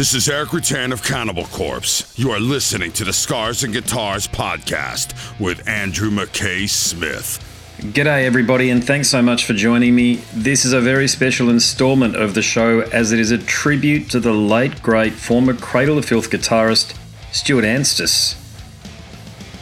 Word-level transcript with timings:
This 0.00 0.14
is 0.14 0.30
Erik 0.30 0.48
Rutan 0.48 0.94
of 0.94 1.02
Cannibal 1.02 1.44
Corpse. 1.44 2.10
You 2.18 2.30
are 2.30 2.40
listening 2.40 2.90
to 2.92 3.04
the 3.04 3.12
Scars 3.12 3.64
and 3.64 3.74
Guitars 3.74 4.26
podcast 4.26 5.12
with 5.38 5.68
Andrew 5.68 6.08
McKay 6.08 6.66
Smith. 6.70 7.38
G'day, 7.80 8.24
everybody, 8.24 8.70
and 8.70 8.82
thanks 8.82 9.10
so 9.10 9.20
much 9.20 9.44
for 9.44 9.52
joining 9.52 9.94
me. 9.94 10.22
This 10.32 10.64
is 10.64 10.72
a 10.72 10.80
very 10.80 11.06
special 11.06 11.50
installment 11.50 12.16
of 12.16 12.32
the 12.32 12.40
show 12.40 12.80
as 12.80 13.12
it 13.12 13.20
is 13.20 13.30
a 13.30 13.36
tribute 13.36 14.08
to 14.12 14.20
the 14.20 14.32
late, 14.32 14.80
great 14.80 15.12
former 15.12 15.52
Cradle 15.52 15.98
of 15.98 16.06
Filth 16.06 16.30
guitarist 16.30 16.96
Stuart 17.30 17.64
Anstis. 17.64 18.38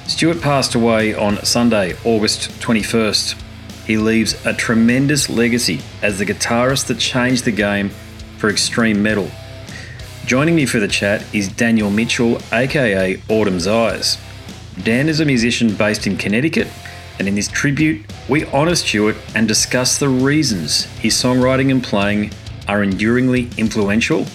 Stuart 0.09 0.41
passed 0.41 0.77
away 0.77 1.15
on 1.15 1.45
Sunday, 1.45 1.97
August 2.05 2.49
21st. 2.61 3.43
He 3.89 3.97
leaves 3.97 4.47
a 4.47 4.55
tremendous 4.55 5.29
legacy 5.29 5.81
as 6.01 6.21
the 6.21 6.27
guitarist 6.27 6.87
that 6.87 7.01
changed 7.01 7.45
the 7.45 7.51
game 7.51 7.91
for 8.37 8.49
extreme 8.49 9.03
metal. 9.03 9.33
Joining 10.29 10.57
me 10.57 10.67
for 10.67 10.79
the 10.79 10.89
chat 10.89 11.25
is 11.35 11.49
Daniel 11.49 11.89
Mitchell, 11.89 12.39
aka 12.53 13.19
Autumn's 13.31 13.67
Eyes. 13.67 14.19
Dan 14.83 15.09
is 15.09 15.21
a 15.21 15.25
musician 15.25 15.75
based 15.75 16.07
in 16.07 16.19
Connecticut, 16.19 16.69
and 17.19 17.27
in 17.27 17.35
this 17.35 17.49
tribute, 17.49 18.05
we 18.29 18.45
honour 18.45 18.75
Stuart 18.75 19.17
and 19.35 19.49
discuss 19.49 19.97
the 19.97 20.11
reasons 20.11 20.85
his 20.99 21.15
songwriting 21.15 21.71
and 21.71 21.83
playing 21.83 22.31
are 22.69 22.83
enduringly 22.83 23.49
influential. 23.57 24.27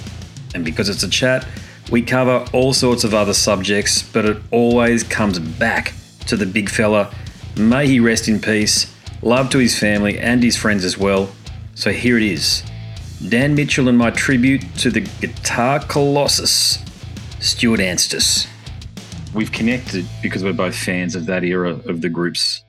And 0.56 0.66
because 0.66 0.90
it's 0.90 1.04
a 1.04 1.08
chat, 1.08 1.46
we 1.92 2.02
cover 2.02 2.44
all 2.54 2.73
sorts 2.73 3.04
of 3.04 3.14
other 3.14 3.36
subjects, 3.36 4.02
but 4.02 4.26
it 4.26 4.38
always 4.50 5.04
comes 5.04 5.38
back 5.38 5.94
to 6.26 6.36
the 6.36 6.48
big 6.48 6.70
fella. 6.70 7.14
May 7.56 7.86
he 7.86 8.00
rest 8.00 8.28
in 8.28 8.40
peace. 8.40 8.92
Love 9.22 9.52
to 9.52 9.60
his 9.60 9.78
family 9.78 10.18
and 10.18 10.42
his 10.42 10.58
friends 10.58 10.86
as 10.86 10.98
well. 10.98 11.30
So 11.76 11.92
here 11.92 12.18
it 12.18 12.23
is 12.23 12.64
Dan 13.30 13.55
Mitchell 13.55 13.88
and 13.88 13.98
my 13.98 14.12
tribute 14.12 14.63
to 14.80 14.92
the 14.92 15.00
guitar 15.22 15.80
colossus, 15.80 16.78
Stuart 17.39 17.80
Anstis. 17.80 18.48
We've 19.34 19.52
connected 19.52 20.06
because 20.22 20.44
we're 20.44 20.53
both 20.53 20.75
fans 20.75 21.16
of 21.16 21.25
that 21.28 21.44
era 21.44 21.80
of 21.86 22.02
the 22.02 22.09
groups 22.09 22.64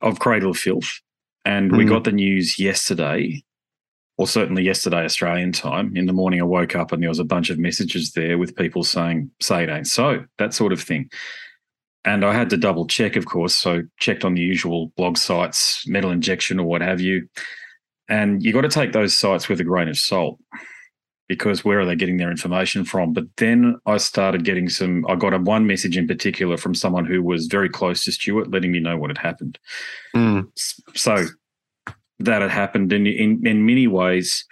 of 0.00 0.20
Cradle 0.20 0.52
of 0.52 0.58
Filth. 0.58 1.00
And 1.44 1.72
mm. 1.72 1.78
we 1.78 1.84
got 1.84 2.04
the 2.04 2.12
news 2.12 2.58
yesterday, 2.58 3.42
or 4.16 4.28
certainly 4.28 4.62
yesterday 4.62 5.04
Australian 5.04 5.50
time. 5.50 5.96
In 5.96 6.06
the 6.06 6.12
morning, 6.12 6.40
I 6.40 6.44
woke 6.44 6.76
up 6.76 6.92
and 6.92 7.02
there 7.02 7.10
was 7.10 7.18
a 7.18 7.24
bunch 7.24 7.50
of 7.50 7.58
messages 7.58 8.12
there 8.12 8.38
with 8.38 8.56
people 8.56 8.84
saying, 8.84 9.30
say 9.40 9.64
it 9.64 9.70
ain't 9.70 9.88
so, 9.88 10.24
that 10.38 10.54
sort 10.54 10.72
of 10.72 10.80
thing. 10.80 11.10
And 12.04 12.24
I 12.24 12.32
had 12.32 12.48
to 12.50 12.56
double 12.56 12.86
check, 12.86 13.16
of 13.16 13.26
course. 13.26 13.56
So 13.56 13.82
checked 13.98 14.24
on 14.24 14.34
the 14.34 14.42
usual 14.42 14.92
blog 14.96 15.16
sites, 15.16 15.86
Metal 15.88 16.10
Injection 16.10 16.60
or 16.60 16.66
what 16.66 16.80
have 16.80 17.00
you. 17.00 17.28
And 18.08 18.42
you 18.42 18.52
got 18.52 18.62
to 18.62 18.68
take 18.68 18.92
those 18.92 19.16
sites 19.16 19.48
with 19.48 19.60
a 19.60 19.64
grain 19.64 19.88
of 19.88 19.98
salt 19.98 20.38
because 21.28 21.64
where 21.64 21.80
are 21.80 21.86
they 21.86 21.96
getting 21.96 22.18
their 22.18 22.30
information 22.30 22.84
from? 22.84 23.12
But 23.12 23.24
then 23.38 23.78
I 23.86 23.96
started 23.96 24.44
getting 24.44 24.68
some, 24.68 25.06
I 25.08 25.16
got 25.16 25.32
a 25.32 25.38
one 25.38 25.66
message 25.66 25.96
in 25.96 26.06
particular 26.06 26.56
from 26.56 26.74
someone 26.74 27.06
who 27.06 27.22
was 27.22 27.46
very 27.46 27.68
close 27.68 28.04
to 28.04 28.12
Stuart, 28.12 28.50
letting 28.50 28.72
me 28.72 28.80
know 28.80 28.98
what 28.98 29.10
had 29.10 29.18
happened. 29.18 29.58
Mm. 30.14 30.46
So 30.94 31.24
that 32.18 32.42
had 32.42 32.50
happened. 32.50 32.92
And 32.92 33.06
in, 33.06 33.46
in 33.46 33.64
many 33.64 33.86
ways, 33.86 34.44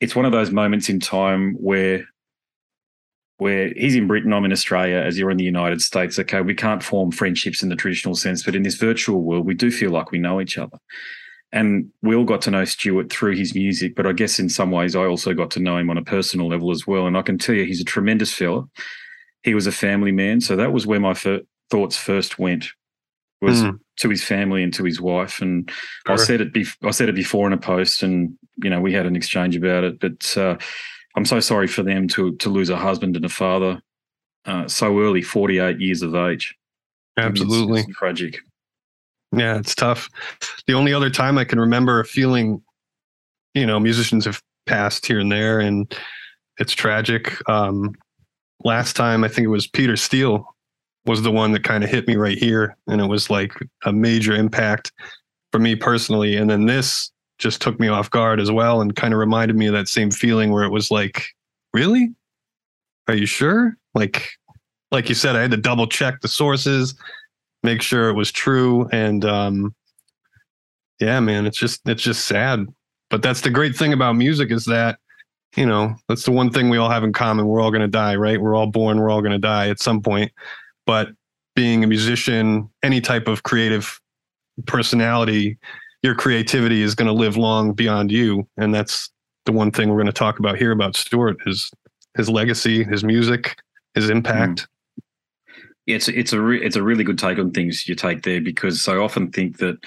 it's 0.00 0.14
one 0.14 0.26
of 0.26 0.32
those 0.32 0.50
moments 0.50 0.88
in 0.88 1.00
time 1.00 1.54
where 1.54 2.04
where 3.38 3.72
he's 3.76 3.94
in 3.94 4.08
Britain, 4.08 4.32
I'm 4.32 4.44
in 4.44 4.52
Australia, 4.52 4.96
as 4.96 5.16
you're 5.16 5.30
in 5.30 5.36
the 5.36 5.44
United 5.44 5.80
States. 5.80 6.18
Okay, 6.18 6.40
we 6.40 6.54
can't 6.54 6.82
form 6.82 7.12
friendships 7.12 7.62
in 7.62 7.68
the 7.68 7.76
traditional 7.76 8.16
sense, 8.16 8.42
but 8.42 8.56
in 8.56 8.64
this 8.64 8.74
virtual 8.74 9.22
world, 9.22 9.46
we 9.46 9.54
do 9.54 9.70
feel 9.70 9.92
like 9.92 10.10
we 10.10 10.18
know 10.18 10.40
each 10.40 10.58
other. 10.58 10.76
And 11.50 11.90
we 12.02 12.14
all 12.14 12.24
got 12.24 12.42
to 12.42 12.50
know 12.50 12.64
Stuart 12.64 13.10
through 13.10 13.36
his 13.36 13.54
music, 13.54 13.94
but 13.96 14.06
I 14.06 14.12
guess 14.12 14.38
in 14.38 14.50
some 14.50 14.70
ways 14.70 14.94
I 14.94 15.04
also 15.04 15.32
got 15.32 15.50
to 15.52 15.60
know 15.60 15.78
him 15.78 15.88
on 15.88 15.96
a 15.96 16.04
personal 16.04 16.48
level 16.48 16.70
as 16.70 16.86
well. 16.86 17.06
And 17.06 17.16
I 17.16 17.22
can 17.22 17.38
tell 17.38 17.54
you, 17.54 17.64
he's 17.64 17.80
a 17.80 17.84
tremendous 17.84 18.32
fella. 18.32 18.64
He 19.42 19.54
was 19.54 19.66
a 19.66 19.72
family 19.72 20.12
man, 20.12 20.40
so 20.40 20.56
that 20.56 20.72
was 20.72 20.86
where 20.86 21.00
my 21.00 21.14
thoughts 21.70 21.96
first 21.96 22.38
went 22.38 22.66
was 23.40 23.62
mm. 23.62 23.78
to 23.98 24.08
his 24.08 24.22
family 24.22 24.62
and 24.62 24.74
to 24.74 24.84
his 24.84 25.00
wife. 25.00 25.40
And 25.40 25.70
sure. 26.06 26.14
I 26.14 26.16
said 26.16 26.40
it. 26.40 26.52
Be- 26.52 26.66
I 26.82 26.90
said 26.90 27.08
it 27.08 27.14
before 27.14 27.46
in 27.46 27.52
a 27.52 27.58
post, 27.58 28.02
and 28.02 28.36
you 28.62 28.68
know 28.68 28.80
we 28.80 28.92
had 28.92 29.06
an 29.06 29.16
exchange 29.16 29.56
about 29.56 29.84
it. 29.84 30.00
But 30.00 30.36
uh, 30.36 30.56
I'm 31.16 31.24
so 31.24 31.40
sorry 31.40 31.66
for 31.68 31.82
them 31.82 32.08
to 32.08 32.34
to 32.36 32.48
lose 32.48 32.70
a 32.70 32.76
husband 32.76 33.16
and 33.16 33.24
a 33.24 33.30
father 33.30 33.80
uh, 34.44 34.66
so 34.66 35.00
early, 35.00 35.22
48 35.22 35.80
years 35.80 36.02
of 36.02 36.14
age. 36.14 36.56
Absolutely 37.16 37.80
it's, 37.80 37.88
it's 37.88 37.98
tragic. 37.98 38.38
Yeah, 39.36 39.58
it's 39.58 39.74
tough. 39.74 40.08
The 40.66 40.72
only 40.74 40.92
other 40.92 41.10
time 41.10 41.38
I 41.38 41.44
can 41.44 41.60
remember 41.60 42.00
a 42.00 42.04
feeling, 42.04 42.62
you 43.54 43.66
know, 43.66 43.78
musicians 43.78 44.24
have 44.24 44.42
passed 44.66 45.04
here 45.06 45.20
and 45.20 45.30
there, 45.30 45.60
and 45.60 45.92
it's 46.58 46.72
tragic. 46.72 47.36
Um, 47.48 47.94
last 48.64 48.96
time, 48.96 49.24
I 49.24 49.28
think 49.28 49.44
it 49.44 49.50
was 49.50 49.66
Peter 49.66 49.96
Steele 49.96 50.46
was 51.06 51.22
the 51.22 51.30
one 51.30 51.52
that 51.52 51.64
kind 51.64 51.84
of 51.84 51.90
hit 51.90 52.06
me 52.06 52.16
right 52.16 52.38
here, 52.38 52.76
and 52.86 53.00
it 53.00 53.06
was 53.06 53.30
like 53.30 53.52
a 53.84 53.92
major 53.92 54.34
impact 54.34 54.92
for 55.52 55.58
me 55.58 55.74
personally. 55.74 56.36
And 56.36 56.50
then 56.50 56.66
this 56.66 57.10
just 57.38 57.62
took 57.62 57.78
me 57.78 57.88
off 57.88 58.10
guard 58.10 58.40
as 58.40 58.50
well, 58.50 58.80
and 58.80 58.96
kind 58.96 59.12
of 59.12 59.20
reminded 59.20 59.56
me 59.56 59.66
of 59.66 59.74
that 59.74 59.88
same 59.88 60.10
feeling 60.10 60.52
where 60.52 60.64
it 60.64 60.70
was 60.70 60.90
like, 60.90 61.26
really? 61.72 62.14
Are 63.08 63.14
you 63.14 63.26
sure? 63.26 63.76
Like, 63.94 64.30
like 64.90 65.08
you 65.08 65.14
said, 65.14 65.36
I 65.36 65.42
had 65.42 65.50
to 65.50 65.56
double 65.56 65.86
check 65.86 66.20
the 66.20 66.28
sources 66.28 66.94
make 67.62 67.82
sure 67.82 68.08
it 68.08 68.14
was 68.14 68.32
true. 68.32 68.88
And 68.92 69.24
um, 69.24 69.74
yeah, 71.00 71.20
man, 71.20 71.46
it's 71.46 71.58
just 71.58 71.80
it's 71.86 72.02
just 72.02 72.26
sad. 72.26 72.66
But 73.10 73.22
that's 73.22 73.40
the 73.40 73.50
great 73.50 73.76
thing 73.76 73.92
about 73.92 74.14
music 74.14 74.50
is 74.50 74.64
that 74.66 74.98
you 75.56 75.66
know 75.66 75.94
that's 76.08 76.24
the 76.24 76.32
one 76.32 76.50
thing 76.50 76.68
we 76.68 76.76
all 76.76 76.90
have 76.90 77.04
in 77.04 77.12
common. 77.12 77.46
We're 77.46 77.60
all 77.60 77.70
going 77.70 77.82
to 77.82 77.88
die, 77.88 78.16
right? 78.16 78.40
We're 78.40 78.54
all 78.54 78.66
born. 78.66 78.98
We're 79.00 79.10
all 79.10 79.22
going 79.22 79.32
to 79.32 79.38
die 79.38 79.68
at 79.68 79.80
some 79.80 80.02
point. 80.02 80.32
But 80.86 81.08
being 81.54 81.84
a 81.84 81.86
musician, 81.86 82.70
any 82.82 83.00
type 83.00 83.28
of 83.28 83.42
creative 83.42 84.00
personality, 84.66 85.58
your 86.02 86.14
creativity 86.14 86.82
is 86.82 86.94
going 86.94 87.06
to 87.08 87.12
live 87.12 87.36
long 87.36 87.72
beyond 87.72 88.12
you, 88.12 88.46
and 88.56 88.74
that's 88.74 89.10
the 89.46 89.52
one 89.52 89.70
thing 89.70 89.88
we're 89.88 89.96
going 89.96 90.06
to 90.06 90.12
talk 90.12 90.38
about 90.38 90.58
here 90.58 90.72
about 90.72 90.94
Stuart 90.94 91.38
is 91.46 91.70
his 92.16 92.28
legacy, 92.28 92.84
his 92.84 93.02
music, 93.02 93.56
his 93.94 94.10
impact. 94.10 94.62
Mm 94.62 94.66
it's 95.88 96.06
it's 96.08 96.32
a 96.32 96.40
re- 96.40 96.62
it's 96.62 96.76
a 96.76 96.82
really 96.82 97.02
good 97.02 97.18
take 97.18 97.38
on 97.38 97.50
things 97.50 97.88
you 97.88 97.94
take 97.94 98.22
there 98.22 98.40
because 98.40 98.86
I 98.86 98.96
often 98.96 99.30
think 99.30 99.58
that 99.58 99.78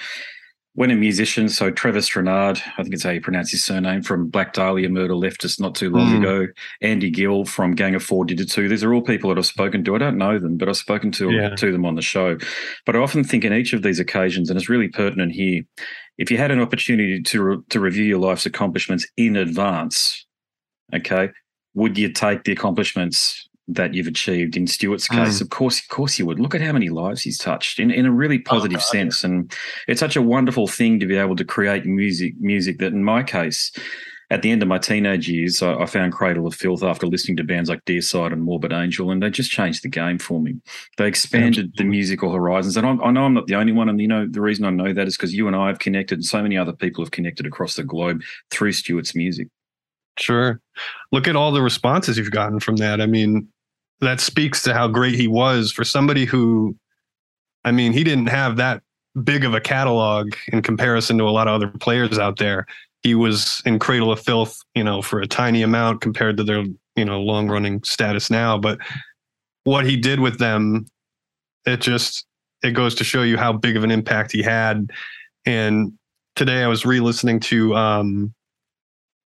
when 0.74 0.90
a 0.90 0.96
musician, 0.96 1.50
so 1.50 1.70
Trevor 1.70 1.98
Strnad, 1.98 2.62
I 2.78 2.82
think 2.82 2.94
it's 2.94 3.02
how 3.02 3.10
you 3.10 3.20
pronounce 3.20 3.50
his 3.50 3.62
surname, 3.62 4.02
from 4.02 4.28
Black 4.28 4.54
Dahlia 4.54 4.88
Murder 4.88 5.14
left 5.14 5.44
us 5.44 5.60
not 5.60 5.74
too 5.74 5.90
long 5.90 6.14
mm. 6.14 6.18
ago. 6.18 6.46
Andy 6.80 7.10
Gill 7.10 7.44
from 7.44 7.74
Gang 7.74 7.94
of 7.94 8.02
Four 8.02 8.24
did 8.24 8.40
it 8.40 8.50
too. 8.50 8.68
These 8.68 8.82
are 8.82 8.94
all 8.94 9.02
people 9.02 9.28
that 9.28 9.38
I've 9.38 9.44
spoken 9.46 9.84
to. 9.84 9.94
I 9.94 9.98
don't 9.98 10.16
know 10.16 10.38
them, 10.38 10.56
but 10.56 10.70
I've 10.70 10.78
spoken 10.78 11.12
to 11.12 11.30
yeah. 11.30 11.54
to 11.56 11.72
them 11.72 11.84
on 11.84 11.94
the 11.94 12.02
show. 12.02 12.38
But 12.86 12.96
I 12.96 13.00
often 13.00 13.22
think 13.22 13.44
in 13.44 13.52
each 13.52 13.72
of 13.74 13.82
these 13.82 14.00
occasions, 14.00 14.48
and 14.48 14.58
it's 14.58 14.70
really 14.70 14.88
pertinent 14.88 15.32
here, 15.32 15.62
if 16.18 16.30
you 16.30 16.38
had 16.38 16.50
an 16.50 16.60
opportunity 16.60 17.22
to 17.22 17.42
re- 17.42 17.58
to 17.68 17.78
review 17.78 18.04
your 18.04 18.18
life's 18.18 18.46
accomplishments 18.46 19.06
in 19.16 19.36
advance, 19.36 20.26
okay, 20.94 21.30
would 21.74 21.98
you 21.98 22.10
take 22.10 22.44
the 22.44 22.52
accomplishments 22.52 23.48
that 23.68 23.94
you've 23.94 24.06
achieved. 24.06 24.56
In 24.56 24.66
Stuart's 24.66 25.08
case, 25.08 25.38
mm. 25.38 25.40
of 25.40 25.50
course, 25.50 25.80
of 25.80 25.88
course 25.88 26.18
you 26.18 26.26
would. 26.26 26.40
Look 26.40 26.54
at 26.54 26.60
how 26.60 26.72
many 26.72 26.88
lives 26.88 27.22
he's 27.22 27.38
touched 27.38 27.78
in, 27.78 27.90
in 27.90 28.06
a 28.06 28.12
really 28.12 28.38
oh, 28.38 28.50
positive 28.50 28.80
oh, 28.80 28.90
sense. 28.90 29.24
And 29.24 29.52
it's 29.88 30.00
such 30.00 30.16
a 30.16 30.22
wonderful 30.22 30.66
thing 30.66 30.98
to 31.00 31.06
be 31.06 31.16
able 31.16 31.36
to 31.36 31.44
create 31.44 31.86
music, 31.86 32.34
music 32.40 32.78
that 32.78 32.92
in 32.92 33.04
my 33.04 33.22
case, 33.22 33.70
at 34.30 34.40
the 34.40 34.50
end 34.50 34.62
of 34.62 34.68
my 34.68 34.78
teenage 34.78 35.28
years, 35.28 35.62
I, 35.62 35.74
I 35.74 35.84
found 35.84 36.14
Cradle 36.14 36.46
of 36.46 36.54
Filth 36.54 36.82
after 36.82 37.06
listening 37.06 37.36
to 37.36 37.44
bands 37.44 37.68
like 37.68 37.84
Deicide 37.84 38.32
and 38.32 38.42
Morbid 38.42 38.72
Angel, 38.72 39.10
and 39.10 39.22
they 39.22 39.28
just 39.28 39.50
changed 39.50 39.84
the 39.84 39.90
game 39.90 40.18
for 40.18 40.40
me. 40.40 40.56
They 40.96 41.06
expanded 41.06 41.66
Absolutely. 41.66 41.84
the 41.84 41.84
musical 41.84 42.32
horizons. 42.32 42.78
And 42.78 42.86
I, 42.86 42.92
I 43.04 43.10
know 43.10 43.26
I'm 43.26 43.34
not 43.34 43.46
the 43.46 43.56
only 43.56 43.72
one. 43.72 43.90
And, 43.90 44.00
you 44.00 44.08
know, 44.08 44.26
the 44.26 44.40
reason 44.40 44.64
I 44.64 44.70
know 44.70 44.94
that 44.94 45.06
is 45.06 45.18
because 45.18 45.34
you 45.34 45.48
and 45.48 45.54
I 45.54 45.66
have 45.66 45.80
connected, 45.80 46.14
and 46.14 46.24
so 46.24 46.42
many 46.42 46.56
other 46.56 46.72
people 46.72 47.04
have 47.04 47.10
connected 47.10 47.44
across 47.44 47.74
the 47.74 47.84
globe 47.84 48.22
through 48.50 48.72
Stuart's 48.72 49.14
music. 49.14 49.48
Sure. 50.18 50.61
Look 51.10 51.28
at 51.28 51.36
all 51.36 51.52
the 51.52 51.62
responses 51.62 52.16
you've 52.16 52.30
gotten 52.30 52.60
from 52.60 52.76
that. 52.76 53.00
I 53.00 53.06
mean, 53.06 53.48
that 54.00 54.20
speaks 54.20 54.62
to 54.62 54.74
how 54.74 54.88
great 54.88 55.14
he 55.14 55.28
was 55.28 55.72
for 55.72 55.84
somebody 55.84 56.24
who, 56.24 56.76
I 57.64 57.72
mean, 57.72 57.92
he 57.92 58.04
didn't 58.04 58.26
have 58.26 58.56
that 58.56 58.82
big 59.22 59.44
of 59.44 59.54
a 59.54 59.60
catalog 59.60 60.34
in 60.52 60.62
comparison 60.62 61.18
to 61.18 61.24
a 61.24 61.30
lot 61.30 61.48
of 61.48 61.54
other 61.54 61.68
players 61.68 62.18
out 62.18 62.38
there. 62.38 62.66
He 63.02 63.14
was 63.14 63.62
in 63.64 63.78
Cradle 63.78 64.12
of 64.12 64.20
Filth, 64.20 64.56
you 64.74 64.84
know, 64.84 65.02
for 65.02 65.20
a 65.20 65.26
tiny 65.26 65.62
amount 65.62 66.00
compared 66.00 66.36
to 66.38 66.44
their, 66.44 66.64
you 66.96 67.04
know, 67.04 67.20
long 67.20 67.48
running 67.48 67.82
status 67.84 68.30
now. 68.30 68.58
But 68.58 68.78
what 69.64 69.86
he 69.86 69.96
did 69.96 70.20
with 70.20 70.38
them, 70.38 70.86
it 71.66 71.80
just, 71.80 72.26
it 72.62 72.72
goes 72.72 72.94
to 72.96 73.04
show 73.04 73.22
you 73.22 73.36
how 73.36 73.52
big 73.52 73.76
of 73.76 73.84
an 73.84 73.90
impact 73.90 74.32
he 74.32 74.42
had. 74.42 74.90
And 75.44 75.92
today 76.36 76.62
I 76.62 76.68
was 76.68 76.86
re 76.86 77.00
listening 77.00 77.40
to 77.40 77.74
um, 77.76 78.34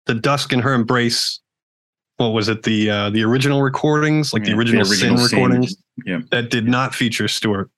the 0.07 0.15
Dusk 0.15 0.53
and 0.53 0.63
Her 0.63 0.75
Embrace 0.75 1.41
what 2.17 2.29
was 2.29 2.49
it 2.49 2.63
the 2.63 2.91
uh, 2.91 3.11
the 3.11 3.25
original 3.25 3.63
recordings 3.63 4.33
like 4.33 4.45
yeah, 4.45 4.53
the, 4.53 4.59
original 4.59 4.85
the 4.85 4.91
original 4.91 5.19
sin, 5.19 5.29
sin 5.29 5.39
recordings? 5.39 5.77
Yeah. 6.07 6.21
that 6.31 6.51
did 6.51 6.69
not 6.69 6.95
feature 6.95 7.29
Stuart. 7.29 7.71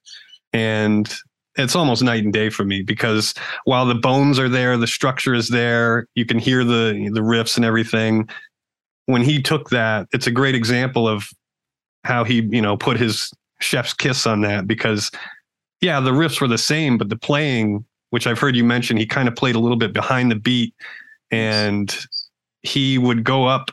And 0.53 1.13
it's 1.57 1.75
almost 1.75 2.03
night 2.03 2.23
and 2.23 2.33
day 2.33 2.51
for 2.51 2.65
me 2.65 2.83
because 2.83 3.35
while 3.65 3.87
the 3.87 3.95
bones 3.95 4.39
are 4.39 4.49
there 4.49 4.77
the 4.77 4.87
structure 4.87 5.35
is 5.35 5.49
there 5.49 6.07
you 6.15 6.27
can 6.27 6.39
hear 6.39 6.65
the 6.65 7.11
the 7.13 7.21
riffs 7.21 7.57
and 7.57 7.65
everything. 7.65 8.29
When 9.07 9.23
he 9.23 9.41
took 9.41 9.71
that, 9.71 10.09
it's 10.13 10.27
a 10.27 10.33
great 10.33 10.57
example 10.57 11.09
of 11.09 11.29
how 12.05 12.25
he, 12.25 12.43
you 12.51 12.61
know, 12.61 12.77
put 12.77 12.99
his 12.99 13.33
chef's 13.61 13.95
kiss 13.95 14.27
on 14.27 14.41
that 14.43 14.67
because 14.67 15.11
yeah, 15.81 16.01
the 16.01 16.11
riffs 16.11 16.41
were 16.41 16.49
the 16.49 16.59
same, 16.59 16.99
but 16.99 17.09
the 17.09 17.17
playing, 17.17 17.85
which 18.11 18.27
I've 18.27 18.39
heard 18.39 18.57
you 18.57 18.65
mention, 18.65 18.97
he 18.97 19.07
kind 19.07 19.29
of 19.29 19.37
played 19.37 19.55
a 19.55 19.61
little 19.61 19.77
bit 19.77 19.93
behind 19.93 20.31
the 20.31 20.37
beat 20.37 20.75
and 21.31 21.97
he 22.63 22.99
would 22.99 23.25
go 23.25 23.47
up. 23.47 23.71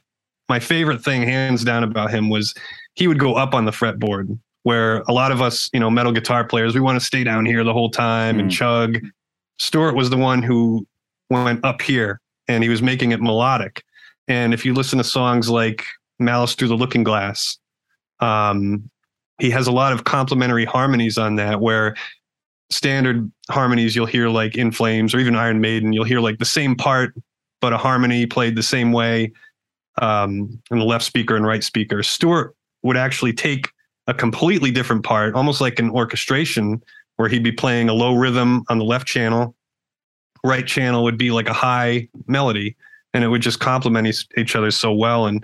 My 0.49 0.59
favorite 0.59 1.03
thing, 1.03 1.23
hands 1.23 1.63
down, 1.63 1.83
about 1.83 2.11
him 2.11 2.29
was 2.29 2.53
he 2.95 3.07
would 3.07 3.19
go 3.19 3.35
up 3.35 3.53
on 3.53 3.65
the 3.65 3.71
fretboard 3.71 4.37
where 4.63 4.99
a 5.07 5.11
lot 5.11 5.31
of 5.31 5.41
us, 5.41 5.69
you 5.73 5.79
know, 5.79 5.89
metal 5.89 6.11
guitar 6.11 6.43
players, 6.43 6.73
we 6.73 6.81
want 6.81 6.99
to 6.99 7.05
stay 7.05 7.23
down 7.23 7.45
here 7.45 7.63
the 7.63 7.73
whole 7.73 7.89
time 7.89 8.37
mm. 8.37 8.41
and 8.41 8.51
chug. 8.51 8.97
Stuart 9.59 9.95
was 9.95 10.09
the 10.09 10.17
one 10.17 10.41
who 10.41 10.87
went 11.29 11.63
up 11.65 11.81
here 11.81 12.19
and 12.47 12.63
he 12.63 12.69
was 12.69 12.81
making 12.81 13.11
it 13.11 13.21
melodic. 13.21 13.83
And 14.27 14.53
if 14.53 14.65
you 14.65 14.73
listen 14.73 14.97
to 14.97 15.03
songs 15.03 15.49
like 15.49 15.85
Malice 16.19 16.55
Through 16.55 16.69
the 16.69 16.77
Looking 16.77 17.03
Glass, 17.03 17.57
um, 18.19 18.89
he 19.39 19.49
has 19.49 19.67
a 19.67 19.71
lot 19.71 19.91
of 19.91 20.05
complementary 20.05 20.65
harmonies 20.65 21.17
on 21.17 21.35
that 21.35 21.59
where 21.59 21.95
standard 22.69 23.29
harmonies 23.49 23.95
you'll 23.95 24.05
hear 24.05 24.29
like 24.29 24.55
in 24.55 24.71
flames 24.71 25.13
or 25.13 25.19
even 25.19 25.35
iron 25.35 25.61
maiden 25.61 25.93
you'll 25.93 26.03
hear 26.03 26.19
like 26.19 26.39
the 26.39 26.45
same 26.45 26.75
part 26.75 27.13
but 27.63 27.71
a 27.71 27.77
harmony 27.77 28.25
played 28.25 28.57
the 28.57 28.61
same 28.61 28.91
way 28.91 29.31
um, 30.01 30.61
in 30.69 30.79
the 30.79 30.83
left 30.83 31.05
speaker 31.05 31.37
and 31.37 31.45
right 31.45 31.63
speaker. 31.63 32.03
Stuart 32.03 32.53
would 32.81 32.97
actually 32.97 33.31
take 33.31 33.69
a 34.07 34.13
completely 34.13 34.69
different 34.69 35.05
part 35.05 35.33
almost 35.33 35.61
like 35.61 35.79
an 35.79 35.89
orchestration 35.89 36.83
where 37.15 37.29
he'd 37.29 37.41
be 37.41 37.53
playing 37.53 37.87
a 37.87 37.93
low 37.93 38.15
rhythm 38.15 38.65
on 38.67 38.79
the 38.79 38.83
left 38.83 39.07
channel. 39.07 39.55
Right 40.43 40.67
channel 40.67 41.05
would 41.05 41.17
be 41.17 41.31
like 41.31 41.47
a 41.47 41.53
high 41.53 42.09
melody 42.27 42.75
and 43.13 43.23
it 43.23 43.29
would 43.29 43.41
just 43.41 43.61
complement 43.61 44.13
each 44.35 44.57
other 44.57 44.69
so 44.69 44.91
well. 44.91 45.25
And 45.25 45.41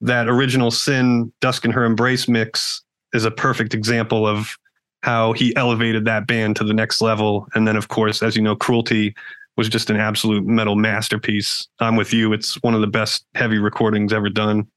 that 0.00 0.28
original 0.28 0.70
sin 0.70 1.32
dusk 1.40 1.64
and 1.64 1.74
her 1.74 1.84
embrace 1.84 2.28
mix 2.28 2.84
is 3.12 3.24
a 3.24 3.32
perfect 3.32 3.74
example 3.74 4.28
of 4.28 4.56
how 5.02 5.32
he 5.32 5.56
elevated 5.56 6.04
that 6.04 6.28
band 6.28 6.54
to 6.54 6.62
the 6.62 6.72
next 6.72 7.00
level. 7.00 7.48
And 7.56 7.66
then, 7.66 7.74
of 7.74 7.88
course, 7.88 8.22
as 8.22 8.36
you 8.36 8.42
know, 8.42 8.54
Cruelty 8.54 9.16
was 9.58 9.68
just 9.68 9.90
an 9.90 9.96
absolute 9.96 10.46
metal 10.46 10.76
masterpiece. 10.76 11.66
I'm 11.80 11.96
with 11.96 12.14
you. 12.14 12.32
It's 12.32 12.54
one 12.62 12.74
of 12.74 12.80
the 12.80 12.86
best 12.86 13.26
heavy 13.34 13.58
recordings 13.58 14.12
ever 14.12 14.30
done. 14.30 14.68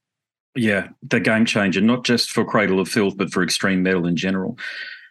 Yeah, 0.55 0.89
the 1.03 1.19
game 1.19 1.45
changer, 1.45 1.79
not 1.79 2.03
just 2.03 2.31
for 2.31 2.43
Cradle 2.43 2.79
of 2.79 2.89
Filth, 2.89 3.15
but 3.15 3.31
for 3.31 3.43
extreme 3.43 3.83
metal 3.83 4.07
in 4.07 4.17
general. 4.17 4.57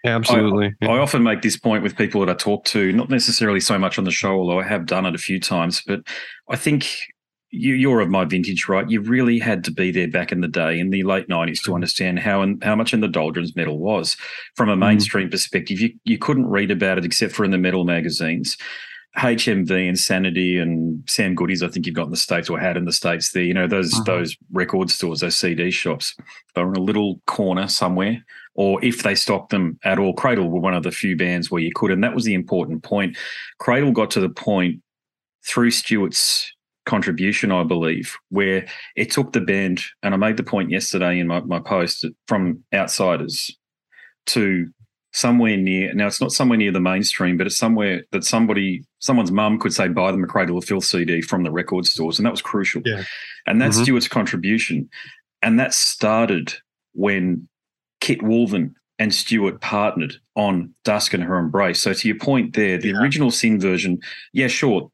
Absolutely. 0.05 0.67
I, 0.67 0.87
yeah. 0.87 0.90
I, 0.90 0.99
often 0.99 1.22
make 1.22 1.43
this 1.43 1.56
point 1.56 1.82
with 1.82 1.96
people 1.96 2.20
that 2.20 2.31
I 2.31 2.34
talk 2.34 2.64
to, 2.67 2.93
not 2.93 3.11
necessarily 3.11 3.61
so 3.61 3.78
much 3.78 3.96
on 3.96 4.05
the 4.05 4.11
show, 4.11 4.32
although 4.32 4.58
I 4.58 4.64
have 4.64 4.87
done 4.87 5.06
it 5.06 5.14
a 5.14 5.19
few 5.19 5.38
times, 5.38 5.82
but 5.87 6.00
I 6.49 6.56
think 6.56 6.88
you, 7.50 7.75
you're 7.75 8.00
of 8.00 8.08
my 8.08 8.25
vintage, 8.25 8.69
right? 8.69 8.88
You 8.88 9.00
really 9.00 9.38
had 9.38 9.62
to 9.64 9.70
be 9.70 9.93
there 9.93 10.08
back 10.08 10.32
in 10.32 10.40
the 10.40 10.49
day 10.49 10.78
in 10.78 10.90
the 10.90 11.05
late 11.05 11.28
'90s 11.28 11.62
to 11.62 11.70
mm. 11.70 11.75
understand 11.75 12.19
how 12.19 12.43
and 12.43 12.62
how 12.64 12.75
much 12.75 12.93
in 12.93 13.00
the 13.00 13.08
doldrums 13.08 13.55
metal 13.55 13.78
was 13.78 14.17
from 14.56 14.69
a 14.69 14.76
mm. 14.76 14.81
mainstream 14.81 15.28
mm. 15.28 15.32
perspective. 15.32 15.81
You 15.81 15.93
you 16.05 16.19
couldn't 16.19 16.46
read 16.46 16.70
about 16.70 16.99
it 16.99 17.05
except 17.05 17.34
for 17.34 17.44
in 17.44 17.50
the 17.50 17.58
metal 17.58 17.84
magazines. 17.84 18.56
HMV, 19.16 19.88
Insanity, 19.88 20.58
and 20.58 21.02
Sam 21.08 21.34
Goodies, 21.34 21.62
I 21.62 21.68
think 21.68 21.86
you've 21.86 21.96
got 21.96 22.06
in 22.06 22.10
the 22.10 22.16
States 22.16 22.48
or 22.48 22.58
had 22.58 22.76
in 22.76 22.84
the 22.84 22.92
States 22.92 23.32
there. 23.32 23.42
You 23.42 23.54
know, 23.54 23.66
those 23.66 23.92
uh-huh. 23.92 24.04
those 24.04 24.36
record 24.52 24.90
stores, 24.90 25.20
those 25.20 25.36
CD 25.36 25.70
shops, 25.70 26.14
were 26.54 26.68
in 26.68 26.76
a 26.76 26.82
little 26.82 27.20
corner 27.26 27.68
somewhere. 27.68 28.24
Or 28.54 28.82
if 28.84 29.02
they 29.02 29.14
stocked 29.14 29.50
them 29.50 29.78
at 29.84 29.98
all, 29.98 30.12
Cradle 30.14 30.48
were 30.48 30.60
one 30.60 30.74
of 30.74 30.82
the 30.82 30.90
few 30.90 31.16
bands 31.16 31.50
where 31.50 31.62
you 31.62 31.72
could. 31.74 31.90
And 31.90 32.04
that 32.04 32.14
was 32.14 32.24
the 32.24 32.34
important 32.34 32.82
point. 32.82 33.16
Cradle 33.58 33.92
got 33.92 34.10
to 34.12 34.20
the 34.20 34.28
point 34.28 34.82
through 35.46 35.70
Stuart's 35.70 36.52
contribution, 36.86 37.52
I 37.52 37.62
believe, 37.62 38.16
where 38.28 38.66
it 38.96 39.10
took 39.10 39.32
the 39.32 39.40
band, 39.40 39.82
and 40.02 40.14
I 40.14 40.16
made 40.16 40.36
the 40.36 40.42
point 40.42 40.70
yesterday 40.70 41.18
in 41.18 41.26
my, 41.26 41.40
my 41.40 41.60
post 41.60 42.04
from 42.26 42.62
outsiders 42.74 43.56
to 44.26 44.68
somewhere 45.12 45.56
near 45.56 45.92
now 45.94 46.06
it's 46.06 46.20
not 46.20 46.30
somewhere 46.30 46.58
near 46.58 46.70
the 46.70 46.80
mainstream 46.80 47.36
but 47.36 47.46
it's 47.46 47.56
somewhere 47.56 48.02
that 48.12 48.24
somebody 48.24 48.84
someone's 49.00 49.32
mum 49.32 49.58
could 49.58 49.72
say 49.72 49.88
buy 49.88 50.12
them 50.12 50.22
a 50.22 50.26
cradle 50.26 50.56
of 50.56 50.64
filth 50.64 50.84
cd 50.84 51.20
from 51.20 51.42
the 51.42 51.50
record 51.50 51.84
stores 51.84 52.18
and 52.18 52.26
that 52.26 52.30
was 52.30 52.42
crucial 52.42 52.80
yeah. 52.84 53.02
and 53.46 53.60
that's 53.60 53.76
mm-hmm. 53.76 53.84
stuart's 53.84 54.08
contribution 54.08 54.88
and 55.42 55.58
that 55.58 55.74
started 55.74 56.54
when 56.92 57.48
kit 58.00 58.20
woolven 58.22 58.74
and 59.00 59.14
Stuart 59.14 59.62
partnered 59.62 60.16
on 60.36 60.74
Dusk 60.84 61.14
and 61.14 61.22
Her 61.22 61.38
Embrace. 61.38 61.80
So 61.80 61.94
to 61.94 62.06
your 62.06 62.18
point 62.18 62.54
there, 62.54 62.76
the 62.76 62.90
yeah. 62.90 62.98
original 62.98 63.30
Sin 63.30 63.58
version, 63.58 63.98
yeah, 64.34 64.46
sure, 64.46 64.92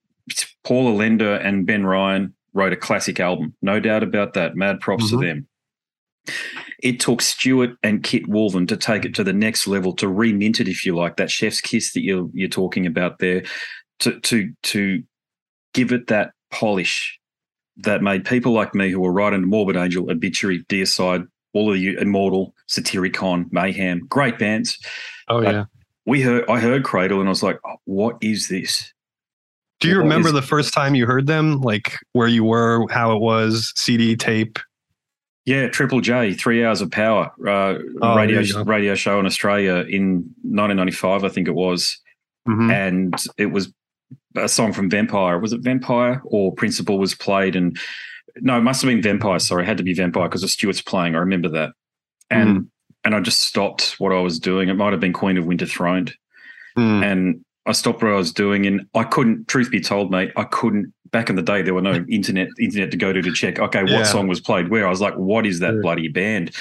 paula 0.62 0.92
Allender 0.92 1.34
and 1.34 1.66
Ben 1.66 1.84
Ryan 1.84 2.32
wrote 2.54 2.72
a 2.72 2.76
classic 2.76 3.18
album, 3.18 3.54
no 3.62 3.80
doubt 3.80 4.04
about 4.04 4.34
that. 4.34 4.54
Mad 4.54 4.80
props 4.80 5.10
mm-hmm. 5.10 5.20
to 5.20 5.26
them. 5.26 5.48
It 6.82 7.00
took 7.00 7.22
Stuart 7.22 7.70
and 7.82 8.02
Kit 8.02 8.26
Woolven 8.26 8.68
to 8.68 8.76
take 8.76 9.04
it 9.04 9.14
to 9.14 9.24
the 9.24 9.32
next 9.32 9.66
level, 9.66 9.94
to 9.94 10.06
remint 10.06 10.60
it, 10.60 10.68
if 10.68 10.84
you 10.84 10.94
like, 10.94 11.16
that 11.16 11.30
chef's 11.30 11.60
kiss 11.60 11.92
that 11.92 12.02
you're 12.02 12.28
you're 12.32 12.48
talking 12.48 12.86
about 12.86 13.18
there, 13.18 13.42
to 14.00 14.20
to 14.20 14.52
to 14.64 15.02
give 15.72 15.92
it 15.92 16.08
that 16.08 16.32
polish 16.50 17.18
that 17.78 18.02
made 18.02 18.24
people 18.24 18.52
like 18.52 18.74
me 18.74 18.90
who 18.90 19.00
were 19.00 19.12
right 19.12 19.32
into 19.32 19.46
Morbid 19.46 19.76
Angel, 19.76 20.10
Obituary, 20.10 20.64
Deicide, 20.64 21.26
all 21.52 21.70
of 21.70 21.78
you, 21.78 21.98
Immortal, 21.98 22.54
Satyricon, 22.68 23.46
Mayhem, 23.50 24.06
great 24.08 24.38
bands. 24.38 24.78
Oh 25.28 25.40
yeah. 25.40 25.64
we 26.04 26.22
heard 26.22 26.48
I 26.48 26.60
heard 26.60 26.84
Cradle 26.84 27.20
and 27.20 27.28
I 27.28 27.30
was 27.30 27.42
like, 27.42 27.58
oh, 27.66 27.76
what 27.84 28.16
is 28.20 28.48
this? 28.48 28.92
Do 29.80 29.88
you 29.88 29.98
remember 29.98 30.28
is, 30.28 30.34
the 30.34 30.42
first 30.42 30.72
time 30.72 30.94
you 30.94 31.04
heard 31.04 31.26
them? 31.26 31.60
Like 31.60 31.96
where 32.12 32.28
you 32.28 32.44
were, 32.44 32.86
how 32.90 33.14
it 33.14 33.20
was, 33.20 33.72
CD 33.76 34.16
tape? 34.16 34.58
Yeah, 35.46 35.68
Triple 35.68 36.00
J, 36.00 36.34
Three 36.34 36.64
Hours 36.64 36.80
of 36.80 36.90
Power, 36.90 37.32
uh, 37.46 37.78
oh, 38.02 38.16
radio 38.16 38.42
radio 38.64 38.96
show 38.96 39.20
in 39.20 39.26
Australia 39.26 39.84
in 39.88 40.34
1995, 40.42 41.22
I 41.22 41.28
think 41.28 41.46
it 41.46 41.54
was, 41.54 42.00
mm-hmm. 42.48 42.68
and 42.68 43.14
it 43.38 43.46
was 43.46 43.72
a 44.34 44.48
song 44.48 44.72
from 44.72 44.90
Vampire. 44.90 45.38
Was 45.38 45.52
it 45.52 45.60
Vampire 45.62 46.20
or 46.24 46.52
Principle 46.52 46.98
was 46.98 47.14
played? 47.14 47.54
And 47.54 47.78
no, 48.40 48.58
it 48.58 48.62
must 48.62 48.82
have 48.82 48.88
been 48.88 49.00
Vampire. 49.00 49.38
Sorry, 49.38 49.62
it 49.62 49.66
had 49.66 49.76
to 49.76 49.84
be 49.84 49.94
Vampire 49.94 50.28
because 50.28 50.42
the 50.42 50.48
Stuart's 50.48 50.82
playing. 50.82 51.14
I 51.14 51.18
remember 51.18 51.48
that, 51.50 51.70
and 52.28 52.58
mm. 52.58 52.68
and 53.04 53.14
I 53.14 53.20
just 53.20 53.42
stopped 53.42 53.94
what 53.98 54.12
I 54.12 54.20
was 54.20 54.40
doing. 54.40 54.68
It 54.68 54.74
might 54.74 54.92
have 54.92 55.00
been 55.00 55.12
Queen 55.12 55.38
of 55.38 55.46
Winter 55.46 55.66
Throned, 55.66 56.12
mm. 56.76 57.04
and 57.04 57.44
I 57.66 57.72
stopped 57.72 58.02
what 58.02 58.12
I 58.12 58.16
was 58.16 58.32
doing, 58.32 58.66
and 58.66 58.86
I 58.94 59.04
couldn't. 59.04 59.48
Truth 59.48 59.70
be 59.70 59.80
told, 59.80 60.10
mate, 60.10 60.32
I 60.36 60.44
couldn't. 60.44 60.92
Back 61.10 61.30
in 61.30 61.36
the 61.36 61.42
day, 61.42 61.62
there 61.62 61.74
were 61.74 61.82
no 61.82 61.94
internet 62.08 62.48
internet 62.60 62.90
to 62.92 62.96
go 62.96 63.12
to 63.12 63.20
to 63.20 63.32
check. 63.32 63.58
Okay, 63.58 63.82
what 63.82 63.90
yeah. 63.90 64.02
song 64.04 64.28
was 64.28 64.40
played 64.40 64.68
where? 64.68 64.86
I 64.86 64.90
was 64.90 65.00
like, 65.00 65.14
what 65.14 65.46
is 65.46 65.60
that 65.60 65.74
yeah. 65.74 65.80
bloody 65.82 66.08
band? 66.08 66.52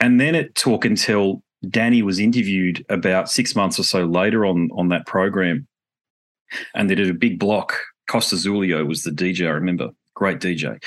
And 0.00 0.20
then 0.20 0.34
it 0.34 0.54
took 0.54 0.84
until 0.84 1.42
Danny 1.68 2.02
was 2.02 2.18
interviewed 2.18 2.84
about 2.88 3.30
six 3.30 3.56
months 3.56 3.78
or 3.78 3.82
so 3.82 4.04
later 4.04 4.46
on 4.46 4.70
on 4.76 4.88
that 4.88 5.06
program, 5.06 5.66
and 6.74 6.88
they 6.88 6.94
did 6.94 7.10
a 7.10 7.14
big 7.14 7.38
block. 7.38 7.74
Costa 8.08 8.36
Zulio 8.36 8.86
was 8.86 9.02
the 9.02 9.10
DJ. 9.10 9.46
I 9.46 9.50
remember, 9.50 9.90
great 10.14 10.38
DJ, 10.38 10.80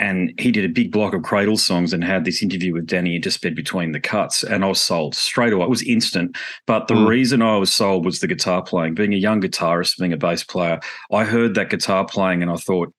and 0.00 0.32
he 0.38 0.50
did 0.50 0.64
a 0.64 0.72
big 0.72 0.90
block 0.90 1.14
of 1.14 1.22
Cradle 1.22 1.56
songs 1.56 1.92
and 1.92 2.02
had 2.02 2.24
this 2.24 2.42
interview 2.42 2.74
with 2.74 2.86
Danny 2.86 3.18
Intersped 3.18 3.54
between 3.54 3.92
the 3.92 4.00
cuts, 4.00 4.42
and 4.42 4.64
I 4.64 4.68
was 4.68 4.80
sold 4.80 5.14
straight 5.14 5.52
away. 5.52 5.64
It 5.64 5.70
was 5.70 5.82
instant. 5.82 6.36
But 6.66 6.88
the 6.88 6.94
mm. 6.94 7.06
reason 7.06 7.42
I 7.42 7.56
was 7.56 7.72
sold 7.72 8.04
was 8.04 8.20
the 8.20 8.26
guitar 8.26 8.62
playing. 8.62 8.94
Being 8.94 9.14
a 9.14 9.18
young 9.18 9.40
guitarist, 9.40 9.98
being 9.98 10.12
a 10.12 10.16
bass 10.16 10.42
player, 10.42 10.80
I 11.12 11.24
heard 11.24 11.54
that 11.54 11.70
guitar 11.70 12.04
playing, 12.04 12.42
and 12.42 12.50
I 12.50 12.56
thought 12.56 12.92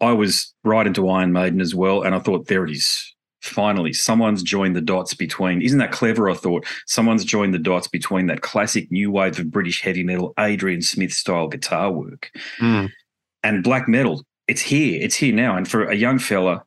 I 0.00 0.12
was 0.12 0.52
right 0.64 0.86
into 0.86 1.08
Iron 1.08 1.32
Maiden 1.32 1.60
as 1.60 1.74
well, 1.74 2.02
and 2.02 2.14
I 2.14 2.18
thought 2.18 2.48
there 2.48 2.64
it 2.64 2.70
is. 2.72 3.12
Finally, 3.42 3.92
someone's 3.92 4.42
joined 4.42 4.74
the 4.74 4.80
dots 4.80 5.14
between. 5.14 5.62
Isn't 5.62 5.78
that 5.78 5.92
clever? 5.92 6.28
I 6.28 6.34
thought 6.34 6.66
someone's 6.86 7.24
joined 7.24 7.54
the 7.54 7.58
dots 7.58 7.86
between 7.86 8.26
that 8.26 8.40
classic 8.40 8.90
new 8.90 9.12
wave 9.12 9.38
of 9.38 9.52
British 9.52 9.82
heavy 9.82 10.02
metal, 10.02 10.34
Adrian 10.40 10.82
Smith 10.82 11.12
style 11.12 11.46
guitar 11.46 11.92
work, 11.92 12.32
mm. 12.60 12.90
and 13.44 13.62
black 13.62 13.86
metal 13.86 14.24
it's 14.48 14.60
here. 14.60 15.00
It's 15.02 15.16
here 15.16 15.34
now. 15.34 15.56
And 15.56 15.68
for 15.68 15.84
a 15.84 15.94
young 15.94 16.18
fella, 16.18 16.64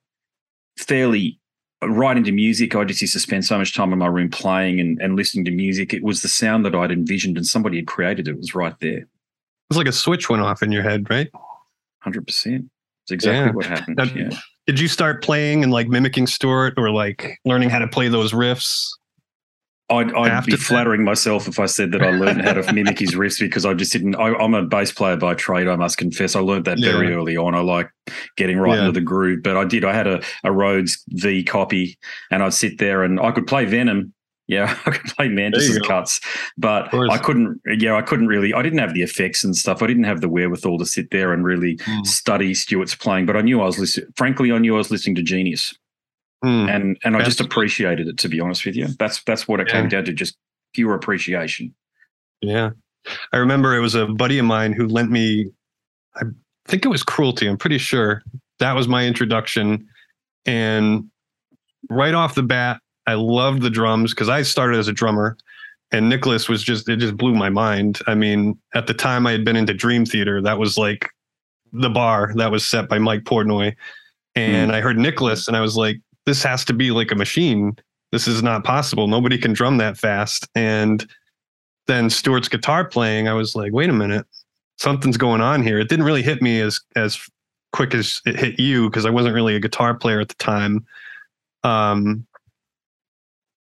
fairly 0.77 1.39
uh, 1.81 1.89
right 1.89 2.17
into 2.17 2.31
music, 2.31 2.75
I 2.75 2.83
just 2.83 3.01
used 3.01 3.13
to 3.13 3.19
spend 3.19 3.45
so 3.45 3.57
much 3.57 3.73
time 3.73 3.93
in 3.93 3.99
my 3.99 4.07
room 4.07 4.29
playing 4.29 4.79
and, 4.79 4.99
and 5.01 5.15
listening 5.15 5.45
to 5.45 5.51
music. 5.51 5.93
It 5.93 6.03
was 6.03 6.21
the 6.21 6.27
sound 6.27 6.65
that 6.65 6.75
I'd 6.75 6.91
envisioned 6.91 7.37
and 7.37 7.45
somebody 7.45 7.77
had 7.77 7.87
created. 7.87 8.27
It 8.27 8.37
was 8.37 8.55
right 8.55 8.75
there. 8.79 9.07
It's 9.69 9.77
like 9.77 9.87
a 9.87 9.93
switch 9.93 10.29
went 10.29 10.41
off 10.41 10.63
in 10.63 10.71
your 10.71 10.83
head, 10.83 11.09
right? 11.09 11.29
100%. 12.05 12.25
It's 12.27 13.11
exactly 13.11 13.45
yeah. 13.45 13.51
what 13.51 13.65
happened. 13.65 13.97
Now, 13.97 14.03
yeah. 14.03 14.29
Did 14.67 14.79
you 14.79 14.87
start 14.87 15.23
playing 15.23 15.63
and 15.63 15.71
like 15.71 15.87
mimicking 15.87 16.27
Stuart 16.27 16.75
or 16.77 16.91
like 16.91 17.39
learning 17.45 17.69
how 17.69 17.79
to 17.79 17.87
play 17.87 18.07
those 18.07 18.33
riffs? 18.33 18.89
I'd, 19.89 20.13
I'd 20.13 20.45
be 20.45 20.55
flattering 20.55 21.03
myself 21.03 21.47
if 21.47 21.59
I 21.59 21.65
said 21.65 21.91
that 21.93 22.03
I 22.03 22.11
learned 22.11 22.43
how 22.43 22.53
to 22.53 22.73
mimic 22.73 22.99
his 22.99 23.15
riffs 23.15 23.39
because 23.39 23.65
I 23.65 23.73
just 23.73 23.91
didn't. 23.91 24.15
I, 24.15 24.31
am 24.41 24.53
a 24.53 24.63
bass 24.63 24.91
player 24.91 25.17
by 25.17 25.33
trade, 25.33 25.67
I 25.67 25.75
must 25.75 25.97
confess. 25.97 26.35
I 26.35 26.41
learned 26.41 26.65
that 26.65 26.77
yeah. 26.77 26.91
very 26.91 27.13
early 27.13 27.35
on. 27.35 27.55
I 27.55 27.61
like 27.61 27.89
getting 28.37 28.59
right 28.59 28.75
yeah. 28.75 28.81
into 28.81 28.91
the 28.91 29.01
groove, 29.01 29.41
but 29.43 29.57
I 29.57 29.65
did. 29.65 29.83
I 29.83 29.93
had 29.93 30.05
a, 30.05 30.17
a 30.43 30.49
Rhoads 30.49 30.99
V 31.09 31.43
copy, 31.43 31.97
and 32.29 32.43
I'd 32.43 32.53
sit 32.53 32.77
there 32.77 33.03
and 33.03 33.19
I 33.19 33.31
could 33.31 33.47
play 33.47 33.65
Venom 33.65 34.13
Yeah, 34.47 34.77
I 34.85 34.91
could 34.91 35.11
play 35.15 35.27
Mandus's 35.27 35.79
cuts, 35.79 36.19
but 36.57 36.93
I 36.93 37.17
couldn't. 37.17 37.59
Yeah, 37.65 37.95
I 37.95 38.03
couldn't 38.03 38.27
really. 38.27 38.53
I 38.53 38.61
didn't 38.61 38.79
have 38.79 38.93
the 38.93 39.01
effects 39.01 39.43
and 39.43 39.55
stuff. 39.55 39.81
I 39.81 39.87
didn't 39.87 40.05
have 40.05 40.21
the 40.21 40.29
wherewithal 40.29 40.77
to 40.77 40.85
sit 40.85 41.09
there 41.09 41.33
and 41.33 41.43
really 41.43 41.77
mm. 41.77 42.05
study 42.05 42.53
Stuart's 42.53 42.93
playing. 42.95 43.25
But 43.25 43.37
I 43.37 43.41
knew 43.41 43.61
I 43.61 43.65
was 43.65 43.79
listening. 43.79 44.07
Frankly, 44.15 44.51
I 44.51 44.59
knew 44.59 44.75
I 44.75 44.77
was 44.77 44.91
listening 44.91 45.15
to 45.15 45.23
genius, 45.23 45.73
mm. 46.43 46.69
and 46.69 46.97
and 47.03 47.17
I 47.17 47.23
just 47.23 47.39
appreciated 47.39 48.07
it. 48.07 48.17
To 48.19 48.29
be 48.29 48.39
honest 48.39 48.65
with 48.65 48.75
you, 48.75 48.87
that's 48.99 49.23
that's 49.23 49.47
what 49.47 49.59
it 49.59 49.67
yeah. 49.67 49.73
came 49.73 49.89
down 49.89 50.05
to. 50.05 50.13
Just 50.13 50.37
pure 50.73 50.93
appreciation. 50.93 51.73
Yeah, 52.41 52.71
I 53.33 53.37
remember 53.37 53.75
it 53.75 53.81
was 53.81 53.95
a 53.95 54.07
buddy 54.07 54.39
of 54.39 54.45
mine 54.45 54.73
who 54.73 54.87
lent 54.87 55.11
me. 55.11 55.51
I 56.15 56.23
think 56.67 56.85
it 56.85 56.89
was 56.89 57.03
Cruelty. 57.03 57.47
I'm 57.47 57.57
pretty 57.57 57.77
sure 57.77 58.23
that 58.59 58.73
was 58.73 58.87
my 58.87 59.05
introduction, 59.05 59.87
and 60.45 61.09
right 61.89 62.13
off 62.13 62.35
the 62.35 62.43
bat, 62.43 62.81
I 63.07 63.13
loved 63.13 63.61
the 63.61 63.69
drums 63.69 64.13
because 64.13 64.29
I 64.29 64.41
started 64.41 64.77
as 64.77 64.87
a 64.87 64.93
drummer 64.93 65.37
and 65.91 66.09
Nicholas 66.09 66.47
was 66.47 66.63
just 66.63 66.87
it 66.87 66.97
just 66.97 67.17
blew 67.17 67.33
my 67.33 67.49
mind. 67.49 67.99
I 68.07 68.15
mean, 68.15 68.57
at 68.75 68.87
the 68.87 68.93
time 68.93 69.25
I 69.25 69.31
had 69.31 69.43
been 69.43 69.55
into 69.55 69.73
Dream 69.73 70.05
Theater, 70.05 70.41
that 70.41 70.59
was 70.59 70.77
like 70.77 71.09
the 71.73 71.89
bar 71.89 72.31
that 72.35 72.51
was 72.51 72.65
set 72.65 72.89
by 72.89 72.99
Mike 72.99 73.23
Portnoy. 73.23 73.75
And 74.35 74.71
mm. 74.71 74.73
I 74.73 74.81
heard 74.81 74.97
Nicholas 74.97 75.47
and 75.47 75.57
I 75.57 75.61
was 75.61 75.75
like, 75.75 75.99
this 76.29 76.43
has 76.43 76.63
to 76.63 76.73
be 76.73 76.91
like 76.91 77.11
a 77.11 77.15
machine. 77.15 77.75
This 78.11 78.27
is 78.27 78.43
not 78.43 78.63
possible. 78.63 79.07
Nobody 79.07 79.35
can 79.35 79.51
drum 79.51 79.77
that 79.77 79.97
fast. 79.97 80.47
And 80.53 81.03
then 81.87 82.11
Stuart's 82.11 82.47
guitar 82.47 82.85
playing, 82.85 83.27
I 83.27 83.33
was 83.33 83.55
like, 83.55 83.73
wait 83.73 83.89
a 83.89 83.93
minute, 83.93 84.27
something's 84.77 85.17
going 85.17 85.41
on 85.41 85.63
here. 85.63 85.79
It 85.79 85.89
didn't 85.89 86.05
really 86.05 86.21
hit 86.21 86.39
me 86.39 86.61
as 86.61 86.79
as 86.95 87.19
quick 87.73 87.95
as 87.95 88.21
it 88.27 88.39
hit 88.39 88.59
you 88.59 88.89
because 88.89 89.07
I 89.07 89.09
wasn't 89.09 89.33
really 89.33 89.55
a 89.55 89.59
guitar 89.59 89.95
player 89.95 90.19
at 90.19 90.29
the 90.29 90.35
time. 90.35 90.85
Um, 91.63 92.27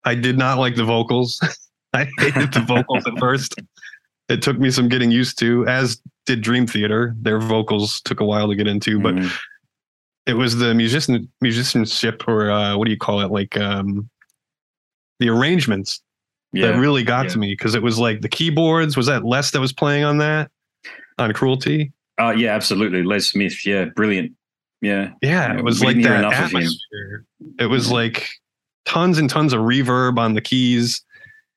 I 0.03 0.15
did 0.15 0.37
not 0.37 0.57
like 0.57 0.75
the 0.75 0.83
vocals. 0.83 1.39
I 1.93 2.09
hated 2.17 2.51
the 2.51 2.65
vocals 2.67 3.07
at 3.07 3.17
first. 3.17 3.55
It 4.27 4.41
took 4.41 4.59
me 4.59 4.71
some 4.71 4.89
getting 4.89 5.09
used 5.09 5.39
to, 5.39 5.65
as 5.67 6.01
did 6.25 6.41
Dream 6.41 6.67
Theater. 6.67 7.15
Their 7.21 7.39
vocals 7.39 8.01
took 8.01 8.19
a 8.19 8.25
while 8.25 8.49
to 8.49 8.55
get 8.55 8.67
into, 8.67 8.99
but 8.99 9.15
mm-hmm. 9.15 9.27
It 10.27 10.33
was 10.33 10.57
the 10.57 10.73
musician 10.75 11.29
musicianship, 11.41 12.27
or 12.27 12.51
uh, 12.51 12.77
what 12.77 12.85
do 12.85 12.91
you 12.91 12.97
call 12.97 13.21
it? 13.21 13.31
Like 13.31 13.57
um, 13.57 14.09
the 15.19 15.29
arrangements 15.29 16.01
yeah. 16.51 16.67
that 16.67 16.79
really 16.79 17.03
got 17.03 17.25
yeah. 17.25 17.31
to 17.31 17.37
me 17.39 17.53
because 17.53 17.73
it 17.73 17.81
was 17.81 17.97
like 17.97 18.21
the 18.21 18.29
keyboards. 18.29 18.97
Was 18.97 19.07
that 19.07 19.23
Les 19.23 19.51
that 19.51 19.59
was 19.59 19.73
playing 19.73 20.03
on 20.03 20.17
that 20.19 20.51
on 21.17 21.33
Cruelty? 21.33 21.93
Uh, 22.19 22.33
yeah, 22.35 22.53
absolutely. 22.53 23.03
Les 23.03 23.25
Smith. 23.27 23.65
Yeah, 23.65 23.85
brilliant. 23.85 24.33
Yeah. 24.81 25.11
Yeah, 25.21 25.57
it 25.57 25.63
was 25.63 25.83
like 25.83 26.01
that 26.03 26.25
atmosphere. 26.25 27.25
It 27.59 27.67
was 27.67 27.91
like 27.91 28.27
tons 28.85 29.17
and 29.17 29.29
tons 29.29 29.53
of 29.53 29.61
reverb 29.61 30.19
on 30.19 30.33
the 30.33 30.41
keys. 30.41 31.03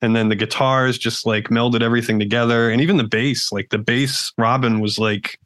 And 0.03 0.17
then 0.17 0.31
the 0.31 0.37
guitars 0.37 0.97
just 0.97 1.27
like 1.27 1.45
melded 1.49 1.83
everything 1.83 2.19
together. 2.19 2.71
And 2.71 2.81
even 2.81 2.97
the 2.97 3.05
bass, 3.05 3.53
like 3.53 3.69
the 3.69 3.79
bass, 3.79 4.33
Robin 4.39 4.81
was 4.81 4.99
like, 4.99 5.39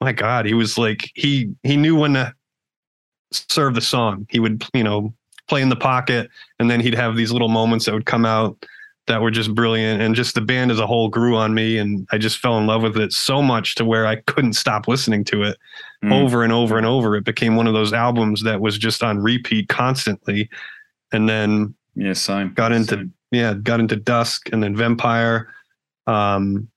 my 0.00 0.12
God, 0.12 0.46
he 0.46 0.54
was 0.54 0.78
like, 0.78 1.10
he 1.14 1.54
he 1.62 1.76
knew 1.76 1.96
when 1.96 2.14
to 2.14 2.34
serve 3.32 3.74
the 3.74 3.80
song. 3.80 4.26
He 4.30 4.38
would, 4.38 4.64
you 4.72 4.84
know, 4.84 5.12
play 5.48 5.62
in 5.62 5.68
the 5.68 5.76
pocket 5.76 6.30
and 6.58 6.70
then 6.70 6.80
he'd 6.80 6.94
have 6.94 7.16
these 7.16 7.32
little 7.32 7.48
moments 7.48 7.86
that 7.86 7.94
would 7.94 8.06
come 8.06 8.24
out 8.24 8.64
that 9.06 9.22
were 9.22 9.30
just 9.30 9.54
brilliant 9.54 10.02
and 10.02 10.14
just 10.14 10.34
the 10.34 10.40
band 10.40 10.70
as 10.70 10.78
a 10.78 10.86
whole 10.86 11.08
grew 11.08 11.34
on 11.34 11.54
me 11.54 11.78
and 11.78 12.06
I 12.12 12.18
just 12.18 12.38
fell 12.38 12.58
in 12.58 12.66
love 12.66 12.82
with 12.82 12.98
it 12.98 13.12
so 13.12 13.40
much 13.42 13.74
to 13.76 13.84
where 13.84 14.06
I 14.06 14.16
couldn't 14.16 14.52
stop 14.52 14.86
listening 14.86 15.24
to 15.24 15.42
it 15.44 15.56
mm. 16.04 16.12
over 16.12 16.44
and 16.44 16.52
over 16.52 16.76
and 16.76 16.86
over 16.86 17.16
it 17.16 17.24
became 17.24 17.56
one 17.56 17.66
of 17.66 17.72
those 17.72 17.94
albums 17.94 18.42
that 18.42 18.60
was 18.60 18.76
just 18.76 19.02
on 19.02 19.18
repeat 19.18 19.68
constantly 19.70 20.50
and 21.10 21.26
then 21.26 21.74
yeah 21.94 22.12
same 22.12 22.52
got 22.52 22.70
into 22.70 22.96
same. 22.96 23.14
yeah 23.30 23.54
got 23.54 23.80
into 23.80 23.96
dusk 23.96 24.50
and 24.52 24.62
then 24.62 24.76
vampire 24.76 25.52
um 26.06 26.68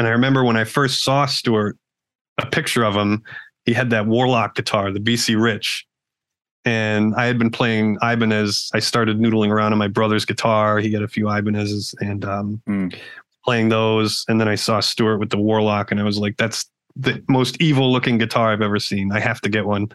and 0.00 0.08
I 0.08 0.12
remember 0.12 0.42
when 0.44 0.56
I 0.56 0.64
first 0.64 1.04
saw 1.04 1.26
Stuart 1.26 1.76
a 2.38 2.46
picture 2.46 2.82
of 2.82 2.94
him 2.94 3.22
he 3.66 3.74
had 3.74 3.90
that 3.90 4.06
warlock 4.06 4.54
guitar 4.54 4.90
the 4.90 4.98
BC 4.98 5.40
Rich 5.40 5.86
and 6.64 7.14
I 7.14 7.26
had 7.26 7.38
been 7.38 7.50
playing 7.50 7.96
Ibanez. 8.02 8.70
I 8.74 8.80
started 8.80 9.18
noodling 9.18 9.50
around 9.50 9.72
on 9.72 9.78
my 9.78 9.88
brother's 9.88 10.24
guitar. 10.24 10.78
He 10.78 10.92
had 10.92 11.02
a 11.02 11.08
few 11.08 11.28
Ibanez's 11.28 11.94
and 12.00 12.24
um, 12.24 12.62
mm. 12.68 12.94
playing 13.44 13.70
those. 13.70 14.24
And 14.28 14.40
then 14.40 14.48
I 14.48 14.56
saw 14.56 14.80
Stuart 14.80 15.18
with 15.18 15.30
the 15.30 15.38
Warlock, 15.38 15.90
and 15.90 16.00
I 16.00 16.02
was 16.02 16.18
like, 16.18 16.36
"That's 16.36 16.70
the 16.96 17.22
most 17.28 17.60
evil 17.62 17.90
looking 17.90 18.18
guitar 18.18 18.52
I've 18.52 18.60
ever 18.60 18.78
seen. 18.78 19.10
I 19.12 19.20
have 19.20 19.40
to 19.42 19.48
get 19.48 19.66
one." 19.66 19.88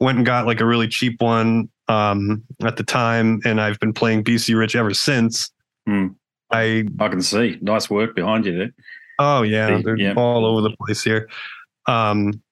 Went 0.00 0.18
and 0.18 0.26
got 0.26 0.46
like 0.46 0.60
a 0.60 0.66
really 0.66 0.88
cheap 0.88 1.20
one 1.22 1.68
um, 1.88 2.42
at 2.64 2.76
the 2.76 2.84
time, 2.84 3.40
and 3.44 3.60
I've 3.60 3.78
been 3.78 3.92
playing 3.92 4.24
BC 4.24 4.58
Rich 4.58 4.74
ever 4.74 4.92
since. 4.94 5.52
Mm. 5.88 6.16
I 6.50 6.86
I 6.98 7.08
can 7.08 7.22
see 7.22 7.58
nice 7.60 7.88
work 7.88 8.16
behind 8.16 8.46
you 8.46 8.58
there. 8.58 8.72
Oh 9.20 9.42
yeah, 9.42 9.80
they're 9.84 9.96
yeah. 9.96 10.14
all 10.16 10.46
over 10.46 10.62
the 10.62 10.74
place 10.78 11.04
here. 11.04 11.28
Um, 11.86 12.42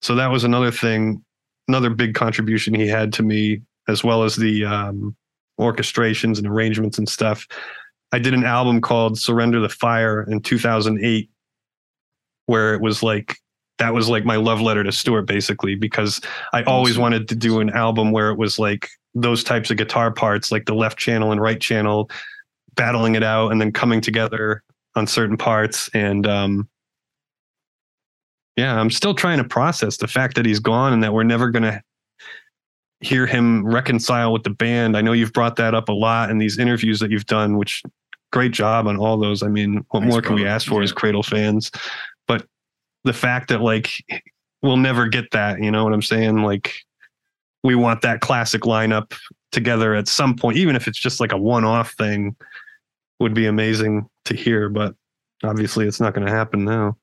so 0.00 0.14
that 0.14 0.28
was 0.28 0.44
another 0.44 0.70
thing 0.70 1.22
another 1.68 1.90
big 1.90 2.14
contribution 2.14 2.74
he 2.74 2.88
had 2.88 3.12
to 3.14 3.22
me, 3.22 3.60
as 3.88 4.02
well 4.04 4.22
as 4.22 4.36
the 4.36 4.64
um, 4.64 5.16
orchestrations 5.60 6.38
and 6.38 6.46
arrangements 6.46 6.98
and 6.98 7.08
stuff. 7.08 7.46
I 8.12 8.18
did 8.18 8.34
an 8.34 8.44
album 8.44 8.80
called 8.80 9.18
Surrender 9.18 9.60
the 9.60 9.68
Fire 9.68 10.22
in 10.22 10.40
2008, 10.40 11.28
where 12.46 12.74
it 12.74 12.80
was 12.80 13.02
like 13.02 13.36
that 13.78 13.92
was 13.92 14.08
like 14.08 14.24
my 14.24 14.36
love 14.36 14.62
letter 14.62 14.82
to 14.82 14.92
Stuart, 14.92 15.26
basically, 15.26 15.74
because 15.74 16.20
I 16.54 16.62
always 16.62 16.96
wanted 16.96 17.28
to 17.28 17.36
do 17.36 17.60
an 17.60 17.68
album 17.70 18.10
where 18.10 18.30
it 18.30 18.38
was 18.38 18.58
like 18.58 18.88
those 19.14 19.44
types 19.44 19.70
of 19.70 19.76
guitar 19.76 20.10
parts, 20.10 20.50
like 20.50 20.64
the 20.64 20.74
left 20.74 20.98
channel 20.98 21.30
and 21.30 21.42
right 21.42 21.60
channel, 21.60 22.10
battling 22.74 23.16
it 23.16 23.22
out 23.22 23.52
and 23.52 23.60
then 23.60 23.72
coming 23.72 24.00
together 24.00 24.62
on 24.96 25.06
certain 25.06 25.36
parts. 25.36 25.88
And 25.94 26.26
um, 26.26 26.68
yeah, 28.56 28.80
I'm 28.80 28.90
still 28.90 29.14
trying 29.14 29.38
to 29.38 29.44
process 29.44 29.98
the 29.98 30.08
fact 30.08 30.34
that 30.36 30.46
he's 30.46 30.58
gone 30.58 30.92
and 30.92 31.02
that 31.04 31.12
we're 31.12 31.22
never 31.22 31.50
going 31.50 31.62
to 31.62 31.82
hear 33.00 33.26
him 33.26 33.64
reconcile 33.64 34.32
with 34.32 34.42
the 34.42 34.50
band. 34.50 34.96
I 34.96 35.02
know 35.02 35.12
you've 35.12 35.34
brought 35.34 35.56
that 35.56 35.74
up 35.74 35.90
a 35.90 35.92
lot 35.92 36.30
in 36.30 36.38
these 36.38 36.58
interviews 36.58 36.98
that 37.00 37.10
you've 37.10 37.26
done, 37.26 37.58
which 37.58 37.82
great 38.32 38.52
job 38.52 38.86
on 38.86 38.96
all 38.96 39.18
those. 39.18 39.42
I 39.42 39.48
mean, 39.48 39.84
what 39.90 40.02
more 40.02 40.22
can 40.22 40.34
we 40.34 40.46
ask 40.46 40.66
for 40.66 40.80
yeah. 40.80 40.84
as 40.84 40.92
Cradle 40.92 41.22
fans? 41.22 41.70
But 42.26 42.46
the 43.04 43.12
fact 43.12 43.50
that 43.50 43.60
like 43.60 43.90
we'll 44.62 44.78
never 44.78 45.06
get 45.06 45.30
that, 45.32 45.62
you 45.62 45.70
know 45.70 45.84
what 45.84 45.92
I'm 45.92 46.02
saying? 46.02 46.42
Like 46.42 46.72
we 47.62 47.74
want 47.74 48.00
that 48.00 48.20
classic 48.20 48.62
lineup 48.62 49.14
together 49.52 49.94
at 49.94 50.08
some 50.08 50.34
point, 50.34 50.56
even 50.56 50.74
if 50.74 50.88
it's 50.88 50.98
just 50.98 51.20
like 51.20 51.32
a 51.32 51.38
one-off 51.38 51.92
thing, 51.92 52.34
would 53.20 53.34
be 53.34 53.46
amazing 53.46 54.08
to 54.26 54.36
hear. 54.36 54.68
But 54.68 54.94
obviously, 55.42 55.86
it's 55.86 56.00
not 56.00 56.14
going 56.14 56.26
to 56.26 56.32
happen 56.32 56.64
now. 56.64 56.96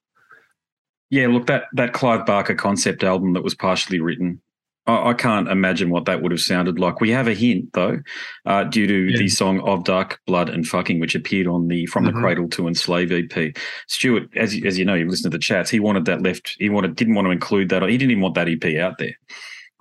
Yeah, 1.09 1.27
look 1.27 1.47
that 1.47 1.65
that 1.73 1.93
Clive 1.93 2.25
Barker 2.25 2.55
concept 2.55 3.03
album 3.03 3.33
that 3.33 3.43
was 3.43 3.55
partially 3.55 3.99
written. 3.99 4.41
I, 4.85 5.09
I 5.09 5.13
can't 5.13 5.47
imagine 5.47 5.89
what 5.89 6.05
that 6.05 6.21
would 6.21 6.31
have 6.31 6.41
sounded 6.41 6.79
like. 6.79 7.01
We 7.01 7.11
have 7.11 7.27
a 7.27 7.33
hint 7.33 7.71
though, 7.73 7.99
uh, 8.45 8.63
due 8.63 8.87
to 8.87 9.11
yeah. 9.11 9.17
the 9.17 9.27
song 9.29 9.59
of 9.61 9.83
Dark 9.83 10.19
Blood 10.25 10.49
and 10.49 10.67
Fucking, 10.67 10.99
which 10.99 11.15
appeared 11.15 11.47
on 11.47 11.67
the 11.67 11.85
From 11.85 12.05
mm-hmm. 12.05 12.15
the 12.15 12.21
Cradle 12.21 12.49
to 12.49 12.67
Enslave 12.67 13.11
EP. 13.11 13.55
Stuart, 13.87 14.29
as 14.35 14.55
you, 14.55 14.65
as 14.65 14.79
you 14.79 14.85
know, 14.85 14.95
you've 14.95 15.09
listened 15.09 15.31
to 15.31 15.37
the 15.37 15.41
chats. 15.41 15.69
He 15.69 15.79
wanted 15.79 16.05
that 16.05 16.23
left. 16.23 16.55
He 16.57 16.69
wanted 16.69 16.95
didn't 16.95 17.15
want 17.15 17.27
to 17.27 17.31
include 17.31 17.69
that. 17.69 17.83
He 17.83 17.97
didn't 17.97 18.11
even 18.11 18.23
want 18.23 18.35
that 18.35 18.49
EP 18.49 18.77
out 18.77 18.97
there 18.97 19.15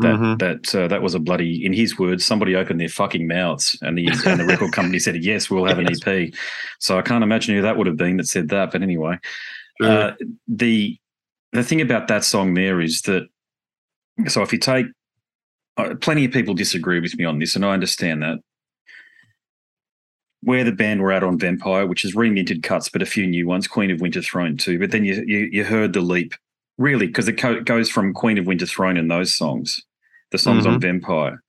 that 0.03 0.15
mm-hmm. 0.15 0.37
that 0.37 0.75
uh, 0.75 0.89
that 0.89 1.03
was 1.03 1.15
a 1.15 1.19
bloody 1.19 1.65
in 1.65 1.73
his 1.73 1.99
words 1.99 2.25
somebody 2.25 2.55
opened 2.55 2.81
their 2.81 2.89
fucking 2.89 3.27
mouths 3.27 3.79
and 3.83 3.97
the 3.97 4.07
and 4.27 4.41
the 4.41 4.47
record 4.47 4.73
company 4.73 4.99
said 4.99 5.17
yes 5.23 5.51
we'll 5.51 5.65
have 5.65 5.79
an 5.79 5.89
ep 5.89 6.33
so 6.79 6.99
i 6.99 7.03
can't 7.03 7.25
imagine 7.25 7.55
who 7.55 7.63
that 7.63 7.77
would 7.77 7.87
have 7.87 7.97
been 7.97 8.17
that 8.17 8.27
said 8.29 8.49
that 8.49 8.71
but 8.71 8.83
anyway 8.83 9.19
uh, 9.83 10.13
the 10.47 10.97
the 11.53 11.65
thing 11.65 11.81
about 11.81 12.09
that 12.09 12.25
song 12.25 12.55
there 12.55 12.81
is 12.81 13.03
that 13.03 13.27
so 14.29 14.43
if 14.43 14.53
you 14.53 14.59
take 14.59 14.87
uh, 15.77 15.95
plenty 16.01 16.25
of 16.25 16.33
people 16.33 16.55
disagree 16.55 17.01
with 17.01 17.17
me 17.17 17.25
on 17.25 17.39
this, 17.39 17.57
and 17.57 17.65
I 17.65 17.73
understand 17.73 18.23
that. 18.23 18.39
Where 20.43 20.65
the 20.65 20.73
band 20.73 21.01
were 21.01 21.13
at 21.13 21.23
on 21.23 21.39
Vampire, 21.39 21.87
which 21.87 22.05
is 22.05 22.17
reminted 22.17 22.65
cuts, 22.65 22.89
but 22.89 23.01
a 23.01 23.07
few 23.07 23.27
new 23.27 23.47
ones, 23.47 23.69
Queen 23.69 23.93
of 23.93 24.01
Winter 24.01 24.21
Throne 24.21 24.57
too. 24.57 24.79
But 24.79 24.91
then 24.91 25.05
you 25.05 25.23
you, 25.27 25.49
you 25.53 25.65
heard 25.65 25.93
the 25.93 26.01
leap, 26.01 26.35
really, 26.79 27.07
because 27.07 27.29
it 27.29 27.39
co- 27.39 27.61
goes 27.61 27.89
from 27.89 28.13
Queen 28.13 28.39
of 28.39 28.47
Winter 28.47 28.67
Throne 28.67 28.97
and 28.97 29.11
those 29.11 29.33
songs, 29.33 29.81
the 30.33 30.39
songs 30.39 30.65
mm-hmm. 30.65 30.75
on 30.75 30.81
Vampire, 30.81 31.43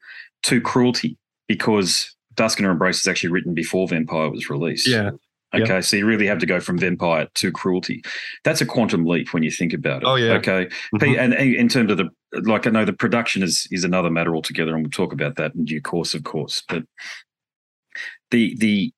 to 0.43 0.61
Cruelty, 0.61 1.17
because 1.47 2.15
Dusk 2.35 2.59
and 2.59 2.67
Embrace 2.67 2.99
is 2.99 3.07
actually 3.07 3.31
written 3.31 3.53
before 3.53 3.87
Vampire 3.87 4.29
was 4.29 4.49
released. 4.49 4.87
Yeah. 4.87 5.11
Okay, 5.55 5.75
yep. 5.75 5.83
so 5.83 5.95
you 5.97 6.05
really 6.05 6.25
have 6.25 6.39
to 6.39 6.47
go 6.47 6.59
from 6.59 6.79
vampire 6.79 7.27
to 7.35 7.51
cruelty. 7.51 8.01
That's 8.43 8.61
a 8.61 8.65
quantum 8.65 9.05
leap 9.05 9.33
when 9.33 9.43
you 9.43 9.51
think 9.51 9.71
about 9.71 10.01
it. 10.01 10.07
Oh 10.07 10.15
yeah. 10.15 10.33
Okay, 10.33 10.65
mm-hmm. 10.95 11.19
and, 11.19 11.33
and 11.33 11.55
in 11.55 11.69
terms 11.69 11.91
of 11.91 11.97
the 11.97 12.09
like, 12.41 12.65
I 12.65 12.71
know 12.71 12.85
the 12.85 12.93
production 12.93 13.43
is 13.43 13.67
is 13.69 13.83
another 13.83 14.09
matter 14.09 14.35
altogether, 14.35 14.73
and 14.73 14.83
we'll 14.83 14.89
talk 14.89 15.13
about 15.13 15.35
that 15.35 15.53
in 15.53 15.65
due 15.65 15.81
course, 15.81 16.15
of 16.15 16.23
course. 16.23 16.63
But 16.67 16.83
the 18.31 18.55
the 18.57 18.91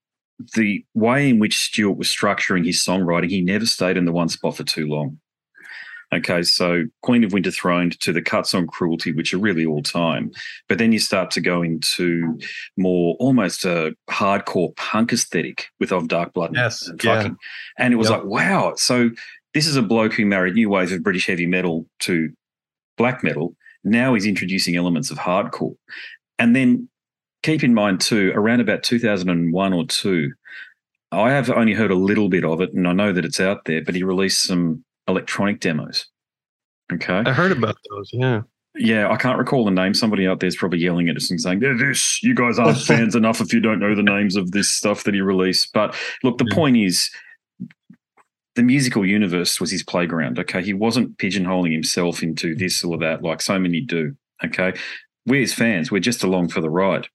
the 0.54 0.86
way 0.94 1.30
in 1.30 1.40
which 1.40 1.58
Stuart 1.58 1.98
was 1.98 2.08
structuring 2.08 2.66
his 2.66 2.78
songwriting, 2.78 3.30
he 3.30 3.42
never 3.42 3.66
stayed 3.66 3.98
in 3.98 4.06
the 4.06 4.14
one 4.14 4.30
spot 4.30 4.56
for 4.56 4.64
too 4.64 4.88
long. 4.88 5.20
Okay, 6.14 6.44
so 6.44 6.84
Queen 7.02 7.24
of 7.24 7.34
Winter 7.34 7.52
Throned 7.52 8.00
to 8.02 8.14
the 8.14 8.22
cuts 8.22 8.54
on 8.54 8.68
Cruelty, 8.68 9.12
which 9.12 9.34
are 9.34 9.38
really 9.40 9.66
all 9.66 9.82
time. 9.82 10.32
But 10.70 10.78
then 10.78 10.92
you 10.92 11.00
start 11.00 11.32
to 11.32 11.42
go 11.42 11.62
into 11.62 12.40
more 12.78 13.16
almost 13.20 13.66
a 13.66 13.94
hardcore 14.10 14.76
punk 14.76 15.12
aesthetic 15.12 15.68
with 15.80 15.92
Of 15.92 16.08
Dark 16.08 16.34
Blood 16.34 16.52
Yes, 16.54 16.88
and 16.88 17.04
yeah. 17.04 17.18
fucking. 17.18 17.38
And 17.80 17.94
it 17.94 17.98
was 17.98 18.10
Yep. 18.10 18.20
like, 18.20 18.28
wow. 18.28 18.74
So 18.78 19.10
this 19.54 19.68
is 19.68 19.76
a 19.76 19.82
bloke 19.82 20.14
who 20.14 20.26
married 20.26 20.54
new 20.54 20.70
wave 20.70 20.92
of 20.92 21.04
British 21.04 21.26
heavy 21.28 21.48
metal 21.48 21.86
to 22.02 22.30
black 22.98 23.24
metal. 23.24 23.56
Now 23.84 24.14
he's 24.14 24.26
introducing 24.26 24.76
elements 24.76 25.12
of 25.12 25.18
hardcore. 25.18 25.76
And 26.40 26.56
then 26.56 26.88
keep 27.44 27.64
in 27.64 27.74
mind, 27.74 28.00
too, 28.00 28.32
around 28.36 28.62
about 28.62 28.84
2001 28.84 29.74
or 29.74 29.86
two, 29.88 30.32
I 31.12 31.32
have 31.32 31.50
only 31.50 31.74
heard 31.74 31.92
a 31.92 31.96
little 31.96 32.30
bit 32.30 32.44
of 32.46 32.62
it 32.62 32.74
and 32.74 32.88
I 32.88 32.94
know 32.94 33.12
that 33.12 33.26
it's 33.26 33.40
out 33.40 33.66
there, 33.66 33.84
but 33.84 33.96
he 33.96 34.04
released 34.04 34.44
some 34.44 34.84
electronic 35.08 35.60
demos. 35.60 36.08
Okay. 36.92 37.24
I 37.26 37.32
heard 37.32 37.52
about 37.52 37.78
those. 37.90 38.10
Yeah. 38.14 38.42
Yeah, 38.78 39.10
I 39.10 39.16
can't 39.16 39.40
recall 39.40 39.64
the 39.64 39.72
name. 39.72 39.94
Somebody 39.94 40.28
out 40.28 40.42
there's 40.42 40.58
probably 40.58 40.80
yelling 40.80 41.08
at 41.08 41.16
us 41.16 41.32
and 41.32 41.40
saying, 41.40 41.60
"They're 41.60 41.78
this. 41.78 42.22
You 42.22 42.36
guys 42.36 42.60
aren't 42.60 42.78
fans 42.82 43.16
enough 43.16 43.40
if 43.40 43.54
you 43.54 43.62
don't 43.62 43.80
know 43.80 43.96
the 43.96 44.04
names 44.04 44.36
of 44.36 44.52
this 44.52 44.70
stuff 44.70 45.06
that 45.06 45.14
he 45.14 45.22
released." 45.22 45.72
But 45.74 45.96
look, 46.24 46.38
the 46.38 46.46
Yeah. 46.50 46.56
point 46.56 46.78
is, 46.78 47.10
the 48.56 48.64
musical 48.64 49.06
universe 49.06 49.62
was 49.62 49.72
his 49.72 49.82
playground. 49.84 50.40
Okay, 50.40 50.62
he 50.62 50.74
wasn't 50.74 51.18
pigeonholing 51.18 51.72
himself 51.72 52.22
into 52.22 52.54
mm. 52.54 52.60
this 52.60 52.84
or 52.84 52.98
that 52.98 53.24
like 53.24 53.42
so 53.42 53.58
many 53.58 53.80
do. 53.80 54.14
Okay, 54.44 54.74
we're 55.26 55.44
as 55.44 55.54
fans, 55.54 55.90
we're 55.90 56.00
just 56.00 56.24
along 56.24 56.50
for 56.50 56.60
the 56.60 56.70
ride. 56.70 57.08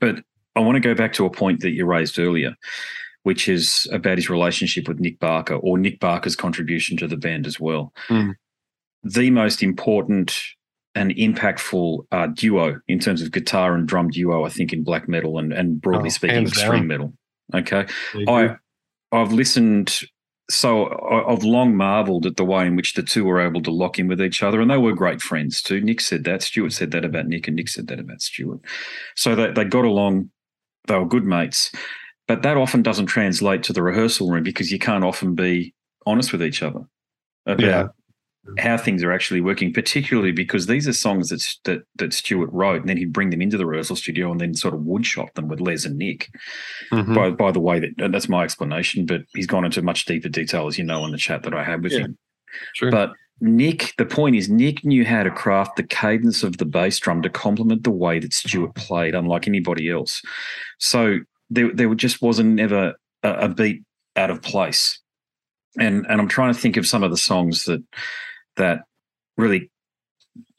But 0.00 0.24
I 0.56 0.60
want 0.60 0.74
to 0.74 0.80
go 0.80 0.94
back 0.94 1.12
to 1.14 1.26
a 1.26 1.30
point 1.30 1.60
that 1.60 1.70
you 1.70 1.86
raised 1.86 2.18
earlier, 2.18 2.56
which 3.24 3.48
is 3.48 3.86
about 3.92 4.16
his 4.16 4.30
relationship 4.30 4.88
with 4.88 5.00
Nick 5.00 5.18
Barker 5.18 5.56
or 5.56 5.76
Nick 5.76 6.00
Barker's 6.00 6.36
contribution 6.36 6.96
to 6.98 7.06
the 7.06 7.16
band 7.16 7.46
as 7.46 7.58
well. 7.60 7.92
Mm. 8.08 8.34
The 9.02 9.30
most 9.30 9.62
important 9.62 10.40
and 10.94 11.10
impactful 11.16 12.06
uh, 12.12 12.28
duo 12.28 12.80
in 12.86 13.00
terms 13.00 13.20
of 13.20 13.32
guitar 13.32 13.74
and 13.74 13.86
drum 13.88 14.08
duo, 14.10 14.44
I 14.44 14.48
think, 14.48 14.72
in 14.72 14.84
black 14.84 15.08
metal 15.08 15.38
and, 15.38 15.52
and 15.52 15.80
broadly 15.80 16.06
Oh, 16.06 16.10
speaking, 16.10 16.46
extreme 16.46 16.70
down. 16.70 16.86
metal. 16.86 17.12
Okay. 17.52 17.86
I, 18.28 18.56
I've 19.12 19.32
listened 19.32 20.00
so 20.50 20.90
I've 21.26 21.42
long 21.42 21.74
marveled 21.74 22.26
at 22.26 22.36
the 22.36 22.44
way 22.44 22.66
in 22.66 22.76
which 22.76 22.92
the 22.94 23.02
two 23.02 23.24
were 23.24 23.40
able 23.40 23.62
to 23.62 23.70
lock 23.70 23.98
in 23.98 24.08
with 24.08 24.20
each 24.20 24.42
other, 24.42 24.60
and 24.60 24.70
they 24.70 24.76
were 24.76 24.92
great 24.92 25.22
friends 25.22 25.62
too. 25.62 25.80
Nick 25.80 26.00
said 26.02 26.24
that, 26.24 26.42
Stuart 26.42 26.72
said 26.74 26.90
that 26.90 27.04
about 27.04 27.26
Nick, 27.26 27.48
and 27.48 27.56
Nick 27.56 27.68
said 27.68 27.86
that 27.86 27.98
about 27.98 28.20
Stuart. 28.20 28.60
So 29.16 29.34
they 29.34 29.50
they 29.52 29.64
got 29.64 29.86
along. 29.86 30.30
They 30.86 30.98
were 30.98 31.06
good 31.06 31.24
mates, 31.24 31.72
but 32.28 32.42
that 32.42 32.56
often 32.56 32.82
doesn't 32.82 33.06
translate 33.06 33.62
to 33.64 33.72
the 33.72 33.82
rehearsal 33.82 34.30
room 34.30 34.42
because 34.42 34.70
you 34.72 34.78
can't 34.78 35.04
often 35.04 35.34
be 35.34 35.74
honest 36.06 36.32
with 36.32 36.42
each 36.42 36.62
other 36.62 36.80
about 37.46 37.92
Yeah. 38.56 38.62
how 38.62 38.76
things 38.76 39.02
are 39.02 39.12
actually 39.12 39.40
working. 39.40 39.72
Particularly 39.72 40.32
because 40.32 40.66
these 40.66 40.86
are 40.86 40.92
songs 40.92 41.28
that 41.30 41.42
that 41.64 41.82
that 41.96 42.12
Stuart 42.12 42.50
wrote, 42.52 42.80
and 42.80 42.88
then 42.88 42.96
he'd 42.98 43.12
bring 43.12 43.30
them 43.30 43.40
into 43.42 43.56
the 43.56 43.66
rehearsal 43.66 43.96
studio 43.96 44.30
and 44.30 44.40
then 44.40 44.54
sort 44.54 44.74
of 44.74 44.80
woodshop 44.80 45.32
them 45.34 45.48
with 45.48 45.60
Les 45.60 45.84
and 45.86 45.96
Nick 45.96 46.30
Mhm. 46.92 47.14
by 47.14 47.30
by 47.30 47.50
the 47.52 47.60
way 47.60 47.78
that 47.80 48.10
that's 48.12 48.28
my 48.28 48.44
explanation 48.44 49.06
but 49.06 49.22
he's 49.34 49.46
gone 49.46 49.64
into 49.64 49.80
much 49.82 50.04
deeper 50.04 50.28
detail 50.28 50.66
as 50.66 50.76
you 50.78 50.84
know 50.84 51.04
in 51.06 51.12
the 51.12 51.18
chat 51.18 51.42
that 51.44 51.54
i 51.54 51.64
had 51.64 51.82
with 51.82 51.92
Yeah. 51.92 52.00
him 52.00 52.18
Sure. 52.74 52.90
but 52.90 53.12
nick 53.40 53.94
the 53.98 54.06
point 54.06 54.36
is 54.36 54.48
nick 54.48 54.84
knew 54.84 55.04
how 55.04 55.22
to 55.24 55.30
craft 55.30 55.76
the 55.76 55.82
cadence 55.82 56.42
of 56.44 56.58
the 56.58 56.64
bass 56.64 56.98
drum 57.00 57.20
to 57.22 57.28
complement 57.30 57.82
the 57.82 57.90
way 57.90 58.18
that 58.20 58.32
stuart 58.32 58.74
played 58.74 59.14
unlike 59.14 59.48
anybody 59.48 59.88
else 59.90 60.22
so 60.78 61.18
there, 61.54 61.72
there 61.72 61.94
just 61.94 62.22
wasn't 62.22 62.60
ever 62.60 62.94
a, 63.22 63.32
a 63.32 63.48
beat 63.48 63.82
out 64.16 64.30
of 64.30 64.42
place 64.42 65.00
and 65.78 66.06
and 66.08 66.20
i'm 66.20 66.28
trying 66.28 66.52
to 66.52 66.58
think 66.58 66.76
of 66.76 66.86
some 66.86 67.02
of 67.02 67.10
the 67.10 67.16
songs 67.16 67.64
that 67.64 67.82
that 68.56 68.82
really 69.36 69.70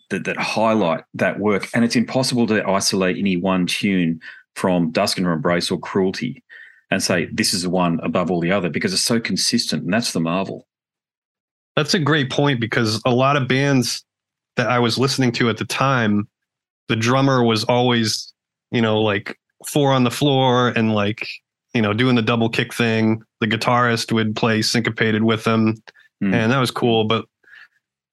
that, 0.09 0.25
that 0.25 0.37
highlight 0.37 1.03
that 1.13 1.39
work 1.39 1.67
and 1.73 1.83
it's 1.83 1.95
impossible 1.95 2.45
to 2.47 2.67
isolate 2.67 3.17
any 3.17 3.37
one 3.37 3.65
tune 3.65 4.19
from 4.55 4.91
Dusk 4.91 5.17
and 5.17 5.27
Embrace 5.27 5.69
or 5.69 5.79
Cruelty 5.79 6.43
and 6.89 7.03
say 7.03 7.27
this 7.31 7.53
is 7.53 7.63
the 7.63 7.69
one 7.69 7.99
above 8.03 8.31
all 8.31 8.39
the 8.39 8.51
other 8.51 8.69
because 8.69 8.93
it's 8.93 9.03
so 9.03 9.19
consistent 9.19 9.83
and 9.83 9.93
that's 9.93 10.13
the 10.13 10.19
marvel. 10.19 10.67
That's 11.75 11.93
a 11.93 11.99
great 11.99 12.31
point 12.31 12.61
because 12.61 13.01
a 13.05 13.11
lot 13.11 13.35
of 13.35 13.47
bands 13.47 14.03
that 14.55 14.69
I 14.69 14.79
was 14.79 14.97
listening 14.97 15.33
to 15.33 15.49
at 15.49 15.57
the 15.57 15.65
time, 15.65 16.27
the 16.87 16.95
drummer 16.95 17.43
was 17.43 17.65
always, 17.65 18.33
you 18.71 18.81
know, 18.81 19.01
like 19.01 19.37
four 19.67 19.91
on 19.91 20.03
the 20.03 20.11
floor 20.11 20.69
and 20.69 20.93
like, 20.93 21.27
you 21.73 21.81
know, 21.81 21.93
doing 21.93 22.15
the 22.15 22.21
double 22.21 22.49
kick 22.49 22.73
thing. 22.73 23.23
The 23.41 23.47
guitarist 23.47 24.11
would 24.11 24.35
play 24.35 24.61
syncopated 24.61 25.23
with 25.23 25.43
them. 25.43 25.75
Hmm. 26.21 26.33
And 26.33 26.51
that 26.51 26.59
was 26.59 26.71
cool. 26.71 27.05
But 27.05 27.25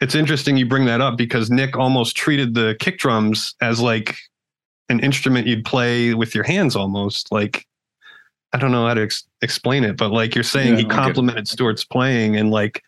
it's 0.00 0.14
interesting 0.14 0.56
you 0.56 0.66
bring 0.66 0.86
that 0.86 1.00
up 1.00 1.16
because 1.16 1.50
Nick 1.50 1.76
almost 1.76 2.16
treated 2.16 2.54
the 2.54 2.76
kick 2.80 2.98
drums 2.98 3.54
as 3.60 3.80
like 3.80 4.16
an 4.88 5.00
instrument 5.00 5.46
you'd 5.46 5.64
play 5.64 6.12
with 6.14 6.34
your 6.34 6.44
hands 6.44 6.74
almost. 6.74 7.30
Like, 7.30 7.66
I 8.52 8.58
don't 8.58 8.72
know 8.72 8.86
how 8.86 8.94
to 8.94 9.02
ex- 9.02 9.24
explain 9.40 9.84
it, 9.84 9.96
but 9.96 10.10
like 10.10 10.34
you're 10.34 10.44
saying, 10.44 10.72
Yeah, 10.72 10.78
he 10.78 10.84
I 10.84 10.88
get 10.88 10.92
it. 10.92 10.96
complimented 10.96 11.48
Stuart's 11.48 11.84
playing 11.84 12.36
and 12.36 12.50
like, 12.50 12.82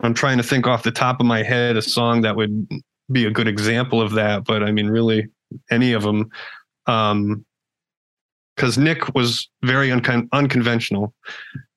I'm 0.00 0.14
trying 0.14 0.36
to 0.38 0.42
think 0.42 0.66
off 0.66 0.82
the 0.82 0.90
top 0.92 1.20
of 1.20 1.26
my 1.26 1.42
head 1.42 1.76
a 1.76 1.82
song 1.82 2.22
that 2.22 2.36
would 2.36 2.68
be 3.10 3.26
a 3.26 3.30
good 3.30 3.48
example 3.48 4.00
of 4.00 4.12
that. 4.12 4.44
But 4.44 4.62
I 4.62 4.70
mean, 4.70 4.88
really, 4.88 5.28
any 5.70 5.92
of 5.92 6.02
them. 6.02 6.30
Um, 6.86 7.44
because 8.56 8.78
Nick 8.78 9.14
was 9.14 9.48
very 9.62 9.88
uncon- 9.88 10.28
unconventional. 10.32 11.14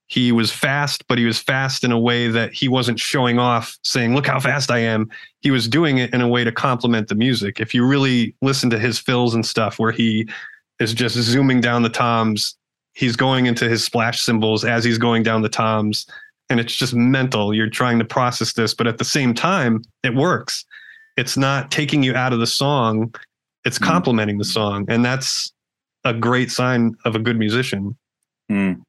He 0.09 0.31
was 0.31 0.51
fast, 0.51 1.05
but 1.07 1.17
he 1.17 1.25
was 1.25 1.39
fast 1.39 1.83
in 1.83 1.91
a 1.91 1.99
way 1.99 2.29
that 2.29 2.53
he 2.53 2.69
wasn't 2.69 2.99
showing 2.99 3.39
off, 3.39 3.77
saying, 3.83 4.15
Look 4.15 4.25
how 4.25 4.39
fast 4.39 4.71
I 4.71 4.79
am. 4.79 5.09
He 5.41 5.51
was 5.51 5.67
doing 5.67 5.97
it 5.97 6.13
in 6.13 6.21
a 6.21 6.27
way 6.27 6.43
to 6.45 6.51
complement 6.51 7.09
the 7.09 7.15
music. 7.15 7.59
If 7.59 7.73
you 7.73 7.85
really 7.85 8.33
listen 8.41 8.69
to 8.69 8.79
his 8.79 8.99
fills 8.99 9.35
and 9.35 9.45
stuff, 9.45 9.79
where 9.79 9.91
he 9.91 10.27
is 10.79 10.93
just 10.93 11.15
zooming 11.15 11.59
down 11.59 11.83
the 11.83 11.89
toms, 11.89 12.55
he's 12.93 13.15
going 13.17 13.47
into 13.47 13.67
his 13.67 13.83
splash 13.83 14.21
cymbals 14.21 14.63
as 14.63 14.83
he's 14.83 14.97
going 14.97 15.23
down 15.23 15.41
the 15.41 15.49
toms 15.49 16.05
and 16.49 16.59
it's 16.59 16.73
just 16.75 16.93
mental. 16.93 17.53
You're 17.53 17.69
trying 17.69 17.99
to 17.99 18.05
process 18.05 18.53
this, 18.53 18.73
but 18.73 18.87
at 18.87 18.97
the 18.97 19.03
same 19.03 19.33
time, 19.33 19.81
it 20.03 20.15
works. 20.15 20.65
It's 21.17 21.35
not 21.35 21.71
taking 21.71 22.03
you 22.03 22.15
out 22.15 22.31
of 22.31 22.39
the 22.39 22.47
song, 22.47 23.13
it's 23.65 23.79
Mm. 23.79 23.85
complementing 23.85 24.37
the 24.37 24.45
song. 24.45 24.85
And 24.87 25.03
that's 25.03 25.51
a 26.07 26.13
great 26.13 26.51
sign 26.51 26.95
of 27.05 27.15
a 27.15 27.19
good 27.19 27.37
musician. 27.37 27.97
Mm. 28.51 28.81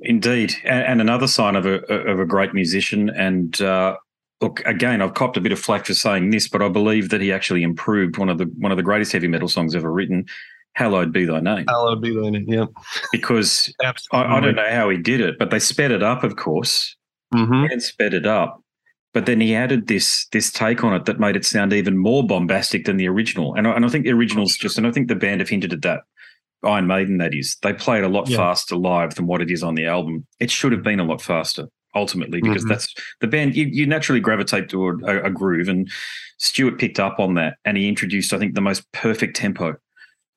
Indeed, 0.00 0.54
and, 0.64 0.84
and 0.84 1.00
another 1.00 1.28
sign 1.28 1.54
of 1.54 1.66
a 1.66 1.84
of 1.84 2.18
a 2.18 2.24
great 2.24 2.54
musician. 2.54 3.08
And 3.10 3.60
uh, 3.60 3.96
look, 4.40 4.60
again, 4.66 5.00
I've 5.00 5.14
copped 5.14 5.36
a 5.36 5.40
bit 5.40 5.52
of 5.52 5.60
flack 5.60 5.86
for 5.86 5.94
saying 5.94 6.30
this, 6.30 6.48
but 6.48 6.60
I 6.62 6.68
believe 6.68 7.10
that 7.10 7.20
he 7.20 7.32
actually 7.32 7.62
improved 7.62 8.18
one 8.18 8.28
of 8.28 8.38
the 8.38 8.46
one 8.58 8.72
of 8.72 8.76
the 8.76 8.82
greatest 8.82 9.12
heavy 9.12 9.28
metal 9.28 9.48
songs 9.48 9.74
ever 9.74 9.92
written. 9.92 10.26
Hallowed 10.74 11.12
be 11.12 11.26
thy 11.26 11.40
name, 11.40 11.66
Hallowed 11.68 12.00
be 12.00 12.14
thy 12.14 12.30
name. 12.30 12.46
Yeah. 12.48 12.64
because 13.12 13.72
I, 14.10 14.38
I 14.38 14.40
don't 14.40 14.56
know 14.56 14.70
how 14.70 14.88
he 14.88 14.96
did 14.96 15.20
it, 15.20 15.38
but 15.38 15.50
they 15.50 15.58
sped 15.58 15.90
it 15.90 16.02
up, 16.02 16.24
of 16.24 16.36
course, 16.36 16.96
hmm 17.32 17.66
and 17.70 17.82
sped 17.82 18.14
it 18.14 18.26
up. 18.26 18.61
But 19.14 19.26
then 19.26 19.40
he 19.40 19.54
added 19.54 19.88
this 19.88 20.26
this 20.32 20.50
take 20.50 20.82
on 20.84 20.94
it 20.94 21.04
that 21.04 21.20
made 21.20 21.36
it 21.36 21.44
sound 21.44 21.72
even 21.72 21.98
more 21.98 22.26
bombastic 22.26 22.86
than 22.86 22.96
the 22.96 23.08
original. 23.08 23.54
And 23.54 23.68
I, 23.68 23.72
and 23.72 23.84
I 23.84 23.88
think 23.88 24.04
the 24.04 24.12
original's 24.12 24.56
just, 24.56 24.78
and 24.78 24.86
I 24.86 24.90
think 24.90 25.08
the 25.08 25.14
band 25.14 25.40
have 25.40 25.48
hinted 25.50 25.72
at 25.72 25.82
that. 25.82 26.00
Iron 26.64 26.86
Maiden, 26.86 27.18
that 27.18 27.34
is, 27.34 27.56
they 27.62 27.72
play 27.72 27.98
it 27.98 28.04
a 28.04 28.08
lot 28.08 28.28
Yeah. 28.28 28.36
faster 28.36 28.76
live 28.76 29.16
than 29.16 29.26
what 29.26 29.42
it 29.42 29.50
is 29.50 29.62
on 29.62 29.74
the 29.74 29.84
album. 29.86 30.26
It 30.38 30.50
should 30.50 30.72
have 30.72 30.82
been 30.84 31.00
a 31.00 31.04
lot 31.04 31.20
faster 31.20 31.66
ultimately 31.94 32.40
because 32.40 32.64
Mhm. 32.64 32.68
that's 32.68 32.94
the 33.20 33.26
band. 33.26 33.54
You, 33.56 33.66
you 33.66 33.84
naturally 33.86 34.20
gravitate 34.20 34.68
to 34.70 34.88
a, 34.88 34.96
a, 35.04 35.22
a 35.24 35.30
groove, 35.30 35.68
and 35.68 35.90
Stuart 36.38 36.78
picked 36.78 36.98
up 37.00 37.18
on 37.18 37.34
that, 37.34 37.56
and 37.64 37.76
he 37.76 37.88
introduced, 37.88 38.32
I 38.32 38.38
think, 38.38 38.54
the 38.54 38.60
most 38.62 38.90
perfect 38.92 39.36
tempo 39.36 39.74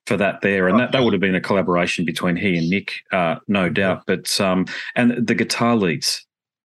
for 0.07 0.17
that 0.17 0.41
there, 0.41 0.67
and 0.67 0.79
that, 0.79 0.91
that 0.91 1.03
would 1.03 1.13
have 1.13 1.21
been 1.21 1.33
a 1.35 1.41
collaboration 1.41 2.05
between 2.05 2.35
he 2.35 2.57
and 2.57 2.69
Nick, 2.69 2.93
uh, 3.11 3.35
no 3.47 3.69
doubt. 3.69 4.03
But 4.05 4.39
um, 4.41 4.65
and 4.95 5.25
the 5.25 5.33
guitar 5.35 5.75
leads, 5.75 6.24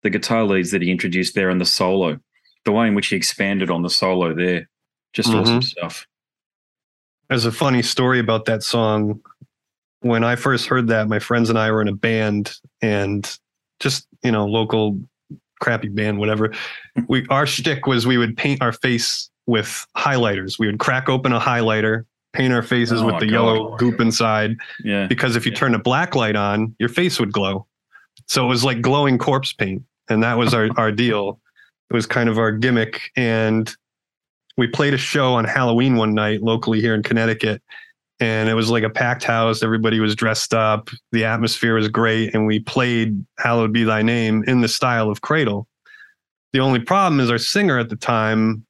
the 0.05 0.09
guitar 0.11 0.43
leads 0.43 0.69
that 0.69 0.83
he 0.83 0.91
introduced 0.91 1.33
there, 1.33 1.49
and 1.49 1.59
the 1.59 1.65
solo, 1.65 2.19
the 2.63 2.71
way 2.71 2.87
in 2.87 2.93
which 2.93 3.07
he 3.07 3.15
expanded 3.15 3.71
on 3.71 3.81
the 3.81 3.89
solo 3.89 4.35
there, 4.35 4.69
just 5.13 5.29
Mhm. 5.31 5.41
awesome 5.41 5.61
stuff. 5.63 6.05
There's 7.27 7.45
a 7.45 7.51
funny 7.51 7.81
story 7.81 8.19
about 8.19 8.45
that 8.45 8.61
song. 8.61 9.19
When 10.01 10.23
I 10.23 10.35
first 10.35 10.67
heard 10.67 10.87
that, 10.89 11.07
my 11.09 11.17
friends 11.17 11.49
and 11.49 11.57
I 11.57 11.71
were 11.71 11.81
in 11.81 11.87
a 11.87 11.95
band 11.95 12.53
and 12.83 13.27
just, 13.79 14.07
you 14.23 14.31
know, 14.31 14.45
local 14.45 14.99
crappy 15.59 15.87
band, 15.89 16.19
whatever. 16.19 16.53
We 17.07 17.25
our 17.31 17.47
shtick 17.47 17.87
was 17.87 18.05
we 18.05 18.19
would 18.19 18.37
paint 18.37 18.61
our 18.61 18.73
face 18.73 19.31
with 19.47 19.87
highlighters. 19.97 20.59
We 20.59 20.67
would 20.67 20.77
crack 20.77 21.09
open 21.09 21.33
a 21.33 21.39
highlighter, 21.39 22.05
paint 22.33 22.53
our 22.53 22.61
faces 22.61 23.01
Oh 23.01 23.07
with 23.07 23.19
the 23.21 23.25
God. 23.25 23.31
yellow 23.31 23.75
goop 23.77 23.99
inside, 23.99 24.57
Yeah, 24.83 25.07
because 25.07 25.35
if 25.35 25.47
you 25.47 25.51
turn 25.51 25.73
a 25.73 25.79
black 25.79 26.13
light 26.13 26.35
on, 26.35 26.75
your 26.77 26.89
face 26.89 27.19
would 27.19 27.31
glow. 27.31 27.65
So 28.27 28.45
it 28.45 28.47
was 28.49 28.63
like 28.63 28.81
glowing 28.81 29.17
corpse 29.17 29.51
paint. 29.51 29.81
And 30.09 30.23
that 30.23 30.37
was 30.37 30.53
our, 30.53 30.69
our 30.77 30.91
deal. 30.91 31.39
It 31.89 31.93
was 31.93 32.05
kind 32.05 32.29
of 32.29 32.37
our 32.37 32.51
gimmick. 32.51 33.01
And 33.15 33.73
we 34.57 34.67
played 34.67 34.93
a 34.93 34.97
show 34.97 35.33
on 35.33 35.45
Halloween 35.45 35.95
one 35.95 36.13
night 36.13 36.41
locally 36.41 36.81
here 36.81 36.95
in 36.95 37.03
Connecticut. 37.03 37.61
And 38.19 38.47
it 38.47 38.53
was 38.53 38.69
like 38.69 38.83
a 38.83 38.89
packed 38.89 39.23
house. 39.23 39.61
Everybody 39.61 39.99
was 39.99 40.15
dressed 40.15 40.53
up. 40.53 40.89
The 41.11 41.25
atmosphere 41.25 41.75
was 41.75 41.89
great. 41.89 42.33
And 42.33 42.45
we 42.45 42.59
played 42.59 43.25
Hallowed 43.39 43.73
Be 43.73 43.83
Thy 43.83 44.01
Name 44.01 44.43
in 44.47 44.61
the 44.61 44.69
style 44.69 45.09
of 45.09 45.21
Cradle. 45.21 45.67
The 46.53 46.59
only 46.59 46.79
problem 46.79 47.19
is 47.19 47.29
our 47.29 47.37
singer 47.37 47.77
at 47.77 47.89
the 47.89 47.97
time 47.97 48.65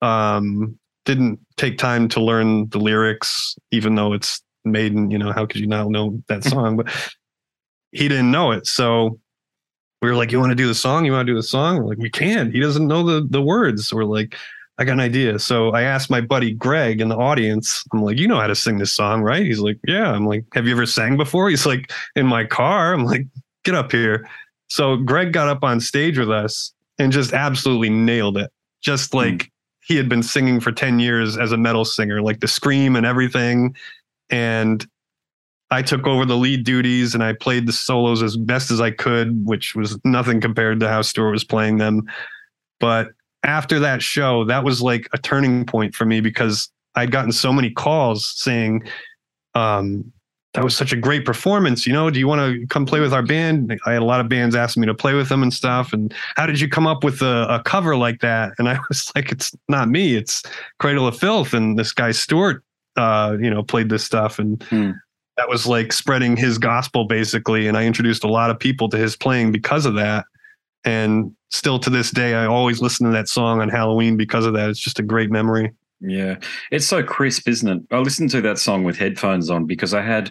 um, 0.00 0.78
didn't 1.04 1.38
take 1.56 1.76
time 1.76 2.08
to 2.08 2.20
learn 2.20 2.68
the 2.70 2.78
lyrics, 2.78 3.56
even 3.70 3.94
though 3.94 4.14
it's 4.14 4.42
Maiden. 4.64 5.10
You 5.10 5.18
know, 5.18 5.32
how 5.32 5.44
could 5.44 5.60
you 5.60 5.66
not 5.66 5.88
know 5.88 6.22
that 6.28 6.44
song? 6.44 6.76
but 6.76 6.88
he 7.92 8.08
didn't 8.08 8.30
know 8.30 8.52
it, 8.52 8.66
so 8.66 9.18
we 10.02 10.08
were 10.08 10.16
like, 10.16 10.32
"You 10.32 10.38
want 10.38 10.50
to 10.50 10.56
do 10.56 10.66
the 10.66 10.74
song? 10.74 11.04
You 11.04 11.12
want 11.12 11.26
to 11.26 11.32
do 11.32 11.36
the 11.36 11.42
song?" 11.42 11.78
We're 11.78 11.88
like, 11.88 11.98
"We 11.98 12.10
can." 12.10 12.50
He 12.52 12.60
doesn't 12.60 12.86
know 12.86 13.02
the 13.02 13.26
the 13.28 13.42
words. 13.42 13.88
So 13.88 13.96
we're 13.96 14.04
like, 14.04 14.36
"I 14.78 14.84
got 14.84 14.92
an 14.92 15.00
idea." 15.00 15.38
So 15.38 15.70
I 15.70 15.82
asked 15.82 16.10
my 16.10 16.20
buddy 16.20 16.52
Greg 16.52 17.00
in 17.00 17.08
the 17.08 17.16
audience. 17.16 17.84
I'm 17.92 18.02
like, 18.02 18.18
"You 18.18 18.28
know 18.28 18.40
how 18.40 18.46
to 18.46 18.54
sing 18.54 18.78
this 18.78 18.92
song, 18.92 19.22
right?" 19.22 19.44
He's 19.44 19.60
like, 19.60 19.78
"Yeah." 19.86 20.12
I'm 20.12 20.26
like, 20.26 20.44
"Have 20.54 20.66
you 20.66 20.72
ever 20.72 20.86
sang 20.86 21.16
before?" 21.16 21.48
He's 21.50 21.66
like, 21.66 21.92
"In 22.14 22.26
my 22.26 22.44
car." 22.44 22.92
I'm 22.92 23.04
like, 23.04 23.26
"Get 23.64 23.74
up 23.74 23.92
here." 23.92 24.28
So 24.68 24.96
Greg 24.96 25.32
got 25.32 25.48
up 25.48 25.62
on 25.62 25.80
stage 25.80 26.18
with 26.18 26.30
us 26.30 26.72
and 26.98 27.12
just 27.12 27.32
absolutely 27.32 27.90
nailed 27.90 28.36
it. 28.36 28.50
Just 28.82 29.14
like 29.14 29.34
mm. 29.34 29.48
he 29.84 29.96
had 29.96 30.08
been 30.08 30.22
singing 30.22 30.60
for 30.60 30.72
10 30.72 30.98
years 30.98 31.36
as 31.36 31.52
a 31.52 31.56
metal 31.56 31.84
singer, 31.84 32.22
like 32.22 32.40
the 32.40 32.48
scream 32.48 32.96
and 32.96 33.06
everything. 33.06 33.74
And 34.30 34.86
I 35.70 35.82
took 35.82 36.06
over 36.06 36.24
the 36.24 36.36
lead 36.36 36.64
duties 36.64 37.14
and 37.14 37.22
I 37.24 37.32
played 37.32 37.66
the 37.66 37.72
solos 37.72 38.22
as 38.22 38.36
best 38.36 38.70
as 38.70 38.80
I 38.80 38.92
could, 38.92 39.44
which 39.46 39.74
was 39.74 39.98
nothing 40.04 40.40
compared 40.40 40.80
to 40.80 40.88
how 40.88 41.02
Stuart 41.02 41.32
was 41.32 41.44
playing 41.44 41.78
them. 41.78 42.08
But 42.78 43.08
after 43.42 43.80
that 43.80 44.02
show, 44.02 44.44
that 44.44 44.64
was 44.64 44.80
like 44.80 45.08
a 45.12 45.18
turning 45.18 45.66
point 45.66 45.94
for 45.94 46.04
me 46.04 46.20
because 46.20 46.70
I'd 46.94 47.10
gotten 47.10 47.32
so 47.32 47.52
many 47.52 47.70
calls 47.70 48.32
saying, 48.36 48.84
um, 49.54 50.12
that 50.54 50.64
was 50.64 50.74
such 50.74 50.92
a 50.92 50.96
great 50.96 51.26
performance. 51.26 51.86
You 51.86 51.92
know, 51.92 52.08
do 52.08 52.18
you 52.18 52.26
want 52.26 52.40
to 52.40 52.66
come 52.68 52.86
play 52.86 53.00
with 53.00 53.12
our 53.12 53.22
band? 53.22 53.78
I 53.84 53.92
had 53.92 54.00
a 54.00 54.06
lot 54.06 54.20
of 54.20 54.28
bands 54.28 54.54
asking 54.54 54.80
me 54.80 54.86
to 54.86 54.94
play 54.94 55.12
with 55.12 55.28
them 55.28 55.42
and 55.42 55.52
stuff. 55.52 55.92
And 55.92 56.14
how 56.36 56.46
did 56.46 56.60
you 56.60 56.68
come 56.68 56.86
up 56.86 57.04
with 57.04 57.20
a, 57.20 57.46
a 57.50 57.62
cover 57.62 57.94
like 57.94 58.20
that? 58.20 58.52
And 58.58 58.68
I 58.68 58.78
was 58.88 59.12
like, 59.14 59.32
it's 59.32 59.54
not 59.68 59.90
me, 59.90 60.14
it's 60.14 60.42
Cradle 60.78 61.06
of 61.06 61.18
Filth. 61.18 61.52
And 61.52 61.78
this 61.78 61.92
guy, 61.92 62.12
Stuart, 62.12 62.62
uh, 62.96 63.36
you 63.38 63.50
know, 63.50 63.62
played 63.62 63.90
this 63.90 64.04
stuff. 64.04 64.38
And 64.38 64.62
hmm 64.64 64.92
that 65.36 65.48
was 65.48 65.66
like 65.66 65.92
spreading 65.92 66.36
his 66.36 66.58
gospel 66.58 67.04
basically. 67.04 67.68
And 67.68 67.76
I 67.76 67.84
introduced 67.84 68.24
a 68.24 68.28
lot 68.28 68.50
of 68.50 68.58
people 68.58 68.88
to 68.88 68.96
his 68.96 69.16
playing 69.16 69.52
because 69.52 69.86
of 69.86 69.94
that. 69.94 70.24
And 70.84 71.34
still 71.50 71.78
to 71.80 71.90
this 71.90 72.10
day, 72.10 72.34
I 72.34 72.46
always 72.46 72.80
listen 72.80 73.06
to 73.06 73.12
that 73.12 73.28
song 73.28 73.60
on 73.60 73.68
Halloween 73.68 74.16
because 74.16 74.46
of 74.46 74.54
that. 74.54 74.70
It's 74.70 74.80
just 74.80 74.98
a 74.98 75.02
great 75.02 75.30
memory. 75.30 75.72
Yeah. 76.00 76.36
It's 76.70 76.86
so 76.86 77.02
crisp, 77.02 77.48
isn't 77.48 77.68
it? 77.68 77.82
I 77.90 77.98
listened 77.98 78.30
to 78.30 78.40
that 78.42 78.58
song 78.58 78.84
with 78.84 78.96
headphones 78.96 79.50
on 79.50 79.66
because 79.66 79.94
I 79.94 80.02
had 80.02 80.30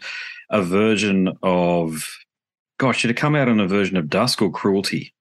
a 0.49 0.61
version 0.61 1.37
of, 1.43 2.07
gosh, 2.77 3.03
it 3.03 3.09
had 3.09 3.17
come 3.17 3.35
out 3.35 3.49
on 3.49 3.59
a 3.59 3.67
version 3.67 3.97
of 3.97 4.09
Dusk 4.09 4.41
or 4.41 4.51
Cruelty. 4.51 5.13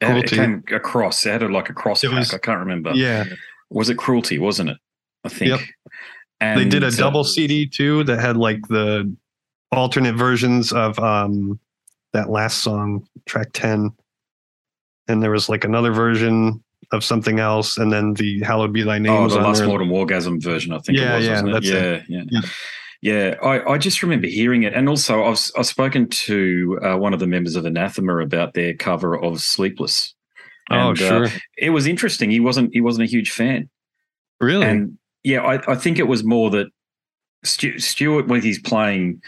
Cruelty. 0.00 0.36
It 0.36 0.38
came 0.38 0.64
across. 0.72 1.26
It 1.26 1.42
had 1.42 1.50
like 1.50 1.68
a 1.68 1.74
cross 1.74 2.02
pack. 2.02 2.12
Was, 2.12 2.32
I 2.32 2.38
can't 2.38 2.60
remember. 2.60 2.92
Yeah. 2.92 3.24
Was 3.70 3.90
it 3.90 3.98
Cruelty, 3.98 4.38
wasn't 4.38 4.70
it? 4.70 4.78
I 5.24 5.28
think. 5.28 5.50
Yep. 5.50 5.60
And 6.42 6.60
they 6.60 6.64
did 6.64 6.82
a 6.82 6.90
double 6.90 7.24
CD 7.24 7.66
too 7.66 8.04
that 8.04 8.18
had 8.20 8.36
like 8.36 8.66
the 8.68 9.14
alternate 9.70 10.16
versions 10.16 10.72
of 10.72 10.98
um 10.98 11.58
that 12.12 12.30
last 12.30 12.58
song, 12.58 13.06
track 13.26 13.48
10. 13.52 13.90
And 15.08 15.22
there 15.22 15.30
was 15.30 15.48
like 15.48 15.64
another 15.64 15.92
version 15.92 16.62
of 16.92 17.02
something 17.02 17.40
else, 17.40 17.78
and 17.78 17.90
then 17.92 18.14
the 18.14 18.40
Hallowed 18.40 18.72
Be 18.72 18.82
Thy 18.82 18.98
Name. 18.98 19.12
Oh, 19.12 19.28
the 19.28 19.38
Lustmord 19.38 19.80
and 19.80 19.90
Wargasm 19.90 20.42
version, 20.42 20.72
I 20.72 20.78
think 20.78 20.98
yeah, 20.98 21.14
it 21.14 21.16
was, 21.16 21.26
yeah, 21.26 21.40
it? 21.40 21.64
Yeah, 21.64 22.02
yeah, 22.08 22.24
yeah, 22.30 22.40
yeah. 23.00 23.34
I, 23.42 23.72
I 23.72 23.78
just 23.78 24.02
remember 24.02 24.26
hearing 24.26 24.62
it. 24.62 24.74
And 24.74 24.88
also, 24.88 25.24
I've, 25.24 25.40
I've 25.56 25.66
spoken 25.66 26.08
to 26.08 26.78
uh, 26.82 26.96
one 26.96 27.14
of 27.14 27.20
the 27.20 27.26
members 27.26 27.56
of 27.56 27.64
Anathema 27.64 28.18
about 28.18 28.54
their 28.54 28.74
cover 28.74 29.18
of 29.18 29.40
Sleepless. 29.40 30.14
Oh, 30.70 30.74
and, 30.74 30.88
oh, 30.90 30.94
sure. 30.94 31.24
Uh, 31.26 31.30
it 31.56 31.70
was 31.70 31.86
interesting. 31.86 32.30
He 32.30 32.40
wasn't 32.40 32.72
he 32.72 32.80
wasn't 32.80 33.08
a 33.08 33.10
huge 33.10 33.30
fan. 33.30 33.68
Really? 34.40 34.66
And 34.66 34.98
yeah, 35.24 35.40
I, 35.42 35.72
I 35.72 35.74
think 35.74 35.98
it 35.98 36.08
was 36.08 36.24
more 36.24 36.50
that 36.50 36.68
Stu, 37.44 37.78
Stuart, 37.78 38.28
when 38.28 38.42
he's 38.42 38.60
playing, 38.60 39.20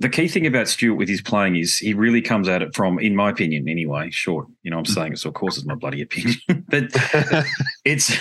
the 0.00 0.08
key 0.08 0.28
thing 0.28 0.46
about 0.46 0.68
Stuart 0.68 0.94
with 0.94 1.08
his 1.08 1.20
playing 1.20 1.56
is 1.56 1.78
he 1.78 1.92
really 1.92 2.22
comes 2.22 2.48
at 2.48 2.62
it 2.62 2.74
from, 2.74 2.98
in 2.98 3.16
my 3.16 3.30
opinion, 3.30 3.68
anyway. 3.68 4.10
Short, 4.10 4.46
you 4.62 4.70
know, 4.70 4.78
I'm 4.78 4.84
saying 4.84 5.14
it, 5.14 5.18
so 5.18 5.28
of 5.28 5.34
course 5.34 5.56
it's 5.56 5.66
my 5.66 5.74
bloody 5.74 6.02
opinion, 6.02 6.36
but 6.68 6.84
it's 7.84 8.16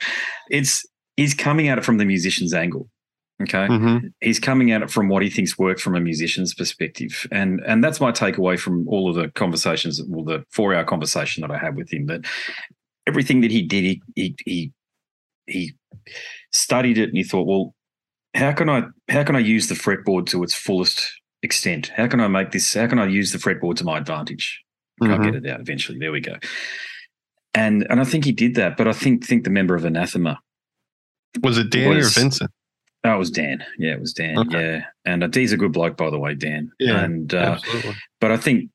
it's 0.50 0.86
he's 1.16 1.34
coming 1.34 1.68
at 1.68 1.78
it 1.78 1.84
from 1.84 1.98
the 1.98 2.04
musician's 2.04 2.54
angle. 2.54 2.88
Okay, 3.40 3.68
mm-hmm. 3.68 4.08
he's 4.20 4.40
coming 4.40 4.72
at 4.72 4.82
it 4.82 4.90
from 4.90 5.08
what 5.08 5.22
he 5.22 5.30
thinks 5.30 5.56
works 5.56 5.80
from 5.80 5.94
a 5.94 6.00
musician's 6.00 6.54
perspective, 6.54 7.26
and 7.30 7.60
and 7.66 7.84
that's 7.84 8.00
my 8.00 8.10
takeaway 8.10 8.58
from 8.58 8.88
all 8.88 9.08
of 9.08 9.14
the 9.14 9.28
conversations, 9.28 10.02
well, 10.08 10.24
the 10.24 10.44
four 10.50 10.74
hour 10.74 10.82
conversation 10.82 11.42
that 11.42 11.50
I 11.50 11.58
had 11.58 11.76
with 11.76 11.92
him. 11.92 12.06
That 12.06 12.24
everything 13.06 13.42
that 13.42 13.52
he 13.52 13.62
did, 13.62 13.84
he 13.84 14.02
he 14.14 14.34
he, 14.44 14.72
he 15.46 15.74
studied 16.58 16.98
it 16.98 17.08
and 17.08 17.16
you 17.16 17.24
thought, 17.24 17.46
well, 17.46 17.74
how 18.34 18.52
can 18.52 18.68
I 18.68 18.82
how 19.08 19.24
can 19.24 19.36
I 19.36 19.40
use 19.40 19.68
the 19.68 19.74
fretboard 19.74 20.26
to 20.26 20.42
its 20.42 20.54
fullest 20.54 21.10
extent? 21.42 21.92
How 21.96 22.06
can 22.06 22.20
I 22.20 22.28
make 22.28 22.52
this? 22.52 22.74
How 22.74 22.86
can 22.86 22.98
I 22.98 23.06
use 23.06 23.32
the 23.32 23.38
fretboard 23.38 23.76
to 23.76 23.84
my 23.84 23.98
advantage? 23.98 24.62
Mm-hmm. 25.02 25.12
I'll 25.12 25.18
get 25.18 25.34
it 25.34 25.48
out 25.48 25.60
eventually. 25.60 25.98
There 25.98 26.12
we 26.12 26.20
go. 26.20 26.36
And 27.54 27.86
and 27.90 28.00
I 28.00 28.04
think 28.04 28.24
he 28.24 28.32
did 28.32 28.54
that, 28.56 28.76
but 28.76 28.86
I 28.86 28.92
think 28.92 29.24
think 29.24 29.44
the 29.44 29.50
member 29.50 29.74
of 29.74 29.84
Anathema 29.84 30.38
was 31.42 31.58
it 31.58 31.70
Dan 31.70 31.96
was, 31.96 32.16
or 32.16 32.20
Vincent? 32.20 32.50
Oh, 33.04 33.14
it 33.14 33.18
was 33.18 33.30
Dan. 33.30 33.64
Yeah, 33.78 33.92
it 33.92 34.00
was 34.00 34.12
Dan. 34.12 34.38
Okay. 34.38 34.60
Yeah, 34.60 34.84
and 35.04 35.22
uh, 35.22 35.28
D's 35.28 35.52
a 35.52 35.56
good 35.56 35.72
bloke, 35.72 35.96
by 35.96 36.10
the 36.10 36.18
way, 36.18 36.34
Dan. 36.34 36.72
Yeah, 36.78 37.04
and 37.04 37.32
uh, 37.32 37.58
absolutely. 37.58 37.94
But 38.20 38.32
I 38.32 38.36
think 38.36 38.70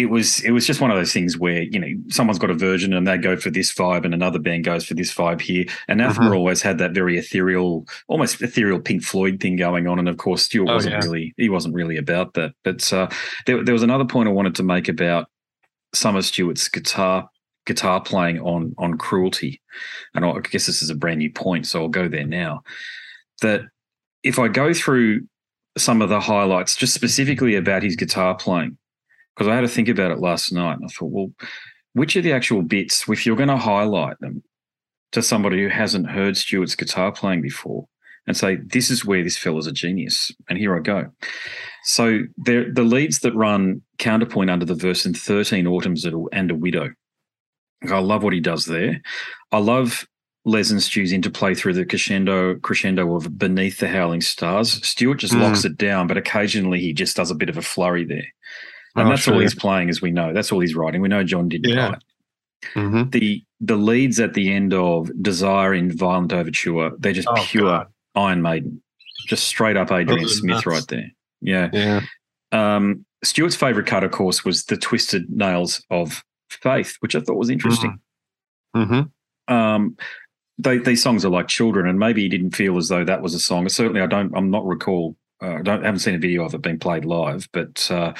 it 0.00 0.06
was 0.06 0.40
it 0.40 0.52
was 0.52 0.66
just 0.66 0.80
one 0.80 0.90
of 0.90 0.96
those 0.96 1.12
things 1.12 1.36
where 1.36 1.62
you 1.62 1.78
know 1.78 1.88
someone's 2.08 2.38
got 2.38 2.50
a 2.50 2.54
version 2.54 2.94
and 2.94 3.06
they 3.06 3.18
go 3.18 3.36
for 3.36 3.50
this 3.50 3.72
vibe 3.72 4.04
and 4.04 4.14
another 4.14 4.38
band 4.38 4.64
goes 4.64 4.86
for 4.86 4.94
this 4.94 5.12
vibe 5.12 5.42
here. 5.42 5.66
And 5.88 6.00
Anathema 6.00 6.28
mm-hmm. 6.28 6.36
always 6.36 6.62
had 6.62 6.78
that 6.78 6.92
very 6.92 7.18
ethereal 7.18 7.86
almost 8.08 8.40
ethereal 8.40 8.80
Pink 8.80 9.02
Floyd 9.02 9.40
thing 9.40 9.56
going 9.56 9.86
on. 9.86 9.98
And 9.98 10.08
of 10.08 10.16
course 10.16 10.44
Stuart 10.44 10.70
oh, 10.70 10.74
wasn't 10.74 10.94
yeah. 10.94 11.00
really 11.00 11.34
he 11.36 11.50
wasn't 11.50 11.74
really 11.74 11.98
about 11.98 12.34
that. 12.34 12.52
But 12.64 12.90
uh, 12.92 13.08
there, 13.46 13.62
there 13.62 13.74
was 13.74 13.82
another 13.82 14.06
point 14.06 14.28
I 14.28 14.32
wanted 14.32 14.54
to 14.56 14.62
make 14.62 14.88
about 14.88 15.28
Summer 15.94 16.22
Stuart's 16.22 16.68
guitar 16.68 17.28
guitar 17.66 18.00
playing 18.00 18.40
on 18.40 18.74
on 18.78 18.96
Cruelty. 18.96 19.60
And 20.14 20.24
I 20.24 20.38
guess 20.40 20.66
this 20.66 20.82
is 20.82 20.90
a 20.90 20.94
brand 20.94 21.18
new 21.18 21.30
point 21.30 21.66
so 21.66 21.82
I'll 21.82 21.88
go 21.88 22.08
there 22.08 22.26
now. 22.26 22.62
That 23.42 23.62
if 24.22 24.38
I 24.38 24.48
go 24.48 24.72
through 24.72 25.26
some 25.76 26.00
of 26.02 26.08
the 26.08 26.20
highlights 26.20 26.74
just 26.74 26.94
specifically 26.94 27.54
about 27.54 27.82
his 27.82 27.96
guitar 27.96 28.34
playing 28.34 28.76
because 29.40 29.50
I 29.50 29.54
had 29.54 29.62
to 29.62 29.68
think 29.68 29.88
about 29.88 30.10
it 30.10 30.18
last 30.18 30.52
night. 30.52 30.74
And 30.74 30.84
I 30.84 30.88
thought, 30.88 31.10
well, 31.10 31.32
which 31.94 32.14
are 32.14 32.20
the 32.20 32.34
actual 32.34 32.60
bits, 32.60 33.08
if 33.08 33.24
you're 33.24 33.36
going 33.36 33.48
to 33.48 33.56
highlight 33.56 34.20
them 34.20 34.42
to 35.12 35.22
somebody 35.22 35.62
who 35.62 35.68
hasn't 35.70 36.10
heard 36.10 36.36
Stuart's 36.36 36.74
guitar 36.74 37.10
playing 37.10 37.40
before 37.40 37.86
and 38.26 38.36
say, 38.36 38.56
this 38.56 38.90
is 38.90 39.06
where 39.06 39.24
this 39.24 39.38
fella's 39.38 39.66
a 39.66 39.72
genius. 39.72 40.30
And 40.50 40.58
here 40.58 40.76
I 40.76 40.80
go. 40.80 41.10
So 41.84 42.18
the 42.36 42.70
leads 42.76 43.20
that 43.20 43.34
run 43.34 43.80
counterpoint 43.96 44.50
under 44.50 44.66
the 44.66 44.74
verse 44.74 45.06
in 45.06 45.14
13 45.14 45.66
Autumns 45.66 46.04
and 46.04 46.50
a 46.50 46.54
Widow. 46.54 46.90
I 47.90 47.98
love 48.00 48.22
what 48.22 48.34
he 48.34 48.40
does 48.40 48.66
there. 48.66 49.00
I 49.52 49.58
love 49.58 50.06
Les 50.44 50.70
and 50.70 50.82
Stu's 50.82 51.12
interplay 51.12 51.54
through 51.54 51.72
the 51.72 51.86
crescendo 51.86 52.56
crescendo 52.56 53.16
of 53.16 53.38
Beneath 53.38 53.78
the 53.78 53.88
Howling 53.88 54.20
Stars. 54.20 54.86
Stuart 54.86 55.16
just 55.16 55.32
mm. 55.32 55.40
locks 55.40 55.64
it 55.64 55.78
down, 55.78 56.08
but 56.08 56.18
occasionally 56.18 56.78
he 56.78 56.92
just 56.92 57.16
does 57.16 57.30
a 57.30 57.34
bit 57.34 57.48
of 57.48 57.56
a 57.56 57.62
flurry 57.62 58.04
there 58.04 58.26
and 58.96 59.06
oh, 59.06 59.10
that's 59.10 59.22
sure. 59.22 59.34
all 59.34 59.40
he's 59.40 59.54
playing, 59.54 59.88
as 59.88 60.02
we 60.02 60.10
know. 60.10 60.32
That's 60.32 60.50
all 60.52 60.60
he's 60.60 60.74
writing. 60.74 61.00
We 61.00 61.08
know 61.08 61.22
John 61.24 61.48
did 61.48 61.66
yeah. 61.66 61.90
write. 61.90 62.02
Mm-hmm. 62.74 63.10
The 63.10 63.44
the 63.60 63.76
leads 63.76 64.20
at 64.20 64.34
the 64.34 64.52
end 64.52 64.74
of 64.74 65.10
Desire 65.22 65.74
in 65.74 65.96
Violent 65.96 66.32
Overture, 66.32 66.90
they're 66.98 67.12
just 67.12 67.28
oh, 67.28 67.42
pure 67.46 67.64
God. 67.64 67.86
Iron 68.14 68.42
Maiden, 68.42 68.82
just 69.26 69.44
straight 69.44 69.76
up 69.76 69.92
Adrian 69.92 70.28
Smith 70.28 70.56
nuts. 70.56 70.66
right 70.66 70.86
there. 70.88 71.10
Yeah. 71.40 71.70
Yeah. 71.72 72.00
Um, 72.52 73.04
Stuart's 73.22 73.56
favorite 73.56 73.86
cut, 73.86 74.04
of 74.04 74.10
course, 74.10 74.44
was 74.44 74.64
the 74.64 74.76
Twisted 74.76 75.30
Nails 75.30 75.84
of 75.90 76.24
Faith, 76.48 76.96
which 77.00 77.14
I 77.14 77.20
thought 77.20 77.36
was 77.36 77.50
interesting. 77.50 77.98
Mm-hmm. 78.74 78.92
mm-hmm. 78.92 79.54
Um, 79.54 79.96
they, 80.58 80.78
these 80.78 81.02
songs 81.02 81.24
are 81.24 81.30
like 81.30 81.48
children, 81.48 81.88
and 81.88 81.98
maybe 81.98 82.22
he 82.22 82.28
didn't 82.28 82.54
feel 82.54 82.76
as 82.76 82.88
though 82.88 83.04
that 83.04 83.22
was 83.22 83.34
a 83.34 83.40
song. 83.40 83.68
Certainly, 83.68 84.02
I 84.02 84.06
don't. 84.06 84.32
I'm 84.36 84.50
not 84.50 84.66
recall 84.66 85.16
uh, 85.42 85.54
I 85.54 85.62
don't 85.62 85.84
haven't 85.84 86.00
seen 86.00 86.14
a 86.14 86.18
video 86.18 86.44
of 86.44 86.54
it 86.54 86.62
being 86.62 86.78
played 86.78 87.04
live, 87.04 87.48
but 87.52 87.90
uh, 87.90 88.12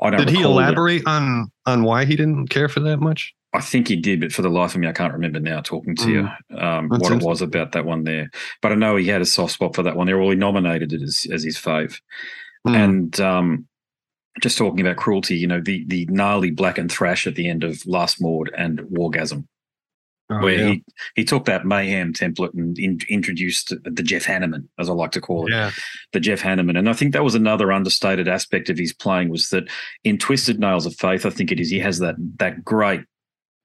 I 0.00 0.10
don't. 0.10 0.20
Did 0.20 0.30
he 0.30 0.42
elaborate 0.42 1.02
on 1.06 1.50
on 1.66 1.84
why 1.84 2.04
he 2.04 2.16
didn't 2.16 2.48
care 2.48 2.68
for 2.68 2.80
that 2.80 2.98
much? 2.98 3.34
I 3.54 3.60
think 3.60 3.88
he 3.88 3.96
did, 3.96 4.20
but 4.20 4.32
for 4.32 4.40
the 4.40 4.48
life 4.48 4.74
of 4.74 4.80
me, 4.80 4.88
I 4.88 4.92
can't 4.92 5.12
remember 5.12 5.38
now. 5.38 5.60
Talking 5.60 5.94
to 5.96 6.04
mm. 6.04 6.38
you, 6.50 6.58
um, 6.58 6.88
what 6.88 7.12
it 7.12 7.22
was 7.22 7.42
about 7.42 7.72
that 7.72 7.84
one 7.84 8.04
there, 8.04 8.30
but 8.62 8.72
I 8.72 8.76
know 8.76 8.96
he 8.96 9.08
had 9.08 9.20
a 9.20 9.26
soft 9.26 9.52
spot 9.52 9.74
for 9.74 9.82
that 9.82 9.96
one. 9.96 10.06
There, 10.06 10.18
well, 10.18 10.30
he 10.30 10.36
nominated 10.36 10.92
it 10.92 11.02
as 11.02 11.26
as 11.30 11.44
his 11.44 11.58
fave, 11.58 12.00
mm. 12.66 12.74
and 12.74 13.20
um, 13.20 13.66
just 14.40 14.56
talking 14.56 14.80
about 14.80 14.96
cruelty, 14.96 15.36
you 15.36 15.46
know, 15.46 15.60
the 15.60 15.84
the 15.88 16.06
gnarly 16.06 16.50
black 16.50 16.78
and 16.78 16.90
thrash 16.90 17.26
at 17.26 17.34
the 17.34 17.48
end 17.48 17.64
of 17.64 17.74
Lustmord 17.82 18.48
and 18.56 18.80
Wargasm 18.80 19.46
oh, 20.38 20.42
where 20.42 20.58
yeah. 20.58 20.68
he, 20.68 20.84
he 21.16 21.24
took 21.24 21.44
that 21.44 21.64
mayhem 21.64 22.12
template 22.12 22.54
and 22.54 22.78
in, 22.78 22.98
introduced 23.08 23.74
the 23.84 24.02
Jeff 24.02 24.24
Hanneman, 24.24 24.68
as 24.78 24.88
I 24.88 24.92
like 24.92 25.12
to 25.12 25.20
call 25.20 25.46
it, 25.46 25.52
yeah. 25.52 25.70
the 26.12 26.20
Jeff 26.20 26.40
Hanneman. 26.40 26.78
And 26.78 26.88
I 26.88 26.92
think 26.92 27.12
that 27.12 27.24
was 27.24 27.34
another 27.34 27.72
understated 27.72 28.28
aspect 28.28 28.70
of 28.70 28.78
his 28.78 28.92
playing 28.92 29.30
was 29.30 29.50
that 29.50 29.64
in 30.04 30.18
Twisted 30.18 30.58
Nails 30.58 30.86
of 30.86 30.94
Faith, 30.96 31.26
I 31.26 31.30
think 31.30 31.52
it 31.52 31.60
is, 31.60 31.70
he 31.70 31.80
has 31.80 31.98
that 31.98 32.16
that 32.38 32.64
great 32.64 33.02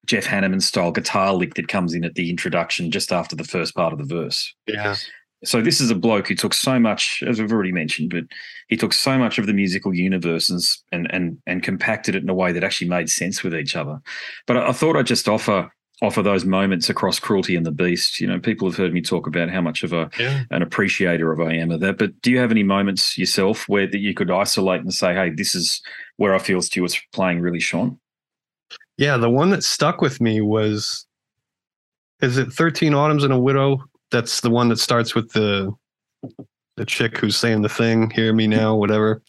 Jeff 0.06 0.25
Hanneman 0.25 0.62
style 0.62 0.91
guitar 0.91 1.34
lick 1.34 1.56
that 1.56 1.67
comes 1.67 1.93
in 1.93 2.03
at 2.03 2.15
the 2.15 2.30
introduction 2.30 2.91
just 2.91 3.12
after 3.12 3.36
the 3.36 3.43
first 3.43 3.75
part 3.75 3.93
of 3.93 3.99
the 3.99 4.06
verse. 4.06 4.53
Yeah. 4.65 4.95
So 5.43 5.62
this 5.62 5.80
is 5.80 5.91
a 5.91 5.95
bloke 5.95 6.30
who 6.30 6.36
took 6.36 6.53
so 6.53 6.80
much, 6.80 7.21
as 7.27 7.39
we've 7.39 7.51
already 7.51 7.71
mentioned, 7.71 8.10
but 8.10 8.23
he 8.69 8.75
took 8.75 8.91
so 8.91 9.19
much 9.19 9.38
of 9.38 9.45
the 9.45 9.53
musical 9.53 9.93
universe 9.93 10.49
and 10.91 11.08
and 11.13 11.38
and 11.45 11.62
compacted 11.62 12.15
it 12.15 12.23
in 12.23 12.30
a 12.30 12.34
way 12.34 12.51
that 12.51 12.63
actually 12.63 12.89
made 12.89 13.10
sense 13.10 13.43
with 13.43 13.53
each 13.53 13.75
other. 13.75 14.01
But 14.47 14.58
I, 14.58 14.69
I 14.69 14.71
thought 14.71 14.95
I'd 14.95 15.06
just 15.06 15.30
offer 15.30 15.71
offer 16.01 16.21
those 16.21 16.45
moments 16.45 16.89
across 16.89 17.19
cruelty 17.19 17.55
and 17.55 17.65
the 17.65 17.71
beast 17.71 18.19
you 18.21 18.27
know 18.27 18.39
people 18.39 18.67
have 18.69 18.77
heard 18.77 18.93
me 18.93 19.01
talk 19.01 19.25
about 19.25 19.49
how 19.49 19.62
much 19.62 19.81
of 19.83 19.93
a 19.93 20.10
Yeah. 20.19 20.43
an 20.51 20.62
appreciator 20.62 21.31
of 21.31 21.39
i 21.39 21.51
am 21.53 21.71
of 21.71 21.79
that 21.79 21.97
but 21.97 22.21
do 22.21 22.29
you 22.29 22.38
have 22.38 22.51
any 22.51 22.63
moments 22.63 23.17
yourself 23.17 23.67
where 23.67 23.88
that 23.88 23.97
you 23.99 24.13
could 24.13 24.29
isolate 24.29 24.81
and 24.81 24.93
say 24.93 25.13
hey 25.15 25.31
this 25.31 25.55
is 25.55 25.81
where 26.17 26.36
i 26.36 26.39
feel 26.39 26.62
stuart's 26.62 26.99
playing 27.13 27.39
really 27.41 27.60
shone 27.60 27.99
Yeah. 28.97 29.17
The 29.17 29.29
one 29.29 29.49
that 29.51 29.63
stuck 29.63 30.01
with 30.01 30.19
me 30.21 30.41
was 30.41 31.05
is 32.21 32.38
it 32.38 32.51
13 32.51 32.93
Autumns 32.95 33.23
and 33.23 33.31
a 33.31 33.39
Widow? 33.39 33.83
That's 34.10 34.41
the 34.41 34.49
one 34.49 34.69
that 34.69 34.79
starts 34.79 35.13
with 35.13 35.31
the 35.33 35.71
the 36.77 36.86
chick 36.86 37.17
who's 37.17 37.38
saying 37.38 37.62
the 37.62 37.69
thing, 37.69 38.10
hear 38.12 38.33
me 38.33 38.47
now, 38.47 38.75
whatever. 38.75 39.21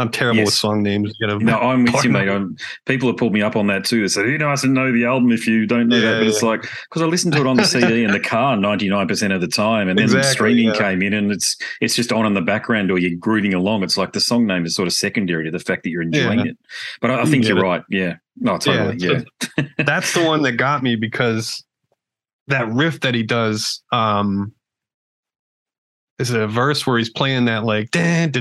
I'm 0.00 0.10
terrible 0.10 0.44
with 0.44 0.54
song 0.54 0.82
names. 0.82 1.14
You 1.18 1.26
gotta- 1.28 1.44
no 1.44 1.58
i'm 1.58 1.84
with 1.84 2.02
you 2.04 2.10
mate. 2.10 2.28
I'm, 2.28 2.56
people 2.86 3.08
have 3.08 3.16
pulled 3.16 3.32
me 3.32 3.42
up 3.42 3.54
on 3.56 3.66
that 3.68 3.84
too. 3.84 4.00
They 4.02 4.08
said 4.08 4.26
you 4.26 4.38
know 4.38 4.48
i 4.48 4.54
said 4.54 4.70
know 4.70 4.90
the 4.92 5.04
album 5.04 5.30
if 5.32 5.46
you 5.46 5.66
don't 5.66 5.88
know 5.88 6.00
that? 6.00 6.06
Yeah, 6.06 6.18
but 6.18 6.26
it's 6.26 6.42
like 6.42 6.62
because 6.62 7.02
i 7.02 7.04
listened 7.06 7.34
to 7.34 7.40
it 7.40 7.46
on 7.46 7.56
the 7.56 7.64
cd 7.64 8.04
in 8.04 8.10
the 8.12 8.20
car 8.20 8.56
99% 8.56 9.34
of 9.34 9.40
the 9.40 9.48
time 9.48 9.88
and 9.88 9.98
then 9.98 10.04
Exactly, 10.04 10.30
streaming 10.32 10.68
yeah. 10.68 10.78
came 10.78 11.02
in 11.02 11.12
and 11.14 11.30
it's 11.30 11.56
it's 11.80 11.94
just 11.94 12.12
on 12.12 12.26
in 12.26 12.34
the 12.34 12.40
background 12.40 12.90
or 12.90 12.98
you're 12.98 13.16
grooving 13.18 13.54
along. 13.54 13.82
It's 13.82 13.96
like 13.96 14.12
the 14.12 14.20
song 14.20 14.46
name 14.46 14.64
is 14.66 14.74
sort 14.74 14.88
of 14.88 14.92
secondary 14.94 15.44
to 15.44 15.50
the 15.50 15.58
fact 15.58 15.82
that 15.84 15.90
you're 15.90 16.02
enjoying 16.02 16.40
Yeah. 16.40 16.44
it. 16.52 16.58
But 17.00 17.10
i, 17.12 17.22
I 17.22 17.24
think 17.26 17.46
you're 17.46 17.58
it. 17.58 17.62
right. 17.62 17.82
Yeah. 17.90 18.14
No 18.36 18.58
totally. 18.58 18.96
yeah, 18.98 19.20
so 19.56 19.62
that's 19.84 20.14
the 20.14 20.24
one 20.24 20.42
that 20.42 20.52
got 20.52 20.82
me 20.82 20.96
because 20.96 21.62
that 22.48 22.68
riff 22.72 23.00
that 23.00 23.14
he 23.14 23.22
does 23.22 23.82
um 23.92 24.52
is 26.20 26.30
it 26.30 26.40
a 26.40 26.46
verse 26.46 26.86
where 26.86 26.98
he's 26.98 27.10
playing 27.10 27.46
that 27.46 27.64
like 27.64 27.88
and 27.96 28.36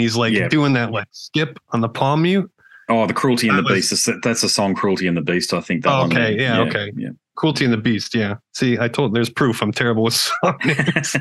he's 0.00 0.16
like 0.16 0.32
Yeah. 0.34 0.48
doing 0.48 0.72
that 0.74 0.90
like 0.92 1.06
skip 1.12 1.58
on 1.70 1.80
the 1.80 1.88
palm 1.88 2.22
mute 2.22 2.50
Oh, 2.88 3.04
the 3.06 3.14
Cruelty 3.14 3.48
and 3.48 3.58
the 3.58 3.62
was- 3.64 3.90
Beast. 3.90 4.06
That's- 4.22 4.42
a 4.44 4.48
song, 4.48 4.74
Cruelty 4.76 5.08
and 5.08 5.16
the 5.16 5.20
Beast. 5.20 5.52
I 5.52 5.60
think 5.60 5.82
that 5.82 5.92
Oh, 5.92 6.02
one. 6.02 6.12
okay, 6.12 6.36
yeah, 6.38 6.60
okay. 6.60 6.92
Yeah. 6.96 7.10
cruelty 7.36 7.64
and 7.64 7.72
the 7.74 7.76
beast 7.78 8.14
yeah 8.14 8.36
see 8.54 8.78
i 8.78 8.88
told 8.88 9.14
there's 9.14 9.28
proof 9.28 9.60
i'm 9.62 9.70
terrible 9.72 10.04
with 10.04 10.14
song 10.42 10.56
names 10.64 11.14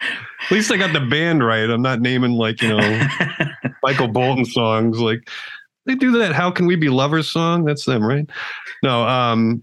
at 0.00 0.50
least 0.50 0.72
i 0.72 0.76
got 0.76 0.92
the 0.92 1.00
band 1.00 1.44
right 1.44 1.70
i'm 1.70 1.80
not 1.82 2.00
naming 2.00 2.32
like 2.32 2.60
you 2.60 2.68
know 2.68 3.08
michael 3.84 4.08
bolton 4.08 4.44
songs 4.44 4.98
like 4.98 5.28
they 5.86 5.94
do 5.94 6.10
that 6.18 6.32
how 6.32 6.50
can 6.50 6.66
we 6.66 6.74
be 6.74 6.88
lovers 6.88 7.30
song 7.30 7.64
that's 7.64 7.84
them 7.84 8.02
right 8.04 8.28
no 8.82 9.04
um 9.06 9.62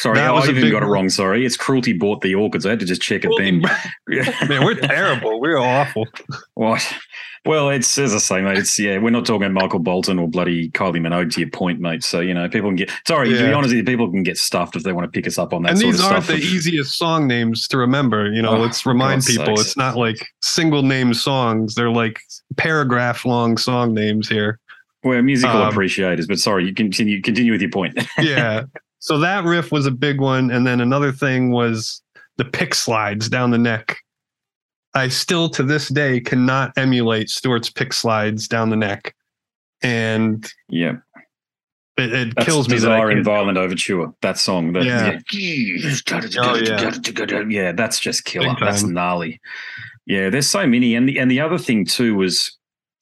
sorry, 0.00 0.18
That 0.18 0.32
I 0.32 0.48
even 0.48 0.70
got 0.70 0.82
it 0.82 0.86
wrong. 0.86 1.08
Sorry, 1.08 1.44
it's 1.46 1.56
Cruelty 1.56 1.92
Brought 1.92 2.22
Thee 2.22 2.34
Orchids. 2.34 2.66
I 2.66 2.70
had 2.70 2.80
to 2.80 2.86
just 2.86 3.02
check 3.02 3.24
it 3.24 3.30
then. 3.38 3.60
man 4.48 4.64
we're 4.64 4.74
terrible 4.74 5.40
we're 5.40 5.58
awful 5.58 6.06
What? 6.54 6.84
Well, 7.46 7.70
it's 7.70 7.96
as 7.96 8.14
I 8.14 8.18
say, 8.18 8.42
mate. 8.42 8.58
It's 8.58 8.78
yeah. 8.78 8.98
We're 8.98 9.08
not 9.10 9.24
talking 9.24 9.44
about 9.44 9.62
Michael 9.62 9.78
Bolton 9.78 10.18
or 10.18 10.28
bloody 10.28 10.68
Kylie 10.72 11.00
Minogue 11.00 11.32
to 11.32 11.40
your 11.40 11.48
point, 11.48 11.80
mate. 11.80 12.04
So 12.04 12.20
you 12.20 12.34
know, 12.34 12.46
people 12.50 12.68
can 12.68 12.76
get. 12.76 12.90
Sorry, 13.06 13.30
to 13.30 13.34
be 13.34 13.52
honest, 13.52 13.74
you, 13.74 13.82
people 13.82 14.10
can 14.10 14.22
get 14.22 14.36
stuffed 14.36 14.76
if 14.76 14.82
they 14.82 14.92
want 14.92 15.10
to 15.10 15.10
pick 15.10 15.26
us 15.26 15.38
up 15.38 15.54
on 15.54 15.62
that 15.62 15.72
and 15.72 15.80
these 15.80 16.02
aren't 16.02 16.26
the 16.26 16.36
easiest 16.36 16.98
song 16.98 17.26
names 17.26 17.66
to 17.68 17.78
remember. 17.78 18.30
You 18.30 18.42
know, 18.42 18.56
Oh, 18.56 18.58
let's 18.58 18.84
remind 18.84 19.24
people 19.24 19.56
sakes. 19.56 19.60
it's 19.68 19.76
not 19.76 19.96
like 19.96 20.26
single 20.42 20.82
name 20.82 21.14
songs. 21.14 21.76
They're 21.76 21.90
like 21.90 22.20
paragraph 22.58 23.24
long 23.24 23.56
song 23.56 23.94
names 23.94 24.28
here. 24.28 24.58
We're 25.02 25.22
musical 25.22 25.62
um, 25.62 25.70
appreciators, 25.70 26.26
but 26.26 26.38
sorry, 26.38 26.66
you 26.66 26.74
continue. 26.74 27.22
Continue 27.22 27.52
with 27.52 27.62
your 27.62 27.70
point. 27.70 27.98
Yeah. 28.18 28.64
So 29.00 29.18
that 29.18 29.44
riff 29.44 29.72
was 29.72 29.86
a 29.86 29.90
big 29.90 30.20
one. 30.20 30.50
And 30.50 30.66
then 30.66 30.80
another 30.80 31.10
thing 31.12 31.50
was 31.50 32.02
the 32.36 32.44
pick 32.44 32.74
slides 32.74 33.28
down 33.28 33.50
the 33.50 33.58
neck. 33.58 33.98
I 34.94 35.08
still 35.08 35.48
to 35.50 35.62
this 35.62 35.88
day 35.88 36.20
cannot 36.20 36.72
emulate 36.76 37.28
Stuart's 37.30 37.70
pick 37.70 37.92
slides 37.92 38.48
down 38.48 38.70
the 38.70 38.76
neck. 38.76 39.14
And 39.82 40.50
yeah, 40.68 40.96
it, 41.96 42.12
it 42.12 42.34
that's 42.34 42.46
kills 42.46 42.68
me 42.68 42.76
that 42.78 42.90
I 42.90 42.96
Desire 42.96 43.10
and 43.10 43.16
can't- 43.18 43.24
Violent 43.24 43.58
Overture. 43.58 44.12
That 44.22 44.36
song. 44.38 44.72
That, 44.72 44.84
Yeah. 44.84 45.18
Oh, 46.38 46.56
yeah. 46.56 47.44
yeah, 47.48 47.72
that's 47.72 47.98
just 48.00 48.24
killer. 48.24 48.54
That's 48.60 48.82
gnarly. 48.82 49.40
Yeah, 50.06 50.28
there's 50.28 50.48
so 50.48 50.66
many, 50.66 50.94
and 50.94 51.08
the 51.08 51.18
and 51.18 51.30
the 51.30 51.40
other 51.40 51.56
thing 51.58 51.84
too 51.84 52.16
was 52.16 52.56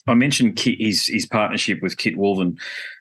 I 0.06 0.14
mentioned 0.14 0.56
Kit, 0.56 0.78
his 0.78 1.06
his 1.06 1.26
partnership 1.26 1.80
with 1.82 1.96
Kit 1.96 2.16
Woolven. 2.16 2.58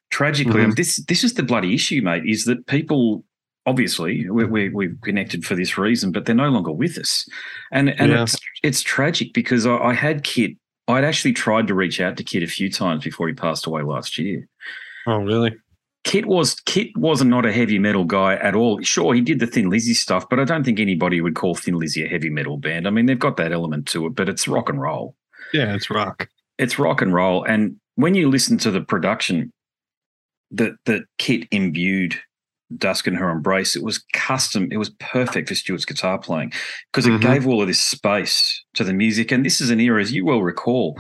Tragically, 0.10 0.64
Mhm. 0.64 0.76
this 0.76 0.98
this 1.06 1.24
is 1.24 1.34
the 1.34 1.44
bloody 1.44 1.74
issue, 1.74 2.02
mate. 2.02 2.24
Is 2.26 2.46
that 2.46 2.66
people 2.68 3.24
obviously 3.66 4.30
we, 4.30 4.46
we 4.46 4.70
we've 4.70 4.96
connected 5.04 5.46
for 5.46 5.54
this 5.56 5.78
reason, 5.78 6.12
but 6.12 6.26
they're 6.26 6.36
no 6.36 6.50
longer 6.50 6.72
with 6.72 6.98
us, 6.98 7.28
and 7.72 7.90
and 8.00 8.12
Yeah. 8.12 8.24
it's 8.24 8.38
it's 8.64 8.82
tragic 8.82 9.34
because 9.34 9.66
I, 9.66 9.76
I 9.78 9.94
had 9.94 10.24
Kit. 10.24 10.52
I'd 10.88 11.04
actually 11.04 11.34
tried 11.34 11.68
to 11.68 11.76
reach 11.76 12.00
out 12.00 12.16
to 12.18 12.24
Kit 12.24 12.44
a 12.44 12.48
few 12.48 12.72
times 12.72 13.04
before 13.04 13.28
he 13.28 13.34
passed 13.34 13.66
away 13.66 13.82
last 13.84 14.18
year. 14.18 14.48
Oh, 15.06 15.18
really? 15.18 15.54
Kit 16.06 16.26
was 16.26 16.56
Kit 16.62 16.96
was 16.96 17.22
not 17.26 17.46
a 17.46 17.52
heavy 17.52 17.78
metal 17.78 18.06
guy 18.06 18.36
at 18.36 18.56
all. 18.56 18.82
Sure, 18.82 19.14
he 19.14 19.20
did 19.20 19.40
the 19.40 19.48
Thin 19.48 19.70
Lizzy 19.70 19.94
stuff, 19.94 20.30
but 20.30 20.40
I 20.40 20.46
don't 20.46 20.64
think 20.64 20.80
anybody 20.80 21.20
would 21.20 21.36
call 21.36 21.54
Thin 21.56 21.76
Lizzy 21.76 22.06
a 22.06 22.08
heavy 22.08 22.30
metal 22.30 22.56
band. 22.58 22.88
I 22.88 22.92
mean, 22.92 23.08
they've 23.08 23.20
got 23.20 23.36
that 23.38 23.52
element 23.52 23.88
to 23.90 24.06
it, 24.06 24.16
but 24.16 24.30
it's 24.30 24.48
rock 24.48 24.70
and 24.70 24.80
roll. 24.82 25.16
Yeah, 25.54 25.76
it's 25.76 25.90
rock. 25.90 26.30
It's 26.58 26.80
rock 26.80 27.02
and 27.02 27.14
roll. 27.14 27.44
And 27.44 27.76
when 27.96 28.16
you 28.16 28.30
listen 28.30 28.58
to 28.60 28.72
the 28.72 28.80
production 28.80 29.52
that 30.52 30.74
that 30.86 31.04
Kit 31.18 31.48
imbued 31.52 32.16
Dusk 32.76 33.08
and 33.08 33.16
Her 33.16 33.30
Embrace, 33.30 33.76
it 33.76 33.84
was 33.84 34.04
custom. 34.14 34.68
It 34.72 34.78
was 34.78 34.90
perfect 35.00 35.48
for 35.48 35.56
Stuart's 35.56 35.86
guitar 35.86 36.18
playing 36.18 36.52
because 36.92 37.06
it 37.08 37.12
Mhm. 37.12 37.22
gave 37.22 37.48
all 37.48 37.62
of 37.62 37.68
this 37.68 37.80
space 37.80 38.62
to 38.74 38.84
the 38.84 38.94
music. 38.94 39.32
And 39.32 39.46
this 39.46 39.62
is 39.62 39.70
an 39.70 39.80
era, 39.80 40.02
as 40.02 40.12
you 40.12 40.26
well 40.26 40.42
recall, 40.42 41.00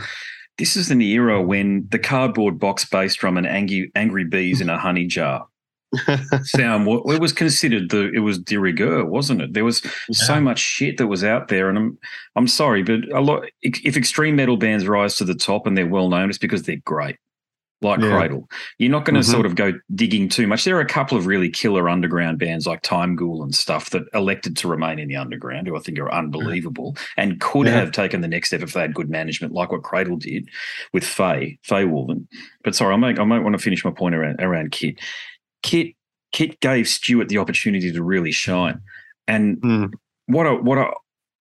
this 0.57 0.77
is 0.77 0.89
an 0.91 1.01
era 1.01 1.41
when 1.41 1.85
the 1.89 1.99
cardboard 1.99 2.57
box 2.59 2.85
bass 2.85 3.15
drum 3.15 3.37
and 3.37 3.45
angry, 3.45 3.91
angry 3.95 4.23
bees 4.23 4.61
in 4.61 4.69
a 4.69 4.77
honey 4.77 5.05
jar 5.05 5.45
sound 6.43 6.85
it 6.87 7.21
was 7.21 7.31
considered 7.31 7.89
the 7.91 8.11
it 8.13 8.19
was 8.19 8.37
de 8.39 8.57
rigueur 8.57 9.05
wasn't 9.05 9.41
it 9.41 9.53
there 9.53 9.63
was 9.63 9.81
so 10.11 10.39
much 10.41 10.59
shit 10.59 10.97
that 10.97 11.07
was 11.07 11.23
out 11.23 11.47
there 11.47 11.69
and 11.69 11.77
i'm 11.77 11.97
i'm 12.35 12.47
sorry 12.47 12.83
but 12.83 12.99
a 13.13 13.21
lot 13.21 13.45
if 13.61 13.95
extreme 13.95 14.35
metal 14.35 14.57
bands 14.57 14.85
rise 14.85 15.15
to 15.15 15.23
the 15.23 15.33
top 15.33 15.65
and 15.65 15.77
they're 15.77 15.87
well 15.87 16.09
known 16.09 16.27
it's 16.27 16.37
because 16.37 16.63
they're 16.63 16.75
great 16.83 17.15
like 17.81 17.99
Yeah. 17.99 18.09
cradle 18.17 18.49
you're 18.79 18.89
not 18.89 19.05
going 19.05 19.13
to 19.13 19.19
Mhm. 19.21 19.31
sort 19.31 19.45
of 19.45 19.53
go 19.55 19.73
digging 19.93 20.29
too 20.29 20.47
much 20.47 20.63
there 20.63 20.75
are 20.77 20.81
a 20.81 20.85
couple 20.85 21.17
of 21.17 21.27
really 21.27 21.49
killer 21.49 21.87
underground 21.89 22.39
bands 22.39 22.65
like 22.65 22.81
time 22.81 23.15
ghoul 23.15 23.43
and 23.43 23.53
stuff 23.53 23.91
that 23.91 24.03
elected 24.15 24.57
to 24.57 24.67
remain 24.67 24.97
in 24.97 25.07
the 25.07 25.15
underground 25.15 25.67
who 25.67 25.75
i 25.75 25.79
think 25.79 25.99
are 25.99 26.11
unbelievable 26.11 26.97
and 27.17 27.39
could 27.39 27.67
Yeah. 27.67 27.73
have 27.73 27.91
taken 27.91 28.21
the 28.21 28.27
next 28.27 28.47
step 28.49 28.61
if 28.63 28.73
they 28.73 28.81
had 28.81 28.93
good 28.95 29.09
management 29.09 29.53
like 29.53 29.71
what 29.71 29.83
cradle 29.83 30.17
did 30.17 30.49
with 30.93 31.03
faye 31.03 31.59
faye 31.61 31.85
Wolven. 31.85 32.25
but 32.63 32.73
sorry 32.75 32.93
i 32.93 32.97
might 32.97 33.19
i 33.19 33.23
might 33.23 33.43
want 33.43 33.55
to 33.55 33.61
finish 33.61 33.85
my 33.85 33.91
point 33.91 34.15
around 34.15 34.41
around 34.41 34.71
kit 34.71 34.99
Kit 35.63 35.93
Kit 36.33 36.59
gave 36.59 36.87
Stuart 36.89 37.29
the 37.29 37.37
opportunity 37.37 37.91
to 37.91 38.03
really 38.03 38.31
shine. 38.31 38.81
And 39.27 39.57
Mm. 39.61 39.93
what 40.27 40.45
I, 40.45 40.51
what 40.51 40.77
I, 40.77 40.91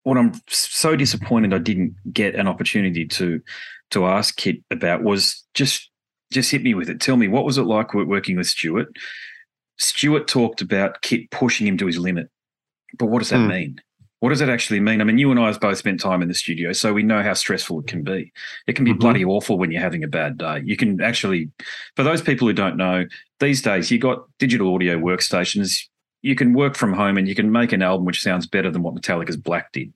what 0.03 0.17
I'm 0.17 0.31
so 0.47 0.95
disappointed 0.95 1.53
I 1.53 1.57
didn't 1.57 1.95
get 2.13 2.35
an 2.35 2.47
opportunity 2.47 3.05
to 3.07 3.41
to 3.91 4.05
ask 4.05 4.37
Kit 4.37 4.57
about 4.71 5.03
was 5.03 5.43
just 5.55 5.88
just 6.31 6.51
hit 6.51 6.63
me 6.63 6.73
with 6.73 6.89
it. 6.89 6.99
Tell 7.01 7.17
me 7.17 7.27
what 7.27 7.45
was 7.45 7.57
it 7.57 7.63
like 7.63 7.93
working 7.93 8.37
with 8.37 8.47
Stuart? 8.47 8.89
Stuart 9.77 10.27
talked 10.27 10.61
about 10.61 11.01
Kit 11.01 11.29
pushing 11.31 11.65
him 11.67 11.77
to 11.77 11.85
his 11.85 11.97
limit, 11.97 12.29
but 12.97 13.07
what 13.07 13.19
does 13.19 13.29
that 13.29 13.39
Hmm. 13.39 13.47
mean? 13.47 13.81
What 14.19 14.29
does 14.29 14.39
that 14.39 14.49
actually 14.49 14.81
mean? 14.81 14.99
I 14.99 15.05
mean, 15.05 15.17
you 15.17 15.31
and 15.31 15.39
I 15.39 15.47
have 15.47 15.61
both 15.61 15.77
spent 15.77 16.01
time 16.01 16.21
in 16.21 16.27
the 16.27 16.33
studio, 16.33 16.73
so 16.73 16.91
we 16.93 17.03
know 17.03 17.23
how 17.23 17.33
stressful 17.33 17.79
it 17.79 17.87
can 17.87 18.03
be. 18.03 18.33
It 18.67 18.75
can 18.75 18.83
be 18.83 18.91
Mhm. 18.91 18.99
bloody 18.99 19.23
awful 19.23 19.57
when 19.57 19.71
you're 19.71 19.81
having 19.81 20.03
a 20.03 20.09
bad 20.09 20.37
day. 20.37 20.61
You 20.65 20.75
can 20.75 20.99
actually, 21.01 21.49
for 21.95 22.03
those 22.03 22.21
people 22.21 22.45
who 22.45 22.53
don't 22.53 22.75
know, 22.75 23.05
these 23.39 23.61
days 23.61 23.89
you 23.89 23.97
got 23.97 24.25
digital 24.37 24.75
audio 24.75 24.99
workstations. 24.99 25.87
You 26.21 26.35
can 26.35 26.51
work 26.53 26.75
from 26.75 26.91
home 26.91 27.17
and 27.17 27.29
you 27.29 27.35
can 27.35 27.49
make 27.49 27.71
an 27.71 27.81
album 27.81 28.05
which 28.05 28.21
sounds 28.21 28.45
better 28.45 28.69
than 28.69 28.83
what 28.83 28.93
Metallica's 28.93 29.37
Black 29.37 29.71
did. 29.71 29.93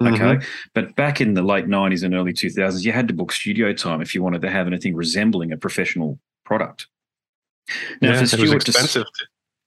Okay. 0.00 0.16
Mhm. 0.36 0.44
But 0.74 0.94
back 0.94 1.20
in 1.20 1.34
the 1.34 1.42
late 1.42 1.66
90s 1.66 2.04
and 2.04 2.14
early 2.14 2.32
2000s, 2.32 2.84
you 2.84 2.92
had 2.92 3.08
to 3.08 3.14
book 3.14 3.32
studio 3.32 3.72
time 3.72 4.00
if 4.00 4.14
you 4.14 4.22
wanted 4.22 4.42
to 4.42 4.50
have 4.50 4.66
anything 4.68 4.94
resembling 4.94 5.50
a 5.52 5.56
professional 5.56 6.18
product. 6.44 6.86
Now, 8.00 8.10
yeah, 8.12 8.18
it 8.18 8.20
was 8.20 8.30
Stuart 8.30 8.48
to- 8.48 8.56
expensive. 8.70 9.06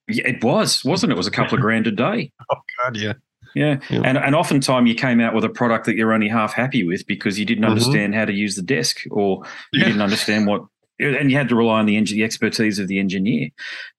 yeah, 0.08 0.28
it 0.28 0.44
was, 0.44 0.84
wasn't 0.86 1.12
it? 1.12 1.15
It 1.15 1.17
was 1.17 1.28
a 1.28 1.32
couple 1.32 1.56
of 1.56 1.62
grand 1.62 1.86
a 1.88 1.91
day. 1.91 2.32
oh 2.52 2.56
God, 2.84 2.96
yeah. 2.98 3.13
Yeah. 3.54 3.80
Yeah. 3.89 4.02
And 4.06 4.17
and 4.17 4.34
oftentimes 4.34 4.88
you 4.88 4.96
came 4.96 5.20
out 5.20 5.36
with 5.36 5.44
a 5.44 5.50
product 5.50 5.86
that 5.86 5.96
you're 5.98 6.13
only 6.13 6.30
half 6.30 6.54
happy 6.54 6.86
with 6.86 7.06
because 7.06 7.38
you 7.38 7.46
didn't 7.46 7.65
Mhm. 7.65 7.70
understand 7.72 8.15
how 8.15 8.24
to 8.24 8.32
use 8.32 8.56
the 8.56 8.62
desk 8.62 9.02
or 9.12 9.44
you 9.74 9.82
Yeah. 9.82 9.88
didn't 9.88 10.02
understand 10.02 10.48
what 10.48 10.63
and 11.00 11.30
you 11.32 11.36
had 11.38 11.50
to 11.50 11.56
rely 11.56 11.80
on 11.80 11.88
the, 11.88 12.00
the 12.00 12.24
expertise 12.24 12.80
of 12.80 12.88
the 12.88 13.00
engineer. 13.00 13.50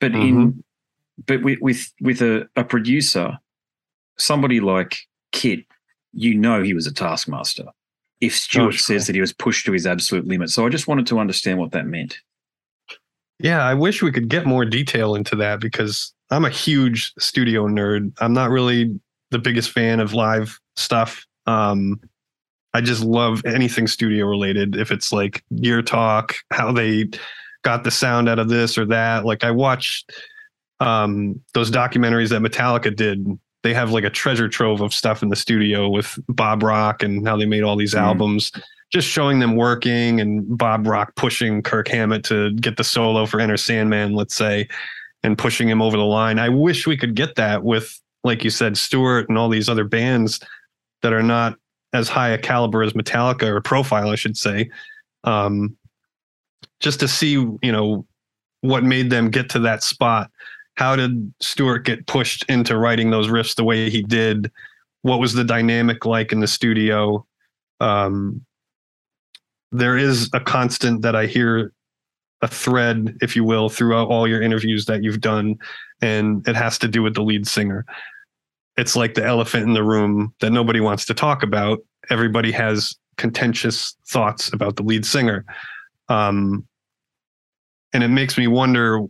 But 0.00 0.12
Mm-hmm. 0.12 0.22
in 0.40 0.64
but 1.26 1.42
with 1.42 1.58
with, 1.60 1.92
with 2.00 2.22
a, 2.22 2.48
a 2.56 2.64
producer, 2.64 3.36
somebody 4.18 4.60
like 4.60 4.96
Kit, 5.32 5.66
you 6.12 6.34
know 6.34 6.62
he 6.62 6.74
was 6.74 6.86
a 6.86 6.92
taskmaster. 6.94 7.64
If 8.20 8.36
Stuart 8.36 8.66
Oh, 8.68 8.70
sure. 8.70 8.78
says 8.78 9.06
that 9.06 9.14
he 9.14 9.20
was 9.20 9.32
pushed 9.32 9.66
to 9.66 9.72
his 9.72 9.86
absolute 9.86 10.26
limit. 10.26 10.50
So 10.50 10.64
I 10.64 10.68
just 10.68 10.86
wanted 10.86 11.06
to 11.08 11.18
understand 11.18 11.58
what 11.58 11.72
that 11.72 11.86
meant. 11.86 12.18
Yeah, 13.38 13.64
I 13.64 13.74
wish 13.74 14.02
we 14.02 14.12
could 14.12 14.28
get 14.28 14.46
more 14.46 14.64
detail 14.64 15.16
into 15.16 15.34
that 15.36 15.58
because 15.60 16.12
I'm 16.30 16.44
a 16.44 16.50
huge 16.50 17.12
studio 17.18 17.66
nerd. 17.66 18.12
I'm 18.20 18.32
not 18.32 18.50
really 18.50 19.00
the 19.32 19.38
biggest 19.40 19.70
fan 19.70 19.98
of 19.98 20.14
live 20.14 20.60
stuff. 20.76 21.26
Um, 21.46 22.00
I 22.74 22.80
just 22.80 23.02
love 23.02 23.42
anything 23.44 23.86
studio 23.88 24.26
related. 24.26 24.76
If 24.76 24.92
it's 24.92 25.12
like 25.12 25.42
gear 25.56 25.82
talk, 25.82 26.36
how 26.52 26.70
they 26.72 27.08
got 27.62 27.82
the 27.82 27.90
sound 27.90 28.28
out 28.28 28.38
of 28.38 28.48
this 28.48 28.78
or 28.78 28.86
that. 28.86 29.24
Like 29.24 29.42
I 29.42 29.50
watched 29.50 30.12
um, 30.78 31.40
those 31.54 31.70
documentaries 31.70 32.28
that 32.30 32.42
Metallica 32.42 32.94
did. 32.94 33.26
They 33.62 33.74
have 33.74 33.92
like 33.92 34.04
a 34.04 34.10
treasure 34.10 34.48
trove 34.48 34.80
of 34.80 34.92
stuff 34.92 35.22
in 35.22 35.28
the 35.28 35.36
studio 35.36 35.88
with 35.88 36.18
Bob 36.28 36.62
Rock 36.62 37.02
and 37.02 37.26
how 37.26 37.36
they 37.36 37.46
made 37.46 37.62
all 37.62 37.76
these 37.76 37.94
mm. 37.94 38.00
albums. 38.00 38.52
Just 38.92 39.08
showing 39.08 39.38
them 39.38 39.56
working 39.56 40.20
and 40.20 40.58
Bob 40.58 40.86
Rock 40.86 41.14
pushing 41.16 41.62
Kirk 41.62 41.88
Hammett 41.88 42.24
to 42.24 42.52
get 42.54 42.76
the 42.76 42.84
solo 42.84 43.24
for 43.24 43.40
Enter 43.40 43.56
Sandman, 43.56 44.14
let's 44.14 44.34
say, 44.34 44.68
and 45.22 45.38
pushing 45.38 45.68
him 45.68 45.80
over 45.80 45.96
the 45.96 46.04
line. 46.04 46.38
I 46.38 46.48
wish 46.48 46.86
we 46.86 46.96
could 46.96 47.14
get 47.14 47.36
that 47.36 47.62
with, 47.62 47.98
like 48.24 48.44
you 48.44 48.50
said, 48.50 48.76
Stuart 48.76 49.28
and 49.28 49.38
all 49.38 49.48
these 49.48 49.68
other 49.68 49.84
bands 49.84 50.40
that 51.02 51.12
are 51.12 51.22
not 51.22 51.56
as 51.92 52.08
high 52.08 52.30
a 52.30 52.38
caliber 52.38 52.82
as 52.82 52.92
Metallica 52.92 53.44
or 53.44 53.60
profile, 53.60 54.10
I 54.10 54.16
should 54.16 54.36
say. 54.36 54.70
Um, 55.24 55.76
just 56.80 57.00
to 57.00 57.08
see, 57.08 57.32
you 57.32 57.72
know, 57.72 58.06
what 58.62 58.84
made 58.84 59.10
them 59.10 59.30
get 59.30 59.48
to 59.50 59.58
that 59.60 59.82
spot. 59.82 60.30
How 60.74 60.96
did 60.96 61.32
Stuart 61.40 61.80
get 61.80 62.06
pushed 62.06 62.44
into 62.48 62.76
writing 62.76 63.10
those 63.10 63.28
riffs 63.28 63.54
the 63.54 63.64
way 63.64 63.90
he 63.90 64.02
did? 64.02 64.50
What 65.02 65.20
was 65.20 65.34
the 65.34 65.44
dynamic 65.44 66.06
like 66.06 66.32
in 66.32 66.40
the 66.40 66.46
studio? 66.46 67.26
Um, 67.80 68.44
there 69.70 69.96
is 69.96 70.30
a 70.32 70.40
constant 70.40 71.02
that 71.02 71.16
I 71.16 71.26
hear 71.26 71.72
a 72.42 72.48
thread, 72.48 73.16
if 73.20 73.36
you 73.36 73.44
will, 73.44 73.68
throughout 73.68 74.08
all 74.08 74.26
your 74.26 74.42
interviews 74.42 74.86
that 74.86 75.02
you've 75.02 75.20
done, 75.20 75.56
and 76.00 76.46
it 76.48 76.56
has 76.56 76.78
to 76.78 76.88
do 76.88 77.02
with 77.02 77.14
the 77.14 77.22
lead 77.22 77.46
singer. 77.46 77.84
It's 78.76 78.96
like 78.96 79.14
the 79.14 79.24
elephant 79.24 79.64
in 79.64 79.74
the 79.74 79.84
room 79.84 80.34
that 80.40 80.50
nobody 80.50 80.80
wants 80.80 81.04
to 81.06 81.14
talk 81.14 81.42
about. 81.42 81.80
Everybody 82.10 82.50
has 82.52 82.96
contentious 83.16 83.96
thoughts 84.06 84.52
about 84.52 84.76
the 84.76 84.82
lead 84.82 85.06
singer. 85.06 85.44
Um, 86.08 86.66
and 87.92 88.02
it 88.02 88.08
makes 88.08 88.38
me 88.38 88.46
wonder 88.46 89.00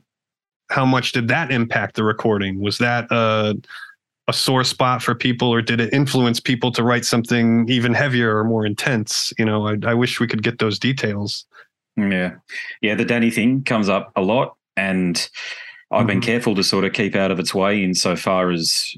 how 0.72 0.87
much 0.87 1.12
did 1.12 1.28
that 1.28 1.52
impact 1.52 1.96
the 1.96 2.02
recording? 2.02 2.58
Was 2.58 2.78
that 2.78 3.06
a, 3.11 3.54
a 4.26 4.32
sore 4.32 4.64
spot 4.64 5.02
for 5.02 5.14
people, 5.14 5.48
or 5.48 5.61
did 5.61 5.80
it 5.80 5.92
influence 5.92 6.40
people 6.40 6.72
to 6.72 6.82
write 6.82 7.04
something 7.04 7.68
even 7.68 7.92
heavier 7.92 8.38
or 8.38 8.44
more 8.44 8.64
intense? 8.64 9.32
You 9.38 9.44
know, 9.44 9.68
I, 9.68 9.76
I 9.85 9.94
wish 9.94 10.18
we 10.18 10.26
could 10.26 10.42
get 10.42 10.58
those 10.58 10.78
details. 10.78 11.44
Yeah, 11.96 12.37
yeah. 12.80 12.94
The 12.94 13.04
Danny 13.04 13.30
thing 13.30 13.64
comes 13.64 13.90
up 13.90 14.12
a 14.16 14.22
lot, 14.22 14.56
and 14.76 15.28
I've 15.90 16.00
mm-hmm. 16.00 16.06
been 16.06 16.20
careful 16.22 16.54
to 16.54 16.64
sort 16.64 16.87
of 16.87 16.94
keep 16.94 17.14
out 17.14 17.30
of 17.30 17.38
its 17.38 17.54
way 17.54 17.85
insofar 17.85 18.50
as 18.50 18.96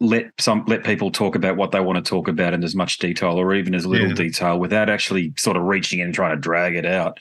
let 0.00 0.30
some 0.38 0.64
let 0.68 0.84
people 0.84 1.10
talk 1.10 1.34
about 1.34 1.56
what 1.56 1.72
they 1.72 1.80
want 1.80 2.02
to 2.02 2.08
talk 2.08 2.28
about 2.28 2.54
in 2.54 2.62
as 2.62 2.76
much 2.76 2.98
detail 2.98 3.32
or 3.32 3.52
even 3.54 3.74
as 3.74 3.84
little 3.84 4.08
yeah. 4.08 4.14
detail 4.14 4.58
without 4.60 4.88
actually 4.88 5.32
sort 5.36 5.56
of 5.56 5.64
reaching 5.64 5.98
in 5.98 6.06
and 6.06 6.14
trying 6.14 6.36
to 6.36 6.40
drag 6.40 6.76
it 6.76 6.86
out. 6.86 7.18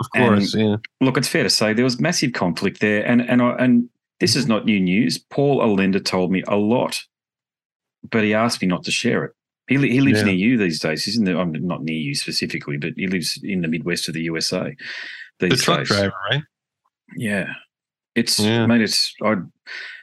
Of 0.00 0.06
course, 0.16 0.54
and 0.54 0.70
yeah. 0.70 0.76
Look, 1.00 1.18
it's 1.18 1.28
fair 1.28 1.42
to 1.42 1.50
say 1.50 1.74
there 1.74 1.84
was 1.84 2.00
massive 2.00 2.32
conflict 2.32 2.80
there, 2.80 3.06
and 3.06 3.20
and 3.20 3.42
and 3.42 3.88
this 4.18 4.34
is 4.34 4.46
not 4.46 4.64
new 4.64 4.80
news. 4.80 5.18
Paul 5.18 5.62
Allender 5.62 6.00
told 6.00 6.32
me 6.32 6.42
a 6.48 6.56
lot, 6.56 7.02
but 8.10 8.24
he 8.24 8.32
asked 8.32 8.62
me 8.62 8.68
not 8.68 8.84
to 8.84 8.90
share 8.90 9.24
it. 9.24 9.32
He 9.68 9.76
he 9.76 10.00
lives 10.00 10.20
yeah. 10.20 10.26
near 10.26 10.34
you 10.34 10.58
these 10.58 10.80
days. 10.80 11.04
He's 11.04 11.18
in 11.18 11.24
the 11.24 11.38
I'm 11.38 11.52
not 11.52 11.82
near 11.82 11.96
you 11.96 12.14
specifically, 12.14 12.76
but 12.76 12.94
he 12.96 13.06
lives 13.06 13.38
in 13.42 13.60
the 13.60 13.68
Midwest 13.68 14.08
of 14.08 14.14
the 14.14 14.22
USA. 14.22 14.74
These 15.38 15.50
the 15.50 15.56
truck 15.56 15.78
days. 15.80 15.88
driver, 15.88 16.12
right? 16.30 16.42
Yeah, 17.16 17.52
it's 18.14 18.40
yeah. 18.40 18.66
mate. 18.66 18.82
It's 18.82 19.14
I. 19.22 19.36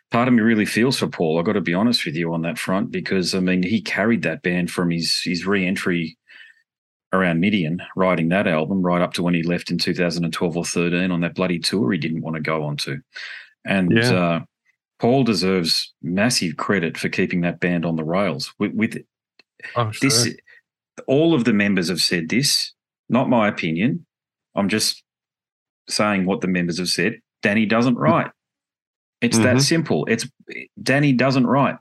Part 0.09 0.29
of 0.29 0.33
me 0.33 0.41
really 0.41 0.65
feels 0.65 0.97
for 0.97 1.07
Paul. 1.07 1.37
I've 1.37 1.43
got 1.43 1.53
to 1.53 1.61
be 1.61 1.73
honest 1.73 2.05
with 2.05 2.15
you 2.15 2.33
on 2.33 2.41
that 2.43 2.57
front 2.57 2.91
because 2.91 3.35
I 3.35 3.41
mean 3.41 3.61
he 3.61 3.81
carried 3.81 4.21
that 4.21 4.41
band 4.41 4.71
from 4.71 4.89
his 4.89 5.21
his 5.21 5.45
re-entry 5.45 6.17
around 7.17 7.39
Midian, 7.39 7.81
writing 7.95 8.29
that 8.29 8.47
album 8.47 8.81
right 8.81 9.01
up 9.01 9.13
to 9.13 9.23
when 9.23 9.33
he 9.33 9.43
left 9.43 9.71
in 9.71 9.77
2012 9.77 10.57
or 10.57 10.65
13 10.65 11.11
on 11.11 11.21
that 11.21 11.35
bloody 11.35 11.59
tour 11.59 11.91
he 11.91 11.97
didn't 11.97 12.21
want 12.21 12.35
to 12.35 12.41
go 12.41 12.63
on 12.63 12.77
to. 12.77 12.99
And 13.65 13.91
yeah. 13.91 14.11
uh, 14.11 14.39
Paul 14.99 15.23
deserves 15.23 15.93
massive 16.01 16.57
credit 16.57 16.97
for 16.97 17.09
keeping 17.09 17.41
that 17.41 17.59
band 17.59 17.85
on 17.85 17.95
the 17.95 18.03
rails. 18.03 18.53
With, 18.59 18.73
with 18.73 18.97
oh, 19.75 19.91
sure. 19.91 20.09
this, 20.09 20.35
all 21.07 21.33
of 21.33 21.43
the 21.43 21.53
members 21.53 21.89
have 21.89 22.01
said 22.01 22.29
this, 22.29 22.73
not 23.09 23.29
my 23.29 23.47
opinion. 23.47 24.05
I'm 24.55 24.69
just 24.69 25.03
saying 25.89 26.25
what 26.25 26.41
the 26.41 26.47
members 26.47 26.79
have 26.79 26.89
said. 26.89 27.19
Danny 27.41 27.65
doesn't 27.65 27.95
write. 27.95 28.31
It's 29.21 29.37
mm-hmm. 29.37 29.57
that 29.57 29.61
simple. 29.61 30.05
It's 30.05 30.27
Danny 30.81 31.13
doesn't 31.13 31.47
write. 31.47 31.77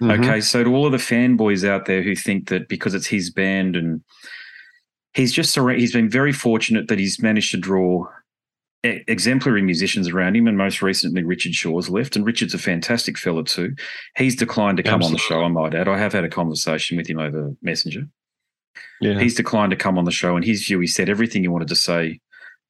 Mm-hmm. 0.00 0.22
Okay, 0.22 0.40
so 0.40 0.62
to 0.62 0.74
all 0.74 0.86
of 0.86 0.92
the 0.92 0.98
fanboys 0.98 1.68
out 1.68 1.86
there 1.86 2.02
who 2.02 2.14
think 2.14 2.48
that 2.48 2.68
because 2.68 2.94
it's 2.94 3.06
his 3.06 3.30
band 3.30 3.74
and 3.74 4.02
he's 5.14 5.32
just 5.32 5.58
he's 5.58 5.92
been 5.92 6.08
very 6.08 6.32
fortunate 6.32 6.88
that 6.88 6.98
he's 6.98 7.20
managed 7.20 7.50
to 7.50 7.56
draw 7.56 8.06
exemplary 8.84 9.62
musicians 9.62 10.08
around 10.08 10.36
him, 10.36 10.46
and 10.46 10.56
most 10.56 10.82
recently 10.82 11.24
Richard 11.24 11.54
Shaw's 11.54 11.88
left, 11.88 12.16
and 12.16 12.24
Richard's 12.24 12.54
a 12.54 12.58
fantastic 12.58 13.18
fella 13.18 13.44
too. 13.44 13.74
He's 14.16 14.36
declined 14.36 14.76
to 14.76 14.82
come 14.82 15.02
Absolutely. 15.02 15.14
on 15.14 15.14
the 15.14 15.18
show. 15.18 15.42
I 15.42 15.48
might 15.48 15.74
add, 15.74 15.88
I 15.88 15.98
have 15.98 16.12
had 16.12 16.24
a 16.24 16.28
conversation 16.28 16.96
with 16.96 17.08
him 17.08 17.18
over 17.18 17.52
Messenger. 17.60 18.08
Yeah. 19.00 19.18
He's 19.18 19.34
declined 19.34 19.70
to 19.70 19.76
come 19.76 19.98
on 19.98 20.04
the 20.04 20.10
show, 20.12 20.36
and 20.36 20.44
his 20.44 20.64
view, 20.64 20.78
he 20.80 20.86
said 20.86 21.08
everything 21.08 21.42
he 21.42 21.48
wanted 21.48 21.68
to 21.68 21.76
say 21.76 22.20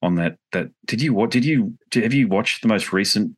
on 0.01 0.15
that. 0.15 0.37
That 0.51 0.69
did 0.85 1.01
you 1.01 1.13
what 1.13 1.29
did 1.29 1.45
you 1.45 1.77
did, 1.91 2.03
have 2.03 2.13
you 2.13 2.27
watched 2.27 2.61
the 2.61 2.67
most 2.67 2.91
recent 2.91 3.35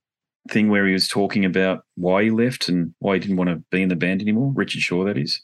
thing 0.49 0.69
where 0.69 0.85
he 0.87 0.93
was 0.93 1.07
talking 1.07 1.45
about 1.45 1.85
why 1.95 2.23
he 2.23 2.29
left 2.31 2.69
and 2.69 2.93
why 2.99 3.15
he 3.15 3.19
didn't 3.19 3.37
want 3.37 3.49
to 3.49 3.63
be 3.71 3.81
in 3.81 3.89
the 3.89 3.95
band 3.95 4.21
anymore? 4.21 4.51
Richard 4.55 4.81
Shaw, 4.81 5.03
that 5.05 5.17
is. 5.17 5.41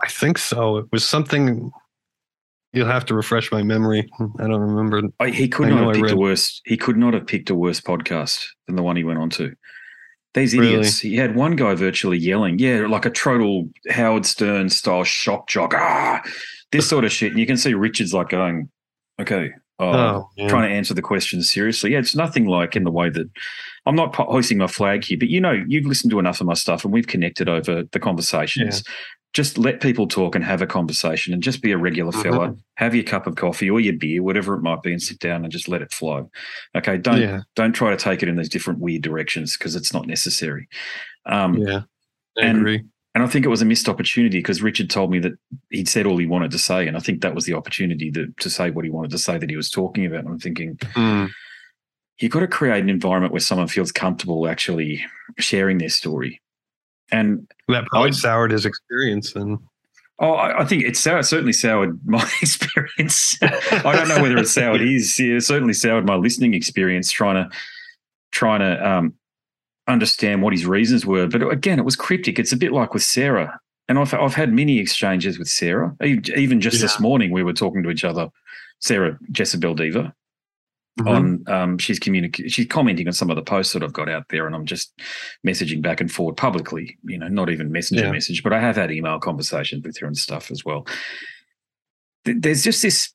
I 0.00 0.08
think 0.08 0.38
so. 0.38 0.78
It 0.78 0.86
was 0.92 1.04
something. 1.04 1.70
You'll 2.72 2.86
have 2.86 3.06
to 3.06 3.14
refresh 3.14 3.50
my 3.50 3.62
memory. 3.62 4.10
I 4.38 4.46
don't 4.46 4.60
remember. 4.60 5.02
I, 5.20 5.30
he 5.30 5.48
could 5.48 5.68
I 5.68 5.70
not 5.70 5.94
have 5.94 6.02
picked 6.02 6.10
a 6.10 6.16
worse. 6.16 6.60
He 6.66 6.76
could 6.76 6.96
not 6.96 7.14
have 7.14 7.26
picked 7.26 7.48
a 7.48 7.54
worse 7.54 7.80
podcast 7.80 8.44
than 8.66 8.76
the 8.76 8.82
one 8.82 8.96
he 8.96 9.04
went 9.04 9.18
on 9.18 9.30
to. 9.30 9.54
These 10.34 10.52
idiots. 10.52 11.02
Really? 11.02 11.14
He 11.14 11.18
had 11.18 11.34
one 11.34 11.56
guy 11.56 11.74
virtually 11.74 12.18
yelling, 12.18 12.58
"Yeah, 12.58 12.86
like 12.86 13.06
a 13.06 13.10
total 13.10 13.70
Howard 13.88 14.26
Stern 14.26 14.68
style 14.68 15.04
shock 15.04 15.48
jock." 15.48 15.72
Ah, 15.74 16.22
this 16.72 16.86
sort 16.86 17.06
of 17.06 17.12
shit. 17.12 17.30
And 17.30 17.40
you 17.40 17.46
can 17.46 17.56
see 17.56 17.72
Richard's 17.72 18.12
like 18.12 18.28
going, 18.28 18.68
"Okay, 19.18 19.52
oh, 19.78 20.28
oh 20.38 20.48
trying 20.48 20.68
to 20.68 20.74
answer 20.74 20.94
the 20.94 21.02
questions 21.02 21.50
seriously. 21.50 21.92
Yeah, 21.92 21.98
it's 21.98 22.16
nothing 22.16 22.46
like 22.46 22.76
in 22.76 22.84
the 22.84 22.90
way 22.90 23.10
that 23.10 23.28
I'm 23.86 23.96
not 23.96 24.14
hoisting 24.14 24.58
my 24.58 24.66
flag 24.66 25.04
here, 25.04 25.18
but 25.18 25.28
you 25.28 25.40
know, 25.40 25.64
you've 25.66 25.86
listened 25.86 26.10
to 26.10 26.18
enough 26.18 26.40
of 26.40 26.46
my 26.46 26.54
stuff 26.54 26.84
and 26.84 26.92
we've 26.92 27.06
connected 27.06 27.48
over 27.48 27.84
the 27.92 28.00
conversations. 28.00 28.82
Yeah. 28.86 28.92
Just 29.32 29.58
let 29.58 29.82
people 29.82 30.08
talk 30.08 30.34
and 30.34 30.42
have 30.42 30.62
a 30.62 30.66
conversation 30.66 31.34
and 31.34 31.42
just 31.42 31.60
be 31.60 31.70
a 31.70 31.76
regular 31.76 32.10
mm-hmm. 32.10 32.22
fella. 32.22 32.56
Have 32.76 32.94
your 32.94 33.04
cup 33.04 33.26
of 33.26 33.36
coffee 33.36 33.68
or 33.68 33.80
your 33.80 33.92
beer, 33.92 34.22
whatever 34.22 34.54
it 34.54 34.62
might 34.62 34.82
be, 34.82 34.92
and 34.92 35.02
sit 35.02 35.18
down 35.18 35.44
and 35.44 35.52
just 35.52 35.68
let 35.68 35.82
it 35.82 35.92
flow. 35.92 36.30
Okay. 36.74 36.96
Don't 36.96 37.20
yeah. 37.20 37.40
don't 37.54 37.74
try 37.74 37.90
to 37.90 37.96
take 37.96 38.22
it 38.22 38.30
in 38.30 38.36
these 38.36 38.48
different 38.48 38.80
weird 38.80 39.02
directions 39.02 39.56
because 39.56 39.76
it's 39.76 39.92
not 39.92 40.06
necessary. 40.06 40.68
Um, 41.26 41.58
yeah. 41.58 41.82
I 42.38 42.46
and, 42.46 42.58
agree. 42.58 42.84
And 43.16 43.24
I 43.24 43.28
think 43.28 43.46
it 43.46 43.48
was 43.48 43.62
a 43.62 43.64
missed 43.64 43.88
opportunity 43.88 44.40
because 44.40 44.60
Richard 44.60 44.90
told 44.90 45.10
me 45.10 45.18
that 45.20 45.32
he'd 45.70 45.88
said 45.88 46.04
all 46.04 46.18
he 46.18 46.26
wanted 46.26 46.50
to 46.50 46.58
say. 46.58 46.86
And 46.86 46.98
I 46.98 47.00
think 47.00 47.22
that 47.22 47.34
was 47.34 47.46
the 47.46 47.54
opportunity 47.54 48.12
to, 48.12 48.26
to 48.40 48.50
say 48.50 48.70
what 48.70 48.84
he 48.84 48.90
wanted 48.90 49.10
to 49.12 49.18
say 49.18 49.38
that 49.38 49.48
he 49.48 49.56
was 49.56 49.70
talking 49.70 50.04
about. 50.04 50.20
And 50.20 50.28
I'm 50.28 50.38
thinking, 50.38 50.76
mm 50.76 51.30
you've 52.18 52.32
got 52.32 52.40
to 52.40 52.48
create 52.48 52.82
an 52.82 52.90
environment 52.90 53.32
where 53.32 53.40
someone 53.40 53.68
feels 53.68 53.92
comfortable 53.92 54.48
actually 54.48 55.04
sharing 55.38 55.78
their 55.78 55.88
story. 55.88 56.42
And 57.10 57.50
that 57.68 57.86
probably 57.86 58.12
soured 58.12 58.50
his 58.50 58.66
experience 58.66 59.34
and 59.34 59.58
Oh, 60.18 60.34
I, 60.34 60.64
think 60.64 60.82
it's 60.82 61.00
soured, 61.00 61.24
certainly 61.24 61.52
soured 61.54 61.98
my 62.06 62.22
experience. 62.42 63.38
I 63.42 63.96
don't 63.96 64.08
know 64.08 64.20
whether 64.20 64.36
it's 64.38 64.52
soured 64.52 64.80
his. 64.82 65.18
Yeah, 65.18 65.38
certainly 65.40 65.74
soured 65.74 66.06
my 66.06 66.16
listening 66.16 66.52
experience, 66.52 67.10
trying 67.10 67.36
to 67.36 67.56
trying 68.30 68.60
to 68.60 68.86
um, 68.86 69.14
understand 69.88 70.42
what 70.42 70.52
his 70.52 70.66
reasons 70.66 71.06
were. 71.06 71.26
But 71.26 71.50
again, 71.50 71.78
it 71.78 71.84
was 71.84 71.96
cryptic. 71.96 72.38
It's 72.38 72.52
a 72.52 72.56
bit 72.56 72.72
like 72.72 72.94
with 72.94 73.02
Sarah, 73.02 73.60
and 73.88 73.98
I've 73.98 74.14
I've 74.14 74.34
had 74.34 74.52
many 74.52 74.78
exchanges 74.78 75.38
with 75.38 75.48
Sarah. 75.48 75.94
Even 76.02 76.60
just 76.60 76.76
yeah. 76.76 76.82
this 76.82 77.00
morning, 77.00 77.30
we 77.32 77.42
were 77.42 77.52
talking 77.52 77.82
to 77.82 77.90
each 77.90 78.04
other. 78.04 78.28
Sarah 78.80 79.18
Jezebel 79.34 79.74
Diva, 79.74 80.14
Mm-hmm. 80.98 81.08
on 81.08 81.54
um, 81.54 81.78
she's 81.78 81.98
communicating 81.98 82.48
she's 82.48 82.66
commenting 82.66 83.06
on 83.06 83.12
some 83.12 83.28
of 83.28 83.36
the 83.36 83.42
posts 83.42 83.74
that 83.74 83.82
I've 83.82 83.92
got 83.92 84.08
out 84.08 84.30
there 84.30 84.46
and 84.46 84.56
I'm 84.56 84.64
just 84.64 84.98
messaging 85.46 85.82
back 85.82 86.00
and 86.00 86.10
forward 86.10 86.38
publicly 86.38 86.96
you 87.04 87.18
know 87.18 87.28
not 87.28 87.50
even 87.50 87.70
messenger 87.70 88.04
yeah. 88.04 88.10
message 88.10 88.42
but 88.42 88.54
I 88.54 88.60
have 88.60 88.76
had 88.76 88.90
email 88.90 89.18
conversations 89.18 89.84
with 89.84 89.98
her 89.98 90.06
and 90.06 90.16
stuff 90.16 90.50
as 90.50 90.64
well 90.64 90.86
there's 92.24 92.64
just 92.64 92.80
this 92.80 93.12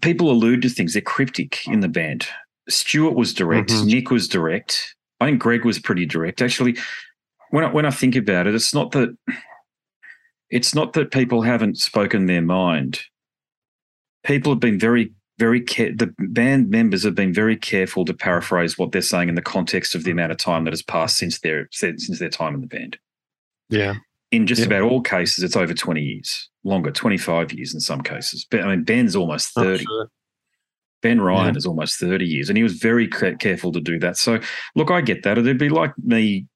people 0.00 0.30
allude 0.30 0.62
to 0.62 0.70
things 0.70 0.94
they're 0.94 1.02
cryptic 1.02 1.66
in 1.66 1.80
the 1.80 1.88
band 1.88 2.26
Stuart 2.66 3.14
was 3.14 3.34
direct 3.34 3.68
mm-hmm. 3.68 3.86
Nick 3.86 4.10
was 4.10 4.26
direct 4.26 4.94
I 5.20 5.26
think 5.26 5.40
Greg 5.40 5.64
was 5.64 5.78
pretty 5.78 6.06
direct 6.06 6.40
actually 6.42 6.76
when 7.50 7.64
I, 7.64 7.72
when 7.72 7.86
I 7.86 7.90
think 7.90 8.16
about 8.16 8.46
it 8.46 8.54
it's 8.54 8.74
not 8.74 8.92
that 8.92 9.16
it's 10.50 10.74
not 10.74 10.92
that 10.94 11.10
people 11.12 11.42
haven't 11.42 11.78
spoken 11.78 12.26
their 12.26 12.42
mind 12.42 13.00
people 14.24 14.52
have 14.52 14.60
been 14.60 14.78
very 14.78 15.12
very 15.38 15.60
care- 15.62 15.94
the 15.94 16.12
band 16.18 16.68
members 16.68 17.02
have 17.02 17.14
been 17.14 17.32
very 17.32 17.56
careful 17.56 18.04
to 18.04 18.12
paraphrase 18.12 18.76
what 18.76 18.92
they're 18.92 19.00
saying 19.00 19.28
in 19.30 19.36
the 19.36 19.40
context 19.42 19.94
of 19.94 20.04
the 20.04 20.10
amount 20.10 20.30
of 20.32 20.36
time 20.38 20.64
that 20.64 20.72
has 20.72 20.82
passed 20.82 21.16
since 21.16 21.38
their 21.40 21.66
since 21.72 22.18
their 22.18 22.28
time 22.28 22.54
in 22.54 22.60
the 22.60 22.66
band. 22.66 22.98
Yeah. 23.70 23.94
In 24.30 24.46
just 24.46 24.60
Yeah. 24.60 24.66
about 24.66 24.82
all 24.82 25.00
cases, 25.00 25.42
it's 25.42 25.56
over 25.56 25.72
20 25.72 26.02
years, 26.02 26.50
longer, 26.62 26.90
25 26.90 27.52
years 27.54 27.72
in 27.72 27.80
some 27.80 28.02
cases. 28.02 28.46
But 28.50 28.60
I 28.60 28.68
mean, 28.76 28.84
Ben's 28.84 29.16
almost 29.16 29.52
Oh, 29.56 29.62
30. 29.62 29.84
sure. 29.84 30.10
Ben 31.02 31.20
Ryan 31.20 31.54
Yeah. 31.54 31.58
is 31.58 31.66
almost 31.66 31.98
30 31.98 32.26
years, 32.26 32.48
and 32.50 32.56
he 32.56 32.62
was 32.62 32.74
very 32.74 33.08
ca- 33.08 33.36
careful 33.36 33.72
to 33.72 33.80
do 33.80 33.98
that. 34.00 34.16
So, 34.16 34.38
look, 34.74 34.90
I 34.90 35.00
get 35.00 35.22
that. 35.22 35.38
It'd 35.38 35.58
be 35.58 35.68
like 35.68 35.92
me, 36.02 36.46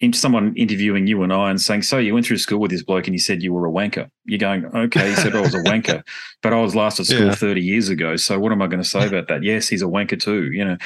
in 0.00 0.12
someone 0.12 0.52
interviewing 0.56 1.06
you 1.06 1.22
and 1.22 1.32
I 1.32 1.48
and 1.48 1.58
saying, 1.58 1.80
So, 1.82 1.96
you 1.96 2.12
went 2.12 2.26
through 2.26 2.36
school 2.36 2.58
with 2.60 2.70
this 2.70 2.82
bloke 2.82 3.06
and 3.06 3.14
he 3.14 3.18
said 3.18 3.42
you 3.42 3.54
were 3.54 3.66
a 3.66 3.70
wanker. 3.70 4.10
You're 4.26 4.38
going, 4.38 4.66
Okay, 4.66 5.08
he 5.08 5.14
said 5.16 5.34
I 5.34 5.40
was 5.40 5.54
a 5.54 5.62
wanker, 5.62 6.02
but 6.42 6.52
I 6.52 6.60
was 6.60 6.74
last 6.76 7.00
at 7.00 7.06
school 7.06 7.26
Yeah. 7.28 7.34
30 7.34 7.62
years 7.62 7.88
ago. 7.88 8.16
So, 8.16 8.38
what 8.38 8.52
am 8.52 8.60
I 8.60 8.66
going 8.66 8.82
to 8.82 8.88
say 8.88 9.06
about 9.06 9.28
that? 9.28 9.42
Yes, 9.42 9.68
he's 9.68 9.80
a 9.80 9.86
wanker 9.86 10.20
too, 10.20 10.52
you 10.52 10.64
know. 10.66 10.76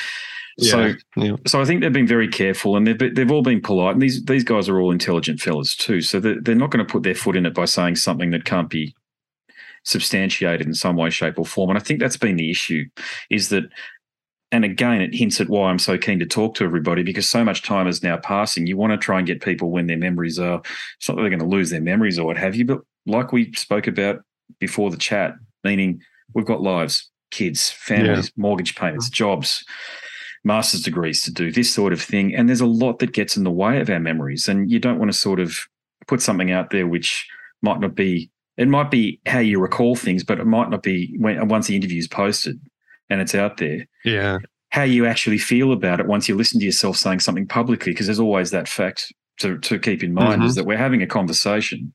So, 0.61 0.81
Yeah. 0.87 0.95
Yeah. 1.17 1.37
so 1.47 1.61
I 1.61 1.65
think 1.65 1.81
they've 1.81 1.93
been 1.93 2.07
very 2.07 2.29
careful, 2.29 2.77
and 2.77 2.87
they've 2.87 3.15
they've 3.15 3.31
all 3.33 3.43
been 3.43 3.61
polite. 3.61 3.95
And 3.95 4.03
these 4.03 4.25
these 4.27 4.45
guys 4.45 4.69
are 4.69 4.79
all 4.79 4.93
intelligent 4.93 5.41
fellas 5.41 5.75
too, 5.75 6.01
so 6.03 6.21
they're, 6.21 6.41
they're 6.41 6.55
not 6.55 6.71
going 6.71 6.85
to 6.87 6.93
put 6.93 7.03
their 7.03 7.15
foot 7.17 7.35
in 7.35 7.47
it 7.47 7.55
by 7.55 7.65
saying 7.65 7.97
something 7.97 8.31
that 8.31 8.45
can't 8.45 8.69
be 8.71 8.95
substantiated 9.85 10.66
in 10.66 10.74
some 10.74 10.97
way, 10.97 11.11
shape, 11.11 11.39
or 11.39 11.47
form. 11.47 11.70
And 11.70 11.78
I 11.78 11.83
think 11.83 12.01
that's 12.01 12.16
been 12.16 12.37
the 12.37 12.51
issue, 12.51 12.85
is 13.31 13.49
that. 13.51 13.64
And 14.53 14.64
again, 14.64 15.01
it 15.01 15.14
hints 15.14 15.41
at 15.41 15.49
why 15.49 15.70
I'm 15.70 15.78
so 15.78 15.97
keen 15.97 16.18
to 16.18 16.26
talk 16.26 16.57
to 16.57 16.64
everybody 16.64 17.05
because 17.05 17.31
so 17.31 17.45
much 17.45 17.62
time 17.62 17.87
is 17.87 18.03
now 18.03 18.16
passing. 18.16 18.66
You 18.66 18.76
want 18.76 18.93
to 18.93 18.97
try 18.97 19.18
and 19.18 19.26
get 19.26 19.41
people 19.41 19.70
when 19.70 19.87
their 19.87 19.97
memories 19.97 20.41
are. 20.41 20.61
It's 20.99 21.09
not 21.09 21.14
that 21.14 21.20
they're 21.22 21.31
going 21.31 21.39
to 21.39 21.47
lose 21.47 21.70
their 21.70 21.81
memories 21.81 22.18
or 22.18 22.26
what 22.26 22.37
have 22.37 22.57
you, 22.57 22.64
but 22.64 22.81
like 23.07 23.33
we 23.33 23.53
spoke 23.53 23.87
about 23.87 24.22
before 24.59 24.91
the 24.91 24.97
chat, 24.97 25.35
meaning 25.62 26.01
we've 26.35 26.47
got 26.47 26.62
lives, 26.62 27.09
kids, 27.31 27.70
families, 27.70 28.33
mortgage 28.37 28.74
payments, 28.74 29.07
mm-hmm. 29.07 29.14
jobs, 29.14 29.64
master's 30.45 30.83
degrees 30.83 31.22
to 31.22 31.33
do, 31.33 31.53
this 31.53 31.72
sort 31.72 31.93
of 31.93 32.03
thing. 32.03 32.35
And 32.35 32.49
there's 32.49 32.61
a 32.61 32.66
lot 32.66 32.99
that 32.99 33.12
gets 33.12 33.37
in 33.37 33.45
the 33.45 33.51
way 33.51 33.81
of 33.81 33.91
our 33.91 34.01
memories. 34.01 34.49
And 34.49 34.70
you 34.70 34.78
don't 34.78 34.99
want 34.99 35.12
to 35.12 35.16
sort 35.16 35.41
of 35.41 35.59
put 36.07 36.22
something 36.22 36.51
out 36.51 36.70
there 36.70 36.87
which 36.87 37.26
might 37.62 37.81
not 37.81 37.95
be, 37.95 38.31
it 38.61 38.69
might 38.69 38.91
be 38.91 39.19
how 39.25 39.39
you 39.39 39.59
recall 39.59 39.97
things, 39.97 40.23
but 40.23 40.39
it 40.39 40.45
might 40.45 40.69
not 40.69 40.83
be 40.83 41.17
when 41.19 41.49
once 41.49 41.67
the 41.67 41.75
interview's 41.75 42.07
posted 42.07 42.61
and 43.09 43.19
it's 43.23 43.35
out 43.35 43.57
there, 43.57 43.87
Yeah. 44.05 44.39
how 44.69 44.83
you 44.83 45.07
actually 45.07 45.39
feel 45.39 45.73
about 45.73 45.99
it 45.99 46.07
once 46.07 46.29
you 46.29 46.37
listen 46.37 46.61
to 46.61 46.67
yourself 46.67 46.99
saying 46.99 47.21
something 47.21 47.47
publicly, 47.47 47.93
because 47.93 48.07
there's 48.07 48.21
always 48.21 48.51
that 48.51 48.69
fact 48.69 49.15
to, 49.39 49.57
to 49.61 49.79
keep 49.79 50.05
in 50.05 50.13
mind 50.13 50.43
is 50.45 50.51
mm-hmm. 50.51 50.57
that 50.57 50.67
we're 50.67 50.77
having 50.77 51.03
a 51.03 51.07
conversation 51.07 51.95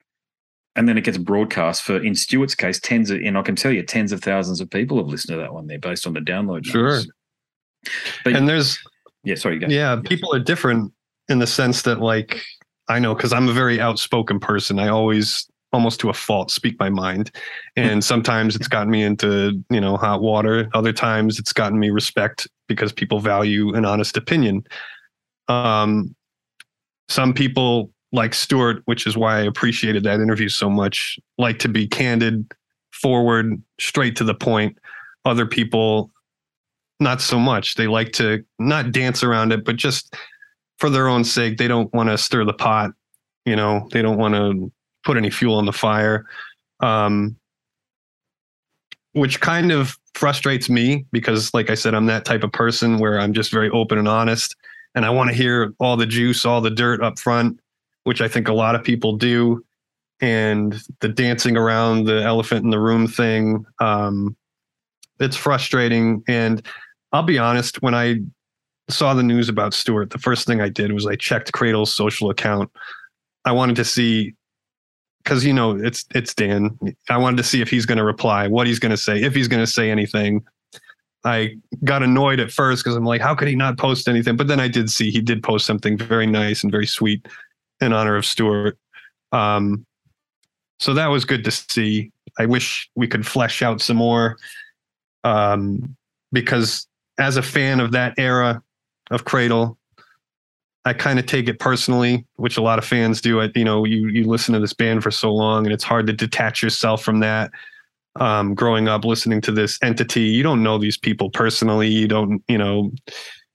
and 0.75 0.89
then 0.89 0.97
it 0.97 1.03
gets 1.03 1.19
broadcast 1.19 1.83
for 1.83 2.03
in 2.03 2.15
Stuart's 2.15 2.55
case, 2.55 2.79
tens 2.79 3.11
of 3.11 3.19
and 3.21 3.37
I 3.37 3.43
can 3.43 3.55
tell 3.55 3.71
you 3.71 3.83
tens 3.83 4.11
of 4.11 4.21
thousands 4.21 4.59
of 4.59 4.67
people 4.67 4.97
have 4.97 5.05
listened 5.05 5.35
to 5.35 5.41
that 5.41 5.53
one 5.53 5.67
there 5.67 5.77
based 5.77 6.07
on 6.07 6.13
the 6.13 6.19
download 6.19 6.65
Sure. 6.65 6.81
numbers. 6.81 7.07
But 8.23 8.35
And 8.35 8.49
there's 8.49 8.79
yeah, 9.23 9.35
sorry, 9.35 9.61
yeah, 9.67 10.01
people 10.03 10.33
are 10.33 10.39
different 10.39 10.91
in 11.29 11.37
the 11.37 11.47
sense 11.47 11.83
that 11.83 11.99
like 11.99 12.41
I 12.89 12.97
know 12.97 13.13
because 13.13 13.33
I'm 13.33 13.47
a 13.47 13.53
very 13.53 13.79
outspoken 13.79 14.39
person. 14.39 14.79
I 14.79 14.87
always 14.87 15.47
almost 15.75 15.99
to 15.99 16.09
a 16.09 16.13
fault 16.13 16.49
speak 16.49 16.79
my 16.79 16.89
mind. 16.89 17.31
And 17.75 18.01
sometimes 18.03 18.55
it's 18.55 18.69
gotten 18.69 18.89
me 18.89 19.03
into, 19.03 19.61
you 19.69 19.81
know, 19.81 19.97
hot 19.97 20.21
water. 20.21 20.69
Other 20.73 20.93
times 20.93 21.37
it's 21.37 21.51
gotten 21.51 21.77
me 21.77 21.89
respect 21.89 22.47
because 22.67 22.93
people 22.93 23.19
value 23.19 23.75
an 23.75 23.83
honest 23.83 24.15
opinion. 24.15 24.65
Um 25.49 26.15
some 27.09 27.33
people 27.33 27.91
like 28.13 28.33
Stuart, 28.33 28.81
which 28.85 29.05
is 29.05 29.17
why 29.17 29.37
I 29.37 29.41
appreciated 29.41 30.03
that 30.03 30.21
interview 30.21 30.47
so 30.47 30.69
much, 30.69 31.19
like 31.37 31.59
to 31.59 31.67
be 31.67 31.87
candid, 31.87 32.49
forward, 32.93 33.61
straight 33.79 34.15
to 34.15 34.23
the 34.23 34.33
point. 34.33 34.77
Other 35.25 35.45
people 35.45 36.09
not 37.01 37.21
so 37.21 37.37
much. 37.37 37.75
They 37.75 37.87
like 37.87 38.13
to 38.13 38.43
not 38.57 38.93
dance 38.93 39.23
around 39.23 39.51
it, 39.51 39.65
but 39.65 39.75
just 39.75 40.15
for 40.79 40.89
their 40.89 41.09
own 41.09 41.25
sake, 41.25 41.57
they 41.57 41.67
don't 41.67 41.93
want 41.93 42.09
to 42.09 42.17
stir 42.17 42.45
the 42.45 42.53
pot. 42.53 42.91
You 43.45 43.57
know, 43.57 43.87
they 43.91 44.01
don't 44.01 44.17
want 44.17 44.33
to 44.35 44.71
put 45.05 45.17
any 45.17 45.29
fuel 45.29 45.55
on 45.55 45.65
the 45.65 45.73
fire, 45.73 46.25
um, 46.81 47.35
which 49.13 49.39
kind 49.39 49.71
of 49.71 49.97
frustrates 50.13 50.69
me 50.69 51.05
because, 51.11 51.53
like 51.53 51.69
I 51.69 51.75
said, 51.75 51.93
I'm 51.93 52.07
that 52.07 52.25
type 52.25 52.43
of 52.43 52.51
person 52.51 52.97
where 52.97 53.19
I'm 53.19 53.33
just 53.33 53.51
very 53.51 53.69
open 53.69 53.97
and 53.97 54.07
honest, 54.07 54.55
and 54.95 55.05
I 55.05 55.09
want 55.09 55.29
to 55.29 55.35
hear 55.35 55.73
all 55.79 55.95
the 55.95 56.05
juice, 56.05 56.45
all 56.45 56.61
the 56.61 56.69
dirt 56.69 57.01
up 57.01 57.19
front, 57.19 57.59
which 58.03 58.21
I 58.21 58.27
think 58.27 58.47
a 58.47 58.53
lot 58.53 58.75
of 58.75 58.83
people 58.83 59.15
do. 59.15 59.63
And 60.21 60.81
the 61.01 61.09
dancing 61.09 61.57
around 61.57 62.05
the 62.05 62.23
elephant 62.23 62.63
in 62.63 62.69
the 62.69 62.79
room 62.79 63.05
thing, 63.05 63.65
um, 63.79 64.35
it's 65.19 65.35
frustrating. 65.35 66.23
And 66.27 66.65
I'll 67.11 67.23
be 67.23 67.37
honest, 67.37 67.81
when 67.81 67.93
I 67.93 68.19
saw 68.89 69.13
the 69.13 69.23
news 69.23 69.49
about 69.49 69.73
Stuart, 69.73 70.11
the 70.11 70.17
first 70.17 70.47
thing 70.47 70.61
I 70.61 70.69
did 70.69 70.93
was 70.93 71.05
I 71.05 71.15
checked 71.15 71.51
Cradle's 71.51 71.93
social 71.93 72.29
account. 72.29 72.71
I 73.43 73.51
wanted 73.51 73.75
to 73.75 73.85
see 73.85 74.33
because 75.25 75.43
you 75.43 75.51
know 75.51 75.71
it's 75.71 76.05
it's 76.13 76.33
Dan. 76.33 76.77
I 77.09 77.17
wanted 77.17 77.37
to 77.37 77.43
see 77.43 77.61
if 77.61 77.69
he's 77.69 77.85
going 77.85 77.97
to 77.97 78.03
reply, 78.03 78.47
what 78.47 78.67
he's 78.67 78.79
going 78.79 78.91
to 78.91 78.97
say, 78.97 79.21
if 79.21 79.33
he's 79.33 79.47
going 79.47 79.61
to 79.61 79.67
say 79.67 79.91
anything. 79.91 80.45
I 81.25 81.55
got 81.83 82.03
annoyed 82.03 82.39
at 82.39 82.51
first 82.51 82.83
because 82.83 82.95
I'm 82.95 83.03
like, 83.03 83.19
how 83.19 83.33
could 83.33 83.47
he 83.47 83.55
not 83.55 83.79
post 83.79 84.07
anything? 84.07 84.35
But 84.37 84.47
then 84.47 84.59
I 84.59 84.67
did 84.67 84.91
see 84.91 85.09
he 85.09 85.21
did 85.21 85.41
post 85.41 85.65
something 85.65 85.97
very 85.97 86.27
nice 86.27 86.61
and 86.61 86.71
very 86.71 86.85
sweet 86.85 87.27
in 87.81 87.93
honor 87.93 88.15
of 88.15 88.27
Stuart. 88.27 88.77
Um, 89.31 89.87
so 90.79 90.93
that 90.93 91.07
was 91.07 91.25
good 91.25 91.43
to 91.45 91.51
see. 91.51 92.11
I 92.37 92.45
wish 92.45 92.91
we 92.93 93.07
could 93.07 93.25
flesh 93.25 93.63
out 93.63 93.81
some 93.81 93.97
more 93.97 94.37
um, 95.23 95.95
because 96.31 96.87
as 97.17 97.37
a 97.37 97.41
fan 97.41 97.79
of 97.79 97.91
that 97.93 98.13
era 98.19 98.61
of 99.09 99.25
Cradle, 99.25 99.79
I 100.85 100.93
kind 100.93 101.17
of 101.17 101.25
take 101.25 101.49
it 101.49 101.59
personally, 101.59 102.25
which 102.35 102.57
a 102.57 102.61
lot 102.61 102.77
of 102.77 102.85
fans 102.85 103.19
do. 103.19 103.39
It, 103.39 103.57
you 103.57 103.65
know, 103.65 103.85
you 103.85 104.07
you 104.07 104.25
listen 104.25 104.53
to 104.53 104.59
this 104.59 104.73
band 104.73 105.01
for 105.01 105.11
so 105.11 105.33
long, 105.33 105.65
and 105.65 105.73
it's 105.73 105.83
hard 105.83 106.05
to 106.07 106.13
detach 106.13 106.61
yourself 106.61 107.03
from 107.03 107.19
that. 107.21 107.51
Um, 108.17 108.55
growing 108.55 108.87
up 108.87 109.03
listening 109.03 109.41
to 109.41 109.51
this 109.51 109.77
entity, 109.81 110.21
you 110.21 110.43
don't 110.43 110.63
know 110.63 110.77
these 110.77 110.97
people 110.97 111.29
personally. 111.29 111.89
You 111.89 112.07
don't, 112.07 112.41
you 112.47 112.57
know, 112.57 112.91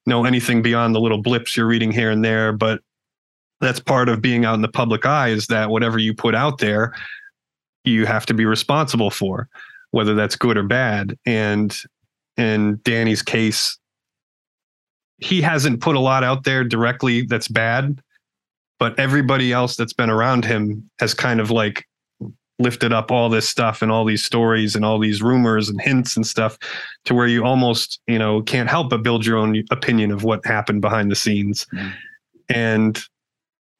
know 0.07 0.25
anything 0.25 0.61
beyond 0.61 0.95
the 0.95 1.01
little 1.01 1.23
blips 1.23 1.57
you're 1.57 1.67
reading 1.67 1.93
here 1.93 2.11
and 2.11 2.25
there. 2.25 2.53
But 2.53 2.83
that's 3.61 3.81
part 3.81 4.09
of 4.09 4.21
being 4.21 4.45
out 4.45 4.55
in 4.55 4.63
the 4.63 4.69
public 4.69 5.07
eye 5.07 5.29
is 5.29 5.47
that 5.47 5.71
whatever 5.71 5.99
you 5.99 6.13
put 6.15 6.35
out 6.35 6.59
there, 6.59 6.93
you 7.85 8.07
have 8.07 8.27
to 8.27 8.35
be 8.35 8.45
responsible 8.45 9.11
for, 9.11 9.49
whether 9.93 10.15
that's 10.15 10.37
good 10.37 10.59
or 10.59 10.63
bad. 10.63 11.17
And 11.25 11.75
in 12.37 12.81
Danny's 12.83 13.23
case, 13.23 13.79
he 15.21 15.41
hasn't 15.43 15.81
put 15.81 15.97
a 15.97 16.01
lot 16.01 16.25
out 16.25 16.45
there 16.45 16.65
directly 16.65 17.23
that's 17.23 17.49
bad, 17.49 18.01
but 18.79 18.99
everybody 18.99 19.53
else 19.53 19.77
that's 19.77 19.93
been 19.93 20.11
around 20.11 20.45
him 20.45 20.89
has 20.99 21.15
kind 21.15 21.41
of 21.41 21.51
like 21.51 21.85
lifted 22.59 22.93
up 22.93 23.11
all 23.11 23.29
this 23.31 23.49
stuff 23.49 23.81
and 23.81 23.91
all 23.91 24.05
these 24.05 24.23
stories 24.23 24.77
and 24.77 24.85
all 24.85 24.99
these 24.99 25.23
rumors 25.23 25.69
and 25.69 25.81
hints 25.81 26.17
and 26.17 26.27
stuff 26.27 26.59
to 27.07 27.15
where 27.15 27.27
you 27.27 27.45
almost, 27.45 28.01
you 28.07 28.19
know, 28.19 28.43
can't 28.43 28.69
help 28.69 28.91
but 28.91 29.03
build 29.03 29.25
your 29.25 29.39
own 29.39 29.63
opinion 29.71 30.11
of 30.13 30.25
what 30.25 30.45
happened 30.45 30.81
behind 30.83 31.11
the 31.11 31.17
scenes. 31.17 31.67
Mm. 31.75 31.93
And 32.51 33.01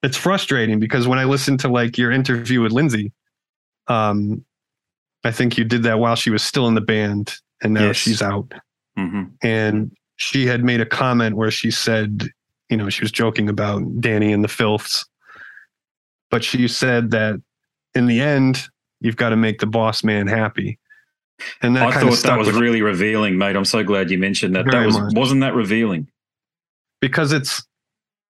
it's 0.03 0.17
frustrating 0.17 0.81
because 0.81 1.07
when 1.07 1.19
I 1.19 1.25
listen 1.25 1.59
to 1.59 1.69
like 1.69 1.99
your 1.99 2.11
interview 2.11 2.63
with 2.63 2.73
Lindsay, 2.73 3.13
um, 3.89 4.45
I 5.25 5.31
think 5.31 5.59
you 5.59 5.65
did 5.65 5.83
that 5.83 5.99
while 5.99 6.17
she 6.17 6.31
was 6.31 6.43
still 6.43 6.67
in 6.67 6.75
the 6.75 6.81
band 6.81 7.35
and 7.63 7.75
now 7.75 7.89
Yes. 7.89 7.97
she's 7.97 8.23
out 8.23 8.53
hmm 8.97 9.25
and 9.43 9.93
she 10.21 10.47
had 10.47 10.65
made 10.65 10.81
a 10.81 10.87
comment 10.87 11.37
where 11.37 11.51
she 11.51 11.71
said, 11.71 12.29
you 12.69 12.77
know, 12.77 12.89
she 12.89 13.03
was 13.03 13.11
joking 13.11 13.49
about 13.49 14.01
Danny 14.01 14.33
and 14.33 14.45
the 14.45 14.49
filths, 14.49 15.05
but 16.31 16.45
she 16.45 16.69
said 16.69 17.11
that 17.11 17.41
in 17.95 18.07
the 18.07 18.21
end, 18.21 18.69
you've 19.01 19.17
got 19.17 19.31
to 19.31 19.37
make 19.37 19.59
the 19.59 19.67
boss 19.67 20.05
man 20.05 20.27
happy. 20.27 20.79
And 21.63 21.75
that 21.75 21.89
I 21.89 21.93
kind 21.93 22.09
of 22.09 22.19
thought 22.19 22.29
that 22.29 22.39
was 22.39 22.53
really 22.53 22.83
revealing, 22.83 23.39
mate. 23.39 23.57
I'm 23.57 23.65
so 23.65 23.83
glad 23.83 24.11
you 24.11 24.19
mentioned 24.19 24.55
that. 24.55 24.67
That 24.71 24.85
was 24.85 24.99
much. 24.99 25.15
wasn't 25.15 25.41
that 25.41 25.55
revealing? 25.55 26.07
because 27.01 27.33
it's 27.33 27.63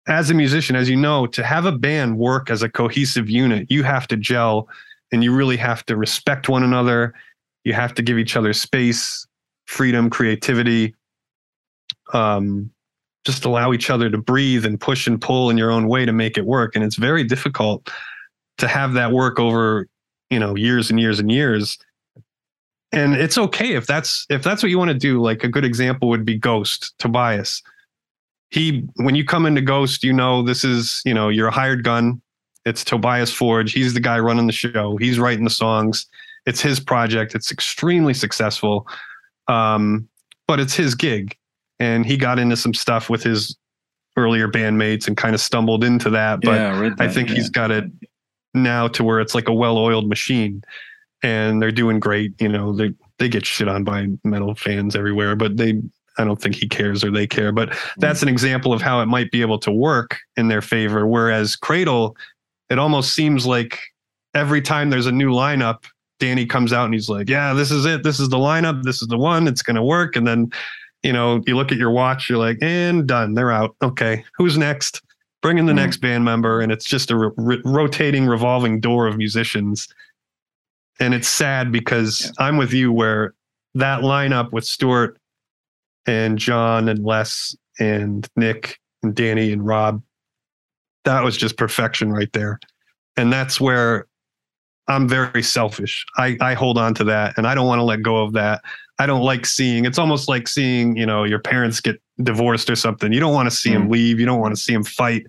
as 0.06 0.30
a 0.30 0.34
musician, 0.34 0.76
as 0.76 0.88
you 0.88 0.96
know, 0.96 1.26
to 1.26 1.44
have 1.44 1.66
a 1.66 1.72
band 1.72 2.18
work 2.18 2.50
as 2.50 2.62
a 2.62 2.68
cohesive 2.68 3.28
unit, 3.28 3.70
you 3.70 3.82
have 3.82 4.08
to 4.08 4.16
gel 4.16 4.68
and 5.12 5.22
you 5.22 5.34
really 5.34 5.56
have 5.56 5.84
to 5.86 5.96
respect 5.96 6.48
one 6.48 6.62
another. 6.62 7.12
You 7.64 7.74
have 7.74 7.94
to 7.94 8.02
give 8.02 8.18
each 8.18 8.36
other 8.36 8.52
space, 8.52 9.26
freedom, 9.66 10.08
creativity. 10.08 10.94
Um, 12.14 12.70
just 13.24 13.44
allow 13.44 13.72
each 13.72 13.90
other 13.90 14.08
to 14.08 14.18
breathe 14.18 14.64
and 14.64 14.80
push 14.80 15.06
and 15.06 15.20
pull 15.20 15.50
in 15.50 15.58
your 15.58 15.70
own 15.70 15.88
way 15.88 16.06
to 16.06 16.12
make 16.12 16.38
it 16.38 16.46
work. 16.46 16.74
And 16.74 16.84
it's 16.84 16.96
very 16.96 17.22
difficult 17.22 17.90
to 18.58 18.66
have 18.66 18.94
that 18.94 19.12
work 19.12 19.38
over, 19.38 19.88
you 20.30 20.38
know, 20.38 20.56
years 20.56 20.90
and 20.90 20.98
years 20.98 21.18
and 21.18 21.30
years. 21.30 21.78
And 22.92 23.14
it's 23.14 23.38
okay 23.38 23.74
if 23.74 23.86
that's 23.86 24.26
if 24.30 24.42
that's 24.42 24.62
what 24.62 24.70
you 24.70 24.78
want 24.78 24.90
to 24.90 24.98
do. 24.98 25.20
Like 25.20 25.44
a 25.44 25.48
good 25.48 25.64
example 25.64 26.08
would 26.08 26.24
be 26.24 26.36
Ghost, 26.38 26.94
Tobias. 26.98 27.62
He 28.50 28.84
when 28.96 29.14
you 29.14 29.24
come 29.24 29.46
into 29.46 29.60
ghost 29.60 30.02
you 30.02 30.12
know 30.12 30.42
this 30.42 30.64
is 30.64 31.02
you 31.04 31.14
know 31.14 31.28
you're 31.28 31.48
a 31.48 31.52
hired 31.52 31.84
gun. 31.84 32.20
It's 32.66 32.84
tobias 32.84 33.32
forge. 33.32 33.72
He's 33.72 33.94
the 33.94 34.00
guy 34.00 34.18
running 34.18 34.46
the 34.46 34.52
show. 34.52 34.96
He's 34.96 35.18
writing 35.18 35.44
the 35.44 35.50
songs. 35.50 36.06
It's 36.46 36.60
his 36.60 36.80
project. 36.80 37.34
It's 37.34 37.52
extremely 37.52 38.12
successful. 38.12 38.86
Um, 39.46 40.08
but 40.46 40.60
it's 40.60 40.74
his 40.74 40.94
gig, 40.94 41.36
and 41.80 42.06
he 42.06 42.16
got 42.16 42.38
into 42.38 42.56
some 42.56 42.74
stuff 42.74 43.10
with 43.10 43.24
his 43.24 43.56
earlier 44.16 44.48
bandmates 44.48 45.08
and 45.08 45.16
kind 45.16 45.34
of 45.34 45.40
stumbled 45.40 45.82
into 45.82 46.10
that. 46.10 46.42
But 46.42 46.52
yeah, 46.52 46.74
I, 46.74 46.78
read 46.78 46.92
I 47.00 47.08
think 47.08 47.30
yeah. 47.30 47.36
he's 47.36 47.50
got 47.50 47.70
it 47.70 47.84
now 48.54 48.86
to 48.88 49.02
where 49.02 49.20
it's 49.20 49.34
like 49.34 49.48
a 49.48 49.52
well-oiled 49.52 50.08
machine, 50.08 50.62
and 51.22 51.60
they're 51.60 51.72
doing 51.72 51.98
great. 51.98 52.40
You 52.40 52.48
know, 52.48 52.72
they 52.72 52.92
they 53.18 53.28
get 53.28 53.44
shit 53.44 53.66
on 53.66 53.82
by 53.82 54.06
metal 54.22 54.54
fans 54.54 54.94
everywhere, 54.94 55.34
but 55.34 55.56
they 55.56 55.80
I 56.18 56.24
don't 56.24 56.40
think 56.40 56.54
he 56.54 56.68
cares 56.68 57.02
or 57.02 57.10
they 57.10 57.26
care. 57.26 57.50
But 57.50 57.76
that's 57.96 58.20
mm. 58.20 58.24
an 58.24 58.28
example 58.28 58.72
of 58.72 58.82
how 58.82 59.00
it 59.00 59.06
might 59.06 59.30
be 59.30 59.40
able 59.40 59.58
to 59.60 59.72
work 59.72 60.18
in 60.36 60.48
their 60.48 60.62
favor. 60.62 61.06
Whereas 61.06 61.56
Cradle, 61.56 62.16
it 62.68 62.78
almost 62.78 63.14
seems 63.14 63.46
like 63.46 63.80
every 64.34 64.60
time 64.60 64.90
there's 64.90 65.06
a 65.06 65.12
new 65.12 65.30
lineup, 65.30 65.84
Danny 66.18 66.44
comes 66.44 66.72
out 66.72 66.84
and 66.84 66.94
he's 66.94 67.08
like, 67.08 67.30
"Yeah, 67.30 67.54
this 67.54 67.70
is 67.70 67.86
it. 67.86 68.02
This 68.02 68.20
is 68.20 68.28
the 68.28 68.36
lineup. 68.36 68.82
This 68.82 69.00
is 69.00 69.08
the 69.08 69.16
one. 69.16 69.48
It's 69.48 69.62
going 69.62 69.76
to 69.76 69.82
work." 69.82 70.16
And 70.16 70.26
then, 70.26 70.50
you 71.02 71.12
know, 71.12 71.42
you 71.46 71.56
look 71.56 71.72
at 71.72 71.78
your 71.78 71.90
watch, 71.90 72.28
you're 72.28 72.38
like, 72.38 72.58
"And 72.62 73.06
done. 73.06 73.34
They're 73.34 73.50
out. 73.52 73.74
Okay, 73.82 74.24
who's 74.36 74.56
next?" 74.58 75.02
Bring 75.42 75.56
in 75.56 75.64
the 75.66 75.72
Mhm. 75.72 75.76
next 75.76 75.96
band 75.98 76.24
member, 76.24 76.60
and 76.60 76.70
it's 76.70 76.84
just 76.84 77.10
a 77.10 77.16
ro- 77.16 77.32
rotating, 77.64 78.26
revolving 78.26 78.78
door 78.80 79.06
of 79.06 79.16
musicians. 79.16 79.88
And 80.98 81.14
it's 81.14 81.28
sad 81.28 81.72
because 81.72 82.30
I'm 82.38 82.58
with 82.58 82.74
you 82.74 82.92
where 82.92 83.32
that 83.74 84.00
lineup 84.00 84.52
with 84.52 84.64
Stuart 84.64 85.18
and 86.06 86.38
John 86.38 86.88
and 86.90 87.02
Les 87.04 87.56
and 87.78 88.28
Nick 88.36 88.78
and 89.02 89.14
Danny 89.14 89.50
and 89.52 89.64
Rob, 89.64 90.02
that 91.04 91.24
was 91.24 91.38
just 91.38 91.56
perfection 91.56 92.12
right 92.12 92.30
there. 92.34 92.60
And 93.16 93.32
that's 93.32 93.58
where 93.58 94.06
I'm 94.88 95.08
very 95.08 95.42
selfish. 95.42 96.04
I, 96.18 96.36
I 96.42 96.52
hold 96.52 96.76
on 96.76 96.92
to 96.94 97.04
that 97.04 97.38
and 97.38 97.46
I 97.46 97.54
don't 97.54 97.66
want 97.66 97.78
to 97.78 97.84
let 97.84 98.02
go 98.02 98.22
of 98.22 98.32
that. 98.34 98.60
I 99.00 99.06
don't 99.06 99.22
like 99.22 99.46
seeing 99.46 99.86
it's 99.86 99.98
almost 99.98 100.28
like 100.28 100.46
seeing, 100.46 100.94
you 100.94 101.06
know, 101.06 101.24
your 101.24 101.38
parents 101.38 101.80
get 101.80 102.00
divorced 102.22 102.68
or 102.68 102.76
something. 102.76 103.14
You 103.14 103.20
don't 103.20 103.32
want 103.32 103.50
to 103.50 103.56
see 103.56 103.72
them 103.72 103.88
leave. 103.88 104.20
You 104.20 104.26
don't 104.26 104.40
want 104.40 104.54
to 104.54 104.60
see 104.60 104.74
them 104.74 104.84
fight 104.84 105.26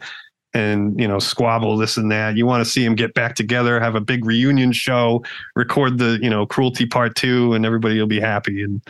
and, 0.53 0.99
you 0.99 1.07
know, 1.07 1.19
squabble 1.19 1.77
this 1.77 1.95
and 1.95 2.11
that. 2.11 2.35
You 2.35 2.45
want 2.45 2.61
to 2.65 2.69
see 2.69 2.83
them 2.83 2.95
get 2.95 3.13
back 3.13 3.33
together, 3.33 3.79
have 3.79 3.95
a 3.95 4.01
big 4.01 4.25
reunion 4.25 4.73
show, 4.73 5.23
record 5.55 5.99
the, 5.99 6.19
you 6.21 6.29
know, 6.29 6.45
cruelty 6.45 6.85
part 6.85 7.15
two, 7.15 7.53
and 7.53 7.65
everybody 7.65 7.97
will 7.97 8.07
be 8.07 8.19
happy 8.19 8.61
and 8.61 8.81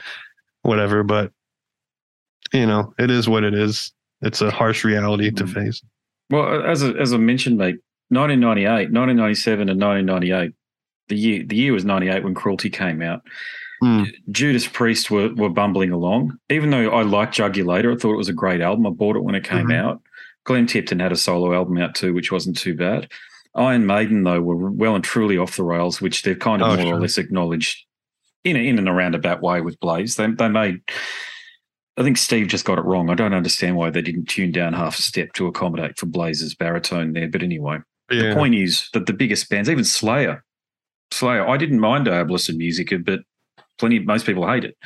whatever. 0.64 1.04
But, 1.04 1.32
you 2.52 2.66
know, 2.66 2.96
it 2.98 3.12
is 3.12 3.30
what 3.30 3.44
it 3.44 3.54
is. 3.54 3.94
It's 4.24 4.42
a 4.42 4.50
harsh 4.50 4.84
reality 4.84 5.30
to 5.30 5.44
Mm. 5.44 5.54
face. 5.54 5.84
Well, 6.32 6.66
as 6.66 6.84
I, 6.84 6.90
as 6.94 7.14
I 7.14 7.18
mentioned, 7.18 7.60
mate, 7.60 7.78
1998, 8.10 8.92
1997, 8.92 9.70
and 9.70 9.80
1998. 9.80 10.54
The 11.08 11.16
year 11.16 11.44
the 11.46 11.56
year 11.56 11.74
was 11.74 11.86
98 11.86 12.24
when 12.24 12.34
Cruelty 12.34 12.70
came 12.70 13.02
out. 13.02 13.22
Hmm. 13.82 14.04
Judas 14.30 14.68
Priest 14.68 15.10
were 15.10 15.34
were 15.34 15.50
bumbling 15.50 15.92
along. 15.92 16.38
Even 16.50 16.70
though 16.70 16.92
I 16.92 17.02
liked 17.02 17.36
Jugulator, 17.38 17.94
I 17.94 17.98
thought 17.98 18.14
it 18.14 18.18
was 18.18 18.30
a 18.30 18.34
great 18.34 18.62
album. 18.62 18.86
I 18.86 18.92
bought 18.92 19.16
it 19.16 19.24
when 19.24 19.36
it 19.36 19.44
came 19.44 19.68
Mhm. 19.68 19.76
out. 19.76 20.02
Glenn 20.44 20.68
Tipton 20.68 21.00
had 21.00 21.12
a 21.12 21.16
solo 21.16 21.54
album 21.54 21.78
out 21.78 21.96
too, 21.96 22.14
which 22.14 22.32
wasn't 22.32 22.58
too 22.58 22.76
bad. 22.76 23.12
Iron 23.56 23.86
Maiden, 23.86 24.24
though, 24.24 24.42
were 24.42 24.70
well 24.72 24.96
and 24.96 25.04
truly 25.04 25.38
off 25.38 25.58
the 25.58 25.64
rails, 25.64 26.00
which 26.02 26.22
they've 26.24 26.40
kind 26.40 26.62
of 26.62 26.70
Oh, 26.70 26.76
more 26.78 26.86
sure. 26.86 26.96
or 26.96 27.00
less 27.02 27.18
acknowledged 27.18 27.86
in 28.44 28.56
a, 28.56 28.60
in 28.60 28.78
and 28.80 28.88
around 28.88 29.14
about 29.16 29.42
way 29.42 29.62
with 29.62 29.80
Blaze. 29.80 30.16
They 30.16 30.28
they 30.28 30.48
made. 30.48 30.82
I 31.98 32.04
think 32.04 32.18
Steve 32.18 32.48
just 32.48 32.66
got 32.66 32.80
it 32.80 32.86
wrong. 32.86 33.10
I 33.10 33.16
don't 33.16 33.34
understand 33.34 33.76
why 33.76 33.90
they 33.90 34.02
didn't 34.02 34.28
tune 34.30 34.52
down 34.52 34.74
half 34.74 34.98
a 34.98 35.02
step 35.02 35.34
to 35.34 35.48
accommodate 35.48 35.98
for 36.00 36.06
Blaze's 36.06 36.56
baritone 36.56 37.14
there. 37.14 37.28
But 37.28 37.44
anyway, 37.44 37.80
Yeah. 38.10 38.30
the 38.30 38.36
point 38.36 38.56
is 38.56 38.90
that 38.94 39.06
the 39.08 39.14
biggest 39.14 39.50
bands, 39.50 39.70
even 39.70 39.84
Slayer, 39.84 40.44
Slayer, 41.12 41.48
I 41.48 41.58
didn't 41.58 41.82
mind 41.82 42.08
Diabolus 42.08 42.50
in 42.50 42.58
Musica, 42.58 42.98
but 42.98 43.20
plenty 43.78 44.00
most 44.00 44.26
people 44.26 44.48
hate 44.48 44.64
it. 44.66 44.78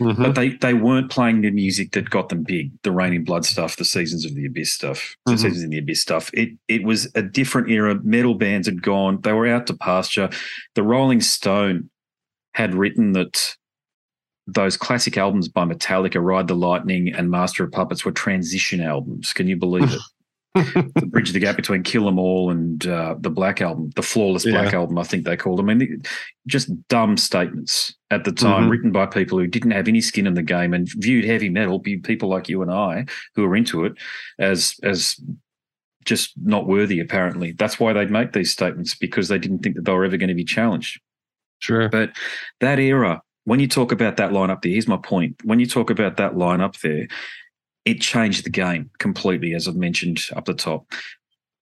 Mhm. 0.00 0.16
But 0.16 0.34
they 0.36 0.50
they 0.50 0.74
weren't 0.74 1.10
playing 1.10 1.40
the 1.40 1.50
music 1.50 1.90
that 1.92 2.08
got 2.08 2.28
them 2.28 2.44
big, 2.44 2.70
the 2.82 2.92
Reign 2.92 3.12
in 3.14 3.24
Blood 3.24 3.44
stuff, 3.44 3.76
the 3.76 3.84
Seasons 3.84 4.24
of 4.24 4.34
the 4.34 4.46
Abyss 4.46 4.72
stuff, 4.72 5.16
the 5.26 5.32
Mhm. 5.32 5.38
Seasons 5.38 5.62
in 5.64 5.70
the 5.70 5.78
Abyss 5.78 6.00
stuff. 6.00 6.30
It 6.32 6.50
it 6.68 6.84
was 6.84 7.10
a 7.16 7.22
different 7.22 7.68
era. 7.70 7.98
Metal 8.04 8.34
bands 8.34 8.68
had 8.68 8.80
gone, 8.82 9.20
they 9.22 9.32
were 9.32 9.48
out 9.48 9.66
to 9.66 9.74
pasture. 9.74 10.30
The 10.74 10.84
Rolling 10.84 11.20
Stone 11.20 11.90
had 12.54 12.74
written 12.74 13.12
that 13.12 13.56
those 14.46 14.76
classic 14.76 15.18
albums 15.18 15.48
by 15.48 15.64
Metallica, 15.64 16.22
Ride 16.24 16.48
the 16.48 16.54
Lightning 16.54 17.12
and 17.12 17.30
Master 17.30 17.64
of 17.64 17.72
Puppets 17.72 18.04
were 18.04 18.12
transition 18.12 18.80
albums. 18.80 19.32
Can 19.32 19.46
you 19.48 19.56
believe 19.56 19.82
it? 19.92 20.00
The 20.64 21.08
bridge 21.10 21.32
the 21.32 21.40
gap 21.40 21.56
between 21.56 21.82
Kill 21.82 22.08
'Em 22.08 22.18
All 22.18 22.50
and 22.50 22.86
uh, 22.86 23.14
the 23.18 23.30
Black 23.30 23.60
Album, 23.60 23.90
the 23.96 24.02
Flawless 24.02 24.44
Black 24.44 24.72
Yeah. 24.72 24.78
Album, 24.80 24.98
I 24.98 25.02
think 25.04 25.24
they 25.24 25.36
called 25.36 25.58
them. 25.58 25.68
I 25.70 25.74
mean, 25.74 26.02
just 26.46 26.70
dumb 26.88 27.16
statements 27.16 27.94
at 28.10 28.24
the 28.24 28.32
time, 28.32 28.64
Mhm. 28.64 28.70
written 28.70 28.92
by 28.92 29.06
people 29.06 29.38
who 29.38 29.46
didn't 29.46 29.72
have 29.72 29.88
any 29.88 30.00
skin 30.00 30.26
in 30.26 30.34
the 30.34 30.42
game 30.42 30.74
and 30.74 30.88
viewed 30.96 31.24
heavy 31.24 31.48
metal, 31.48 31.80
people 31.80 32.28
like 32.28 32.48
you 32.48 32.62
and 32.62 32.70
I 32.70 33.06
who 33.34 33.44
are 33.44 33.56
into 33.56 33.84
it, 33.84 33.92
as 34.38 34.74
as 34.82 35.20
just 36.04 36.32
not 36.42 36.66
worthy. 36.66 37.00
Apparently, 37.00 37.52
that's 37.52 37.78
why 37.78 37.92
they'd 37.92 38.10
make 38.10 38.32
these 38.32 38.50
statements 38.50 38.94
because 38.94 39.28
they 39.28 39.38
didn't 39.38 39.58
think 39.58 39.76
that 39.76 39.84
they 39.84 39.92
were 39.92 40.04
ever 40.04 40.16
going 40.16 40.28
to 40.28 40.34
be 40.34 40.44
challenged. 40.44 41.00
Sure. 41.60 41.88
But 41.88 42.12
that 42.60 42.78
era, 42.78 43.20
when 43.44 43.60
you 43.60 43.68
talk 43.68 43.92
about 43.92 44.16
that 44.16 44.30
lineup 44.30 44.62
there, 44.62 44.72
here's 44.72 44.88
my 44.88 44.96
point. 44.96 45.36
When 45.44 45.60
you 45.60 45.66
talk 45.66 45.90
about 45.90 46.16
that 46.16 46.34
lineup 46.34 46.80
there, 46.80 47.08
it 47.84 48.00
changed 48.00 48.44
the 48.44 48.50
game 48.50 48.90
completely, 48.98 49.54
as 49.54 49.66
I've 49.68 49.76
mentioned 49.76 50.20
up 50.36 50.44
the 50.44 50.54
top. 50.54 50.92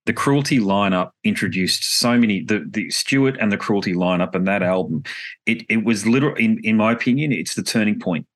The 0.07 0.13
cruelty 0.13 0.61
lineup 0.61 1.11
introduced 1.25 1.99
so 1.99 2.17
many 2.17 2.43
the 2.43 2.65
the 2.69 2.91
Stuart 2.91 3.37
and 3.41 3.51
the 3.51 3.57
cruelty 3.57 3.93
lineup 3.95 4.35
and 4.35 4.47
that 4.47 4.63
album. 4.63 5.03
It 5.47 5.65
it 5.69 5.85
was 5.85 6.07
literally 6.07 6.45
in, 6.45 6.61
in 6.63 6.77
my 6.77 6.93
opinion, 6.93 7.33
it's 7.33 7.55
the 7.55 7.63
turning 7.63 7.99
point. 7.99 8.27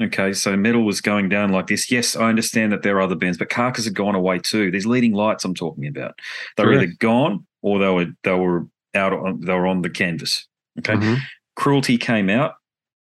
Okay, 0.00 0.32
so 0.32 0.56
metal 0.56 0.84
was 0.84 1.00
going 1.00 1.28
down 1.28 1.50
like 1.50 1.66
this. 1.66 1.90
Yes, 1.90 2.14
I 2.14 2.28
understand 2.28 2.70
that 2.70 2.82
there 2.84 2.96
are 2.98 3.00
other 3.00 3.16
bands, 3.16 3.36
but 3.36 3.48
Carcass 3.50 3.84
had 3.84 3.94
gone 3.94 4.14
away 4.14 4.38
too. 4.38 4.70
These 4.70 4.86
leading 4.86 5.12
lights 5.12 5.44
I'm 5.44 5.54
talking 5.56 5.88
about. 5.88 6.16
They 6.56 6.64
were 6.64 6.74
Sure. 6.74 6.82
either 6.82 6.92
gone 7.00 7.44
or 7.62 7.80
they 7.80 7.88
were 7.88 8.06
they 8.22 8.34
were 8.34 8.68
out 8.94 9.12
on 9.12 9.40
they 9.40 9.52
were 9.54 9.66
on 9.66 9.82
the 9.82 9.90
canvas. 9.90 10.46
Okay. 10.78 10.94
Mhm. 10.94 11.18
Cruelty 11.56 11.98
came 11.98 12.30
out 12.30 12.54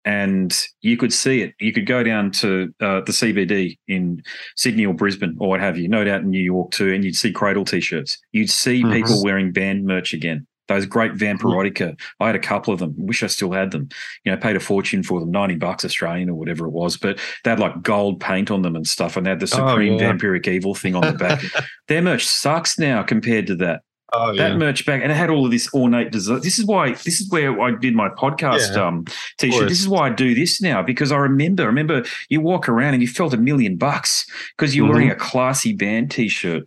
and 0.05 0.55
you 0.81 0.95
could 0.97 1.11
see 1.11 1.41
it. 1.41 1.53
You 1.59 1.73
could 1.73 1.85
go 1.87 2.03
down 2.03 2.31
to 2.31 2.73
uh, 2.79 3.01
the 3.01 3.11
CBD 3.11 3.77
in 3.87 4.21
Sydney 4.55 4.85
or 4.85 4.93
Brisbane 4.93 5.35
or 5.39 5.49
what 5.49 5.59
have 5.59 5.77
you, 5.77 5.87
no 5.87 6.03
doubt 6.03 6.21
in 6.21 6.29
New 6.29 6.39
York 6.43 6.71
too, 6.71 6.93
and 6.93 7.03
you'd 7.03 7.15
see 7.15 7.31
Cradle 7.31 7.65
t 7.65 7.81
shirts. 7.81 8.17
You'd 8.31 8.49
see 8.49 8.83
Mhm. 8.83 8.93
people 8.93 9.23
wearing 9.23 9.51
band 9.51 9.85
merch 9.85 10.13
again. 10.13 10.45
Those 10.67 10.87
great 10.87 11.13
Vampirotica. 11.13 11.95
I 12.19 12.25
had 12.25 12.35
a 12.35 12.39
couple 12.39 12.73
of 12.73 12.79
them. 12.79 12.95
Wish 12.97 13.21
I 13.21 13.27
still 13.27 13.51
had 13.51 13.69
them. 13.69 13.87
You 14.23 14.31
know, 14.31 14.37
paid 14.39 14.55
a 14.55 14.59
fortune 14.59 15.03
for 15.03 15.19
them, 15.19 15.29
90 15.29 15.57
bucks 15.57 15.85
Australian 15.85 16.27
or 16.27 16.33
whatever 16.33 16.65
it 16.65 16.71
was. 16.71 16.97
But 16.97 17.19
they 17.43 17.51
had 17.51 17.59
like 17.59 17.83
gold 17.83 18.19
paint 18.19 18.49
on 18.49 18.63
them 18.63 18.75
and 18.75 18.87
stuff. 18.87 19.15
And 19.15 19.25
they 19.25 19.29
had 19.29 19.39
the 19.39 19.43
Oh, 19.53 19.69
Supreme 19.69 19.93
yeah. 19.99 20.11
Vampiric 20.11 20.47
Evil 20.47 20.73
thing 20.73 20.95
on 20.95 21.01
the 21.03 21.13
back. 21.13 21.43
Their 21.87 22.01
merch 22.01 22.25
sucks 22.25 22.79
now 22.79 23.03
compared 23.03 23.45
to 23.45 23.55
that 23.57 23.81
Oh 24.13 24.35
that 24.35 24.51
yeah. 24.51 24.57
merch 24.57 24.85
back 24.85 25.01
and 25.01 25.11
it 25.11 25.15
had 25.15 25.29
all 25.29 25.45
of 25.45 25.51
this 25.51 25.73
ornate 25.73 26.11
design. 26.11 26.39
This 26.41 26.59
is 26.59 26.65
why 26.65 26.91
this 26.91 27.19
is 27.19 27.29
where 27.31 27.59
I 27.59 27.71
did 27.71 27.95
my 27.95 28.09
podcast 28.09 28.75
Yeah, 28.75 28.85
um 28.87 29.05
t-shirt. 29.39 29.67
This 29.67 29.81
is 29.81 29.87
why 29.89 30.07
I 30.07 30.09
do 30.11 30.35
this 30.35 30.61
now 30.61 30.81
because 30.83 31.11
I 31.11 31.17
remember 31.17 31.63
I 31.63 31.65
remember 31.65 32.03
you 32.29 32.39
walk 32.39 32.69
around 32.69 32.93
and 32.93 33.01
you 33.01 33.07
felt 33.07 33.33
a 33.33 33.37
million 33.37 33.77
bucks 33.77 34.25
because 34.55 34.75
you're 34.75 34.87
Mhm. 34.87 34.91
wearing 34.93 35.09
a 35.11 35.15
classy 35.15 35.73
band 35.73 36.11
t-shirt 36.11 36.63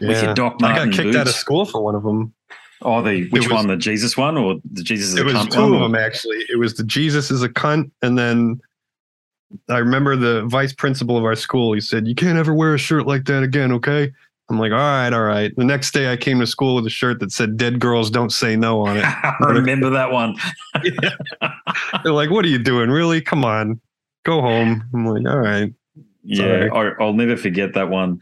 with 0.00 0.10
Yeah. 0.10 0.26
your 0.26 0.34
Doc 0.34 0.60
Martin. 0.60 0.80
I 0.82 0.84
got 0.86 0.94
kicked 0.94 1.04
boots. 1.08 1.16
out 1.16 1.26
of 1.26 1.34
school 1.34 1.64
for 1.64 1.82
one 1.82 1.94
of 1.96 2.04
them. 2.04 2.32
Oh, 2.82 3.02
the 3.02 3.28
which 3.30 3.48
was- 3.48 3.52
one? 3.52 3.66
The 3.66 3.76
Jesus 3.76 4.16
one 4.16 4.38
or 4.38 4.60
the 4.72 4.82
Jesus 4.82 5.08
is 5.08 5.16
a 5.16 5.20
It 5.20 5.24
was 5.26 5.34
cunt 5.34 5.50
two 5.50 5.60
one? 5.62 5.74
of 5.74 5.80
them 5.80 5.94
actually. 5.96 6.38
It 6.48 6.58
was 6.58 6.74
the 6.74 6.84
Jesus 6.84 7.30
is 7.32 7.42
a 7.42 7.48
cunt, 7.48 7.90
and 8.00 8.16
then 8.16 8.60
I 9.68 9.78
remember 9.78 10.14
the 10.16 10.44
vice 10.46 10.72
principal 10.72 11.18
of 11.18 11.24
our 11.24 11.34
school. 11.34 11.72
He 11.74 11.80
said, 11.80 12.06
"You 12.06 12.14
can't 12.14 12.38
ever 12.38 12.54
wear 12.54 12.74
a 12.74 12.78
shirt 12.78 13.06
like 13.06 13.24
that 13.24 13.42
again, 13.42 13.72
okay?" 13.72 14.12
I'm 14.50 14.58
like, 14.58 14.72
"All 14.72 14.78
right, 14.78 15.12
all 15.12 15.22
right." 15.22 15.52
The 15.56 15.64
next 15.64 15.92
day, 15.92 16.12
I 16.12 16.16
came 16.16 16.40
to 16.40 16.46
school 16.46 16.74
with 16.74 16.86
a 16.86 16.90
shirt 16.90 17.20
that 17.20 17.30
said 17.32 17.56
"Dead 17.56 17.78
girls 17.78 18.10
don't 18.10 18.30
say 18.32 18.56
no" 18.56 18.80
on 18.84 18.96
it. 18.96 19.04
I 19.22 19.34
remember 19.46 19.88
that 19.90 20.10
one. 20.10 20.34
They're 22.02 22.12
like, 22.12 22.30
"What 22.30 22.44
are 22.44 22.48
you 22.48 22.58
doing? 22.58 22.90
Really? 22.90 23.20
Come 23.20 23.44
on, 23.44 23.80
go 24.24 24.40
home." 24.40 24.82
I'm 24.92 25.06
like, 25.06 25.26
"All 25.26 25.38
right." 25.38 25.72
Yeah, 26.22 26.68
I, 26.72 26.90
I'll 27.00 27.12
never 27.14 27.36
forget 27.36 27.74
that 27.74 27.88
one. 27.88 28.20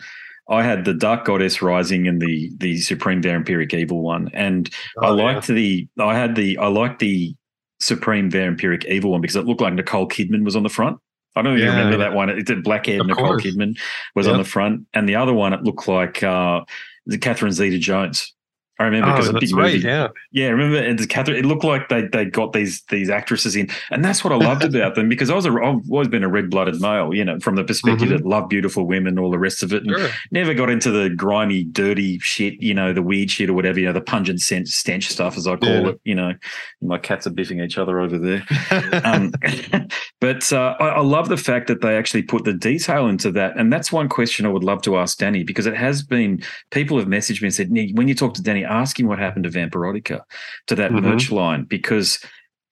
I 0.51 0.63
had 0.63 0.85
the 0.85 0.95
Dark 0.95 1.25
Goddess 1.27 1.61
Rising 1.61 2.07
and 2.09 2.21
the 2.23 2.51
the 2.59 2.79
Supreme 2.81 3.23
Vampiric 3.23 3.75
Evil 3.75 4.03
one, 4.03 4.31
and 4.33 4.71
I 5.03 5.09
Oh, 5.09 5.17
yeah. 5.17 5.23
liked 5.25 5.47
the 5.49 5.89
I 5.99 6.15
had 6.17 6.35
the 6.37 6.57
I 6.59 6.69
liked 6.69 7.01
the 7.01 7.35
Supreme 7.81 8.31
Vampiric 8.31 8.85
Evil 8.87 9.11
one 9.13 9.21
because 9.21 9.37
it 9.37 9.45
looked 9.45 9.61
like 9.61 9.75
Nicole 9.75 10.09
Kidman 10.09 10.45
was 10.45 10.57
on 10.57 10.63
the 10.63 10.69
front. 10.69 10.99
I 11.37 11.43
don't 11.43 11.53
know 11.53 11.57
if 11.57 11.61
you 11.61 11.67
Yeah, 11.67 11.77
remember 11.77 11.99
yeah. 11.99 12.09
that 12.11 12.15
one. 12.17 12.31
It 12.31 12.47
did 12.47 12.65
black 12.65 12.87
haired 12.87 13.03
Of 13.03 13.07
Nicole 13.09 13.27
course. 13.27 13.45
Kidman 13.45 13.79
was 14.15 14.27
on 14.27 14.39
the 14.39 14.45
front, 14.45 14.87
and 14.95 15.09
the 15.09 15.17
other 15.17 15.33
one 15.33 15.53
it 15.53 15.63
looked 15.63 15.87
like 15.87 16.23
uh, 16.23 16.63
the 17.07 17.19
Catherine 17.19 17.53
Zeta 17.53 17.79
Jones. 17.79 18.35
I 18.81 18.85
remember 18.85 19.11
because 19.13 19.29
oh, 19.29 19.37
a 19.37 19.41
big 19.41 19.51
movie. 19.51 19.63
right. 19.63 19.81
Yeah. 19.83 20.09
Yeah, 20.31 20.49
remember 20.51 20.79
and 20.79 21.09
Catherine. 21.09 21.37
It 21.39 21.45
looked 21.45 21.65
like 21.65 21.89
they 21.89 22.03
they 22.13 22.25
got 22.27 22.53
these 22.53 22.83
these 22.91 23.11
actresses 23.11 23.57
in, 23.57 23.69
and 23.91 24.05
that's 24.05 24.23
what 24.23 24.33
I 24.33 24.37
loved 24.37 24.63
about 24.75 24.95
them 24.95 25.09
because 25.09 25.31
I 25.31 25.35
was 25.35 25.47
a, 25.47 25.51
I've 25.51 25.91
always 25.91 26.09
been 26.09 26.23
a 26.23 26.29
red 26.29 26.49
blooded 26.51 26.81
male, 26.81 27.13
you 27.13 27.25
know, 27.25 27.41
from 27.41 27.57
the 27.57 27.65
perspective 27.65 28.09
Mhm. 28.09 28.19
that 28.19 28.27
love 28.27 28.49
beautiful 28.49 28.87
women, 28.87 29.19
all 29.19 29.31
the 29.31 29.39
rest 29.39 29.63
of 29.63 29.73
it, 29.73 29.83
and 29.83 29.91
Sure. 29.97 30.09
never 30.31 30.55
got 30.55 30.71
into 30.71 30.91
the 30.91 31.11
grimy, 31.11 31.65
dirty 31.65 32.19
shit, 32.21 32.55
you 32.63 32.73
know, 32.75 32.93
the 32.93 33.03
weird 33.03 33.31
shit 33.31 33.51
or 33.51 33.55
whatever, 33.55 33.81
you 33.81 33.87
know, 33.87 33.93
the 33.93 34.01
pungent 34.01 34.41
scent, 34.41 34.69
stench 34.69 35.09
stuff 35.09 35.37
as 35.37 35.47
I 35.47 35.57
call 35.57 35.69
Yeah. 35.71 35.89
it. 35.89 36.01
You 36.05 36.15
know, 36.15 36.35
my 36.81 36.99
cats 36.99 37.27
are 37.27 37.31
biffing 37.31 37.65
each 37.65 37.79
other 37.79 37.99
over 38.01 38.17
there. 38.19 38.45
Um, 39.05 39.33
but 40.21 40.53
uh, 40.53 40.77
I, 40.81 40.89
I 40.89 41.01
love 41.01 41.29
the 41.29 41.37
fact 41.37 41.67
that 41.69 41.81
they 41.81 41.97
actually 41.97 42.23
put 42.23 42.45
the 42.45 42.53
detail 42.53 43.07
into 43.07 43.31
that, 43.33 43.57
and 43.57 43.73
that's 43.73 43.93
one 43.93 44.09
question 44.09 44.47
I 44.47 44.49
would 44.51 44.65
love 44.65 44.83
to 44.83 44.97
ask 44.99 45.19
Danny 45.19 45.43
because 45.45 45.67
it 45.67 45.77
has 45.77 46.03
been 46.03 46.43
people 46.71 46.99
have 46.99 47.07
messaged 47.09 47.41
me 47.43 47.47
and 47.49 47.55
said, 47.55 47.69
when 47.71 48.09
you 48.09 48.15
talk 48.15 48.35
to 48.35 48.43
Danny, 48.43 48.65
ask 48.69 48.99
him 48.99 49.07
what 49.07 49.19
happened 49.19 49.45
to 49.45 49.51
Vampirotica, 49.51 50.21
to 50.69 50.75
that 50.75 50.91
Mhm. 50.93 51.03
merch 51.03 51.31
line 51.33 51.65
because 51.65 52.19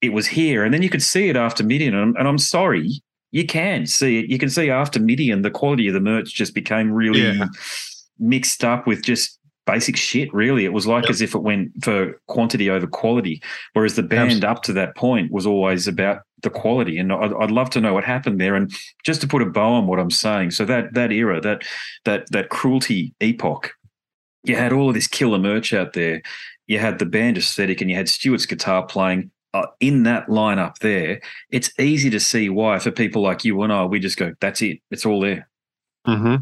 it 0.01 0.13
was 0.13 0.27
here, 0.27 0.63
and 0.63 0.73
then 0.73 0.81
you 0.83 0.89
could 0.89 1.01
see 1.03 1.27
it 1.29 1.35
after 1.35 1.63
Midian, 1.63 1.93
and 1.95 2.03
I'm, 2.03 2.15
and 2.17 2.27
I'm 2.27 2.37
sorry." 2.37 3.01
You 3.31 3.45
can 3.45 3.85
see 3.85 4.19
it. 4.19 4.29
You 4.29 4.37
can 4.37 4.49
see 4.49 4.69
after 4.69 5.01
Midian, 5.01 5.41
the 5.41 5.51
quality 5.51 5.87
of 5.89 5.93
the 5.93 5.99
merch 5.99 6.33
just 6.33 6.55
became 6.55 6.91
really 6.91 7.21
Yeah. 7.21 7.47
mixed 8.19 8.63
up 8.63 8.87
with 8.87 9.03
just 9.03 9.37
basic 9.65 9.97
shit. 9.97 10.33
Really, 10.33 10.63
it 10.63 10.71
was 10.71 10.87
like 10.87 11.03
Yep. 11.03 11.09
as 11.09 11.21
if 11.21 11.35
it 11.35 11.43
went 11.43 11.71
for 11.83 12.21
quantity 12.27 12.69
over 12.69 12.87
quality. 12.87 13.41
Whereas 13.73 13.95
the 13.95 14.01
band 14.03 14.31
Absolutely. 14.31 14.47
up 14.47 14.63
to 14.63 14.73
that 14.73 14.95
point 14.95 15.29
was 15.31 15.45
always 15.45 15.87
about 15.89 16.21
the 16.41 16.49
quality, 16.49 16.97
and 16.97 17.11
I'd, 17.11 17.33
I'd 17.33 17.51
love 17.51 17.69
to 17.71 17.81
know 17.81 17.93
what 17.93 18.05
happened 18.05 18.39
there. 18.39 18.55
And 18.55 18.71
just 19.03 19.19
to 19.21 19.27
put 19.27 19.41
a 19.41 19.45
bow 19.45 19.73
on 19.73 19.87
what 19.87 19.99
I'm 19.99 20.09
saying, 20.11 20.51
so 20.51 20.63
that 20.65 20.93
that 20.93 21.11
era, 21.11 21.41
that 21.41 21.63
that 22.05 22.31
that 22.31 22.47
cruelty 22.49 23.13
epoch, 23.19 23.73
you 24.47 24.55
had 24.55 24.73
all 24.73 24.89
of 24.89 24.95
this 24.95 25.07
killer 25.07 25.39
merch 25.39 25.73
out 25.73 25.93
there. 25.93 26.21
You 26.67 26.79
had 26.79 26.99
the 26.99 27.05
band 27.05 27.37
aesthetic, 27.37 27.81
and 27.81 27.89
you 27.89 27.95
had 27.95 28.09
Stuart's 28.09 28.45
guitar 28.45 28.85
playing. 28.85 29.31
Uh, 29.53 29.65
in 29.79 30.03
that 30.03 30.27
lineup 30.27 30.77
there, 30.79 31.21
it's 31.49 31.71
easy 31.79 32.09
to 32.09 32.19
see 32.19 32.49
why 32.49 32.77
for 32.79 32.91
people 32.91 33.21
like 33.21 33.45
you 33.45 33.59
and 33.61 33.71
I, 33.71 33.85
we 33.85 33.99
just 33.99 34.17
go, 34.17 34.33
"That's 34.41 34.61
it, 34.61 34.79
it's 34.91 35.05
all 35.05 35.21
there." 35.21 35.47
hmm 36.05 36.35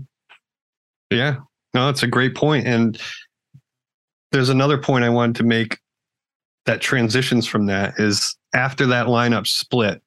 Yeah, 1.11 1.37
no, 1.73 1.89
it's 1.89 2.03
a 2.03 2.07
great 2.07 2.35
point. 2.35 2.65
And 2.67 2.99
there's 4.31 4.49
another 4.49 4.77
point 4.77 5.05
I 5.05 5.09
wanted 5.09 5.35
to 5.37 5.43
make 5.43 5.79
that 6.65 6.81
transitions 6.81 7.47
from 7.47 7.67
that 7.67 7.93
is 7.99 8.35
after 8.53 8.85
that 8.87 9.07
lineup 9.07 9.47
split, 9.47 10.01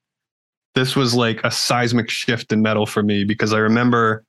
this 0.74 0.96
was 0.96 1.14
like 1.14 1.40
a 1.44 1.50
seismic 1.50 2.10
shift 2.10 2.52
in 2.52 2.62
metal 2.62 2.86
for 2.86 3.02
me 3.02 3.24
because 3.24 3.52
I 3.52 3.58
remember 3.58 4.24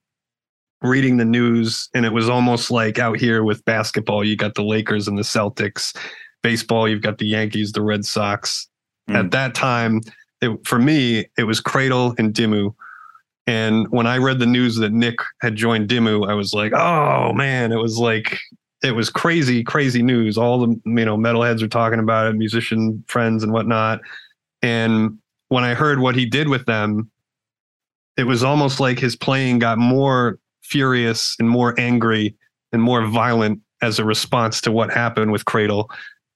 reading 0.82 1.18
the 1.18 1.26
news 1.26 1.90
and 1.94 2.06
it 2.06 2.14
was 2.14 2.30
almost 2.30 2.72
like 2.72 3.00
out 3.00 3.20
here 3.20 3.44
with 3.44 3.64
basketball, 3.66 4.24
you 4.24 4.36
got 4.36 4.56
the 4.56 4.64
Lakers 4.64 5.08
and 5.08 5.18
the 5.18 5.24
Celtics. 5.24 5.96
Baseball, 6.42 6.88
you've 6.88 7.02
got 7.02 7.18
the 7.18 7.28
Yankees, 7.28 7.74
the 7.74 7.82
Red 7.82 8.06
Sox. 8.06 8.70
Mm. 9.10 9.16
At 9.16 9.32
that 9.32 9.56
time, 9.56 10.02
it, 10.42 10.66
for 10.66 10.80
me, 10.80 11.26
it 11.38 11.44
was 11.44 11.60
Cradle 11.60 12.16
and 12.18 12.34
Dimmu. 12.34 12.74
And 13.46 13.90
when 13.90 14.08
I 14.08 14.20
read 14.20 14.40
the 14.40 14.46
news 14.46 14.76
that 14.78 14.94
Nick 14.94 15.18
had 15.42 15.56
joined 15.56 15.90
Dimmu, 15.90 16.30
I 16.30 16.34
was 16.34 16.54
like, 16.54 16.72
oh 16.72 17.34
man, 17.34 17.72
it 17.72 17.78
was 17.78 17.98
like 17.98 18.38
it 18.84 18.92
was 18.92 19.10
crazy, 19.10 19.64
crazy 19.64 20.02
news. 20.02 20.38
All 20.38 20.60
the 20.60 20.80
you 20.86 21.06
know 21.06 21.18
metalheads 21.18 21.62
were 21.62 21.68
talking 21.68 22.00
about 22.00 22.28
it, 22.28 22.36
musician 22.36 23.04
friends 23.08 23.44
and 23.44 23.52
whatnot. 23.52 24.02
And 24.62 25.18
when 25.50 25.64
I 25.64 25.74
heard 25.74 26.00
what 26.00 26.16
he 26.16 26.26
did 26.26 26.48
with 26.48 26.66
them, 26.66 27.10
it 28.18 28.24
was 28.24 28.44
almost 28.44 28.80
like 28.80 29.00
his 29.00 29.16
playing 29.16 29.60
got 29.60 29.78
more 29.78 30.40
furious 30.70 31.36
and 31.40 31.50
more 31.50 31.74
angry 31.80 32.36
and 32.72 32.82
more 32.82 33.06
violent 33.06 33.62
as 33.82 34.00
a 34.00 34.06
response 34.06 34.62
to 34.62 34.72
what 34.72 34.92
happened 34.92 35.32
with 35.32 35.46
Cradle. 35.46 35.90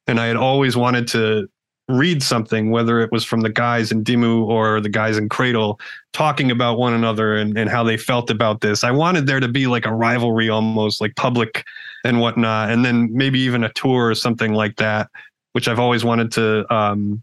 And 0.08 0.20
I 0.20 0.28
had 0.28 0.36
always 0.36 0.76
wanted 0.76 1.08
to 1.10 1.48
read 1.90 2.24
something, 2.24 2.72
whether 2.72 3.02
it 3.02 3.12
was 3.12 3.26
from 3.26 3.42
the 3.42 3.50
guys 3.50 3.92
in 3.92 4.04
Dimmu 4.04 4.48
or 4.48 4.80
the 4.80 4.90
guys 4.90 5.18
in 5.18 5.28
Cradle, 5.30 5.80
talking 6.14 6.50
about 6.50 6.78
one 6.78 6.94
another 6.94 7.36
and, 7.36 7.58
and 7.58 7.70
how 7.70 7.84
they 7.84 7.98
felt 7.98 8.30
about 8.30 8.62
this. 8.62 8.84
I 8.84 8.92
wanted 8.92 9.28
there 9.28 9.40
to 9.40 9.50
be 9.50 9.68
like 9.68 9.86
a 9.86 9.94
rivalry 9.94 10.50
almost 10.50 11.02
like 11.02 11.16
public 11.16 11.66
and 12.06 12.20
whatnot. 12.20 12.72
And 12.72 12.86
then 12.86 13.10
maybe 13.12 13.40
even 13.40 13.64
a 13.64 13.74
tour 13.74 14.10
or 14.10 14.16
something 14.16 14.54
like 14.54 14.78
that, 14.78 15.10
which 15.52 15.68
I've 15.68 15.80
always 15.80 16.04
wanted 16.04 16.32
to 16.34 16.74
um, 16.74 17.22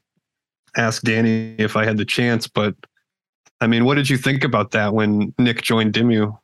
ask 0.76 1.02
Danny 1.02 1.54
if 1.58 1.76
I 1.76 1.84
had 1.84 1.96
the 1.96 2.04
chance. 2.04 2.46
But 2.46 2.74
I 3.61 3.66
mean, 3.66 3.84
what 3.84 3.94
did 3.94 4.08
you 4.08 4.16
think 4.16 4.44
about 4.44 4.72
that 4.72 4.94
when 4.94 5.34
Nick 5.38 5.62
joined 5.62 5.94
Dimmu? 5.94 6.38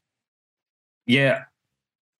Yeah, 1.07 1.44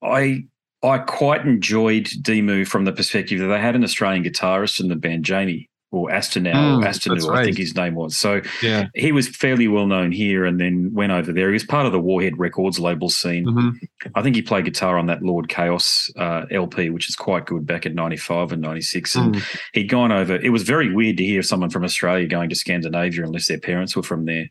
I 0.03 0.45
I 0.82 0.99
quite 0.99 1.45
enjoyed 1.47 2.05
Dimmu 2.07 2.66
from 2.68 2.84
the 2.84 2.93
perspective 2.93 3.41
that 3.41 3.47
they 3.47 3.61
had 3.61 3.74
an 3.74 3.82
Australian 3.84 4.22
guitarist 4.24 4.80
in 4.80 4.89
the 4.89 4.97
band, 4.97 5.24
Jamie 5.24 5.68
or 5.93 6.11
Astennu, 6.11 6.53
Mm, 6.53 6.82
that's 6.82 7.07
I 7.28 7.45
think 7.45 7.57
his 7.57 7.74
name 7.76 7.95
was. 7.95 8.16
So 8.16 8.43
Yeah. 8.61 8.89
he 8.95 9.12
was 9.12 9.28
fairly 9.28 9.68
well 9.68 9.87
known 9.87 10.11
here, 10.12 10.45
and 10.45 10.61
then 10.61 10.91
went 10.93 11.12
over 11.12 11.32
there. 11.32 11.47
He 11.49 11.53
was 11.55 11.64
part 11.64 11.87
of 11.87 11.93
the 11.93 12.01
Warhead 12.01 12.37
Records 12.39 12.78
label 12.80 13.09
scene. 13.09 13.47
Mm-hmm. 13.47 14.09
I 14.14 14.20
think 14.22 14.34
he 14.37 14.43
played 14.43 14.64
guitar 14.64 14.99
on 14.99 15.07
that 15.07 15.22
Lord 15.22 15.49
Kaos 15.49 16.11
uh, 16.16 16.45
LP, 16.51 16.91
which 16.91 17.09
is 17.09 17.14
quite 17.16 17.47
good 17.47 17.66
back 17.66 17.87
in 17.87 17.95
'95 17.95 18.53
and 18.53 18.61
'96. 18.62 19.14
And 19.14 19.37
Mm. 19.37 19.59
he'd 19.74 19.89
gone 19.89 20.12
over. 20.12 20.34
It 20.37 20.51
was 20.51 20.64
very 20.64 20.93
weird 20.93 21.16
to 21.18 21.24
hear 21.24 21.43
someone 21.43 21.70
from 21.70 21.84
Australia 21.84 22.26
going 22.26 22.51
to 22.51 22.57
Scandinavia 22.57 23.24
unless 23.24 23.47
their 23.49 23.61
parents 23.61 23.97
were 23.97 24.03
from 24.03 24.24
there. 24.26 24.47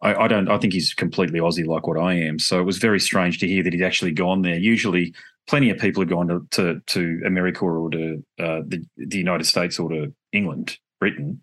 I, 0.00 0.14
I 0.14 0.28
don't. 0.28 0.48
I 0.48 0.58
think 0.58 0.72
he's 0.72 0.94
completely 0.94 1.40
Aussie, 1.40 1.66
like 1.66 1.86
what 1.86 1.98
I 1.98 2.14
am. 2.14 2.38
So 2.38 2.60
it 2.60 2.64
was 2.64 2.78
very 2.78 3.00
strange 3.00 3.38
to 3.40 3.48
hear 3.48 3.62
that 3.64 3.72
he'd 3.72 3.82
actually 3.82 4.12
gone 4.12 4.42
there. 4.42 4.56
Usually, 4.58 5.14
plenty 5.48 5.70
of 5.70 5.78
people 5.78 6.02
have 6.02 6.10
gone 6.10 6.28
to 6.28 6.46
to, 6.52 6.80
to 6.86 7.22
America 7.26 7.64
or 7.64 7.90
to 7.90 8.24
uh, 8.38 8.60
the 8.66 8.84
the 8.96 9.18
United 9.18 9.44
States 9.44 9.78
or 9.78 9.88
to 9.90 10.14
England, 10.32 10.78
Britain. 11.00 11.40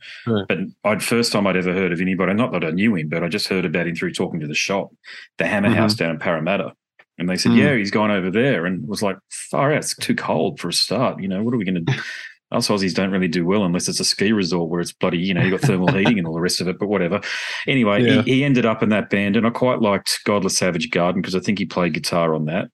But 0.48 0.60
I'd 0.86 1.04
first 1.04 1.32
time 1.32 1.48
I'd 1.48 1.58
ever 1.58 1.74
heard 1.74 1.92
of 1.92 2.00
anybody. 2.00 2.34
Not 2.34 2.52
that 2.54 2.64
I 2.64 2.72
knew 2.72 2.96
him, 2.96 3.10
but 3.10 3.24
I 3.24 3.28
just 3.28 3.48
heard 3.48 3.66
about 3.66 3.88
him 3.88 3.96
through 3.96 4.14
talking 4.14 4.40
to 4.40 4.48
the 4.48 4.56
shop, 4.56 4.90
the 5.38 5.46
Hammer 5.48 5.70
Mhm. 5.70 5.76
House 5.76 5.96
down 5.96 6.12
in 6.12 6.20
Parramatta. 6.20 6.74
And 7.18 7.30
they 7.30 7.38
said, 7.38 7.54
Mm. 7.54 7.58
"Yeah, 7.58 7.76
he's 7.76 7.92
gone 7.92 8.12
over 8.12 8.30
there," 8.30 8.66
and 8.66 8.86
was 8.88 9.02
like, 9.02 9.18
"Far 9.30 9.72
out, 9.72 9.78
it's 9.80 9.96
too 9.96 10.16
cold 10.16 10.60
for 10.60 10.68
a 10.70 10.74
start. 10.74 11.22
You 11.22 11.28
know, 11.30 11.44
what 11.44 11.54
are 11.54 11.58
we 11.58 11.66
going 11.66 11.86
to 11.86 11.94
do?" 11.94 12.00
Us 12.52 12.68
Aussies 12.70 12.94
don't 12.94 13.12
really 13.12 13.28
do 13.28 13.46
well 13.46 13.64
unless 13.66 13.88
it's 13.88 14.00
a 14.00 14.06
ski 14.06 14.32
resort 14.32 14.70
where 14.70 14.80
it's 14.80 14.94
bloody, 14.94 15.18
you 15.18 15.34
know, 15.34 15.42
you've 15.42 15.60
got 15.60 15.68
thermal 15.68 15.92
heating 15.92 16.20
and 16.20 16.28
all 16.28 16.34
the 16.34 16.40
rest 16.42 16.62
of 16.62 16.68
it. 16.68 16.78
But 16.80 16.88
whatever. 16.88 17.20
Anyway, 17.68 18.04
Yeah. 18.04 18.22
he, 18.22 18.36
he 18.36 18.44
ended 18.44 18.66
up 18.66 18.84
in 18.84 18.90
that 18.90 19.10
band, 19.10 19.36
and 19.36 19.48
I 19.48 19.50
quite 19.50 19.82
liked 19.82 20.20
Godless 20.26 20.58
Savage 20.58 20.92
Garden 20.92 21.22
because 21.22 21.36
I 21.36 21.40
think 21.40 21.58
he 21.60 21.66
played 21.66 21.94
guitar 21.94 22.36
on 22.36 22.46
that. 22.46 22.70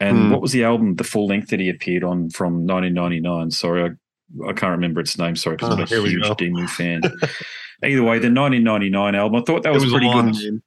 And 0.00 0.16
Hmm. 0.16 0.30
what 0.30 0.40
was 0.40 0.52
the 0.52 0.62
album, 0.64 0.94
the 0.94 1.04
full 1.04 1.26
length 1.26 1.48
that 1.48 1.58
he 1.60 1.68
appeared 1.68 2.04
on 2.04 2.30
from 2.30 2.64
1999? 2.64 3.50
Sorry, 3.50 3.82
I, 3.82 4.48
I 4.48 4.52
can't 4.52 4.70
remember 4.70 5.00
its 5.00 5.18
name. 5.18 5.34
Sorry, 5.34 5.56
because 5.56 5.70
Oh, 5.70 5.72
I'm 5.72 5.80
a 5.80 5.86
huge. 5.86 6.22
Dimmu 6.22 6.68
fan. 6.70 7.02
Either 7.84 8.02
way, 8.02 8.18
the 8.20 8.30
1999 8.32 9.14
album, 9.16 9.40
I 9.40 9.44
thought 9.44 9.64
that 9.64 9.72
was, 9.72 9.82
was 9.84 9.92
pretty 9.92 10.10
good. 10.12 10.34
name. 10.36 10.62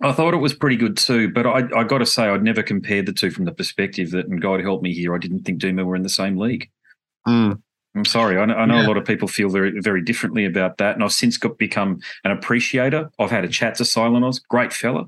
I 0.00 0.12
thought 0.12 0.34
it 0.34 0.38
was 0.38 0.52
pretty 0.54 0.76
good 0.76 0.96
too, 0.96 1.30
but 1.32 1.46
I, 1.46 1.68
I 1.76 1.84
got 1.84 1.98
to 1.98 2.06
say, 2.06 2.24
I'd 2.24 2.42
never 2.42 2.62
compared 2.62 3.06
the 3.06 3.12
two 3.12 3.30
from 3.30 3.44
the 3.44 3.52
perspective 3.52 4.10
that, 4.12 4.26
and 4.26 4.40
God 4.40 4.60
help 4.60 4.82
me 4.82 4.92
here, 4.92 5.14
I 5.14 5.18
didn't 5.18 5.40
think 5.44 5.60
Dimmu 5.60 5.84
were 5.84 5.94
in 5.96 6.02
the 6.02 6.08
same 6.08 6.36
league. 6.36 6.68
Mm. 7.26 7.60
I'm 7.94 8.06
sorry. 8.06 8.38
I 8.38 8.46
know, 8.46 8.54
I 8.54 8.64
know 8.64 8.76
Yeah. 8.80 8.86
a 8.86 8.88
lot 8.88 8.96
of 8.96 9.04
people 9.04 9.28
feel 9.28 9.50
very, 9.50 9.78
very 9.80 10.02
differently 10.02 10.46
about 10.46 10.78
that, 10.78 10.94
and 10.94 11.04
I've 11.04 11.12
since 11.12 11.36
got 11.36 11.58
become 11.58 12.00
an 12.24 12.30
appreciator. 12.30 13.10
I've 13.18 13.30
had 13.30 13.44
a 13.44 13.48
chat 13.48 13.74
to 13.76 13.82
Silenoz, 13.82 14.40
great 14.48 14.72
fella, 14.72 15.04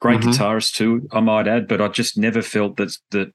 great 0.00 0.20
Mhm. 0.20 0.34
guitarist 0.34 0.74
too, 0.74 1.08
I 1.12 1.20
might 1.20 1.48
add. 1.48 1.66
But 1.66 1.80
I 1.80 1.88
just 1.88 2.18
never 2.18 2.42
felt 2.42 2.76
that 2.76 2.96
that 3.12 3.32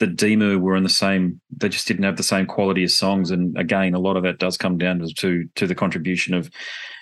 the 0.00 0.06
Dimmu 0.08 0.58
were 0.60 0.74
in 0.76 0.82
the 0.82 0.88
same. 0.88 1.40
They 1.56 1.68
just 1.68 1.86
didn't 1.86 2.04
have 2.04 2.16
the 2.16 2.22
same 2.24 2.46
quality 2.46 2.82
of 2.82 2.90
songs. 2.90 3.30
And 3.30 3.56
again, 3.56 3.94
a 3.94 3.98
lot 4.00 4.16
of 4.16 4.24
that 4.24 4.38
does 4.38 4.56
come 4.56 4.78
down 4.78 4.98
to 5.16 5.44
to, 5.54 5.66
the 5.66 5.74
contribution 5.74 6.34
of 6.34 6.50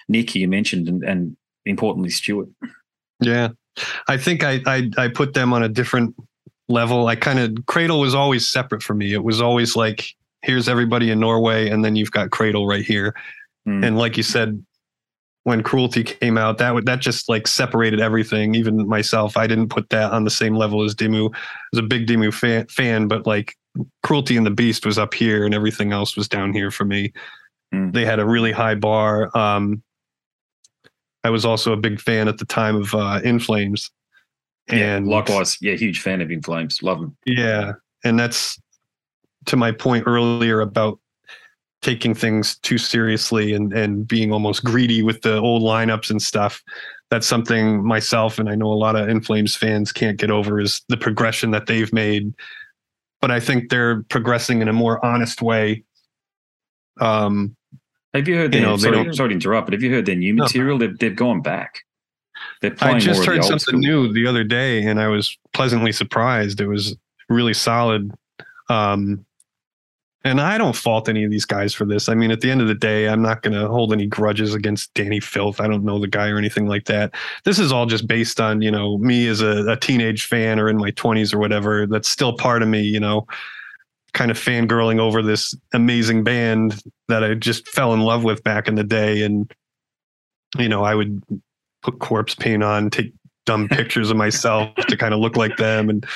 Nick, 0.08 0.34
you 0.34 0.48
mentioned, 0.48 0.86
and, 0.88 1.02
and 1.02 1.36
importantly 1.64 2.10
Stuart. 2.10 2.48
Yeah, 3.20 3.48
I 4.06 4.18
think 4.18 4.44
I, 4.44 4.60
I 4.66 4.90
I 4.98 5.08
put 5.08 5.32
them 5.32 5.54
on 5.54 5.62
a 5.62 5.68
different 5.68 6.14
level. 6.68 7.06
I 7.06 7.16
kind 7.16 7.38
of 7.38 7.64
Cradle 7.66 8.00
was 8.00 8.14
always 8.14 8.46
separate 8.46 8.82
for 8.82 8.92
me. 8.94 9.14
It 9.14 9.24
was 9.24 9.40
always 9.40 9.74
like 9.76 10.14
here's 10.42 10.68
everybody 10.68 11.10
in 11.10 11.20
Norway, 11.20 11.68
and 11.68 11.84
then 11.84 11.96
you've 11.96 12.10
got 12.10 12.30
Cradle 12.30 12.66
right 12.66 12.84
here. 12.84 13.14
Mm. 13.66 13.84
And 13.86 13.98
like 13.98 14.16
you 14.16 14.22
said, 14.22 14.64
when 15.44 15.62
Cruelty 15.62 16.04
came 16.04 16.36
out, 16.36 16.58
that 16.58 16.74
would 16.74 16.86
that 16.86 17.00
just 17.00 17.28
like 17.28 17.46
separated 17.46 18.00
everything. 18.00 18.54
Even 18.54 18.86
myself, 18.88 19.36
I 19.36 19.46
didn't 19.46 19.68
put 19.68 19.88
that 19.90 20.12
on 20.12 20.24
the 20.24 20.30
same 20.30 20.54
level 20.54 20.82
as 20.84 20.94
Dimmu. 20.94 21.34
I 21.34 21.38
was 21.72 21.78
a 21.80 21.82
big 21.82 22.06
Dimmu 22.06 22.32
fan, 22.34 22.66
fan 22.68 23.08
but 23.08 23.26
like 23.26 23.54
Cruelty 24.02 24.36
and 24.36 24.44
the 24.46 24.50
Beast 24.50 24.84
was 24.84 24.98
up 24.98 25.14
here, 25.14 25.44
and 25.46 25.54
everything 25.54 25.92
else 25.92 26.16
was 26.16 26.28
down 26.28 26.52
here 26.52 26.70
for 26.70 26.84
me. 26.84 27.12
Mm. 27.74 27.92
They 27.92 28.04
had 28.04 28.18
a 28.18 28.26
really 28.26 28.52
high 28.52 28.74
bar. 28.74 29.36
Um, 29.36 29.82
I 31.24 31.30
was 31.30 31.44
also 31.44 31.72
a 31.72 31.76
big 31.76 32.00
fan 32.00 32.28
at 32.28 32.38
the 32.38 32.44
time 32.44 32.76
of 32.76 32.94
uh, 32.94 33.20
In 33.24 33.40
Flames. 33.40 33.90
yeah, 34.70 34.96
And 34.96 35.06
likewise, 35.08 35.58
yeah, 35.60 35.74
huge 35.74 36.00
fan 36.00 36.20
of 36.20 36.30
In 36.30 36.42
Flames, 36.42 36.82
love 36.82 37.00
them. 37.00 37.16
yeah, 37.26 37.72
and 38.04 38.18
that's 38.18 38.58
to 39.48 39.56
my 39.56 39.72
point 39.72 40.04
earlier 40.06 40.60
about 40.60 40.98
taking 41.82 42.14
things 42.14 42.58
too 42.58 42.78
seriously 42.78 43.52
and 43.52 43.72
and 43.72 44.06
being 44.08 44.32
almost 44.32 44.64
greedy 44.64 45.02
with 45.02 45.22
the 45.22 45.36
old 45.38 45.62
lineups 45.62 46.10
and 46.10 46.22
stuff. 46.22 46.62
That's 47.10 47.26
something 47.26 47.84
myself 47.84 48.38
and 48.38 48.48
I 48.48 48.54
know 48.54 48.70
a 48.72 48.74
lot 48.74 48.96
of 48.96 49.08
In 49.08 49.20
Flames 49.20 49.56
fans 49.56 49.92
can't 49.92 50.18
get 50.18 50.30
over 50.30 50.60
is 50.60 50.82
the 50.88 50.96
progression 50.96 51.50
that 51.52 51.66
they've 51.66 51.92
made 51.92 52.34
but 53.20 53.30
I 53.30 53.40
think 53.40 53.68
they're 53.70 54.02
progressing 54.04 54.62
in 54.62 54.68
a 54.68 54.72
more 54.72 55.04
honest 55.04 55.42
way. 55.42 55.84
Um, 57.00 57.56
have 58.14 58.28
you 58.28 58.36
heard? 58.36 58.54
You 58.54 58.60
Their, 58.60 58.68
know, 58.68 58.76
they 58.76 58.92
sorry, 58.92 59.14
sorry 59.14 59.28
to 59.30 59.34
interrupt, 59.34 59.66
but 59.66 59.72
have 59.74 59.82
you 59.82 59.90
heard 59.90 60.06
their 60.06 60.16
new 60.16 60.34
No. 60.34 60.44
material? 60.44 60.78
They've 60.78 60.98
they've 60.98 61.16
gone 61.16 61.42
back. 61.42 61.80
They're 62.60 62.70
playing 62.70 62.96
I 62.96 63.00
just 63.00 63.24
heard 63.24 63.38
of 63.38 63.44
the 63.44 63.52
old 63.52 63.60
something 63.60 63.82
school. 63.82 64.06
new 64.06 64.12
the 64.12 64.26
other 64.26 64.44
day, 64.44 64.82
and 64.84 65.00
I 65.00 65.08
was 65.08 65.36
pleasantly 65.52 65.92
surprised. 65.92 66.60
It 66.60 66.68
was 66.68 66.96
really 67.28 67.54
solid. 67.54 68.12
Um, 68.70 69.24
and 70.28 70.42
I 70.42 70.58
don't 70.58 70.76
fault 70.76 71.08
any 71.08 71.24
of 71.24 71.30
these 71.30 71.46
guys 71.46 71.72
for 71.72 71.86
this. 71.86 72.08
I 72.08 72.14
mean, 72.14 72.30
at 72.30 72.42
the 72.42 72.50
end 72.50 72.60
of 72.60 72.68
the 72.68 72.74
day, 72.74 73.08
I'm 73.08 73.22
not 73.22 73.40
going 73.40 73.54
to 73.54 73.66
hold 73.66 73.94
any 73.94 74.06
grudges 74.06 74.54
against 74.54 74.92
Danny 74.92 75.20
Filth. 75.20 75.58
I 75.58 75.66
don't 75.66 75.84
know 75.84 75.98
the 75.98 76.06
guy 76.06 76.28
or 76.28 76.36
anything 76.36 76.66
like 76.66 76.84
that. 76.84 77.14
This 77.44 77.58
is 77.58 77.72
all 77.72 77.86
just 77.86 78.06
based 78.06 78.38
on, 78.38 78.60
you 78.60 78.70
know, 78.70 78.98
me 78.98 79.26
as 79.26 79.40
a, 79.40 79.66
a 79.70 79.76
teenage 79.76 80.26
fan 80.26 80.60
or 80.60 80.68
in 80.68 80.76
my 80.76 80.90
20s 80.90 81.32
or 81.32 81.38
whatever. 81.38 81.86
That's 81.86 82.10
still 82.10 82.36
part 82.36 82.62
of 82.62 82.68
me, 82.68 82.82
you 82.82 83.00
know, 83.00 83.26
kind 84.12 84.30
of 84.30 84.38
fangirling 84.38 84.98
over 84.98 85.22
this 85.22 85.54
amazing 85.72 86.24
band 86.24 86.82
that 87.08 87.24
I 87.24 87.32
just 87.32 87.66
fell 87.66 87.94
in 87.94 88.00
love 88.00 88.22
with 88.22 88.44
back 88.44 88.68
in 88.68 88.74
the 88.74 88.84
day. 88.84 89.22
And, 89.22 89.50
you 90.58 90.68
know, 90.68 90.84
I 90.84 90.94
would 90.94 91.22
put 91.82 92.00
corpse 92.00 92.34
paint 92.34 92.62
on, 92.62 92.90
take 92.90 93.14
dumb 93.46 93.66
pictures 93.70 94.10
of 94.10 94.18
myself 94.18 94.74
to 94.74 94.96
kind 94.96 95.14
of 95.14 95.20
look 95.20 95.36
like 95.36 95.56
them. 95.56 95.88
And 95.88 96.06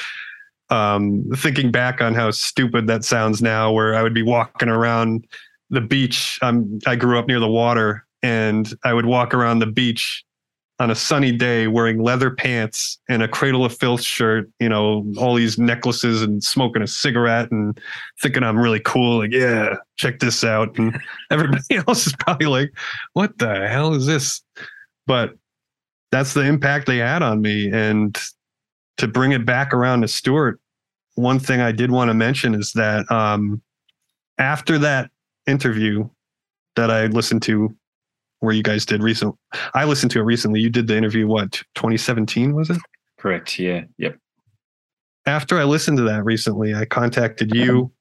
um, 0.72 1.24
thinking 1.36 1.70
back 1.70 2.00
on 2.00 2.14
how 2.14 2.30
stupid 2.30 2.86
that 2.86 3.04
sounds 3.04 3.42
now, 3.42 3.70
where 3.70 3.94
I 3.94 4.02
would 4.02 4.14
be 4.14 4.22
walking 4.22 4.70
around 4.70 5.26
the 5.68 5.82
beach. 5.82 6.38
Um, 6.40 6.78
I 6.86 6.96
grew 6.96 7.18
up 7.18 7.28
near 7.28 7.40
the 7.40 7.48
water, 7.48 8.06
and 8.22 8.72
I 8.82 8.94
would 8.94 9.06
walk 9.06 9.34
around 9.34 9.58
the 9.58 9.66
beach 9.66 10.24
on 10.78 10.90
a 10.90 10.94
sunny 10.94 11.30
day 11.30 11.66
wearing 11.66 12.02
leather 12.02 12.30
pants 12.30 12.98
and 13.08 13.22
a 13.22 13.28
Cradle 13.28 13.64
of 13.66 13.76
Filth 13.76 14.02
shirt, 14.02 14.50
you 14.58 14.68
know, 14.68 15.06
all 15.18 15.34
these 15.34 15.58
necklaces 15.58 16.22
and 16.22 16.42
smoking 16.42 16.82
a 16.82 16.86
cigarette 16.86 17.52
and 17.52 17.78
thinking 18.20 18.42
I'm 18.42 18.58
really 18.58 18.80
cool. 18.80 19.18
Like, 19.18 19.30
yeah, 19.30 19.76
check 19.96 20.18
this 20.20 20.42
out. 20.42 20.76
And 20.78 20.98
everybody 21.30 21.62
else 21.86 22.06
is 22.06 22.16
probably 22.16 22.46
like, 22.46 22.72
what 23.12 23.36
the 23.38 23.68
hell 23.68 23.94
is 23.94 24.06
this? 24.06 24.42
But 25.06 25.34
that's 26.10 26.32
the 26.32 26.42
impact 26.42 26.86
they 26.86 26.98
had 26.98 27.22
on 27.22 27.42
me. 27.42 27.70
And 27.70 28.18
to 28.96 29.06
bring 29.06 29.32
it 29.32 29.44
back 29.44 29.74
around 29.74 30.00
to 30.00 30.08
Stuart, 30.08 30.58
one 31.14 31.38
thing 31.38 31.60
I 31.60 31.72
did 31.72 31.90
want 31.90 32.08
to 32.08 32.14
mention 32.14 32.54
is 32.54 32.72
that 32.72 33.10
um, 33.10 33.62
after 34.38 34.78
that 34.78 35.10
interview 35.46 36.08
that 36.76 36.90
I 36.90 37.06
listened 37.06 37.42
to, 37.42 37.74
where 38.40 38.54
you 38.54 38.62
guys 38.62 38.84
did 38.84 39.02
recent, 39.02 39.34
I 39.74 39.84
listened 39.84 40.10
to 40.12 40.18
it 40.18 40.24
recently. 40.24 40.60
You 40.60 40.70
did 40.70 40.88
the 40.88 40.96
interview, 40.96 41.26
what 41.26 41.52
2017 41.74 42.54
was 42.54 42.70
it? 42.70 42.78
Correct. 43.18 43.58
Yeah. 43.58 43.84
Yep. 43.98 44.18
After 45.26 45.60
I 45.60 45.64
listened 45.64 45.98
to 45.98 46.04
that 46.04 46.24
recently, 46.24 46.74
I 46.74 46.84
contacted 46.84 47.54
you, 47.54 47.92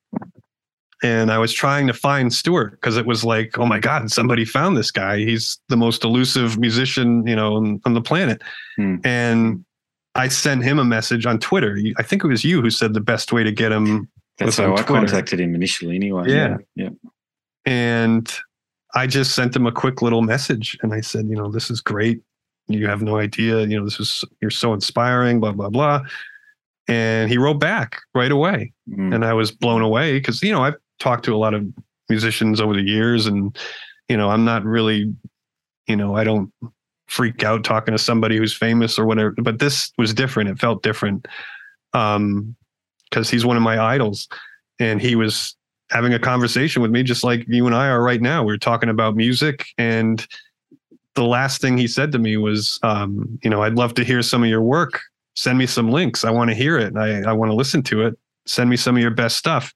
and 1.03 1.31
I 1.31 1.37
was 1.37 1.53
trying 1.53 1.85
to 1.87 1.93
find 1.93 2.33
Stuart 2.33 2.71
because 2.71 2.97
it 2.97 3.05
was 3.05 3.23
like, 3.23 3.59
oh 3.59 3.65
my 3.67 3.79
god, 3.79 4.09
somebody 4.11 4.45
found 4.45 4.75
this 4.75 4.89
guy. 4.89 5.17
He's 5.19 5.59
the 5.69 5.77
most 5.77 6.03
elusive 6.03 6.57
musician, 6.57 7.25
you 7.27 7.35
know, 7.35 7.55
on, 7.55 7.79
on 7.85 7.93
the 7.93 8.01
planet. 8.01 8.41
Hmm. 8.77 8.95
And 9.03 9.65
I 10.15 10.27
sent 10.27 10.63
him 10.63 10.77
a 10.79 10.83
message 10.83 11.25
on 11.25 11.39
Twitter. 11.39 11.77
I 11.97 12.03
think 12.03 12.23
it 12.23 12.27
was 12.27 12.43
you 12.43 12.61
who 12.61 12.69
said 12.69 12.93
the 12.93 12.99
best 13.01 13.31
way 13.31 13.43
to 13.43 13.51
get 13.51 13.71
him 13.71 14.09
That's 14.37 14.57
how 14.57 14.65
I 14.73 14.75
Twitter. 14.75 14.83
contacted 14.85 15.39
him 15.39 15.55
initially. 15.55 15.95
Anyway. 15.95 16.25
Yeah. 16.27 16.57
Yeah. 16.75 16.89
and 17.65 18.31
I 18.93 19.07
just 19.07 19.35
sent 19.35 19.55
him 19.55 19.65
a 19.65 19.71
quick 19.71 20.01
little 20.01 20.21
message 20.21 20.77
and 20.81 20.93
I 20.93 20.99
said, 21.01 21.27
you 21.27 21.35
know, 21.35 21.49
this 21.49 21.69
is 21.71 21.79
great. 21.79 22.21
You 22.67 22.87
have 22.87 23.01
no 23.01 23.17
idea, 23.17 23.61
you 23.61 23.77
know, 23.77 23.85
this 23.85 23.99
is 23.99 24.23
you're 24.41 24.51
so 24.51 24.73
inspiring, 24.73 25.39
blah 25.39 25.51
blah 25.53 25.69
blah. 25.69 26.01
And 26.87 27.29
he 27.29 27.37
wrote 27.37 27.59
back 27.59 28.01
right 28.13 28.31
away, 28.31 28.73
Mm. 28.89 29.13
and 29.15 29.23
I 29.25 29.33
was 29.33 29.51
blown 29.51 29.81
away 29.81 30.13
because 30.19 30.41
you 30.43 30.51
know 30.51 30.63
I've 30.63 30.75
talked 30.99 31.23
to 31.25 31.33
a 31.35 31.37
lot 31.37 31.53
of 31.53 31.65
musicians 32.09 32.59
over 32.59 32.73
the 32.73 32.81
years, 32.81 33.27
and 33.27 33.57
you 34.09 34.17
know 34.17 34.29
I'm 34.29 34.43
not 34.45 34.63
really, 34.65 35.13
you 35.87 35.95
know, 35.95 36.15
I 36.15 36.23
don't 36.23 36.51
freak 37.11 37.43
out 37.43 37.65
talking 37.65 37.91
to 37.91 37.97
somebody 37.97 38.37
who's 38.37 38.55
famous 38.55 38.97
or 38.97 39.05
whatever. 39.05 39.35
But 39.37 39.59
this 39.59 39.91
was 39.97 40.13
different. 40.13 40.49
It 40.49 40.59
felt 40.59 40.81
different, 40.81 41.27
um, 41.93 42.55
because 43.09 43.29
he's 43.29 43.45
one 43.45 43.57
of 43.57 43.63
my 43.63 43.77
idols, 43.77 44.29
and 44.79 45.01
he 45.01 45.15
was 45.15 45.55
having 45.89 46.13
a 46.13 46.19
conversation 46.19 46.81
with 46.81 46.89
me 46.89 47.03
just 47.03 47.21
like 47.21 47.45
you 47.49 47.65
and 47.65 47.75
I 47.75 47.89
are 47.89 48.01
right 48.01 48.21
now. 48.21 48.45
We're 48.45 48.57
talking 48.57 48.87
about 48.87 49.17
music 49.17 49.65
and 49.77 50.25
the 51.15 51.25
last 51.25 51.59
thing 51.59 51.77
he 51.77 51.87
said 51.87 52.13
to 52.13 52.19
me 52.19 52.37
was 52.37 52.79
um, 52.83 53.37
you 53.43 53.49
know, 53.49 53.63
I'd 53.63 53.75
love 53.75 53.93
to 53.95 54.03
hear 54.05 54.21
some 54.21 54.43
of 54.43 54.49
your 54.49 54.61
work. 54.61 55.01
Send 55.35 55.57
me 55.57 55.65
some 55.65 55.91
links. 55.91 56.23
I 56.23 56.31
want 56.31 56.49
to 56.49 56.55
hear 56.55 56.77
it. 56.77 56.95
I, 56.95 57.23
I 57.23 57.33
want 57.33 57.51
to 57.51 57.55
listen 57.55 57.83
to 57.83 58.05
it. 58.05 58.17
Send 58.45 58.69
me 58.69 58.77
some 58.77 58.95
of 58.95 59.01
your 59.01 59.11
best 59.11 59.35
stuff. 59.35 59.73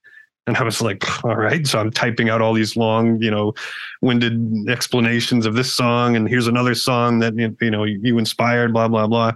And 0.47 0.57
I 0.57 0.63
was 0.63 0.81
like, 0.81 1.25
all 1.25 1.35
right. 1.35 1.65
So 1.65 1.79
I'm 1.79 1.89
typing 1.89 2.29
out 2.29 2.41
all 2.41 2.53
these 2.53 2.77
long, 2.77 3.21
you 3.21 3.31
know, 3.31 3.53
winded 4.01 4.69
explanations 4.69 5.45
of 5.45 5.55
this 5.55 5.73
song. 5.73 6.15
And 6.15 6.29
here's 6.29 6.47
another 6.47 6.75
song 6.75 7.19
that, 7.19 7.35
you 7.35 7.71
know, 7.71 7.83
you 7.83 8.19
inspired, 8.19 8.71
blah, 8.71 8.87
blah, 8.87 9.07
blah. 9.07 9.31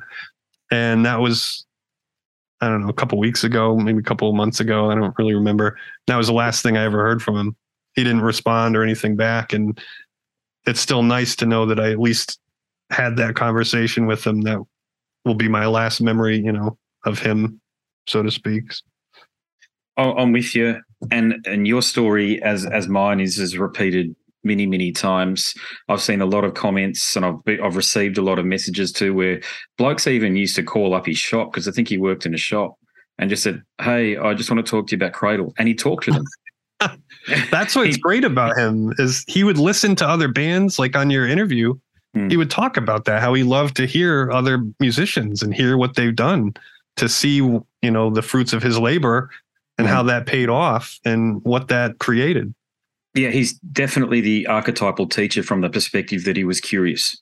And 0.72 1.06
that 1.06 1.20
was, 1.20 1.66
I 2.62 2.70
don't 2.70 2.82
know, 2.82 2.90
a 2.90 2.94
couple 2.94 3.18
weeks 3.18 3.44
ago, 3.44 3.76
maybe 3.76 4.00
a 4.00 4.04
couple 4.04 4.32
months 4.34 4.60
ago. 4.60 4.92
I 4.92 4.96
don't 4.96 5.16
really 5.18 5.34
remember. 5.34 5.78
That 6.06 6.18
was 6.18 6.28
the 6.28 6.34
last 6.34 6.62
thing 6.62 6.78
I 6.78 6.84
ever 6.84 7.00
heard 7.00 7.24
from 7.24 7.36
him. 7.36 7.56
He 7.96 8.04
didn't 8.04 8.22
respond 8.22 8.78
or 8.78 8.84
anything 8.84 9.16
back. 9.16 9.52
And 9.52 9.82
it's 10.68 10.80
still 10.80 11.02
nice 11.02 11.36
to 11.38 11.48
know 11.48 11.66
that 11.66 11.80
I 11.80 11.92
at 11.92 12.00
least 12.00 12.40
had 12.92 13.18
that 13.18 13.36
conversation 13.36 14.06
with 14.06 14.28
him. 14.28 14.42
That 14.42 14.60
will 15.26 15.34
be 15.34 15.48
my 15.48 15.66
last 15.66 16.02
memory, 16.02 16.38
you 16.38 16.52
know, 16.52 16.78
of 17.04 17.18
him, 17.18 17.60
so 18.08 18.22
to 18.22 18.30
speak. 18.30 18.72
I'm 19.98 20.32
with 20.32 20.56
you, 20.56 20.80
and 21.12 21.36
and 21.46 21.68
your 21.68 21.82
story, 21.82 22.42
as 22.44 22.66
as 22.66 22.88
mine 22.88 23.20
is, 23.20 23.40
is 23.40 23.58
repeated 23.58 24.16
many 24.44 24.66
many 24.66 24.92
times. 24.92 25.54
I've 25.88 26.02
seen 26.02 26.22
a 26.22 26.26
lot 26.26 26.44
of 26.44 26.54
comments, 26.54 27.16
and 27.16 27.26
I've 27.26 27.44
be, 27.46 27.60
I've 27.60 27.76
received 27.76 28.18
a 28.18 28.22
lot 28.22 28.40
of 28.40 28.46
messages 28.46 28.92
too, 28.92 29.14
where 29.14 29.42
blokes 29.78 30.08
even 30.08 30.36
used 30.36 30.56
to 30.56 30.64
call 30.64 30.94
up 30.94 31.06
his 31.06 31.18
shop 31.18 31.52
because 31.52 31.68
I 31.68 31.72
think 31.72 31.88
he 31.88 31.98
worked 31.98 32.26
in 32.26 32.34
a 32.34 32.38
shop 32.38 32.76
and 33.18 33.30
just 33.30 33.44
said, 33.44 33.62
"Hey, 33.82 34.18
I 34.18 34.34
just 34.34 34.50
want 34.50 34.66
to 34.66 34.70
talk 34.70 34.88
to 34.88 34.92
you 34.96 34.98
about 34.98 35.14
Cradle," 35.14 35.54
and 35.58 35.68
he 35.68 35.74
talked 35.74 36.06
to 36.06 36.12
them. 36.12 36.24
That's 37.52 37.76
what's 37.76 37.96
He- 37.96 38.02
great 38.02 38.24
about 38.24 38.58
him 38.58 38.94
is 38.98 39.26
he 39.28 39.44
would 39.44 39.58
listen 39.58 39.96
to 39.98 40.08
other 40.08 40.30
bands, 40.30 40.80
like 40.80 40.96
on 40.96 41.10
your 41.10 41.28
interview. 41.28 41.74
Hmm. 42.14 42.30
He 42.30 42.38
would 42.38 42.50
talk 42.50 42.78
about 42.78 43.06
that, 43.06 43.22
how 43.22 43.34
he 43.34 43.44
loved 43.44 43.76
to 43.76 43.86
hear 43.86 44.32
other 44.32 44.64
musicians 44.80 45.44
and 45.44 45.54
hear 45.54 45.78
what 45.78 45.96
they've 45.96 46.16
done 46.16 46.54
to 46.96 47.10
see, 47.10 47.36
you 47.36 47.66
know, 47.92 48.10
the 48.10 48.22
fruits 48.22 48.54
of 48.54 48.64
his 48.64 48.80
labor 48.80 49.30
and 49.80 49.88
how 49.88 50.04
that 50.04 50.26
paid 50.26 50.50
off 50.50 51.00
and 51.06 51.42
what 51.44 51.68
that 51.70 52.00
created. 52.00 52.54
Yeah, 53.16 53.30
he's 53.30 53.54
definitely 53.72 54.22
the 54.22 54.46
archetypal 54.48 55.08
teacher 55.08 55.42
from 55.42 55.62
the 55.62 55.70
perspective 55.70 56.26
that 56.26 56.38
he 56.38 56.44
was 56.44 56.62
curious. 56.62 57.20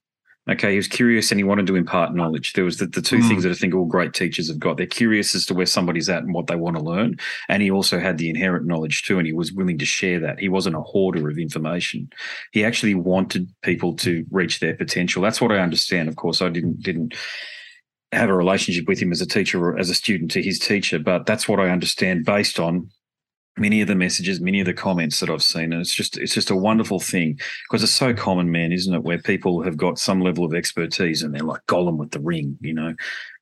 Okay, 0.49 0.71
he 0.71 0.77
was 0.77 0.87
curious 0.87 1.29
and 1.29 1.39
he 1.39 1.43
wanted 1.43 1.67
to 1.67 1.75
impart 1.75 2.15
knowledge. 2.15 2.53
There 2.53 2.63
was 2.63 2.77
the, 2.77 2.87
the 2.87 3.01
two 3.01 3.17
Mm. 3.17 3.27
things 3.27 3.43
that 3.43 3.51
I 3.51 3.55
think 3.55 3.75
all 3.75 3.85
great 3.85 4.13
teachers 4.13 4.47
have 4.47 4.59
got. 4.59 4.77
They're 4.77 4.85
curious 4.85 5.35
as 5.35 5.45
to 5.47 5.53
where 5.53 5.65
somebody's 5.65 6.07
at 6.07 6.23
and 6.23 6.33
what 6.33 6.47
they 6.47 6.55
want 6.55 6.77
to 6.77 6.83
learn. 6.83 7.17
And 7.49 7.61
he 7.61 7.69
also 7.69 7.99
had 7.99 8.17
the 8.17 8.29
inherent 8.29 8.65
knowledge 8.65 9.03
too, 9.03 9.17
and 9.17 9.27
he 9.27 9.33
was 9.33 9.51
willing 9.51 9.77
to 9.79 9.85
share 9.85 10.21
that. 10.21 10.39
He 10.39 10.47
wasn't 10.47 10.77
a 10.77 10.81
hoarder 10.81 11.29
of 11.29 11.37
information. 11.37 12.09
He 12.53 12.63
actually 12.63 12.95
wanted 12.95 13.49
people 13.61 13.93
to 13.97 14.25
reach 14.31 14.61
their 14.61 14.73
potential. 14.73 15.21
That's 15.21 15.41
what 15.41 15.51
I 15.51 15.59
understand. 15.59 16.07
Of 16.07 16.15
course, 16.15 16.41
I 16.41 16.47
didn't 16.47 16.81
didn't 16.81 17.13
have 18.11 18.29
a 18.29 18.35
relationship 18.35 18.87
with 18.87 18.99
him 18.99 19.11
as 19.11 19.21
a 19.21 19.25
teacher 19.25 19.63
or 19.63 19.77
as 19.77 19.89
a 19.89 19.95
student 19.95 20.31
to 20.31 20.41
his 20.41 20.59
teacher, 20.59 20.99
but 20.99 21.25
that's 21.25 21.47
what 21.47 21.59
I 21.59 21.69
understand 21.69 22.25
based 22.25 22.59
on 22.59 22.89
many 23.57 23.81
of 23.81 23.87
the 23.87 23.95
messages, 23.95 24.39
many 24.39 24.59
of 24.59 24.65
the 24.65 24.73
comments 24.73 25.19
that 25.19 25.29
I've 25.29 25.43
seen, 25.43 25.73
and 25.73 25.81
it's 25.81 25.93
just 25.93 26.17
it's 26.17 26.33
just 26.33 26.49
a 26.49 26.55
wonderful 26.55 26.99
thing 26.99 27.39
because 27.67 27.83
it's 27.83 27.91
so 27.91 28.13
common, 28.13 28.51
man, 28.51 28.71
isn't 28.71 28.93
it? 28.93 29.03
Where 29.03 29.17
people 29.17 29.63
have 29.63 29.77
got 29.77 29.99
some 29.99 30.21
level 30.21 30.45
of 30.45 30.53
expertise 30.53 31.21
and 31.21 31.33
they're 31.33 31.41
like 31.41 31.65
Gollum 31.67 31.97
with 31.97 32.11
the 32.11 32.19
ring, 32.19 32.57
you 32.61 32.73
know, 32.73 32.93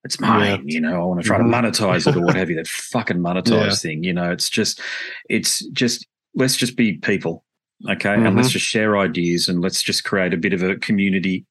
it's 0.03 0.19
mine, 0.19 0.63
you 0.67 0.81
know, 0.81 1.01
I 1.01 1.05
want 1.05 1.21
to 1.21 1.27
try 1.27 1.37
to 1.37 1.43
mm-hmm. 1.43 1.53
monetize 1.53 2.07
it 2.07 2.15
or 2.15 2.21
what 2.21 2.35
have 2.35 2.49
you. 2.49 2.55
That 2.55 2.67
fucking 2.67 3.17
monetize 3.17 3.67
Yeah. 3.67 3.75
thing, 3.75 4.03
you 4.03 4.13
know, 4.13 4.31
it's 4.31 4.49
just 4.49 4.81
it's 5.29 5.65
just 5.67 6.07
let's 6.33 6.55
just 6.55 6.75
be 6.75 6.93
people, 6.93 7.43
okay, 7.89 8.13
and 8.13 8.23
let's 8.23 8.47
mm-hmm. 8.47 8.53
just 8.53 8.65
share 8.65 8.97
ideas 8.97 9.49
and 9.49 9.61
let's 9.61 9.83
just 9.83 10.03
create 10.03 10.33
a 10.33 10.37
bit 10.37 10.53
of 10.53 10.63
a 10.63 10.77
community, 10.77 11.45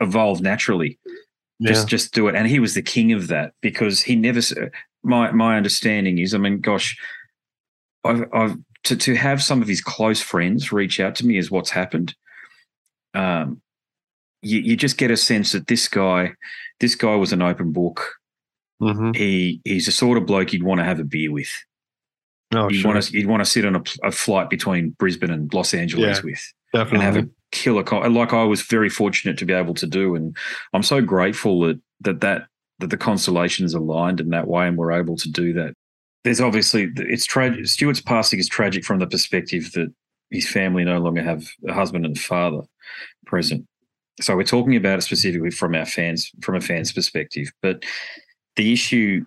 evolve 0.00 0.42
naturally 0.42 0.98
just 1.60 1.88
just 1.88 2.12
do 2.14 2.28
it 2.28 2.34
and 2.34 2.46
he 2.48 2.58
was 2.58 2.74
the 2.74 2.82
king 2.82 3.12
of 3.12 3.28
that 3.28 3.52
because 3.60 4.02
he 4.02 4.16
never 4.16 4.40
my 5.04 5.30
my 5.32 5.56
understanding 5.56 6.18
is 6.18 6.34
i 6.34 6.38
mean 6.38 6.60
gosh 6.60 6.96
i've 8.04 8.24
i've 8.32 8.56
to, 8.84 8.96
to 8.96 9.14
have 9.14 9.40
some 9.42 9.62
of 9.62 9.68
his 9.68 9.80
close 9.80 10.20
friends 10.20 10.72
reach 10.72 10.98
out 10.98 11.14
to 11.14 11.26
me 11.26 11.36
is 11.38 11.50
what's 11.50 11.70
happened 11.70 12.14
um 13.14 13.60
you, 14.42 14.58
you 14.58 14.76
just 14.76 14.96
get 14.98 15.10
a 15.10 15.16
sense 15.16 15.52
that 15.52 15.68
this 15.68 15.86
guy 15.88 16.32
this 16.80 16.94
guy 16.96 17.14
was 17.14 17.32
an 17.32 17.42
open 17.42 17.72
book 17.72 18.14
Mhm. 18.80 19.14
he 19.14 19.60
he's 19.64 19.86
the 19.86 19.92
sort 19.92 20.18
of 20.18 20.26
bloke 20.26 20.52
you'd 20.52 20.64
want 20.64 20.80
to 20.80 20.84
have 20.84 20.98
a 20.98 21.04
beer 21.04 21.30
with 21.30 21.50
Oh, 22.54 22.68
you'd 22.68 22.80
sure. 22.80 22.92
want 22.92 23.04
to 23.04 23.12
you'd 23.16 23.28
want 23.28 23.40
to 23.44 23.48
sit 23.48 23.64
on 23.64 23.76
a, 23.76 23.82
a 24.02 24.10
flight 24.10 24.50
between 24.50 24.90
brisbane 24.98 25.30
and 25.30 25.52
los 25.54 25.72
angeles 25.72 26.16
Yeah. 26.18 26.22
with 26.24 26.52
Definitely. 26.72 27.06
and 27.06 27.16
have 27.16 27.24
a 27.24 27.28
killer 27.50 27.82
con- 27.82 28.14
like 28.14 28.32
I 28.32 28.44
was 28.44 28.62
very 28.62 28.88
fortunate 28.88 29.36
to 29.38 29.44
be 29.44 29.52
able 29.52 29.74
to 29.74 29.86
do 29.86 30.14
and 30.14 30.34
I'm 30.72 30.82
so 30.82 31.02
grateful 31.02 31.60
that 31.60 31.80
that 32.00 32.20
that 32.20 32.46
that 32.78 32.90
the 32.90 32.96
constellations 32.96 33.74
aligned 33.74 34.20
in 34.20 34.30
that 34.30 34.48
way 34.48 34.66
and 34.66 34.76
we're 34.76 34.92
able 34.92 35.16
to 35.16 35.30
do 35.30 35.52
that 35.52 35.74
there's 36.24 36.40
obviously 36.40 36.90
it's 36.96 37.24
tragic. 37.24 37.66
Stuart's 37.66 38.00
passing 38.00 38.38
is 38.38 38.48
tragic 38.48 38.84
from 38.84 38.98
the 38.98 39.06
perspective 39.06 39.72
that 39.72 39.92
his 40.30 40.48
family 40.48 40.84
no 40.84 40.98
longer 40.98 41.22
have 41.22 41.48
a 41.68 41.72
husband 41.72 42.06
and 42.06 42.18
father 42.18 42.62
present. 43.26 43.66
So 44.20 44.36
we're 44.36 44.44
talking 44.44 44.76
about 44.76 44.98
it 44.98 45.02
specifically 45.02 45.50
from 45.50 45.74
our 45.74 45.86
fans, 45.86 46.30
from 46.42 46.54
a 46.54 46.60
fan's 46.60 46.92
perspective. 46.92 47.50
But 47.60 47.84
the 48.56 48.72
issue 48.72 49.24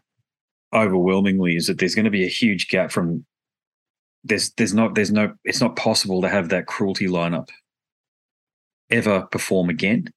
overwhelmingly 0.73 1.55
is 1.55 1.67
that 1.67 1.79
there's 1.79 1.95
going 1.95 2.05
to 2.05 2.11
be 2.11 2.23
a 2.23 2.29
huge 2.29 2.69
gap 2.69 2.91
from 2.91 3.25
there's 4.25 4.51
there's 4.53 4.73
not 4.73 4.95
there's 4.95 5.11
no 5.11 5.33
it's 5.43 5.61
not 5.61 5.75
possible 5.75 6.21
to 6.21 6.29
have 6.29 6.49
that 6.49 6.65
cruelty 6.65 7.07
lineup 7.07 7.49
ever 8.89 9.21
perform 9.31 9.69
again, 9.69 10.09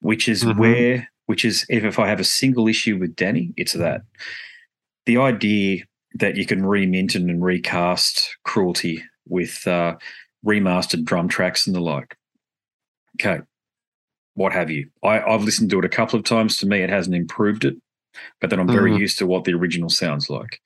which 0.00 0.28
is 0.28 0.44
mm-hmm. 0.44 0.60
where 0.60 1.08
which 1.26 1.44
is 1.44 1.66
if, 1.68 1.84
if 1.84 1.98
I 1.98 2.08
have 2.08 2.20
a 2.20 2.24
single 2.24 2.68
issue 2.68 2.98
with 2.98 3.16
Danny, 3.16 3.52
it's 3.56 3.72
that. 3.72 4.02
The 5.06 5.16
idea 5.16 5.84
that 6.14 6.36
you 6.36 6.46
can 6.46 6.62
remint 6.62 7.14
and 7.14 7.42
recast 7.42 8.36
cruelty 8.44 9.02
with 9.26 9.66
uh, 9.66 9.96
remastered 10.46 11.04
drum 11.04 11.28
tracks 11.28 11.66
and 11.66 11.74
the 11.74 11.80
like. 11.80 12.16
Okay. 13.20 13.42
What 14.34 14.52
have 14.52 14.70
you? 14.70 14.90
I, 15.02 15.20
I've 15.20 15.44
listened 15.44 15.70
to 15.70 15.78
it 15.78 15.84
a 15.84 15.90
couple 15.90 16.18
of 16.18 16.24
times. 16.24 16.56
To 16.58 16.66
me, 16.66 16.82
it 16.82 16.90
hasn't 16.90 17.14
improved 17.14 17.64
it, 17.64 17.76
but 18.40 18.50
then 18.50 18.58
I'm 18.58 18.68
very 18.68 18.90
mm-hmm. 18.90 19.00
used 19.00 19.18
to 19.18 19.26
what 19.26 19.44
the 19.44 19.54
original 19.54 19.88
sounds 19.88 20.28
like. 20.28 20.60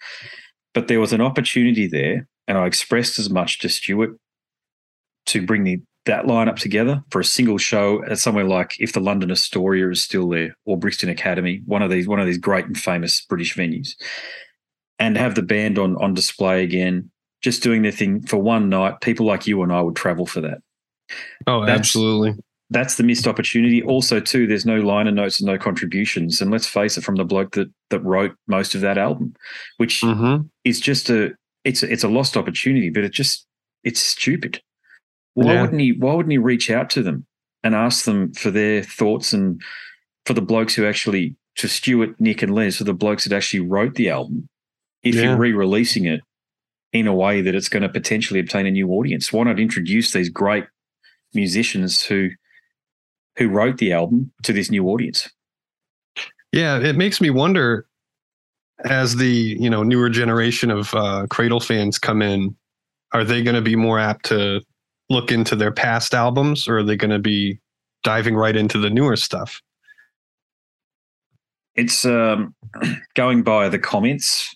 But 0.75 0.89
there 0.89 1.01
was 1.01 1.13
an 1.13 1.21
opportunity 1.21 1.87
there, 1.87 2.27
and 2.49 2.59
I 2.59 2.67
expressed 2.67 3.19
as 3.19 3.31
much 3.31 3.61
to 3.61 3.69
Stuart 3.69 4.19
to 5.27 5.45
bring 5.45 5.63
the, 5.63 5.81
that 6.07 6.25
lineup 6.25 6.57
together 6.57 7.05
for 7.11 7.21
a 7.21 7.25
single 7.25 7.59
show 7.59 8.03
at 8.07 8.19
somewhere 8.19 8.45
like 8.45 8.75
if 8.81 8.95
the 8.95 9.01
London 9.01 9.31
Astoria 9.31 9.91
is 9.91 10.03
still 10.03 10.29
there 10.31 10.57
or 10.65 10.79
Brixton 10.79 11.11
Academy, 11.11 11.61
one 11.67 11.83
of 11.83 11.91
these 11.91 12.09
one 12.09 12.19
of 12.19 12.27
these 12.27 12.39
great 12.39 12.65
and 12.65 12.77
famous 12.77 13.21
British 13.21 13.55
venues, 13.55 13.91
and 14.99 15.17
have 15.17 15.35
the 15.35 15.43
band 15.43 15.79
on 15.79 15.97
on 15.97 16.15
display 16.15 16.65
again 16.65 17.11
just 17.43 17.63
doing 17.63 17.83
their 17.83 17.93
thing 17.93 18.23
for 18.23 18.39
one 18.39 18.69
night, 18.69 19.01
people 19.01 19.27
like 19.27 19.47
you 19.47 19.63
and 19.63 19.73
I 19.73 19.81
would 19.81 19.95
travel 19.95 20.27
for 20.27 20.41
that. 20.41 20.59
Oh, 21.47 21.65
that's, 21.65 21.79
absolutely. 21.79 22.35
That's 22.71 22.97
the 22.97 23.05
missed 23.05 23.29
opportunity. 23.29 23.81
Also, 23.83 24.19
too, 24.19 24.47
there's 24.47 24.67
no 24.67 24.81
liner 24.81 25.13
notes 25.13 25.41
and 25.41 25.47
no 25.47 25.57
contributions. 25.57 26.41
And 26.41 26.51
let's 26.51 26.67
face 26.67 26.99
it, 26.99 27.05
from 27.05 27.15
the 27.15 27.25
bloke 27.25 27.53
that 27.53 27.71
that 27.91 28.01
wrote 28.01 28.35
most 28.47 28.75
of 28.75 28.81
that 28.81 28.99
album, 28.99 29.35
which 29.77 30.01
mm-hmm. 30.01 30.47
is 30.65 30.81
just 30.81 31.11
a 31.11 31.35
it's 31.65 31.83
a, 31.83 31.93
it's 31.93 32.05
a 32.05 32.09
lost 32.09 32.37
opportunity. 32.37 32.91
But 32.91 33.05
it 33.05 33.13
just 33.13 33.47
it's 33.85 34.01
stupid. 34.01 34.61
Why 35.35 35.55
yeah. 35.55 35.63
wouldn't 35.63 35.81
he? 35.81 35.93
Why 35.93 36.15
wouldn't 36.15 36.33
he 36.33 36.39
reach 36.39 36.71
out 36.71 36.91
to 36.91 37.03
them 37.03 37.27
and 37.63 37.75
ask 37.75 38.05
them 38.05 38.33
for 38.35 38.51
their 38.51 38.83
thoughts 38.83 39.33
and 39.33 39.61
for 40.27 40.35
the 40.35 40.43
blokes 40.43 40.75
who 40.75 40.87
actually 40.87 41.37
to 41.57 41.69
Stuart, 41.69 42.21
Nick, 42.21 42.43
and 42.43 42.55
Les, 42.55 42.77
for 42.77 42.85
the 42.85 42.95
blokes 42.95 43.25
that 43.25 43.35
actually 43.35 43.61
wrote 43.61 43.97
the 43.97 44.11
album, 44.11 44.49
if 45.03 45.17
yeah. 45.17 45.23
you're 45.23 45.37
re-releasing 45.37 46.05
it, 46.05 46.21
in 46.93 47.07
a 47.07 47.15
way 47.15 47.41
that 47.41 47.55
it's 47.55 47.69
going 47.69 47.83
to 47.83 47.89
potentially 47.89 48.41
obtain 48.41 48.67
a 48.67 48.71
new 48.71 48.89
audience. 48.91 49.33
Why 49.33 49.45
not 49.45 49.61
introduce 49.61 50.13
these 50.13 50.29
great 50.29 50.65
musicians 51.35 52.03
who 52.03 52.31
who 53.37 53.49
wrote 53.49 53.79
the 53.79 53.93
album 53.93 54.33
to 54.43 54.53
this 54.53 54.71
new 54.71 54.89
audience? 54.89 55.29
Yeah, 56.53 56.81
it 56.81 56.97
makes 56.97 57.21
me 57.21 57.31
wonder 57.31 57.87
as 58.85 59.17
the 59.17 59.57
you 59.59 59.71
know 59.71 59.83
newer 59.83 60.09
generation 60.09 60.71
of 60.71 60.95
uh, 60.95 61.27
Cradle 61.31 61.61
fans 61.61 61.99
come 61.99 62.23
in, 62.23 62.57
are 63.13 63.25
they 63.25 63.43
going 63.43 63.57
to 63.57 63.63
be 63.63 63.77
more 63.77 63.99
apt 63.99 64.27
to 64.27 64.61
look 65.11 65.33
into 65.33 65.57
their 65.57 65.73
past 65.73 66.15
albums, 66.15 66.69
or 66.69 66.79
are 66.79 66.83
they 66.83 66.97
going 66.97 67.11
to 67.11 67.19
be 67.19 67.59
diving 68.05 68.35
right 68.35 68.57
into 68.57 68.79
the 68.79 68.91
newer 68.91 69.17
stuff? 69.17 69.61
It's 71.75 72.05
um, 72.05 72.55
going 73.15 73.43
by 73.43 73.69
the 73.69 73.79
comments 73.79 74.55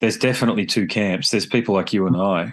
there's 0.00 0.18
definitely 0.18 0.66
two 0.66 0.86
camps. 0.86 1.30
There's 1.30 1.46
people 1.46 1.74
like 1.74 1.92
you 1.92 2.06
and 2.06 2.16
I. 2.16 2.52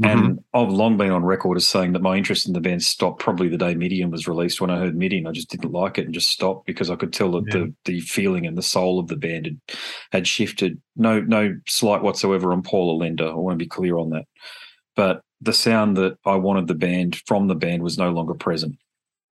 Mm-hmm. 0.00 0.18
And 0.18 0.44
I've 0.54 0.68
long 0.68 0.96
been 0.96 1.10
on 1.10 1.24
record 1.24 1.56
as 1.56 1.66
saying 1.66 1.92
that 1.94 2.02
my 2.02 2.16
interest 2.16 2.46
in 2.46 2.52
the 2.52 2.60
band 2.60 2.84
stopped 2.84 3.20
probably 3.20 3.48
the 3.48 3.58
day 3.58 3.74
Midian 3.74 4.12
was 4.12 4.28
released. 4.28 4.60
When 4.60 4.70
I 4.70 4.78
heard 4.78 4.96
Midian, 4.96 5.26
I 5.26 5.32
just 5.32 5.50
didn't 5.50 5.72
like 5.72 5.98
it 5.98 6.04
and 6.04 6.14
just 6.14 6.28
stopped 6.28 6.66
because 6.66 6.88
I 6.88 6.94
could 6.94 7.12
tell 7.12 7.32
that 7.32 7.44
yeah. 7.48 7.54
the 7.54 7.74
the 7.84 8.00
feeling 8.00 8.46
and 8.46 8.56
the 8.56 8.62
soul 8.62 9.00
of 9.00 9.08
the 9.08 9.16
band 9.16 9.46
had, 9.46 9.60
had 10.12 10.28
shifted. 10.28 10.80
No 10.94 11.20
no 11.20 11.56
slight 11.66 12.02
whatsoever 12.02 12.52
on 12.52 12.62
Paul 12.62 12.94
Allender. 12.94 13.28
I 13.28 13.34
want 13.34 13.58
to 13.58 13.64
be 13.64 13.68
clear 13.68 13.98
on 13.98 14.10
that. 14.10 14.26
But 14.94 15.22
the 15.40 15.52
sound 15.52 15.96
that 15.96 16.16
I 16.24 16.36
wanted 16.36 16.68
the 16.68 16.74
band 16.74 17.20
from 17.26 17.48
the 17.48 17.56
band 17.56 17.82
was 17.82 17.98
no 17.98 18.10
longer 18.10 18.34
present. 18.34 18.76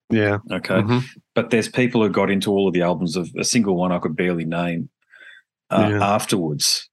Yeah. 0.09 0.39
Okay. 0.51 0.77
Mm-hmm. 0.77 0.99
But 1.35 1.51
there's 1.51 1.69
people 1.69 2.03
who 2.03 2.09
got 2.09 2.31
into 2.31 2.51
all 2.51 2.69
of 2.69 2.75
the 2.75 2.83
albums 2.83 3.17
of 3.17 3.31
a 3.39 3.45
single 3.45 3.77
one 3.77 3.93
I 3.93 3.99
could 3.99 4.17
barely 4.17 4.45
name 4.47 4.89
uh, 5.69 5.89
yeah. 5.93 6.15
afterwards 6.15 6.89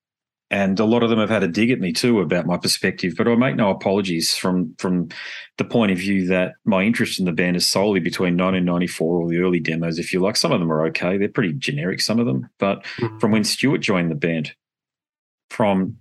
and 0.52 0.78
a 0.82 0.86
lot 0.86 1.02
of 1.02 1.10
them 1.10 1.18
have 1.18 1.30
had 1.30 1.44
a 1.44 1.48
dig 1.48 1.72
at 1.72 1.80
me 1.80 1.94
too 1.94 2.20
about 2.20 2.46
my 2.46 2.58
perspective. 2.58 3.14
But 3.18 3.28
I 3.28 3.36
make 3.36 3.56
no 3.56 3.70
apologies 3.70 4.36
from 4.36 4.76
from 4.78 5.08
the 5.58 5.64
point 5.64 5.94
of 5.94 5.98
view 5.98 6.28
that 6.28 6.56
my 6.66 6.84
interest 6.84 7.20
in 7.20 7.26
the 7.26 7.32
band 7.32 7.56
is 7.56 7.68
solely 7.68 8.02
between 8.02 8.34
1994 8.34 9.22
or 9.22 9.30
the 9.30 9.38
early 9.38 9.62
demos, 9.62 9.98
if 9.98 10.12
you 10.12 10.20
like. 10.20 10.36
Some 10.36 10.52
of 10.52 10.60
them 10.60 10.72
are 10.72 10.86
okay; 10.88 11.18
they're 11.18 11.30
pretty 11.30 11.54
generic, 11.54 12.02
some 12.02 12.20
of 12.20 12.26
them. 12.26 12.50
But 12.60 12.84
mm-hmm. 12.98 13.18
from 13.18 13.32
when 13.32 13.46
Stuart 13.46 13.78
joined 13.78 14.12
the 14.12 14.16
band, 14.16 14.54
from 15.50 15.96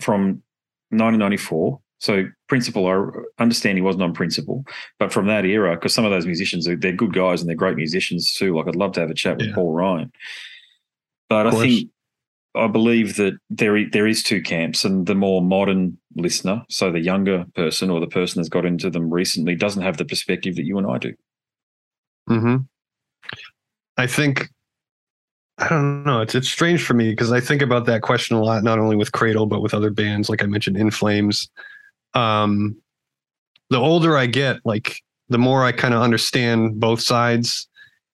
from 0.00 0.42
1994. 0.90 1.80
So 1.98 2.24
principle, 2.48 2.86
I 2.86 3.42
understand 3.42 3.76
he 3.76 3.82
wasn't 3.82 4.04
on 4.04 4.14
principle, 4.14 4.64
but 4.98 5.12
from 5.12 5.26
that 5.26 5.44
era, 5.44 5.74
because 5.74 5.92
some 5.92 6.06
of 6.06 6.10
those 6.10 6.24
musicians 6.24 6.66
are 6.66 6.76
they're 6.76 6.92
good 6.92 7.12
guys 7.12 7.42
and 7.42 7.48
they're 7.48 7.56
great 7.56 7.76
musicians 7.76 8.32
too. 8.32 8.56
Like 8.56 8.68
I'd 8.68 8.76
love 8.76 8.92
to 8.92 9.00
have 9.00 9.10
a 9.10 9.14
chat 9.14 9.36
with 9.36 9.48
yeah. 9.48 9.54
Paul 9.54 9.72
Ryan. 9.72 10.12
But 11.28 11.48
I 11.48 11.50
think 11.50 11.90
I 12.54 12.66
believe 12.66 13.16
that 13.16 13.38
there 13.48 13.88
there 13.90 14.06
is 14.06 14.22
two 14.22 14.42
camps, 14.42 14.84
and 14.84 15.06
the 15.06 15.14
more 15.14 15.40
modern 15.40 15.96
listener, 16.16 16.64
so 16.68 16.90
the 16.90 17.00
younger 17.00 17.46
person 17.54 17.90
or 17.90 18.00
the 18.00 18.08
person 18.08 18.40
that's 18.40 18.48
got 18.48 18.66
into 18.66 18.90
them 18.90 19.12
recently, 19.12 19.54
doesn't 19.54 19.82
have 19.82 19.98
the 19.98 20.04
perspective 20.04 20.56
that 20.56 20.64
you 20.64 20.76
and 20.78 20.86
I 20.86 20.98
do. 20.98 21.14
Hmm. 22.28 22.56
I 23.96 24.06
think 24.06 24.48
I 25.58 25.68
don't 25.68 26.04
know. 26.04 26.22
It's 26.22 26.34
it's 26.34 26.48
strange 26.48 26.82
for 26.82 26.94
me 26.94 27.10
because 27.10 27.32
I 27.32 27.40
think 27.40 27.60
about 27.60 27.84
that 27.86 28.02
question 28.02 28.36
a 28.36 28.42
lot, 28.42 28.64
not 28.64 28.78
only 28.78 28.96
with 28.96 29.12
Cradle 29.12 29.46
but 29.46 29.60
with 29.60 29.74
other 29.74 29.90
bands, 29.90 30.28
like 30.28 30.42
I 30.42 30.46
mentioned, 30.46 30.76
In 30.76 30.90
Flames. 30.90 31.50
Um, 32.14 32.76
the 33.68 33.78
older 33.78 34.16
I 34.16 34.26
get, 34.26 34.58
like 34.64 35.02
the 35.28 35.38
more 35.38 35.64
I 35.64 35.72
kind 35.72 35.94
of 35.94 36.02
understand 36.02 36.80
both 36.80 37.00
sides, 37.00 37.68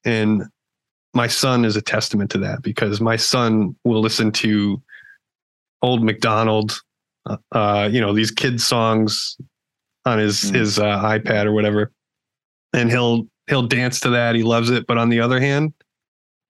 and 0.05 0.43
my 1.16 1.26
son 1.26 1.64
is 1.64 1.76
a 1.76 1.82
testament 1.82 2.30
to 2.30 2.38
that 2.38 2.62
because 2.62 3.00
my 3.00 3.16
son 3.16 3.74
will 3.84 4.02
listen 4.02 4.30
to 4.30 4.80
old 5.80 6.04
McDonald, 6.04 6.78
uh, 7.24 7.38
uh, 7.52 7.88
you 7.90 8.00
know, 8.00 8.12
these 8.12 8.30
kid 8.30 8.60
songs 8.60 9.36
on 10.04 10.18
his 10.18 10.36
mm. 10.42 10.54
his 10.54 10.78
uh, 10.78 11.02
iPad 11.02 11.46
or 11.46 11.52
whatever, 11.52 11.90
and 12.74 12.90
he'll 12.90 13.26
he'll 13.48 13.66
dance 13.66 13.98
to 14.00 14.10
that. 14.10 14.34
He 14.34 14.42
loves 14.42 14.68
it. 14.68 14.86
But 14.86 14.98
on 14.98 15.08
the 15.08 15.20
other 15.20 15.40
hand, 15.40 15.72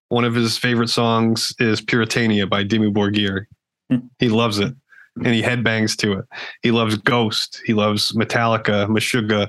one 0.09 0.25
of 0.25 0.35
his 0.35 0.59
favorite 0.59 0.91
songs 0.91 1.55
is 1.61 1.81
Puritania 1.81 2.47
by 2.47 2.65
Dimmu 2.65 2.93
Borgir. 2.93 3.47
Mm. 3.91 4.11
He 4.19 4.29
loves 4.29 4.59
it, 4.59 4.75
and 5.17 5.29
he 5.29 5.43
headbangs 5.43 5.97
to 5.99 6.13
it. 6.15 6.25
He 6.63 6.73
loves 6.73 6.97
Ghost. 6.97 7.63
He 7.65 7.73
loves 7.73 8.13
Metallica, 8.13 8.89
Meshuggah, 8.89 9.49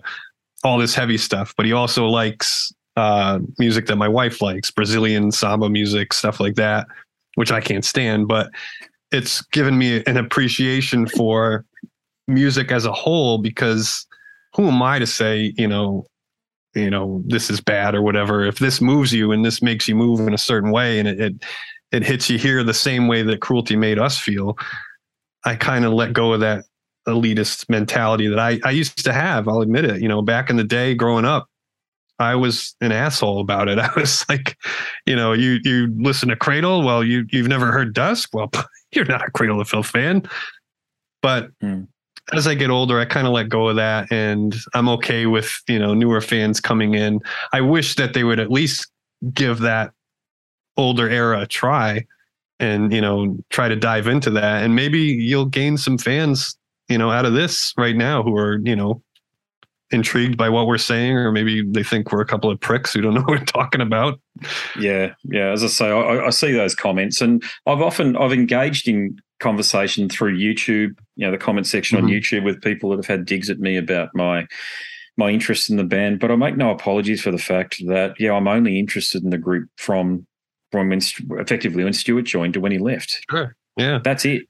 all 0.63 0.77
this 0.77 0.93
heavy 0.93 1.17
stuff. 1.17 1.55
But 1.57 1.65
he 1.65 1.73
also 1.73 2.05
likes 2.05 2.71
uh, 2.97 3.39
music 3.59 3.85
that 3.85 3.95
my 3.95 4.07
wife 4.07 4.41
likes, 4.41 4.71
Brazilian 4.71 5.31
samba 5.31 5.69
music, 5.69 6.11
stuff 6.13 6.39
like 6.39 6.55
that, 6.55 6.87
which 7.35 7.51
I 7.51 7.61
can't 7.61 7.85
stand. 7.85 8.27
But 8.27 8.49
it's 9.11 9.41
given 9.51 9.77
me 9.77 10.03
an 10.07 10.17
appreciation 10.17 11.07
for 11.07 11.63
music 12.27 12.71
as 12.71 12.85
a 12.85 12.91
whole 12.91 13.37
because 13.37 14.05
who 14.55 14.67
am 14.67 14.81
I 14.81 14.97
to 14.97 15.05
say, 15.05 15.53
you 15.57 15.67
know, 15.67 16.07
you 16.73 16.89
know, 16.89 17.23
this 17.27 17.49
is 17.51 17.61
bad 17.61 17.93
or 17.93 18.01
whatever. 18.01 18.43
If 18.43 18.57
this 18.59 18.81
moves 18.81 19.13
you 19.13 19.31
and 19.31 19.45
this 19.45 19.61
makes 19.61 19.87
you 19.87 19.95
move 19.95 20.19
in 20.19 20.33
a 20.33 20.37
certain 20.37 20.71
way 20.71 20.97
and 20.99 21.07
it 21.07 21.19
it, 21.19 21.33
it 21.91 22.03
hits 22.03 22.29
you 22.31 22.39
here 22.39 22.63
the 22.63 22.73
same 22.73 23.07
way 23.07 23.21
that 23.21 23.41
cruelty 23.41 23.75
made 23.75 23.99
us 23.99 24.17
feel, 24.17 24.57
I 25.45 25.55
kind 25.55 25.85
of 25.85 25.93
let 25.93 26.13
go 26.13 26.33
of 26.33 26.39
that 26.39 26.65
elitist 27.07 27.69
mentality 27.69 28.27
that 28.27 28.39
I, 28.39 28.59
I 28.65 28.71
used 28.71 29.05
to 29.05 29.13
have. 29.13 29.47
I'll 29.47 29.61
admit 29.61 29.85
it. 29.85 30.01
You 30.01 30.07
know, 30.07 30.23
back 30.23 30.49
in 30.49 30.57
the 30.57 30.63
day 30.63 30.95
growing 30.95 31.23
up, 31.23 31.47
I 32.19 32.35
was 32.35 32.75
an 32.81 32.91
asshole 32.91 33.39
about 33.39 33.67
it. 33.67 33.79
I 33.79 33.91
was 33.95 34.25
like, 34.29 34.57
you 35.05 35.15
know, 35.15 35.33
you 35.33 35.59
you 35.63 35.93
listen 35.97 36.29
to 36.29 36.35
Cradle, 36.35 36.83
well, 36.83 37.03
you 37.03 37.25
you've 37.31 37.47
never 37.47 37.71
heard 37.71 37.93
Dusk, 37.93 38.29
well, 38.33 38.51
you're 38.91 39.05
not 39.05 39.27
a 39.27 39.31
Cradle 39.31 39.61
of 39.61 39.69
Filth 39.69 39.87
fan. 39.87 40.23
But 41.21 41.49
mm. 41.61 41.87
as 42.33 42.47
I 42.47 42.53
get 42.53 42.69
older, 42.69 42.99
I 42.99 43.05
kind 43.05 43.27
of 43.27 43.33
let 43.33 43.49
go 43.49 43.67
of 43.67 43.75
that, 43.77 44.11
and 44.11 44.55
I'm 44.73 44.89
okay 44.89 45.25
with 45.25 45.61
you 45.67 45.79
know 45.79 45.93
newer 45.93 46.21
fans 46.21 46.59
coming 46.59 46.93
in. 46.93 47.19
I 47.53 47.61
wish 47.61 47.95
that 47.95 48.13
they 48.13 48.23
would 48.23 48.39
at 48.39 48.51
least 48.51 48.91
give 49.33 49.59
that 49.59 49.91
older 50.77 51.09
era 51.09 51.41
a 51.41 51.47
try, 51.47 52.05
and 52.59 52.93
you 52.93 53.01
know 53.01 53.37
try 53.49 53.67
to 53.67 53.75
dive 53.75 54.07
into 54.07 54.29
that, 54.31 54.63
and 54.63 54.75
maybe 54.75 54.99
you'll 54.99 55.45
gain 55.45 55.77
some 55.77 55.97
fans, 55.97 56.57
you 56.87 56.97
know, 56.97 57.11
out 57.11 57.25
of 57.25 57.33
this 57.33 57.73
right 57.77 57.95
now 57.95 58.23
who 58.23 58.35
are 58.37 58.59
you 58.63 58.75
know 58.75 59.01
intrigued 59.91 60.37
by 60.37 60.49
what 60.49 60.67
we're 60.67 60.77
saying, 60.77 61.15
or 61.15 61.31
maybe 61.31 61.63
they 61.63 61.83
think 61.83 62.11
we're 62.11 62.21
a 62.21 62.25
couple 62.25 62.49
of 62.51 62.59
pricks 62.59 62.93
who 62.93 63.01
don't 63.01 63.13
know 63.13 63.21
what 63.27 63.39
we're 63.39 63.45
talking 63.45 63.81
about. 63.81 64.19
Yeah, 64.79 65.13
yeah. 65.23 65.51
As 65.51 65.63
I 65.63 65.67
say, 65.67 65.89
I, 65.89 66.25
I 66.25 66.29
see 66.29 66.51
those 66.51 66.75
comments, 66.75 67.21
and 67.21 67.43
I've 67.65 67.81
often 67.81 68.15
I've 68.17 68.33
engaged 68.33 68.87
in 68.87 69.17
conversation 69.39 70.09
through 70.09 70.35
YouTube, 70.37 70.95
you 71.15 71.25
know, 71.25 71.31
the 71.31 71.37
comment 71.37 71.67
section 71.67 71.97
Mhm. 71.99 72.03
on 72.03 72.09
YouTube 72.09 72.43
with 72.43 72.61
people 72.61 72.89
that 72.89 72.97
have 72.97 73.05
had 73.05 73.25
digs 73.25 73.49
at 73.49 73.59
me 73.59 73.77
about 73.77 74.09
my 74.13 74.47
my 75.15 75.29
interest 75.31 75.69
in 75.69 75.77
the 75.77 75.83
band. 75.83 76.19
But 76.19 76.31
I 76.31 76.35
make 76.35 76.57
no 76.57 76.69
apologies 76.71 77.21
for 77.21 77.31
the 77.31 77.37
fact 77.37 77.81
that 77.87 78.13
yeah, 78.19 78.33
I'm 78.33 78.47
only 78.47 78.79
interested 78.79 79.23
in 79.23 79.29
the 79.29 79.37
group 79.37 79.69
from 79.77 80.25
from 80.71 80.89
when 80.89 80.99
effectively 81.39 81.83
when 81.83 81.93
Stuart 81.93 82.23
joined 82.23 82.53
to 82.55 82.59
when 82.59 82.71
he 82.71 82.77
left. 82.77 83.25
Yeah. 83.77 83.99
That's 84.03 84.25
it. 84.25 84.43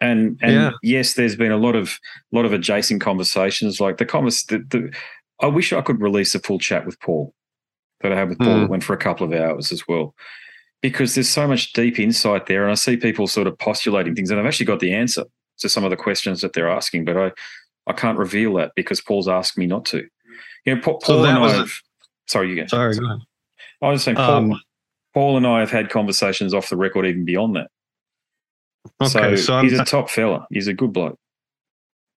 And 0.00 0.38
and 0.42 0.52
Yeah. 0.52 0.70
yes, 0.82 1.14
there's 1.14 1.36
been 1.36 1.52
a 1.52 1.56
lot 1.56 1.74
of 1.76 1.98
lot 2.32 2.44
of 2.44 2.52
adjacent 2.52 3.00
conversations. 3.00 3.80
Like 3.80 3.96
the 3.96 4.04
comments, 4.04 4.44
the, 4.44 4.58
the 4.58 4.92
I 5.40 5.46
wish 5.46 5.72
I 5.72 5.80
could 5.80 6.00
release 6.00 6.34
a 6.34 6.38
full 6.38 6.58
chat 6.58 6.84
with 6.86 7.00
Paul 7.00 7.32
that 8.02 8.12
I 8.12 8.16
had 8.16 8.28
with 8.28 8.38
Paul 8.38 8.48
Mm. 8.48 8.60
that 8.62 8.70
went 8.70 8.84
for 8.84 8.92
a 8.94 8.98
couple 8.98 9.26
of 9.26 9.32
hours 9.32 9.72
as 9.72 9.88
well, 9.88 10.14
because 10.82 11.14
there's 11.14 11.28
so 11.30 11.48
much 11.48 11.72
deep 11.72 11.98
insight 11.98 12.44
there, 12.46 12.62
and 12.62 12.72
I 12.72 12.74
see 12.74 12.96
people 12.98 13.26
sort 13.26 13.46
of 13.46 13.58
postulating 13.58 14.14
things, 14.14 14.30
and 14.30 14.38
I've 14.38 14.46
actually 14.46 14.66
got 14.66 14.80
the 14.80 14.92
answer 14.92 15.24
to 15.60 15.68
some 15.70 15.82
of 15.84 15.90
the 15.90 15.96
questions 15.96 16.42
that 16.42 16.52
they're 16.52 16.68
asking, 16.70 17.04
but 17.06 17.16
I 17.16 17.32
I 17.86 17.92
can't 17.92 18.18
reveal 18.18 18.54
that 18.54 18.72
because 18.76 19.00
Paul's 19.00 19.28
asked 19.28 19.56
me 19.56 19.64
not 19.66 19.84
to. 19.86 20.04
You 20.66 20.74
know, 20.74 20.80
Pa- 20.82 20.98
So 21.00 21.14
Paul 21.14 21.22
that 21.22 21.36
and 21.36 21.44
I. 21.44 21.52
a- 21.54 21.56
Have, 21.58 21.70
sorry, 22.26 22.50
you 22.50 22.56
go. 22.56 22.66
Sorry. 22.66 22.96
Go 22.96 23.06
ahead. 23.06 23.20
I 23.80 23.88
was 23.90 24.02
saying, 24.02 24.16
Paul, 24.16 24.34
Um, 24.52 24.60
Paul 25.14 25.36
and 25.36 25.46
I 25.46 25.60
have 25.60 25.70
had 25.70 25.88
conversations 25.88 26.52
off 26.52 26.68
the 26.68 26.76
record, 26.76 27.06
even 27.06 27.24
beyond 27.24 27.54
that. 27.56 27.70
Okay. 29.00 29.36
so 29.36 29.36
So, 29.36 29.54
I'm, 29.54 29.68
he's 29.68 29.78
a 29.78 29.84
top 29.84 30.10
fella. 30.10 30.46
He's 30.50 30.68
a 30.68 30.74
good 30.74 30.92
bloke. 30.92 31.18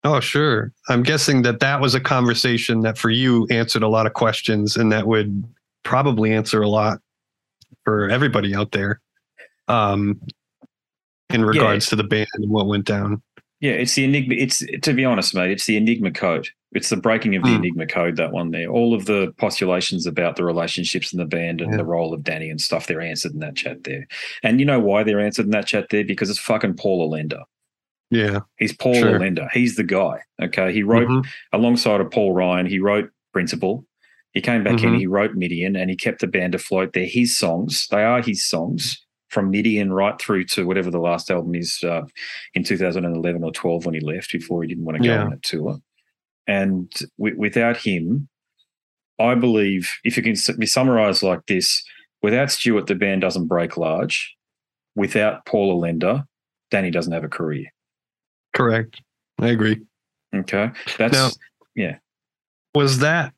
oh, 0.04 0.20
sure. 0.20 0.72
I'm 0.88 1.02
guessing 1.02 1.42
that 1.42 1.60
that 1.60 1.80
was 1.80 1.94
a 1.94 2.00
conversation 2.00 2.80
that 2.80 2.98
for 2.98 3.10
you 3.10 3.46
answered 3.50 3.82
a 3.82 3.88
lot 3.88 4.06
of 4.06 4.14
questions 4.14 4.76
and 4.76 4.90
that 4.92 5.06
would 5.06 5.44
probably 5.82 6.32
answer 6.32 6.62
a 6.62 6.68
lot 6.68 7.00
for 7.84 8.08
everybody 8.08 8.54
out 8.54 8.72
there 8.72 9.00
um, 9.68 10.20
in 11.30 11.44
regards 11.44 11.86
to 11.88 11.96
the 11.96 12.04
band 12.04 12.28
and 12.34 12.50
what 12.50 12.66
went 12.66 12.84
down. 12.84 13.22
Yeah, 13.60 13.72
it's 13.72 13.94
the 13.94 14.04
enigma. 14.04 14.34
It's 14.36 14.64
to 14.82 14.92
be 14.94 15.04
honest, 15.04 15.34
mate. 15.34 15.50
It's 15.50 15.66
the 15.66 15.76
enigma 15.76 16.10
code. 16.10 16.48
It's 16.72 16.88
the 16.90 16.96
breaking 16.96 17.34
of 17.34 17.42
the 17.42 17.48
Hmm. 17.50 17.56
enigma 17.56 17.86
code. 17.86 18.16
That 18.16 18.32
one 18.32 18.50
there. 18.52 18.68
All 18.68 18.94
of 18.94 19.06
the 19.06 19.32
postulations 19.38 20.06
about 20.06 20.36
the 20.36 20.44
relationships 20.44 21.12
in 21.12 21.18
the 21.18 21.24
band 21.24 21.60
and 21.60 21.72
Yeah. 21.72 21.78
the 21.78 21.84
role 21.84 22.14
of 22.14 22.22
Danny 22.22 22.48
and 22.48 22.60
stuff. 22.60 22.86
They're 22.86 23.00
answered 23.00 23.32
in 23.32 23.40
that 23.40 23.56
chat 23.56 23.82
there. 23.84 24.06
And 24.44 24.60
you 24.60 24.66
know 24.66 24.78
why 24.78 25.02
they're 25.02 25.18
answered 25.20 25.46
in 25.46 25.50
that 25.52 25.66
chat 25.66 25.88
there? 25.90 26.04
Because 26.04 26.30
it's 26.30 26.38
fucking 26.38 26.74
Paul 26.74 27.04
Allender. 27.04 27.42
Yeah. 28.10 28.40
He's 28.56 28.72
Paul 28.72 28.94
Sure. 28.94 29.16
Allender. 29.16 29.48
He's 29.52 29.76
the 29.76 29.84
guy. 29.84 30.18
Okay, 30.42 30.72
he 30.72 30.82
wrote 30.82 31.08
Mhm. 31.08 31.26
alongside 31.52 32.00
of 32.00 32.10
Paul 32.10 32.32
Ryan. 32.34 32.66
He 32.66 32.78
wrote 32.78 33.10
Principle. 33.32 33.84
He 34.32 34.40
came 34.40 34.62
back 34.62 34.82
in. 34.82 34.90
Mhm. 34.94 34.98
He 34.98 35.06
wrote 35.06 35.34
Midian, 35.34 35.74
and 35.76 35.90
he 35.90 35.96
kept 35.96 36.20
the 36.20 36.26
band 36.28 36.54
afloat. 36.54 36.92
They're 36.92 37.04
his 37.04 37.36
songs. 37.36 37.88
They 37.90 38.02
are 38.04 38.22
his 38.22 38.44
songs 38.44 39.04
from 39.28 39.50
Midian 39.50 39.92
right 39.92 40.20
through 40.20 40.44
to 40.44 40.66
whatever 40.66 40.90
the 40.90 40.98
last 41.00 41.30
album 41.30 41.54
is 41.54 41.82
uh, 41.84 42.02
in 42.54 42.62
2011 42.64 43.42
or 43.44 43.52
12 43.52 43.86
when 43.86 43.94
he 43.94 44.00
left 44.00 44.32
before 44.32 44.62
he 44.62 44.68
didn't 44.68 44.84
want 44.84 44.98
to 44.98 45.04
go 45.04 45.12
Yeah. 45.14 45.22
on 45.24 45.30
that 45.30 45.42
tour. 45.42 45.78
And 46.50 46.92
w- 47.16 47.38
without 47.38 47.76
him, 47.76 48.28
I 49.20 49.36
believe 49.36 49.88
if 50.02 50.18
it 50.18 50.22
can 50.22 50.34
be 50.58 50.66
summarized 50.66 51.22
like 51.22 51.46
this, 51.46 51.80
without 52.22 52.50
Stuart, 52.50 52.88
the 52.88 52.96
band 52.96 53.20
doesn't 53.20 53.46
break 53.46 53.76
large. 53.76 54.34
Without 54.96 55.46
Paul 55.46 55.72
Allender, 55.72 56.24
Danny 56.72 56.90
doesn't 56.90 57.12
have 57.12 57.22
a 57.22 57.28
career. 57.28 57.66
Correct. 58.52 59.00
I 59.40 59.48
agree. 59.48 59.80
Okay, 60.34 60.70
that's 60.98 61.12
Now- 61.12 61.30
Was 62.74 62.98
that 62.98 63.32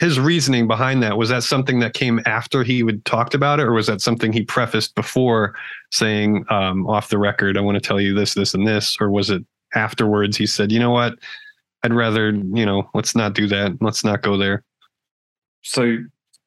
his 0.00 0.18
reasoning 0.18 0.66
behind 0.66 1.04
that? 1.04 1.16
Was 1.16 1.28
that 1.28 1.44
something 1.44 1.78
that 1.80 1.94
came 1.94 2.20
after 2.26 2.64
he 2.64 2.82
would 2.82 3.04
talked 3.04 3.34
about 3.34 3.60
it, 3.60 3.66
or 3.66 3.72
was 3.74 3.86
that 3.86 4.00
something 4.00 4.32
he 4.32 4.42
prefaced 4.42 4.96
before 4.96 5.54
saying 5.92 6.44
um, 6.50 6.84
off 6.88 7.10
the 7.10 7.18
record, 7.18 7.56
I 7.56 7.60
want 7.60 7.76
to 7.76 7.80
tell 7.80 8.00
you 8.00 8.12
this, 8.12 8.34
this, 8.34 8.54
and 8.54 8.66
this? 8.66 8.96
Or 9.00 9.08
was 9.08 9.30
it 9.30 9.44
afterwards 9.74 10.36
he 10.36 10.46
said, 10.46 10.72
you 10.72 10.80
know 10.80 10.90
what? 10.90 11.14
I'd 11.84 11.94
rather, 11.94 12.30
you 12.32 12.66
know, 12.66 12.90
let's 12.94 13.16
not 13.16 13.34
do 13.34 13.48
that. 13.48 13.78
Let's 13.82 14.04
not 14.04 14.22
go 14.22 14.38
there. 14.38 14.64
So 15.62 15.98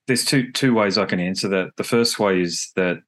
there's 0.08 0.26
two 0.26 0.52
two 0.54 0.76
ways 0.76 0.98
I 1.00 1.06
can 1.06 1.22
answer 1.22 1.50
that. 1.50 1.72
The 1.78 1.86
first 1.86 2.20
way 2.20 2.42
is 2.42 2.72
that 2.78 3.00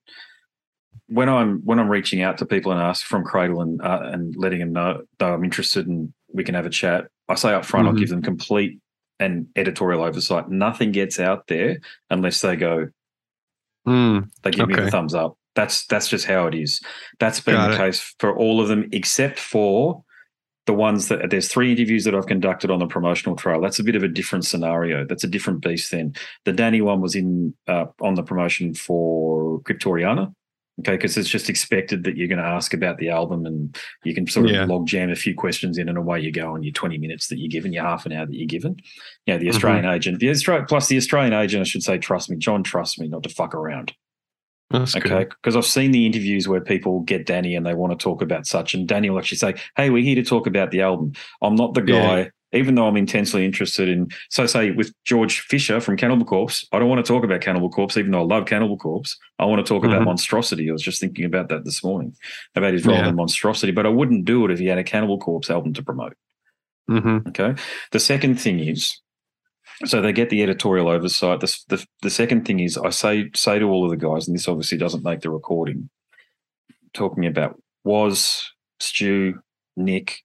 when 1.07 1.29
I'm 1.29 1.61
when 1.65 1.79
I'm 1.79 1.89
reaching 1.89 2.21
out 2.23 2.39
to 2.39 2.47
people 2.47 2.71
and 2.71 2.81
ask 2.81 3.05
from 3.05 3.25
Cradle 3.25 3.61
and 3.61 3.81
uh, 3.81 4.01
and 4.03 4.35
letting 4.37 4.59
them 4.59 4.73
know 4.73 5.03
that 5.19 5.31
I'm 5.31 5.43
interested 5.45 5.87
and 5.87 6.13
we 6.33 6.43
can 6.45 6.55
have 6.55 6.67
a 6.67 6.71
chat, 6.71 7.07
I 7.29 7.35
say 7.35 7.53
up 7.53 7.65
front 7.65 7.87
I'll 7.87 7.95
Mhm. 7.95 7.99
give 7.99 8.09
them 8.09 8.23
complete 8.23 8.79
and 9.19 9.47
editorial 9.57 10.03
oversight. 10.03 10.49
Nothing 10.49 10.91
gets 10.93 11.19
out 11.19 11.47
there 11.47 11.79
unless 12.11 12.41
they 12.41 12.55
go 12.57 12.89
Mm, 13.87 14.29
they 14.43 14.51
give 14.51 14.67
me 14.67 14.75
Okay. 14.75 14.85
the 14.85 14.91
thumbs 14.91 15.15
up. 15.15 15.37
That's 15.55 15.85
that's 15.87 16.09
just 16.09 16.25
how 16.27 16.47
it 16.47 16.55
is. 16.55 16.81
That's 17.19 17.41
been 17.41 17.55
Got 17.55 17.71
the 17.71 17.75
it. 17.75 17.77
case 17.77 18.15
for 18.19 18.37
all 18.37 18.61
of 18.61 18.69
them, 18.69 18.89
except 18.93 19.39
for 19.39 20.03
the 20.69 20.73
ones 20.75 21.07
that 21.07 21.31
there's 21.31 21.47
three 21.47 21.71
interviews 21.71 22.03
that 22.03 22.13
I've 22.13 22.27
conducted 22.27 22.69
on 22.69 22.77
the 22.77 22.85
promotional 22.85 23.35
trail. 23.35 23.59
That's 23.59 23.79
a 23.79 23.83
bit 23.83 23.95
of 23.95 24.03
a 24.03 24.07
different 24.07 24.45
scenario. 24.45 25.03
That's 25.03 25.23
a 25.23 25.27
different 25.27 25.63
beast. 25.63 25.89
Then 25.89 26.13
the 26.45 26.53
Danny 26.53 26.79
one 26.79 27.01
was 27.01 27.15
in 27.15 27.55
uh, 27.67 27.85
on 28.01 28.13
the 28.13 28.21
promotion 28.21 28.75
for 28.75 29.61
Cryptoriana. 29.61 30.31
Okay, 30.81 30.91
because 30.95 31.17
it's 31.17 31.27
just 31.27 31.49
expected 31.49 32.03
that 32.03 32.15
you're 32.17 32.27
going 32.27 32.37
to 32.37 32.45
ask 32.57 32.75
about 32.75 32.99
the 32.99 33.09
album 33.09 33.47
and 33.47 33.75
you 34.03 34.13
can 34.13 34.27
sort 34.27 34.45
of 34.45 34.51
Yeah. 34.51 34.65
log 34.65 34.85
jam 34.87 35.09
a 35.09 35.15
few 35.15 35.33
questions 35.33 35.79
in 35.79 35.89
and 35.89 35.97
away 35.97 36.21
you 36.21 36.31
go 36.31 36.53
on 36.53 36.61
your 36.61 36.71
20 36.71 36.99
minutes 36.99 37.27
that 37.29 37.39
you're 37.39 37.49
given, 37.49 37.73
your 37.73 37.83
half 37.83 38.05
an 38.05 38.13
hour 38.13 38.27
that 38.27 38.35
you're 38.35 38.45
given. 38.45 38.77
Yeah, 39.25 39.37
the 39.37 39.47
Mm-hmm. 39.47 39.55
Australian 39.55 39.85
agent, 39.85 40.19
the 40.19 40.29
Australian 40.29 40.67
plus 40.67 40.87
the 40.87 40.97
Australian 40.97 41.33
agent, 41.33 41.61
I 41.61 41.63
should 41.65 41.83
say, 41.83 41.97
trust 41.97 42.29
me, 42.29 42.37
John 42.37 42.61
trust 42.63 42.99
me 43.01 43.07
not 43.09 43.23
to 43.23 43.29
fuck 43.29 43.55
around. 43.55 43.93
That's 44.69 44.95
Okay, 44.95 45.25
because 45.25 45.55
I've 45.55 45.65
seen 45.65 45.91
the 45.91 46.05
interviews 46.05 46.47
where 46.47 46.61
people 46.61 47.01
get 47.01 47.25
Danny 47.25 47.55
and 47.55 47.65
they 47.65 47.73
want 47.73 47.91
to 47.97 48.01
talk 48.01 48.21
about 48.21 48.45
such, 48.45 48.73
and 48.73 48.87
Danny 48.87 49.09
will 49.09 49.19
actually 49.19 49.37
say, 49.37 49.55
"Hey, 49.75 49.89
we're 49.89 50.03
here 50.03 50.15
to 50.15 50.23
talk 50.23 50.47
about 50.47 50.71
the 50.71 50.81
album. 50.81 51.13
I'm 51.41 51.55
not 51.55 51.73
the 51.73 51.83
Yeah. 51.85 52.01
guy." 52.23 52.31
Even 52.51 52.73
though 52.73 52.87
I'm 52.87 52.97
intensely 52.97 53.45
interested 53.45 53.87
in, 53.89 54.07
so 54.31 54.47
say 54.47 54.71
with 54.71 54.91
George 55.05 55.41
Fisher 55.41 55.79
from 55.79 55.97
Cannibal 55.97 56.25
Corpse, 56.25 56.65
I 56.71 56.79
don't 56.79 56.89
want 56.89 57.05
to 57.05 57.07
talk 57.07 57.23
about 57.23 57.41
Cannibal 57.41 57.69
Corpse, 57.69 57.95
even 57.95 58.09
though 58.09 58.21
I 58.21 58.23
love 58.23 58.47
Cannibal 58.47 58.75
Corpse. 58.75 59.15
I 59.37 59.45
want 59.45 59.63
to 59.63 59.69
talk 59.71 59.83
about 59.85 60.01
Mhm. 60.01 60.05
Monstrosity. 60.05 60.67
I 60.67 60.73
was 60.73 60.81
just 60.81 60.99
thinking 60.99 61.25
about 61.25 61.49
that 61.49 61.63
this 61.63 61.83
morning, 61.83 62.15
about 62.55 62.73
his 62.73 62.87
role 62.87 62.97
Yeah. 62.97 63.09
in 63.09 63.15
Monstrosity, 63.15 63.71
but 63.71 63.85
I 63.85 63.89
wouldn't 63.89 64.25
do 64.25 64.45
it 64.45 64.51
if 64.51 64.57
he 64.57 64.65
had 64.65 64.79
a 64.79 64.83
Cannibal 64.83 65.19
Corpse 65.19 65.51
album 65.51 65.73
to 65.73 65.83
promote. 65.83 66.13
hmm 66.87 67.17
Okay. 67.27 67.53
The 67.91 67.99
second 67.99 68.41
thing 68.41 68.59
is, 68.59 68.99
so 69.85 70.01
they 70.01 70.11
get 70.13 70.29
the 70.29 70.43
editorial 70.43 70.87
oversight. 70.89 71.39
The, 71.39 71.57
the, 71.69 71.85
the 72.01 72.09
second 72.09 72.45
thing 72.45 72.59
is, 72.59 72.77
I 72.77 72.89
say 72.89 73.29
say 73.35 73.59
to 73.59 73.65
all 73.65 73.85
of 73.85 73.91
the 73.91 73.97
guys, 74.05 74.27
and 74.27 74.35
this 74.35 74.47
obviously 74.47 74.77
doesn't 74.77 75.03
make 75.03 75.21
the 75.21 75.29
recording, 75.29 75.89
talking 76.93 77.25
about 77.25 77.61
was 77.83 78.51
Stu, 78.79 79.39
Nick. 79.77 80.19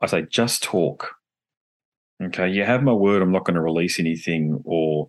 I 0.00 0.06
say 0.06 0.22
just 0.30 0.62
talk. 0.62 1.12
Okay, 2.22 2.48
you 2.48 2.64
have 2.64 2.82
my 2.82 2.92
word. 2.92 3.22
I'm 3.22 3.32
not 3.32 3.44
going 3.44 3.56
to 3.56 3.60
release 3.60 3.98
anything 3.98 4.60
or 4.64 5.08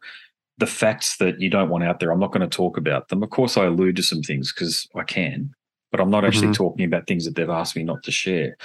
the 0.57 0.65
facts 0.67 1.17
that 1.17 1.39
you 1.39 1.49
don't 1.49 1.69
want 1.69 1.83
out 1.83 1.99
there. 1.99 2.11
I'm 2.11 2.19
not 2.19 2.31
going 2.31 2.47
to 2.47 2.55
talk 2.57 2.77
about 2.77 3.09
them. 3.09 3.21
Of 3.23 3.29
course, 3.29 3.57
I 3.57 3.65
allude 3.65 3.95
to 3.97 4.03
some 4.03 4.21
things 4.21 4.51
because 4.53 4.87
I 4.95 5.03
can, 5.03 5.51
but 5.91 5.99
I'm 5.99 6.09
not 6.09 6.25
actually 6.25 6.49
Mhm. 6.49 6.55
talking 6.55 6.85
about 6.85 7.05
things 7.07 7.25
that 7.25 7.35
they've 7.35 7.49
asked 7.49 7.75
me 7.75 7.83
not 7.83 8.03
to 8.03 8.11
share. 8.11 8.55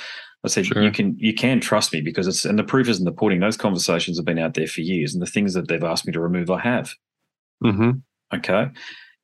I 0.44 0.48
said 0.48 0.66
Sure. 0.66 0.82
you 0.82 0.92
can 0.92 1.16
you 1.18 1.34
can 1.34 1.60
trust 1.60 1.92
me 1.92 2.00
because 2.00 2.26
it's 2.28 2.44
and 2.44 2.58
the 2.58 2.64
proof 2.64 2.88
is 2.88 2.98
in 2.98 3.04
the 3.04 3.12
pudding. 3.12 3.40
Those 3.40 3.56
conversations 3.56 4.18
have 4.18 4.24
been 4.26 4.38
out 4.38 4.54
there 4.54 4.66
for 4.68 4.80
years, 4.80 5.12
and 5.12 5.20
the 5.22 5.26
things 5.26 5.54
that 5.54 5.68
they've 5.68 5.82
asked 5.82 6.06
me 6.06 6.12
to 6.12 6.20
remove, 6.20 6.50
I 6.50 6.60
have. 6.60 6.94
hmm 7.62 7.90
Okay. 8.32 8.68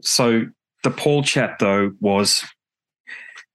So 0.02 0.46
the 0.82 0.90
Paul 0.90 1.22
chat 1.22 1.56
though 1.60 1.92
was 2.00 2.44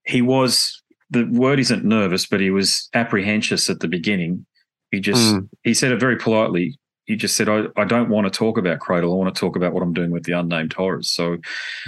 he 0.04 0.22
was 0.22 0.82
the 1.10 1.24
word 1.24 1.58
isn't 1.60 1.84
nervous, 1.84 2.26
but 2.26 2.40
he 2.40 2.50
was 2.50 2.88
apprehensive 2.94 3.68
at 3.68 3.80
the 3.80 3.88
beginning. 3.88 4.46
He 4.90 5.00
just 5.00 5.34
Mm. 5.34 5.48
he 5.62 5.74
said 5.74 5.92
it 5.92 6.00
very 6.00 6.16
politely. 6.16 6.78
He 7.04 7.16
just 7.16 7.36
said, 7.36 7.48
I, 7.48 7.64
I 7.76 7.84
don't 7.84 8.08
want 8.08 8.26
to 8.26 8.30
talk 8.30 8.56
about 8.56 8.78
Cradle. 8.78 9.12
I 9.12 9.16
want 9.16 9.34
to 9.34 9.38
talk 9.40 9.56
about 9.56 9.72
what 9.72 9.82
I'm 9.82 9.92
doing 9.92 10.12
with 10.12 10.22
the 10.24 10.32
unnamed 10.32 10.72
horrors. 10.72 11.10
So 11.10 11.38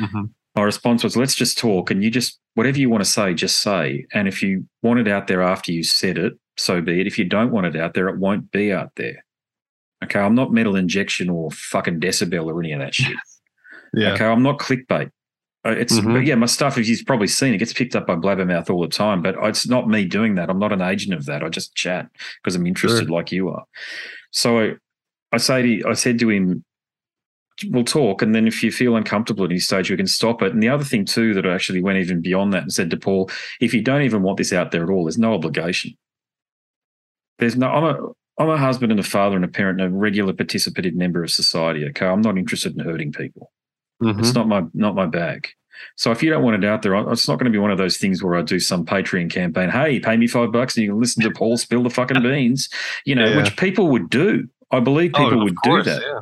Mhm. 0.01 0.31
My 0.55 0.63
response 0.63 1.03
was, 1.03 1.17
let's 1.17 1.35
just 1.35 1.59
talk 1.59 1.91
and 1.91 2.03
you 2.05 2.11
just 2.11 2.39
whatever 2.55 2.79
you 2.79 2.91
want 2.91 3.03
to 3.05 3.11
say, 3.11 3.33
just 3.35 3.61
say. 3.61 4.05
And 4.13 4.29
if 4.29 4.43
you 4.43 4.67
want 4.83 5.01
it 5.01 5.09
out 5.09 5.27
there 5.27 5.43
after 5.43 5.73
you 5.73 5.83
said 5.83 6.19
it, 6.19 6.35
so 6.59 6.81
be 6.83 7.01
it. 7.01 7.07
If 7.07 7.19
you 7.19 7.25
don't 7.25 7.51
want 7.51 7.67
it 7.67 7.77
out 7.77 7.95
there, 7.95 8.09
it 8.09 8.19
won't 8.19 8.51
be 8.51 8.73
out 8.73 8.91
there. 8.97 9.25
Okay. 10.05 10.19
I'm 10.21 10.35
not 10.35 10.53
metal 10.53 10.77
injection 10.77 11.31
or 11.31 11.51
fucking 11.51 12.01
decibel 12.01 12.47
or 12.47 12.61
any 12.61 12.73
of 12.73 12.81
that 12.81 12.95
shit. 12.95 13.17
Yeah. 13.95 14.15
Okay, 14.15 14.25
I'm 14.25 14.43
not 14.43 14.59
clickbait. 14.59 15.11
Uh, 15.67 15.73
It's 15.73 16.01
Mhm. 16.01 16.27
yeah, 16.27 16.35
my 16.35 16.47
stuff. 16.47 16.79
As 16.79 16.89
you've 16.89 17.05
probably 17.07 17.27
seen, 17.27 17.53
it 17.53 17.59
gets 17.59 17.75
picked 17.75 17.95
up 17.95 18.07
by 18.07 18.15
Blabbermouth 18.17 18.71
all 18.71 18.81
the 18.81 18.89
time. 18.89 19.21
But 19.21 19.35
it's 19.43 19.69
not 19.69 19.87
me 19.87 20.07
doing 20.07 20.37
that. 20.37 20.49
I'm 20.49 20.59
not 20.59 20.73
an 20.73 20.81
agent 20.81 21.13
of 21.13 21.27
that. 21.27 21.43
I 21.43 21.51
just 21.51 21.75
chat 21.75 22.09
because 22.43 22.57
I'm 22.57 22.67
interested, 22.67 23.11
like 23.11 23.33
you 23.33 23.51
are. 23.51 23.65
So 24.31 24.61
I, 24.61 24.73
I 25.31 25.37
say 25.37 25.61
to 25.81 25.89
I 25.91 25.93
said 25.93 26.19
to 26.21 26.31
him, 26.31 26.65
"We'll 27.69 27.85
talk, 27.85 28.23
and 28.23 28.35
then 28.35 28.47
if 28.47 28.63
you 28.63 28.73
feel 28.73 28.97
uncomfortable 28.97 29.45
at 29.45 29.51
any 29.51 29.61
stage, 29.61 29.91
we 29.91 29.97
can 29.97 30.07
stop 30.07 30.43
it." 30.43 30.53
And 30.53 30.63
the 30.63 30.69
other 30.69 30.85
thing 30.85 31.05
too 31.05 31.35
that 31.35 31.47
I 31.47 31.55
actually 31.55 31.83
went 31.83 31.99
even 31.99 32.21
beyond 32.21 32.53
that 32.53 32.63
and 32.63 32.73
said 32.73 32.91
to 32.91 32.97
Paul, 32.97 33.31
"If 33.61 33.75
you 33.75 33.83
don't 33.83 34.03
even 34.03 34.23
want 34.23 34.39
this 34.39 34.53
out 34.53 34.71
there 34.71 34.85
at 34.85 34.91
all, 34.91 35.05
there's 35.05 35.19
no 35.19 35.35
obligation. 35.35 35.93
There's 37.39 37.57
no. 37.57 37.69
I'm 37.69 37.85
a 37.85 37.99
I'm 38.39 38.51
a 38.51 38.57
husband 38.59 38.93
and 38.93 39.01
a 39.01 39.05
father 39.05 39.37
and 39.37 39.45
a 39.45 39.49
parent 39.49 39.81
and 39.81 39.95
a 39.95 39.97
regular 39.97 40.33
participative 40.33 40.95
member 40.95 41.23
of 41.23 41.31
society. 41.31 41.85
Okay, 41.87 42.07
I'm 42.07 42.23
not 42.23 42.39
interested 42.39 42.77
in 42.77 42.85
hurting 42.85 43.13
people." 43.13 43.53
Mhm. 44.03 44.19
It's 44.19 44.35
not 44.35 44.49
my 44.49 44.65
not 44.75 44.95
my 44.95 45.07
bag. 45.07 45.49
So 45.97 46.11
if 46.11 46.23
you 46.23 46.31
don't 46.31 46.43
want 46.43 46.63
it 46.63 46.69
out 46.69 46.83
there, 46.83 46.95
it's 47.11 47.29
not 47.29 47.39
going 47.39 47.51
to 47.51 47.57
be 47.57 47.59
one 47.59 47.71
of 47.71 47.79
those 47.79 47.97
things 47.97 48.23
where 48.23 48.37
I 48.37 48.43
do 48.43 48.59
some 48.59 48.85
Patreon 48.85 49.31
campaign. 49.31 49.69
Hey, 49.69 50.01
pay 50.01 50.17
me 50.17 50.27
five 50.27 50.53
bucks 50.53 50.77
and 50.77 50.85
you 50.85 50.91
can 50.91 51.01
listen 51.01 51.23
to 51.23 51.31
Paul 51.31 51.57
spill 51.57 51.83
the 51.83 51.91
fucking 51.91 52.23
beans, 52.23 52.69
you 53.05 53.15
know, 53.15 53.27
yeah. 53.27 53.37
which 53.37 53.57
people 53.57 53.89
would 53.89 54.11
do. 54.11 54.49
I 54.71 54.81
believe 54.81 55.13
people 55.13 55.41
oh, 55.41 55.45
would 55.45 55.57
course, 55.63 55.85
do 55.85 55.91
that. 55.91 56.03
Yeah. 56.03 56.21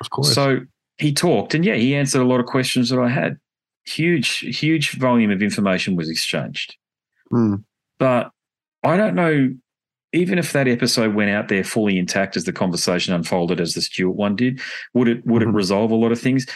Of 0.00 0.10
course. 0.10 0.34
So 0.34 0.60
he 0.98 1.12
talked, 1.12 1.54
and 1.54 1.64
yeah, 1.64 1.74
he 1.74 1.94
answered 1.94 2.22
a 2.22 2.26
lot 2.26 2.40
of 2.40 2.46
questions 2.46 2.90
that 2.90 2.98
I 2.98 3.08
had. 3.08 3.38
Huge, 3.84 4.38
huge 4.38 4.92
volume 4.92 5.30
of 5.30 5.42
information 5.42 5.96
was 5.96 6.10
exchanged. 6.10 6.76
Mm. 7.32 7.64
But 7.98 8.30
I 8.82 8.96
don't 8.96 9.14
know, 9.14 9.50
even 10.12 10.38
if 10.38 10.52
that 10.52 10.68
episode 10.68 11.14
went 11.14 11.30
out 11.30 11.48
there 11.48 11.64
fully 11.64 11.98
intact 11.98 12.36
as 12.36 12.44
the 12.44 12.52
conversation 12.52 13.14
unfolded 13.14 13.60
as 13.60 13.74
the 13.74 13.80
Stuart 13.82 14.16
one 14.16 14.36
did, 14.36 14.60
would 14.94 15.08
it 15.08 15.26
would 15.26 15.42
mm-hmm. 15.42 15.50
it 15.50 15.54
resolve 15.54 15.90
a 15.90 15.96
lot 15.96 16.12
of 16.12 16.20
things? 16.20 16.46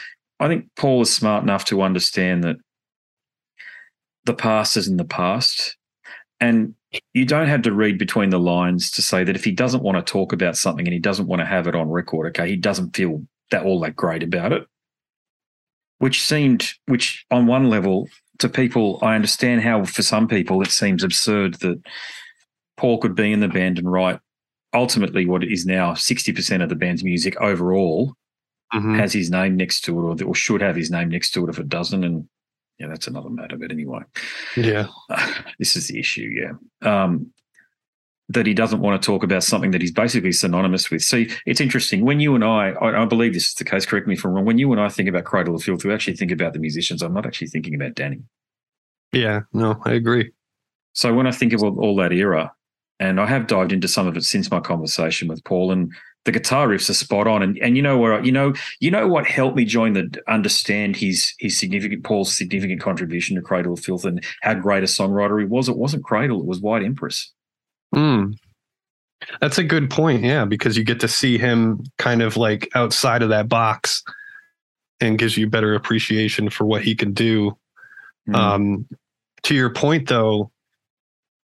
I 0.40 0.48
think 0.48 0.66
Paul 0.76 1.02
is 1.02 1.14
smart 1.14 1.42
enough 1.42 1.64
to 1.66 1.82
understand 1.82 2.44
that 2.44 2.56
the 4.24 4.34
past 4.34 4.76
is 4.76 4.88
in 4.88 4.96
the 4.96 5.04
past. 5.04 5.76
And 6.40 6.74
you 7.14 7.24
don't 7.24 7.46
have 7.46 7.62
to 7.62 7.72
read 7.72 7.98
between 7.98 8.30
the 8.30 8.38
lines 8.38 8.90
to 8.92 9.02
say 9.02 9.22
that 9.24 9.36
if 9.36 9.44
he 9.44 9.52
doesn't 9.52 9.82
want 9.82 10.04
to 10.04 10.12
talk 10.12 10.32
about 10.32 10.56
something 10.56 10.86
and 10.86 10.92
he 10.92 10.98
doesn't 10.98 11.28
want 11.28 11.40
to 11.40 11.46
have 11.46 11.66
it 11.66 11.76
on 11.76 11.88
record, 11.88 12.26
okay, 12.28 12.48
he 12.48 12.56
doesn't 12.56 12.96
feel 12.96 13.22
that 13.52 13.64
all 13.64 13.80
that 13.80 13.96
great 13.96 14.22
about 14.22 14.52
it. 14.52 14.66
Which 15.98 16.22
seemed, 16.22 16.72
which 16.86 17.24
on 17.30 17.46
one 17.46 17.70
level, 17.70 18.08
to 18.38 18.48
people, 18.48 18.98
I 19.02 19.14
understand 19.14 19.62
how 19.62 19.84
for 19.84 20.02
some 20.02 20.26
people 20.26 20.60
it 20.62 20.70
seems 20.72 21.04
absurd 21.04 21.54
that 21.60 21.80
Paul 22.76 22.98
could 22.98 23.14
be 23.14 23.32
in 23.32 23.40
the 23.40 23.48
band 23.48 23.78
and 23.78 23.90
write 23.90 24.18
ultimately 24.74 25.26
what 25.26 25.44
is 25.44 25.64
now 25.64 25.92
60% 25.92 26.62
of 26.62 26.68
the 26.68 26.74
band's 26.74 27.04
music 27.04 27.40
overall 27.40 28.14
mm-hmm. 28.74 28.94
has 28.94 29.12
his 29.12 29.30
name 29.30 29.56
next 29.56 29.82
to 29.82 29.98
it 29.98 30.22
or, 30.22 30.28
or 30.28 30.34
should 30.34 30.60
have 30.60 30.76
his 30.76 30.90
name 30.90 31.10
next 31.10 31.32
to 31.32 31.44
it 31.44 31.50
if 31.50 31.58
it 31.58 31.68
doesn't. 31.68 32.04
And 32.04 32.28
yeah, 32.78 32.88
that's 32.88 33.06
another 33.06 33.30
matter. 33.30 33.56
But 33.56 33.70
anyway, 33.70 34.00
yeah, 34.56 34.86
uh, 35.10 35.34
this 35.58 35.76
is 35.76 35.88
the 35.88 35.98
issue. 35.98 36.30
Yeah. 36.34 37.02
Um, 37.04 37.32
that 38.28 38.46
he 38.46 38.54
doesn't 38.54 38.80
want 38.80 39.00
to 39.00 39.04
talk 39.04 39.22
about 39.22 39.42
something 39.42 39.72
that 39.72 39.80
he's 39.80 39.92
basically 39.92 40.32
synonymous 40.32 40.90
with. 40.90 41.02
See, 41.02 41.30
it's 41.44 41.60
interesting. 41.60 42.04
When 42.04 42.20
you 42.20 42.34
and 42.34 42.44
I, 42.44 42.70
I, 42.70 43.02
I, 43.02 43.04
believe 43.04 43.34
this 43.34 43.48
is 43.48 43.54
the 43.54 43.64
case, 43.64 43.84
correct 43.84 44.06
me 44.06 44.14
if 44.14 44.24
I'm 44.24 44.32
wrong, 44.32 44.44
when 44.44 44.58
you 44.58 44.72
and 44.72 44.80
I 44.80 44.88
think 44.88 45.08
about 45.08 45.24
Cradle 45.24 45.54
of 45.54 45.62
Filth, 45.62 45.84
we 45.84 45.92
actually 45.92 46.16
think 46.16 46.30
about 46.30 46.52
the 46.52 46.58
musicians. 46.58 47.02
I'm 47.02 47.14
not 47.14 47.26
actually 47.26 47.48
thinking 47.48 47.74
about 47.74 47.94
Danny. 47.94 48.22
Yeah, 49.12 49.40
no, 49.52 49.80
I 49.84 49.92
agree. 49.92 50.30
So 50.94 51.12
when 51.14 51.26
I 51.26 51.32
think 51.32 51.52
of 51.52 51.62
all, 51.62 51.78
all 51.80 51.96
that 51.96 52.12
era, 52.12 52.52
and 53.00 53.20
I 53.20 53.26
have 53.26 53.46
dived 53.46 53.72
into 53.72 53.88
some 53.88 54.06
of 54.06 54.16
it 54.16 54.24
since 54.24 54.50
my 54.50 54.60
conversation 54.60 55.28
with 55.28 55.42
Paul, 55.44 55.72
and 55.72 55.92
the 56.24 56.32
guitar 56.32 56.68
riffs 56.68 56.88
are 56.88 56.94
spot 56.94 57.26
on. 57.26 57.42
And 57.42 57.58
and 57.58 57.76
you 57.76 57.82
know 57.82 57.98
where 57.98 58.22
you 58.24 58.32
know 58.32 58.54
you 58.80 58.90
know 58.90 59.08
what 59.08 59.26
helped 59.26 59.56
me 59.56 59.64
join 59.64 59.94
the 59.94 60.22
understand 60.28 60.96
his 60.96 61.34
his 61.38 61.58
significant 61.58 62.04
Paul's 62.04 62.34
significant 62.34 62.80
contribution 62.80 63.36
to 63.36 63.42
Cradle 63.42 63.74
of 63.74 63.80
Filth 63.80 64.04
and 64.04 64.24
how 64.42 64.54
great 64.54 64.84
a 64.84 64.86
songwriter 64.86 65.40
he 65.40 65.46
was. 65.46 65.68
It 65.68 65.76
wasn't 65.76 66.04
Cradle, 66.04 66.40
it 66.40 66.46
was 66.46 66.60
White 66.60 66.84
Empress. 66.84 67.32
Hmm. 67.94 68.32
That's 69.40 69.58
a 69.58 69.64
good 69.64 69.90
point. 69.90 70.24
Yeah, 70.24 70.44
because 70.44 70.76
you 70.76 70.84
get 70.84 71.00
to 71.00 71.08
see 71.08 71.38
him 71.38 71.84
kind 71.98 72.22
of 72.22 72.36
like 72.36 72.68
outside 72.74 73.22
of 73.22 73.28
that 73.28 73.48
box 73.48 74.02
and 75.00 75.18
gives 75.18 75.36
you 75.36 75.48
better 75.48 75.74
appreciation 75.74 76.50
for 76.50 76.64
what 76.64 76.82
he 76.82 76.94
can 76.94 77.12
do. 77.12 77.56
Mm. 78.28 78.34
Um, 78.34 78.88
to 79.44 79.54
your 79.54 79.70
point, 79.70 80.08
though, 80.08 80.50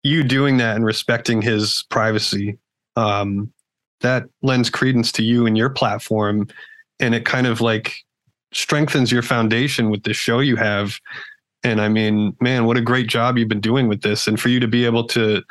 you 0.03 0.23
doing 0.23 0.57
that 0.59 0.77
and 0.77 0.85
respecting 0.85 1.43
his 1.43 1.85
privacy, 1.91 2.59
um, 2.97 3.53
that 4.01 4.25
lends 4.43 4.71
credence 4.71 5.13
to 5.13 5.23
you 5.23 5.47
and 5.47 5.59
your 5.59 5.71
platform. 5.71 6.49
And 7.01 7.15
it 7.15 7.25
kind 7.25 7.47
of 7.47 7.61
like 7.61 7.97
strengthens 8.53 9.13
your 9.13 9.23
foundation 9.23 9.91
with 9.91 10.05
the 10.05 10.15
show 10.15 10.41
you 10.41 10.57
have. 10.57 10.99
And 11.63 11.81
I 11.81 11.89
mean, 11.89 12.37
man, 12.41 12.65
what 12.65 12.77
a 12.77 12.83
great 12.83 13.09
job 13.09 13.37
you've 13.37 13.49
been 13.49 13.61
doing 13.61 13.89
with 13.89 14.03
this. 14.03 14.27
And 14.27 14.41
for 14.41 14.49
you 14.49 14.61
to 14.61 14.69
be 14.69 14.85
able 14.85 15.07
to, 15.09 15.43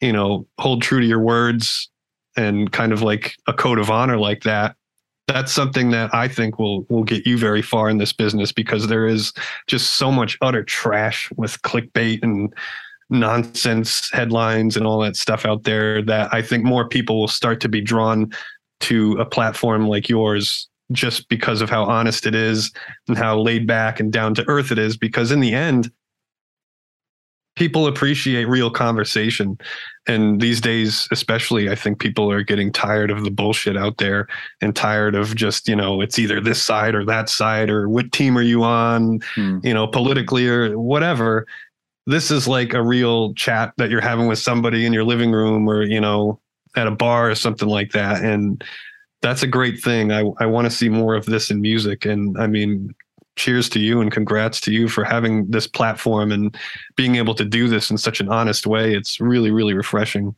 you 0.00 0.12
know, 0.12 0.46
hold 0.58 0.82
true 0.82 1.00
to 1.00 1.06
your 1.06 1.20
words 1.20 1.90
and 2.36 2.70
kind 2.72 2.92
of 2.92 3.02
like 3.02 3.36
a 3.46 3.52
code 3.52 3.78
of 3.78 3.90
honor 3.90 4.18
like 4.18 4.42
that, 4.42 4.76
that's 5.26 5.52
something 5.52 5.90
that 5.90 6.14
I 6.14 6.28
think 6.28 6.58
will 6.58 6.84
will 6.88 7.04
get 7.04 7.26
you 7.26 7.36
very 7.36 7.62
far 7.62 7.88
in 7.88 7.98
this 7.98 8.12
business 8.12 8.52
because 8.52 8.86
there 8.86 9.06
is 9.06 9.32
just 9.66 9.94
so 9.94 10.12
much 10.12 10.38
utter 10.40 10.62
trash 10.62 11.30
with 11.36 11.60
clickbait 11.62 12.22
and 12.22 12.52
nonsense 13.10 14.10
headlines 14.12 14.76
and 14.76 14.86
all 14.86 15.00
that 15.00 15.16
stuff 15.16 15.44
out 15.44 15.64
there 15.64 16.02
that 16.02 16.32
I 16.32 16.42
think 16.42 16.64
more 16.64 16.88
people 16.88 17.18
will 17.20 17.28
start 17.28 17.60
to 17.60 17.68
be 17.68 17.80
drawn 17.80 18.32
to 18.80 19.12
a 19.12 19.24
platform 19.24 19.88
like 19.88 20.08
yours 20.08 20.68
just 20.92 21.28
because 21.28 21.60
of 21.60 21.70
how 21.70 21.84
honest 21.84 22.26
it 22.26 22.34
is 22.34 22.72
and 23.08 23.16
how 23.16 23.38
laid 23.38 23.66
back 23.66 23.98
and 23.98 24.12
down 24.12 24.34
to 24.34 24.48
earth 24.48 24.70
it 24.70 24.78
is 24.78 24.96
because 24.96 25.32
in 25.32 25.40
the 25.40 25.54
end 25.54 25.90
people 27.56 27.86
appreciate 27.86 28.44
real 28.44 28.70
conversation. 28.70 29.58
And 30.06 30.40
these 30.40 30.60
days 30.60 31.08
especially 31.10 31.68
i 31.68 31.74
think 31.74 31.98
people 31.98 32.30
are 32.30 32.44
getting 32.44 32.70
tired 32.70 33.10
of 33.10 33.24
the 33.24 33.30
bullshit 33.30 33.76
out 33.76 33.96
there 33.96 34.28
and 34.60 34.76
tired 34.76 35.16
of 35.16 35.34
just 35.34 35.66
you 35.66 35.74
know 35.74 36.00
it's 36.00 36.16
either 36.16 36.40
this 36.40 36.62
side 36.62 36.94
or 36.94 37.04
that 37.06 37.28
side 37.28 37.70
or 37.70 37.88
what 37.88 38.12
team 38.12 38.38
are 38.38 38.42
you 38.42 38.62
on 38.62 39.18
hmm. 39.34 39.58
you 39.64 39.74
know 39.74 39.88
politically 39.88 40.46
or 40.46 40.78
whatever. 40.78 41.44
This 42.06 42.30
is 42.30 42.46
like 42.46 42.72
a 42.72 42.84
real 42.84 43.34
chat 43.34 43.72
that 43.78 43.90
you're 43.90 44.00
having 44.00 44.28
with 44.28 44.38
somebody 44.38 44.86
in 44.86 44.92
your 44.92 45.02
living 45.02 45.32
room 45.32 45.68
or 45.68 45.82
you 45.82 46.00
know 46.00 46.38
at 46.76 46.86
a 46.86 46.92
bar 46.92 47.30
or 47.30 47.34
something 47.34 47.68
like 47.68 47.90
that. 47.90 48.22
And 48.22 48.62
that's 49.22 49.42
a 49.42 49.48
great 49.48 49.80
thing. 49.82 50.12
I, 50.12 50.30
I 50.38 50.46
want 50.46 50.66
to 50.66 50.70
see 50.70 50.88
more 50.88 51.16
of 51.16 51.26
this 51.26 51.50
in 51.50 51.60
music. 51.60 52.04
And 52.04 52.38
i 52.38 52.46
mean 52.46 52.94
cheers 53.36 53.68
to 53.68 53.78
you 53.78 54.00
and 54.00 54.10
congrats 54.10 54.60
to 54.60 54.72
you 54.72 54.88
for 54.88 55.04
having 55.04 55.46
this 55.50 55.66
platform 55.66 56.32
and 56.32 56.56
being 56.96 57.16
able 57.16 57.34
to 57.34 57.44
do 57.44 57.68
this 57.68 57.90
in 57.90 57.98
such 57.98 58.20
an 58.20 58.28
honest 58.28 58.66
way 58.66 58.94
it's 58.94 59.20
really 59.20 59.50
really 59.50 59.74
refreshing 59.74 60.34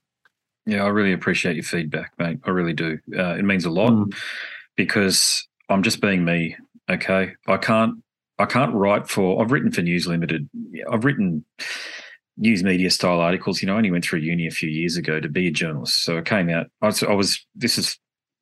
yeah 0.67 0.85
i 0.85 0.89
really 0.89 1.13
appreciate 1.13 1.57
your 1.57 1.65
feedback 1.65 2.13
mate 2.19 2.39
i 2.45 2.51
really 2.51 2.73
do 2.73 2.99
uh, 3.17 3.35
it 3.35 3.45
means 3.45 3.65
a 3.65 3.71
lot 3.71 3.91
mm. 3.91 4.15
because 4.77 5.47
i'm 5.69 5.83
just 5.83 6.01
being 6.01 6.25
me 6.25 6.57
okay 6.91 7.33
i 7.47 7.57
can't 7.57 7.95
I 8.39 8.47
can't 8.47 8.75
write 8.75 9.09
for. 9.09 9.43
I've 9.43 9.51
written 9.51 9.73
for 9.73 9.83
News 9.83 10.07
Limited. 10.07 10.49
I've 10.91 11.05
written 11.05 11.45
news 12.37 12.63
media 12.63 12.91
style 12.91 13.21
articles. 13.21 13.61
You 13.61 13.67
know, 13.67 13.75
I 13.75 13.79
only 13.79 13.91
went 13.91 14.05
through 14.05 14.21
uni 14.21 14.47
a 14.47 14.53
few 14.53 14.69
years 14.69 14.97
ago 14.97 15.21
to 15.21 15.29
be 15.29 15.49
a 15.49 15.51
journalist. 15.51 16.05
So 16.05 16.19
I 16.19 16.23
came 16.23 16.49
out. 16.49 16.69
I 16.81 16.87
was. 16.87 17.03
I 17.03 17.13
was 17.13 17.45
this 17.55 17.79
is 17.79 17.99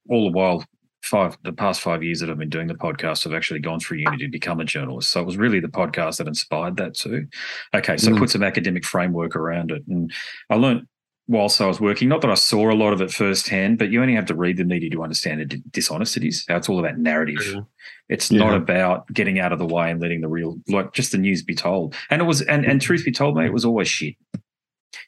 all 0.09 0.25
the 0.25 0.37
while. 0.37 0.65
Five 1.07 1.39
the 1.43 1.53
past 1.53 1.81
five 1.81 2.03
years 2.03 2.21
that 2.21 2.31
I've 2.31 2.39
been 2.39 2.49
doing 2.49 2.67
the 2.67 2.75
podcast, 2.75 3.27
I've 3.27 3.35
actually 3.35 3.61
gone 3.61 3.79
through 3.79 3.99
uni 3.99 4.19
to 4.19 4.29
become 4.29 4.59
a 4.59 4.65
journalist. 4.65 5.11
So 5.11 5.21
it 5.21 5.27
was 5.27 5.37
really 5.37 5.61
the 5.61 5.69
podcast 5.69 6.19
that 6.19 6.27
inspired 6.27 6.77
that 6.79 6.95
too. 6.95 7.29
Okay, 7.75 7.97
so 7.97 8.11
mm. 8.11 8.19
Put 8.19 8.31
some 8.31 8.43
academic 8.43 8.85
framework 8.85 9.37
around 9.37 9.71
it, 9.71 9.85
and 9.87 10.13
I 10.51 10.57
learned 10.57 10.87
whilst 11.29 11.61
I 11.61 11.67
was 11.67 11.81
working. 11.81 12.09
Not 12.09 12.23
that 12.23 12.31
I 12.31 12.35
saw 12.35 12.71
a 12.71 12.75
lot 12.75 12.93
of 12.93 13.01
it 13.01 13.11
firsthand, 13.11 13.79
but 13.79 13.91
you 13.91 14.01
only 14.01 14.15
have 14.15 14.27
to 14.27 14.35
read 14.35 14.57
the 14.57 14.65
media 14.65 14.91
to 14.91 15.03
understand 15.03 15.41
how 15.41 15.59
dishonest 15.71 16.17
it 16.17 16.25
is. 16.25 16.45
How 16.49 16.57
it's 16.57 16.69
all 16.69 16.79
about 16.79 16.99
narrative. 16.99 17.43
Yeah. 17.53 17.61
It's 18.09 18.31
yeah. 18.31 18.39
not 18.41 18.55
about 18.55 19.13
getting 19.13 19.39
out 19.39 19.53
of 19.53 19.59
the 19.59 19.67
way 19.67 19.91
and 19.91 20.01
letting 20.01 20.21
the 20.21 20.29
real, 20.29 20.57
like 20.69 20.93
just 20.93 21.13
the 21.13 21.19
news 21.19 21.43
be 21.43 21.55
told. 21.55 21.95
And 22.11 22.21
it 22.21 22.25
was, 22.25 22.43
and 22.43 22.65
and 22.65 22.81
truth 22.81 23.05
be 23.05 23.13
told, 23.13 23.37
mate, 23.37 23.47
it 23.47 23.53
was 23.53 23.65
always 23.65 23.89
shit. 23.89 24.15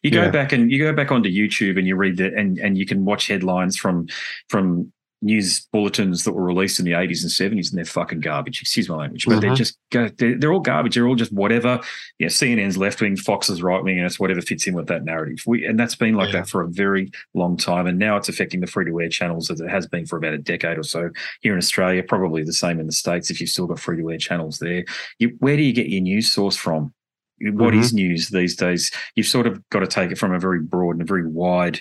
You 0.03 0.11
go 0.11 0.23
yeah. 0.23 0.31
back 0.31 0.53
and 0.53 0.71
you 0.71 0.79
go 0.79 0.93
back 0.93 1.11
onto 1.11 1.29
YouTube 1.29 1.79
and 1.79 1.87
you 1.87 1.97
read 1.97 2.19
the 2.19 2.33
and 2.35 2.59
and 2.59 2.77
you 2.79 2.87
can 2.87 3.05
watch 3.05 3.27
headlines 3.27 3.77
from 3.77 4.07
from 4.49 4.93
news 5.21 5.67
bulletins 5.73 6.23
that 6.25 6.33
were 6.33 6.45
released 6.45 6.79
in 6.79 6.85
the 6.85 6.93
80s 6.93 7.23
and 7.23 7.59
70s 7.59 7.71
and 7.71 7.79
they're 7.79 7.85
fucking 7.85 8.21
garbage 8.21 8.61
excuse 8.61 8.89
my 8.89 8.97
language 8.97 9.25
but 9.27 9.33
mm-hmm. 9.33 9.41
they're 9.41 9.55
just 9.55 9.77
they're, 9.91 10.11
they're, 10.11 10.53
all 10.53 10.61
garbage 10.61 10.95
they're 10.95 11.09
all 11.09 11.17
just 11.17 11.33
whatever 11.33 11.81
yeah 12.21 12.29
cnn's 12.29 12.79
left 12.79 13.01
wing 13.01 13.17
fox's 13.17 13.61
right 13.61 13.83
wing 13.83 13.99
and 13.99 14.07
it's 14.07 14.21
whatever 14.21 14.41
fits 14.41 14.67
in 14.67 14.75
with 14.75 14.87
that 14.87 15.05
narrative 15.05 15.39
we, 15.47 15.65
and 15.65 15.79
that's 15.79 15.97
been 15.97 16.15
like 16.15 16.33
yeah. 16.33 16.41
that 16.41 16.49
for 16.49 16.63
a 16.63 16.69
very 16.69 17.11
long 17.35 17.57
time 17.57 17.87
and 17.87 17.99
now 17.99 18.17
it's 18.17 18.29
affecting 18.29 18.61
the 18.61 18.67
free 18.67 18.85
to 18.85 19.01
air 19.01 19.09
channels 19.09 19.51
as 19.51 19.61
it 19.61 19.69
has 19.69 19.89
been 19.89 20.07
for 20.07 20.17
about 20.17 20.35
a 20.35 20.39
decade 20.39 20.79
or 20.79 20.85
so 20.85 21.11
here 21.41 21.53
in 21.53 21.59
australia 21.59 22.03
probably 22.03 22.45
the 22.45 22.53
same 22.53 22.79
in 22.79 22.87
the 22.87 22.93
states 22.93 23.29
if 23.29 23.41
you've 23.41 23.51
still 23.51 23.67
got 23.67 23.81
free 23.81 23.97
to 23.97 24.11
air 24.11 24.19
channels 24.19 24.59
there 24.59 24.85
you, 25.19 25.35
where 25.41 25.57
do 25.57 25.63
you 25.63 25.73
get 25.73 25.89
your 25.89 26.03
news 26.03 26.31
source 26.31 26.57
from 26.57 26.93
What 27.41 27.73
mm-hmm. 27.73 27.81
is 27.81 27.93
news 27.93 28.29
these 28.29 28.55
days 28.55 28.93
you've 29.17 29.27
sort 29.27 29.49
of 29.49 29.69
got 29.71 29.81
to 29.81 29.89
take 29.89 30.13
it 30.13 30.19
from 30.19 30.33
a 30.33 30.39
very 30.39 30.61
broad 30.61 30.93
and 30.93 31.03
a 31.03 31.07
very 31.07 31.27
wide 31.27 31.81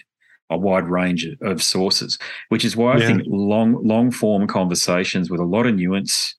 a 0.50 0.58
wide 0.58 0.88
range 0.88 1.28
of 1.42 1.62
sources, 1.62 2.18
which 2.50 2.64
is 2.64 2.76
why 2.76 2.94
I 2.94 3.06
think 3.06 3.24
long 3.26 3.86
long 3.86 4.12
form 4.12 4.48
conversations 4.48 5.30
with 5.30 5.40
a 5.40 5.46
lot 5.46 5.66
of 5.66 5.76
nuance, 5.76 6.36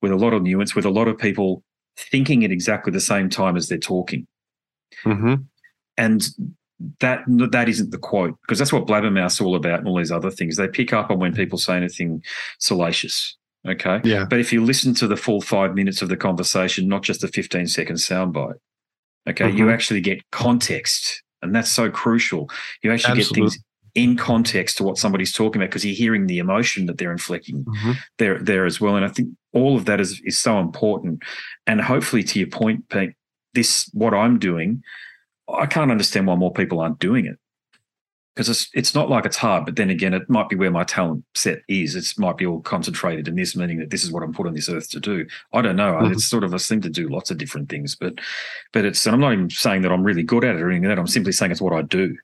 with 0.00 0.12
a 0.12 0.16
lot 0.16 0.32
of 0.32 0.42
nuance, 0.42 0.74
with 0.74 0.86
a 0.86 0.90
lot 0.90 1.08
of 1.08 1.18
people 1.18 1.62
thinking 1.96 2.44
at 2.44 2.50
exactly 2.50 2.92
the 2.92 3.00
same 3.00 3.28
time 3.28 3.56
as 3.56 3.68
they're 3.68 3.78
talking, 3.78 4.26
mm-hmm. 5.04 5.34
and 5.98 6.22
that 7.00 7.22
that 7.28 7.68
isn't 7.68 7.90
the 7.90 7.98
quote 7.98 8.36
because 8.42 8.58
that's 8.58 8.72
what 8.72 8.86
blabbermouth's 8.86 9.40
all 9.40 9.54
about 9.54 9.80
and 9.80 9.88
all 9.88 9.98
these 9.98 10.12
other 10.12 10.30
things. 10.30 10.56
They 10.56 10.68
pick 10.68 10.92
up 10.92 11.10
on 11.10 11.18
when 11.18 11.34
people 11.34 11.58
say 11.58 11.76
anything 11.76 12.22
salacious. 12.58 13.36
Okay. 13.66 14.00
Yeah. 14.04 14.26
But 14.28 14.40
if 14.40 14.52
you 14.52 14.62
listen 14.62 14.94
to 14.94 15.06
the 15.06 15.16
full 15.16 15.40
five 15.40 15.74
minutes 15.74 16.02
of 16.02 16.10
the 16.10 16.16
conversation, 16.16 16.86
not 16.86 17.02
just 17.02 17.24
a 17.24 17.28
15 17.28 17.66
second 17.66 17.96
soundbite, 17.96 18.56
okay, 19.28 19.46
mm-hmm. 19.46 19.56
you 19.56 19.70
actually 19.70 20.02
get 20.02 20.20
context 20.32 21.23
and 21.44 21.54
that's 21.54 21.70
so 21.70 21.90
crucial. 21.90 22.50
You 22.82 22.92
actually 22.92 23.18
Absolutely. 23.20 23.42
get 23.42 23.52
things 23.52 23.64
in 23.94 24.16
context 24.16 24.76
to 24.78 24.82
what 24.82 24.98
somebody's 24.98 25.32
talking 25.32 25.62
about 25.62 25.70
because 25.70 25.84
you're 25.84 25.94
hearing 25.94 26.26
the 26.26 26.38
emotion 26.38 26.86
that 26.86 26.98
they're 26.98 27.12
inflicting 27.12 27.64
mm-hmm. 27.64 27.92
there 28.18 28.38
there 28.38 28.66
as 28.66 28.80
well. 28.80 28.96
And 28.96 29.04
I 29.04 29.08
think 29.08 29.30
all 29.52 29.76
of 29.76 29.84
that 29.84 30.00
is 30.00 30.20
is 30.24 30.38
so 30.38 30.58
important. 30.58 31.22
And 31.66 31.80
hopefully, 31.80 32.24
to 32.24 32.38
your 32.38 32.48
point, 32.48 32.88
Pete, 32.88 33.12
this 33.54 33.88
what 33.92 34.14
I'm 34.14 34.38
doing, 34.38 34.82
I 35.48 35.66
can't 35.66 35.90
understand 35.90 36.26
why 36.26 36.34
more 36.34 36.52
people 36.52 36.80
aren't 36.80 36.98
doing 36.98 37.26
it 37.26 37.38
because 38.34 38.48
it's 38.48 38.68
it's 38.74 38.94
not 38.94 39.08
like 39.08 39.24
it's 39.24 39.36
hard, 39.36 39.64
but 39.64 39.76
then 39.76 39.90
again, 39.90 40.12
it 40.12 40.28
might 40.28 40.48
be 40.48 40.56
where 40.56 40.70
my 40.70 40.82
talent 40.82 41.24
set 41.34 41.60
is. 41.68 41.94
It 41.94 42.18
might 42.18 42.36
be 42.36 42.46
all 42.46 42.60
concentrated 42.60 43.28
in 43.28 43.36
this, 43.36 43.54
meaning 43.54 43.78
that 43.78 43.90
this 43.90 44.02
is 44.02 44.10
what 44.10 44.24
I'm 44.24 44.32
put 44.32 44.46
on 44.46 44.54
this 44.54 44.68
earth 44.68 44.90
to 44.90 45.00
do. 45.00 45.26
I 45.52 45.62
don't 45.62 45.76
know. 45.76 45.92
Mm-hmm. 45.92 46.12
It's 46.12 46.26
sort 46.26 46.42
of 46.42 46.52
a 46.52 46.58
thing 46.58 46.80
to 46.80 46.90
do 46.90 47.08
lots 47.08 47.30
of 47.30 47.38
different 47.38 47.68
things, 47.68 47.94
but 47.94 48.14
but 48.72 48.84
it's. 48.84 49.06
And 49.06 49.14
I'm 49.14 49.20
not 49.20 49.34
even 49.34 49.50
saying 49.50 49.82
that 49.82 49.92
I'm 49.92 50.02
really 50.02 50.24
good 50.24 50.44
at 50.44 50.56
it 50.56 50.62
or 50.62 50.68
anything 50.68 50.88
like 50.88 50.96
that. 50.96 51.00
I'm 51.00 51.06
simply 51.06 51.32
saying 51.32 51.52
it's 51.52 51.60
what 51.60 51.72
I 51.72 51.82
do. 51.82 52.16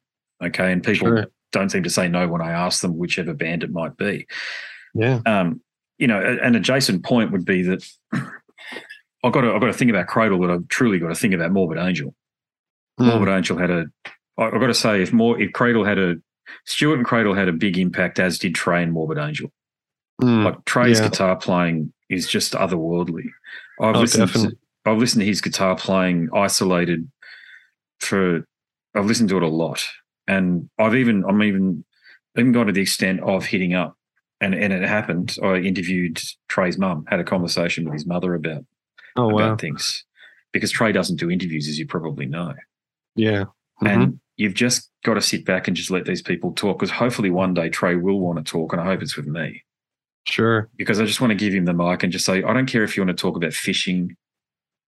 Okay, 0.43 0.73
and 0.73 0.83
people 0.83 1.09
sure. 1.09 1.27
don't 1.53 1.71
seem 1.71 1.85
to 1.85 1.91
say 1.91 2.09
no 2.09 2.27
when 2.27 2.43
I 2.43 2.51
ask 2.51 2.83
them 2.83 2.99
whichever 2.99 3.33
band 3.33 3.63
it 3.63 3.71
might 3.71 3.97
be. 3.97 4.27
Yeah. 4.95 5.21
Um, 5.27 5.61
you 5.99 6.09
know, 6.09 6.21
an 6.21 6.57
adjacent 6.57 7.05
point 7.05 7.31
would 7.31 7.45
be 7.45 7.63
that 7.63 7.87
I've 8.13 9.33
got 9.33 9.43
to 9.43 9.53
I've 9.53 9.61
got 9.61 9.67
to 9.67 9.73
think 9.75 9.91
about 9.91 10.09
Cradle, 10.09 10.39
but 10.39 10.51
I've 10.51 10.67
truly 10.69 10.99
got 10.99 11.09
to 11.09 11.15
think 11.15 11.35
about 11.35 11.53
Morbid 11.53 11.79
Angel. 11.79 12.15
Mm. 12.99 13.07
Morbid 13.07 13.29
Angel 13.29 13.57
had 13.57 13.71
a 13.71 13.87
I've 14.41 14.61
got 14.61 14.69
to 14.69 14.75
say, 14.75 15.03
if 15.03 15.13
more 15.13 15.41
if 15.41 15.53
Cradle 15.53 15.85
had 15.85 15.99
a 15.99 16.17
Stuart 16.65 16.97
and 16.97 17.07
Cradle 17.07 17.35
had 17.35 17.49
a 17.49 17.53
big 17.53 17.79
impact, 17.79 18.19
as 18.19 18.39
did 18.39 18.55
Trey 18.55 18.83
and 18.83 18.93
Morbid 18.93 19.19
Angel. 19.19 19.53
Mm, 20.23 20.45
like 20.45 20.65
Trey's 20.65 20.99
yeah. 20.99 21.09
guitar 21.09 21.37
playing 21.37 21.93
is 22.09 22.27
just 22.27 22.53
otherworldly. 22.53 23.27
I've 23.81 23.97
oh, 23.97 24.01
listened 24.01 24.33
to, 24.33 24.57
I've 24.85 24.99
listened 24.99 25.21
to 25.21 25.27
his 25.27 25.41
guitar 25.41 25.77
playing 25.77 26.29
isolated 26.35 27.11
for 28.01 28.45
I've 28.95 29.07
listened 29.07 29.29
to 29.31 29.37
it 29.37 29.43
a 29.43 29.49
lot. 29.49 29.87
And 30.27 30.69
I've 30.79 30.95
even 30.95 31.25
I'm 31.25 31.43
even 31.43 31.85
even 32.37 32.53
gone 32.53 32.67
to 32.67 32.73
the 32.73 32.83
extent 32.83 33.21
of 33.21 33.47
hitting 33.47 33.75
up 33.75 33.97
and 34.41 34.55
and 34.55 34.73
it 34.73 34.83
happened. 34.83 35.37
I 35.43 35.57
interviewed 35.57 36.21
Trey's 36.49 36.79
mum, 36.79 37.05
had 37.09 37.21
a 37.21 37.25
conversation 37.25 37.85
with 37.85 37.95
his 37.95 38.07
mother 38.07 38.35
about, 38.35 38.65
oh, 39.17 39.31
about 39.31 39.51
wow. 39.51 39.57
things. 39.57 40.05
Because 40.53 40.73
Trey 40.73 40.91
doesn't 40.91 41.21
do 41.21 41.31
interviews, 41.31 41.69
as 41.69 41.79
you 41.79 41.87
probably 41.87 42.27
know. 42.27 42.55
Yeah. 43.15 43.45
Mm-hmm. 43.83 43.87
And 43.87 44.21
you've 44.41 44.55
just 44.55 44.91
got 45.05 45.15
to 45.15 45.21
sit 45.21 45.45
back 45.45 45.69
and 45.69 45.77
just 45.77 45.91
let 45.91 46.07
these 46.07 46.23
people 46.23 46.53
talk 46.53 46.79
because 46.79 46.91
hopefully 46.91 47.29
one 47.29 47.53
day 47.53 47.69
Trey 47.69 47.95
will 47.95 48.21
want 48.21 48.39
to 48.39 48.51
talk 48.51 48.73
and 48.73 48.81
I 48.81 48.87
hope 48.87 49.03
it's 49.03 49.15
with 49.15 49.27
me. 49.27 49.63
Sure. 50.25 50.71
Because 50.77 50.99
I 50.99 51.05
just 51.05 51.21
want 51.21 51.31
to 51.31 51.35
give 51.35 51.53
him 51.53 51.67
the 51.67 51.75
mic 51.75 52.03
and 52.03 52.11
just 52.11 52.25
say, 52.25 52.43
I 52.43 52.55
don't 52.55 52.65
care 52.65 52.83
if 52.83 52.97
you 52.97 53.05
want 53.05 53.15
to 53.15 53.21
talk 53.21 53.37
about 53.37 53.53
fishing. 53.53 54.17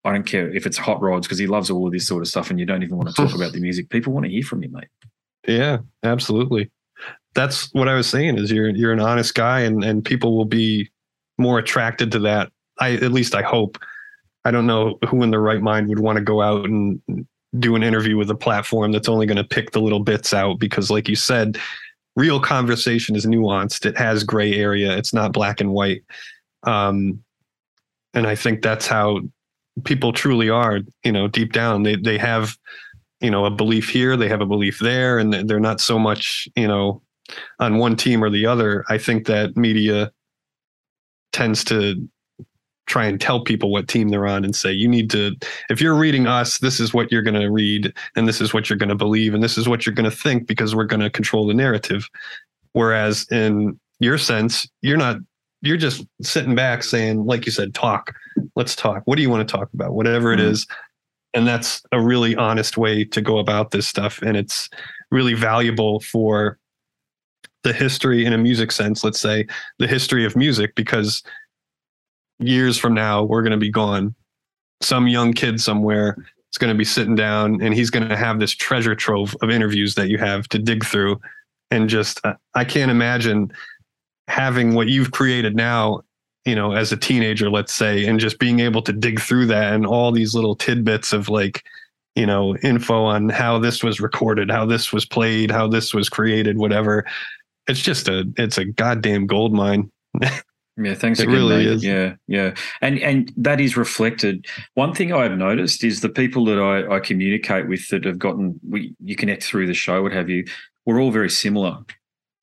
I 0.05 0.13
don't 0.13 0.27
care 0.27 0.53
if 0.53 0.67
it's 0.67 0.77
hot 0.77 1.01
rods 1.01 1.29
because 1.29 1.39
he 1.39 1.47
loves 1.47 1.71
all 1.71 1.87
of 1.87 1.93
this 1.93 2.09
sort 2.09 2.23
of 2.23 2.29
stuff 2.29 2.51
and 2.51 2.59
you 2.59 2.67
don't 2.67 2.83
even 2.83 2.97
want 2.97 3.09
to 3.09 3.15
talk 3.15 3.37
about 3.37 3.53
the 3.53 3.61
music. 3.61 3.89
People 3.89 4.13
want 4.13 4.27
to 4.27 4.33
hear 4.33 4.43
from 4.43 4.65
you, 4.65 4.69
mate. 4.69 4.89
Yeah, 5.47 5.79
absolutely. 6.03 6.73
That's 7.37 7.73
what 7.73 7.89
I 7.89 7.95
was 7.95 8.09
saying 8.09 8.39
is 8.39 8.51
you're 8.51 8.71
you're 8.71 8.93
an 8.93 9.01
honest 9.01 9.35
guy 9.35 9.61
and 9.61 9.85
and 9.85 10.05
people 10.05 10.37
will 10.37 10.47
be 10.47 10.91
more 11.39 11.59
attracted 11.59 12.11
to 12.13 12.19
that. 12.21 12.51
I 12.81 12.95
at 12.95 13.13
least 13.13 13.35
I 13.35 13.43
hope. 13.43 13.79
I 14.45 14.51
don't 14.51 14.67
know 14.67 14.99
who 15.09 15.23
in 15.23 15.31
their 15.31 15.41
right 15.41 15.61
mind 15.61 15.89
would 15.89 15.99
want 15.99 16.17
to 16.19 16.25
go 16.25 16.41
out 16.41 16.65
and 16.65 17.01
do 17.59 17.77
an 17.77 17.83
interview 17.83 18.17
with 18.17 18.31
a 18.31 18.35
platform 18.35 18.93
that's 18.93 19.09
only 19.09 19.27
going 19.27 19.37
to 19.37 19.45
pick 19.45 19.71
the 19.71 19.81
little 19.81 20.01
bits 20.01 20.35
out 20.35 20.59
because 20.59 20.91
like 20.91 21.09
you 21.09 21.17
said 21.17 21.59
real 22.17 22.41
conversation 22.41 23.15
is 23.15 23.27
nuanced. 23.27 23.85
It 23.85 23.97
has 23.99 24.25
gray 24.25 24.55
area. 24.55 24.97
It's 24.97 25.13
not 25.13 25.33
black 25.33 25.61
and 25.61 25.71
white. 25.71 26.03
Um, 26.63 27.23
and 28.15 28.27
i 28.27 28.35
think 28.35 28.63
that's 28.63 28.87
how 28.87 29.21
people 29.85 30.11
truly 30.11 30.49
are 30.49 30.81
you 31.05 31.13
know 31.13 31.29
deep 31.29 31.53
down. 31.53 31.83
They 31.83 31.97
they 31.97 32.19
have 32.19 32.57
you 33.21 33.31
know 33.31 33.45
a 33.45 33.51
belief 33.51 33.89
here 33.89 34.17
they 34.17 34.29
have 34.29 34.41
a 34.41 34.47
belief 34.47 34.79
there 34.79 35.19
and 35.19 35.33
they're 35.49 35.61
not 35.61 35.81
so 35.81 35.99
much 35.99 36.49
you 36.57 36.67
know 36.67 37.03
on 37.61 37.79
one 37.79 37.97
team 37.97 38.25
or 38.25 38.31
the 38.31 38.47
other. 38.47 38.85
I 38.89 38.99
think 38.99 39.27
that 39.27 39.57
media 39.57 40.11
tends 41.33 41.63
to 41.65 42.09
try 42.87 43.07
and 43.07 43.21
tell 43.21 43.43
people 43.43 43.71
what 43.71 43.89
team 43.89 44.09
they're 44.09 44.27
on 44.27 44.45
and 44.45 44.55
say 44.55 44.73
you 44.73 44.89
need 44.89 45.11
to 45.11 45.35
if 45.71 45.81
you're 45.81 45.95
reading 45.95 46.27
us 46.27 46.59
this 46.59 46.81
is 46.81 46.95
what 46.95 47.11
you're 47.11 47.23
going 47.23 47.41
to 47.41 47.51
read 47.51 47.93
and 48.15 48.29
this 48.29 48.41
is 48.41 48.55
what 48.55 48.71
you're 48.71 48.79
going 48.79 48.89
to 48.89 48.95
believe 48.95 49.35
and 49.35 49.43
this 49.43 49.59
is 49.59 49.69
what 49.69 49.85
you're 49.85 49.95
going 49.95 50.09
to 50.09 50.17
think 50.17 50.47
because 50.47 50.75
we're 50.75 50.85
going 50.85 51.01
to 51.01 51.11
control 51.11 51.47
the 51.47 51.55
narrative. 51.55 52.09
Whereas 52.73 53.27
in 53.31 53.79
your 53.99 54.19
sense 54.19 54.69
you're 54.83 54.97
not 54.97 55.17
you're 55.63 55.77
just 55.77 56.07
sitting 56.23 56.55
back 56.55 56.83
saying 56.83 57.25
like 57.25 57.47
you 57.47 57.53
said 57.53 57.75
talk 57.75 58.15
let's 58.55 58.77
talk. 58.77 59.03
What 59.05 59.17
do 59.17 59.23
you 59.23 59.31
want 59.31 59.47
to 59.47 59.57
talk 59.57 59.73
about? 59.73 59.93
Whatever 59.93 60.33
it 60.33 60.39
mm-hmm. 60.39 60.51
is. 60.51 60.67
And 61.35 61.47
that's 61.47 61.83
a 61.93 62.01
really 62.01 62.35
honest 62.37 62.79
way 62.79 63.05
to 63.05 63.21
go 63.21 63.39
about 63.39 63.71
this 63.71 63.87
stuff. 63.87 64.23
And 64.23 64.37
it's 64.37 64.69
really 65.11 65.35
valuable 65.35 66.01
for 66.01 66.59
the 67.63 67.73
history 67.73 68.25
in 68.25 68.33
a 68.33 68.39
music 68.39 68.71
sense 68.71 69.03
let's 69.03 69.19
say 69.19 69.45
the 69.81 69.89
history 69.89 70.25
of 70.25 70.37
music 70.37 70.73
because 70.77 71.25
years 72.39 72.79
from 72.79 72.95
now, 72.95 73.23
we're 73.23 73.43
going 73.43 73.53
to 73.53 73.57
be 73.57 73.71
gone. 73.71 74.15
Some 74.83 75.09
young 75.09 75.33
kid 75.33 75.61
somewhere 75.61 76.17
is 76.53 76.59
going 76.59 76.73
to 76.73 76.79
be 76.79 76.85
sitting 76.85 77.15
down 77.15 77.63
and 77.63 77.75
he's 77.75 77.91
going 77.91 78.09
to 78.09 78.17
have 78.17 78.39
this 78.39 78.53
treasure 78.53 78.95
trove 78.95 79.35
of 79.43 79.51
interviews 79.51 79.95
that 79.95 80.09
you 80.09 80.19
have 80.19 80.49
to 80.49 80.59
dig 80.59 80.85
through. 80.85 81.21
And 81.71 81.89
just, 81.89 82.21
uh, 82.25 82.35
I 82.55 82.65
can't 82.65 82.91
imagine 82.91 83.53
having 84.29 84.75
what 84.75 84.89
you've 84.89 85.11
created 85.11 85.57
now, 85.57 86.03
you 86.45 86.55
know, 86.55 86.73
as 86.73 86.93
a 86.93 86.97
teenager, 86.97 87.51
let's 87.51 87.75
say, 87.75 88.07
and 88.07 88.21
just 88.21 88.39
being 88.39 88.61
able 88.61 88.83
to 88.83 88.93
dig 88.93 89.21
through 89.21 89.47
that 89.47 89.73
and 89.73 89.87
all 89.87 90.13
these 90.13 90.35
little 90.35 90.55
tidbits 90.55 91.13
of 91.13 91.29
like, 91.29 91.65
you 92.15 92.27
know, 92.27 92.57
info 92.59 93.05
on 93.05 93.29
how 93.29 93.59
this 93.59 93.83
was 93.83 94.01
recorded, 94.01 94.51
how 94.51 94.65
this 94.65 94.93
was 94.93 95.05
played, 95.05 95.51
how 95.51 95.67
this 95.67 95.93
was 95.93 96.09
created, 96.09 96.57
whatever. 96.57 97.05
It's 97.67 97.81
just 97.81 98.09
a, 98.09 98.25
it's 98.37 98.59
a 98.59 98.65
goddamn 98.65 99.27
gold 99.27 99.53
mine. 99.53 99.91
Yeah, 100.79 100.95
thanks 100.95 101.21
it 101.21 101.25
again. 101.25 101.35
Really 101.35 101.57
mate. 101.57 101.67
is. 101.67 101.85
Yeah, 101.85 102.15
yeah, 102.27 102.55
and 102.83 102.99
and 102.99 103.33
that 103.37 103.61
is 103.61 103.77
reflected. 103.77 104.47
One 104.75 104.95
thing 104.95 105.13
I've 105.13 105.37
noticed 105.37 105.83
is 105.83 106.03
the 106.03 106.11
people 106.11 106.45
that 106.47 106.59
I, 106.59 106.97
I 106.97 107.01
communicate 107.01 107.67
with 107.67 107.89
that 107.89 108.05
have 108.05 108.19
gotten 108.19 108.61
we 108.69 108.95
you 109.03 109.17
connect 109.17 109.43
through 109.43 109.67
the 109.67 109.75
show, 109.75 110.03
what 110.03 110.13
have 110.13 110.29
you. 110.29 110.45
We're 110.85 111.01
all 111.01 111.11
very 111.11 111.31
similar. 111.31 111.79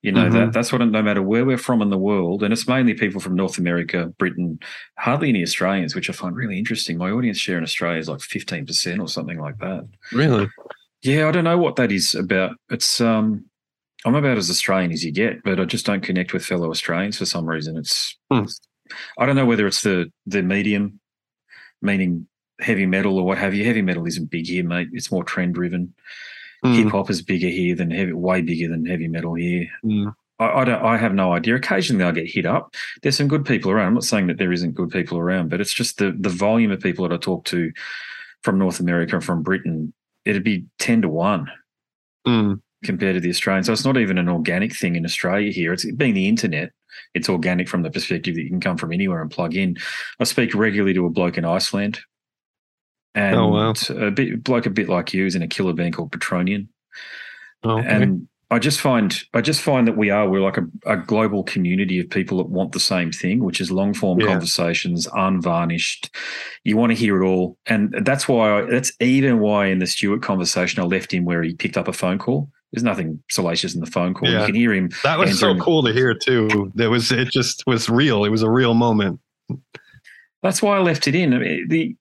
You 0.01 0.11
know 0.11 0.25
mm-hmm. 0.25 0.37
that 0.37 0.53
that's 0.53 0.71
what 0.71 0.79
no 0.79 1.01
matter 1.01 1.21
where 1.21 1.45
we're 1.45 1.57
from 1.57 1.81
in 1.81 1.89
the 1.89 1.97
world, 1.97 2.43
and 2.43 2.51
it's 2.51 2.67
mainly 2.67 2.93
people 2.93 3.21
from 3.21 3.35
North 3.35 3.57
America, 3.57 4.07
Britain, 4.17 4.59
hardly 4.97 5.29
any 5.29 5.43
Australians, 5.43 5.95
which 5.95 6.09
I 6.09 6.13
find 6.13 6.35
really 6.35 6.57
interesting. 6.57 6.97
My 6.97 7.11
audience 7.11 7.37
share 7.37 7.57
in 7.57 7.63
Australia 7.63 7.99
is 7.99 8.09
like 8.09 8.19
fifteen 8.19 8.65
percent 8.65 8.99
or 8.99 9.07
something 9.07 9.39
like 9.39 9.59
that. 9.59 9.87
Really? 10.11 10.49
Yeah, 11.03 11.27
I 11.27 11.31
don't 11.31 11.43
know 11.43 11.57
what 11.57 11.75
that 11.75 11.91
is 11.91 12.15
about. 12.15 12.57
It's 12.69 12.99
um 12.99 13.45
I'm 14.05 14.15
about 14.15 14.37
as 14.37 14.49
Australian 14.49 14.91
as 14.91 15.03
you 15.03 15.11
get, 15.11 15.43
but 15.43 15.59
I 15.59 15.65
just 15.65 15.85
don't 15.85 16.03
connect 16.03 16.33
with 16.33 16.45
fellow 16.45 16.69
Australians 16.69 17.17
for 17.17 17.25
some 17.25 17.45
reason. 17.45 17.77
It's 17.77 18.17
hmm. 18.31 18.43
I 19.17 19.25
don't 19.25 19.35
know 19.35 19.45
whether 19.45 19.65
it's 19.65 19.81
the 19.81 20.11
the 20.25 20.41
medium, 20.41 20.99
meaning 21.81 22.27
heavy 22.59 22.85
metal 22.85 23.17
or 23.17 23.25
what 23.25 23.37
have 23.37 23.53
you. 23.53 23.65
Heavy 23.65 23.81
metal 23.81 24.05
isn't 24.05 24.29
big 24.29 24.47
here, 24.47 24.63
mate. 24.63 24.89
It's 24.91 25.11
more 25.11 25.23
trend 25.23 25.55
driven. 25.55 25.93
Mm. 26.65 26.75
Hip 26.75 26.91
hop 26.91 27.09
is 27.09 27.21
bigger 27.21 27.47
here 27.47 27.75
than 27.75 27.91
heavy, 27.91 28.13
way 28.13 28.41
bigger 28.41 28.69
than 28.69 28.85
heavy 28.85 29.07
metal 29.07 29.33
here. 29.33 29.67
Mm. 29.85 30.13
I, 30.39 30.45
I, 30.45 30.65
don't. 30.65 30.83
I 30.83 30.97
have 30.97 31.13
no 31.13 31.33
idea. 31.33 31.55
Occasionally, 31.55 32.05
I 32.05 32.11
get 32.11 32.29
hit 32.29 32.45
up. 32.45 32.73
There's 33.01 33.17
some 33.17 33.27
good 33.27 33.45
people 33.45 33.71
around. 33.71 33.87
I'm 33.87 33.93
not 33.95 34.03
saying 34.03 34.27
that 34.27 34.37
there 34.37 34.51
isn't 34.51 34.75
good 34.75 34.89
people 34.89 35.17
around, 35.17 35.49
but 35.49 35.61
it's 35.61 35.73
just 35.73 35.97
the 35.97 36.15
the 36.17 36.29
volume 36.29 36.71
of 36.71 36.81
people 36.81 37.07
that 37.07 37.15
I 37.15 37.17
talk 37.17 37.45
to 37.45 37.71
from 38.43 38.59
North 38.59 38.79
America 38.79 39.15
and 39.15 39.23
from 39.23 39.43
Britain. 39.43 39.93
It'd 40.25 40.43
be 40.43 40.65
ten 40.77 41.01
to 41.03 41.09
one. 41.09 41.49
Mm 42.27 42.61
compared 42.83 43.15
to 43.15 43.19
the 43.19 43.29
Australian. 43.29 43.63
So 43.63 43.73
it's 43.73 43.85
not 43.85 43.97
even 43.97 44.17
an 44.17 44.29
organic 44.29 44.75
thing 44.75 44.95
in 44.95 45.05
Australia 45.05 45.51
here. 45.51 45.73
It's 45.73 45.89
being 45.93 46.13
the 46.13 46.27
internet. 46.27 46.71
It's 47.13 47.29
organic 47.29 47.67
from 47.67 47.83
the 47.83 47.91
perspective 47.91 48.35
that 48.35 48.43
you 48.43 48.49
can 48.49 48.61
come 48.61 48.77
from 48.77 48.91
anywhere 48.91 49.21
and 49.21 49.31
plug 49.31 49.55
in. 49.55 49.77
I 50.19 50.23
speak 50.25 50.53
regularly 50.53 50.93
to 50.93 51.05
a 51.05 51.09
bloke 51.09 51.37
in 51.37 51.45
Iceland, 51.45 51.99
and 53.15 53.35
oh, 53.35 53.47
wow. 53.47 53.73
a 53.89 54.11
bit 54.11 54.43
bloke 54.43 54.65
a 54.65 54.71
bit 54.71 54.89
like 54.89 55.13
you 55.13 55.25
is 55.25 55.35
in 55.35 55.41
a 55.41 55.47
killer 55.47 55.73
band 55.73 55.95
called 55.95 56.11
Petronian. 56.11 56.69
Oh, 57.63 57.79
okay. 57.79 57.87
And 57.87 58.27
I 58.53 58.59
just 58.59 58.79
find 58.79 59.19
I 59.33 59.41
just 59.41 59.61
find 59.61 59.87
that 59.87 59.97
we 59.97 60.11
are 60.11 60.29
we're 60.29 60.41
like 60.41 60.57
a, 60.57 60.65
a, 60.85 60.97
global 60.97 61.43
community 61.43 61.99
of 61.99 62.09
people 62.09 62.37
that 62.37 62.49
want 62.49 62.71
the 62.71 62.79
same 62.79 63.11
thing, 63.11 63.43
which 63.43 63.59
is 63.59 63.71
long 63.71 63.95
form 63.95 64.19
yeah. 64.19 64.27
conversations, 64.27 65.07
unvarnished. 65.13 66.15
You 66.63 66.77
want 66.77 66.91
to 66.91 66.95
hear 66.95 67.21
it 67.21 67.25
all, 67.25 67.57
and 67.65 67.93
that's 68.05 68.27
why 68.27 68.59
I, 68.59 68.61
that's 68.69 68.91
even 68.99 69.39
why 69.39 69.67
in 69.67 69.79
the 69.79 69.87
Stuart 69.87 70.21
conversation 70.21 70.83
I 70.83 70.85
left 70.85 71.11
him 71.11 71.25
where 71.25 71.41
he 71.41 71.55
picked 71.55 71.77
up 71.77 71.87
a 71.87 71.93
phone 71.93 72.19
call 72.19 72.49
there's 72.73 72.83
nothing 72.83 73.23
salacious 73.29 73.75
in 73.75 73.81
the 73.81 73.85
phone 73.85 74.15
call. 74.15 74.27
Yeah. 74.27 74.41
You 74.41 74.45
can 74.47 74.55
hear 74.55 74.73
him. 74.73 74.89
That 75.03 75.19
was 75.19 75.39
so 75.39 75.55
cool 75.59 75.83
to 75.83 75.93
hear 75.93 76.15
too. 76.15 76.71
That 76.73 76.89
was 76.89 77.11
it. 77.11 77.29
Just 77.29 77.63
was 77.67 77.87
real. 77.87 78.25
It 78.25 78.29
was 78.29 78.41
a 78.41 78.49
real 78.49 78.73
moment. 78.73 79.19
That's 80.41 80.61
why 80.61 80.77
I 80.77 80.79
left 80.79 81.07
it 81.07 81.13
in. 81.13 81.35
I 81.35 81.37
mean, 81.37 81.67
the 81.69 81.95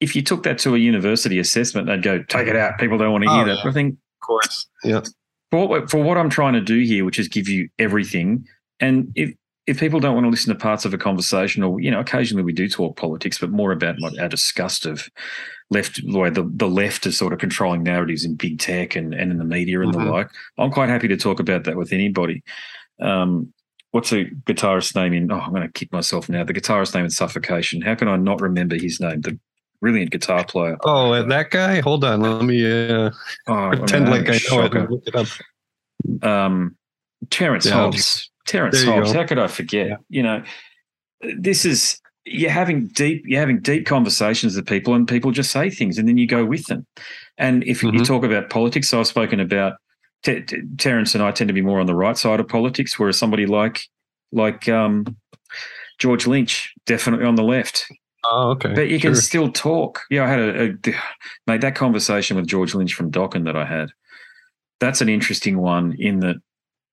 if 0.00 0.14
you 0.14 0.22
took 0.22 0.44
that 0.44 0.58
to 0.58 0.76
a 0.76 0.78
university 0.78 1.40
assessment, 1.40 1.88
they'd 1.88 2.02
go 2.02 2.22
take 2.22 2.46
it 2.46 2.56
out. 2.56 2.78
People 2.78 2.98
don't 2.98 3.10
want 3.10 3.24
to 3.24 3.30
hear 3.30 3.42
oh, 3.42 3.46
that. 3.46 3.58
Yeah. 3.64 3.70
I 3.70 3.72
think, 3.72 3.94
of 3.94 4.26
course, 4.26 4.66
yeah. 4.84 5.02
For 5.50 5.68
what, 5.68 5.90
for 5.90 6.02
what 6.02 6.16
I'm 6.16 6.30
trying 6.30 6.54
to 6.54 6.60
do 6.60 6.80
here, 6.80 7.04
which 7.04 7.18
is 7.18 7.28
give 7.28 7.48
you 7.48 7.68
everything, 7.78 8.46
and 8.80 9.12
if 9.16 9.34
if 9.66 9.78
people 9.78 10.00
don't 10.00 10.14
want 10.14 10.24
to 10.24 10.30
listen 10.30 10.52
to 10.52 10.58
parts 10.58 10.84
of 10.84 10.92
a 10.92 10.98
conversation, 10.98 11.62
or 11.62 11.80
you 11.80 11.90
know, 11.90 12.00
occasionally 12.00 12.42
we 12.42 12.52
do 12.52 12.68
talk 12.68 12.96
politics, 12.96 13.38
but 13.38 13.50
more 13.50 13.72
about 13.72 13.96
our 14.18 14.28
disgust 14.28 14.86
of 14.86 15.08
left 15.70 16.00
the 16.04 16.18
way 16.18 16.30
the 16.30 16.50
the 16.54 16.68
left 16.68 17.06
is 17.06 17.16
sort 17.16 17.32
of 17.32 17.38
controlling 17.38 17.82
narratives 17.82 18.24
in 18.24 18.34
big 18.34 18.58
tech 18.58 18.96
and, 18.96 19.14
and 19.14 19.30
in 19.30 19.38
the 19.38 19.44
media 19.44 19.80
and 19.80 19.94
mm-hmm. 19.94 20.06
the 20.06 20.10
like. 20.10 20.30
I'm 20.58 20.70
quite 20.70 20.88
happy 20.88 21.08
to 21.08 21.16
talk 21.16 21.40
about 21.40 21.64
that 21.64 21.76
with 21.76 21.92
anybody. 21.92 22.42
Um, 23.00 23.52
what's 23.92 24.10
the 24.10 24.30
guitarist's 24.46 24.94
name 24.94 25.12
in? 25.12 25.30
Oh, 25.30 25.38
I'm 25.38 25.50
going 25.50 25.62
to 25.62 25.72
kick 25.72 25.92
myself 25.92 26.28
now. 26.28 26.44
The 26.44 26.52
guitarist's 26.52 26.94
name 26.94 27.04
in 27.04 27.10
Suffocation. 27.10 27.82
How 27.82 27.94
can 27.94 28.08
I 28.08 28.16
not 28.16 28.40
remember 28.40 28.74
his 28.74 29.00
name? 29.00 29.20
The 29.20 29.38
brilliant 29.80 30.10
guitar 30.10 30.44
player. 30.44 30.76
Oh, 30.84 31.22
that 31.22 31.50
guy. 31.50 31.80
Hold 31.80 32.04
on, 32.04 32.20
let 32.20 32.42
me 32.42 32.64
uh, 32.64 33.10
oh, 33.46 33.70
pretend 33.70 34.08
I 34.08 34.10
mean, 34.10 34.24
like 34.24 34.28
I 34.28 34.56
know 34.56 34.64
it. 34.64 34.90
Look 34.90 35.02
it 35.06 35.14
up. 35.14 35.28
Um, 36.28 36.76
Terrance 37.30 37.66
yeah, 37.66 37.74
Hobbs. 37.74 38.31
Terrance 38.46 38.82
Hobbs. 38.82 39.12
How 39.12 39.24
could 39.24 39.38
I 39.38 39.46
forget? 39.46 39.88
Yeah. 39.88 39.96
You 40.08 40.22
know, 40.22 40.42
this 41.38 41.64
is 41.64 42.00
you're 42.24 42.50
having 42.50 42.88
deep 42.88 43.24
you're 43.26 43.40
having 43.40 43.60
deep 43.60 43.86
conversations 43.86 44.56
with 44.56 44.66
people, 44.66 44.94
and 44.94 45.06
people 45.06 45.30
just 45.30 45.50
say 45.50 45.70
things, 45.70 45.98
and 45.98 46.08
then 46.08 46.16
you 46.16 46.26
go 46.26 46.44
with 46.44 46.66
them. 46.66 46.86
And 47.38 47.64
if 47.64 47.80
mm-hmm. 47.80 47.96
you 47.96 48.04
talk 48.04 48.24
about 48.24 48.50
politics, 48.50 48.88
so 48.88 49.00
I've 49.00 49.06
spoken 49.06 49.40
about 49.40 49.74
T- 50.22 50.42
T- 50.42 50.62
Terrance 50.78 51.14
and 51.14 51.22
I 51.22 51.32
tend 51.32 51.48
to 51.48 51.54
be 51.54 51.62
more 51.62 51.80
on 51.80 51.86
the 51.86 51.94
right 51.94 52.16
side 52.16 52.40
of 52.40 52.48
politics, 52.48 52.98
whereas 52.98 53.18
somebody 53.18 53.46
like 53.46 53.88
like 54.30 54.68
um, 54.68 55.16
George 55.98 56.26
Lynch 56.26 56.72
definitely 56.86 57.26
on 57.26 57.34
the 57.34 57.42
left. 57.42 57.86
Oh, 58.24 58.50
okay. 58.50 58.72
But 58.72 58.88
you 58.88 58.98
sure. 58.98 59.10
can 59.10 59.20
still 59.20 59.50
talk. 59.50 60.02
Yeah, 60.10 60.24
I 60.24 60.28
had 60.28 60.38
a, 60.38 60.64
a 60.70 60.94
made 61.46 61.60
that 61.62 61.74
conversation 61.74 62.36
with 62.36 62.46
George 62.46 62.74
Lynch 62.74 62.94
from 62.94 63.10
Dokken 63.10 63.44
that 63.46 63.56
I 63.56 63.64
had. 63.64 63.90
That's 64.78 65.00
an 65.00 65.08
interesting 65.08 65.58
one 65.58 65.96
in 65.98 66.20
that 66.20 66.36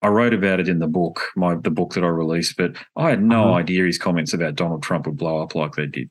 I 0.01 0.07
wrote 0.07 0.33
about 0.33 0.59
it 0.59 0.69
in 0.69 0.79
the 0.79 0.87
book, 0.87 1.21
my 1.35 1.55
the 1.55 1.71
book 1.71 1.93
that 1.93 2.03
I 2.03 2.07
released, 2.07 2.55
but 2.57 2.75
I 2.95 3.09
had 3.09 3.21
no 3.21 3.45
uh-huh. 3.45 3.53
idea 3.53 3.85
his 3.85 3.97
comments 3.97 4.33
about 4.33 4.55
Donald 4.55 4.81
Trump 4.81 5.05
would 5.05 5.17
blow 5.17 5.41
up 5.41 5.55
like 5.55 5.75
they 5.75 5.87
did. 5.87 6.09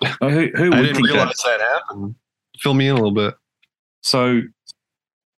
who, 0.20 0.50
who 0.54 0.70
would 0.70 0.94
think 0.94 1.06
realize 1.08 1.36
that, 1.44 1.58
that 1.58 1.60
happened? 1.60 2.14
Fill 2.60 2.74
me 2.74 2.88
in 2.88 2.92
a 2.92 2.94
little 2.94 3.12
bit. 3.12 3.34
So 4.02 4.42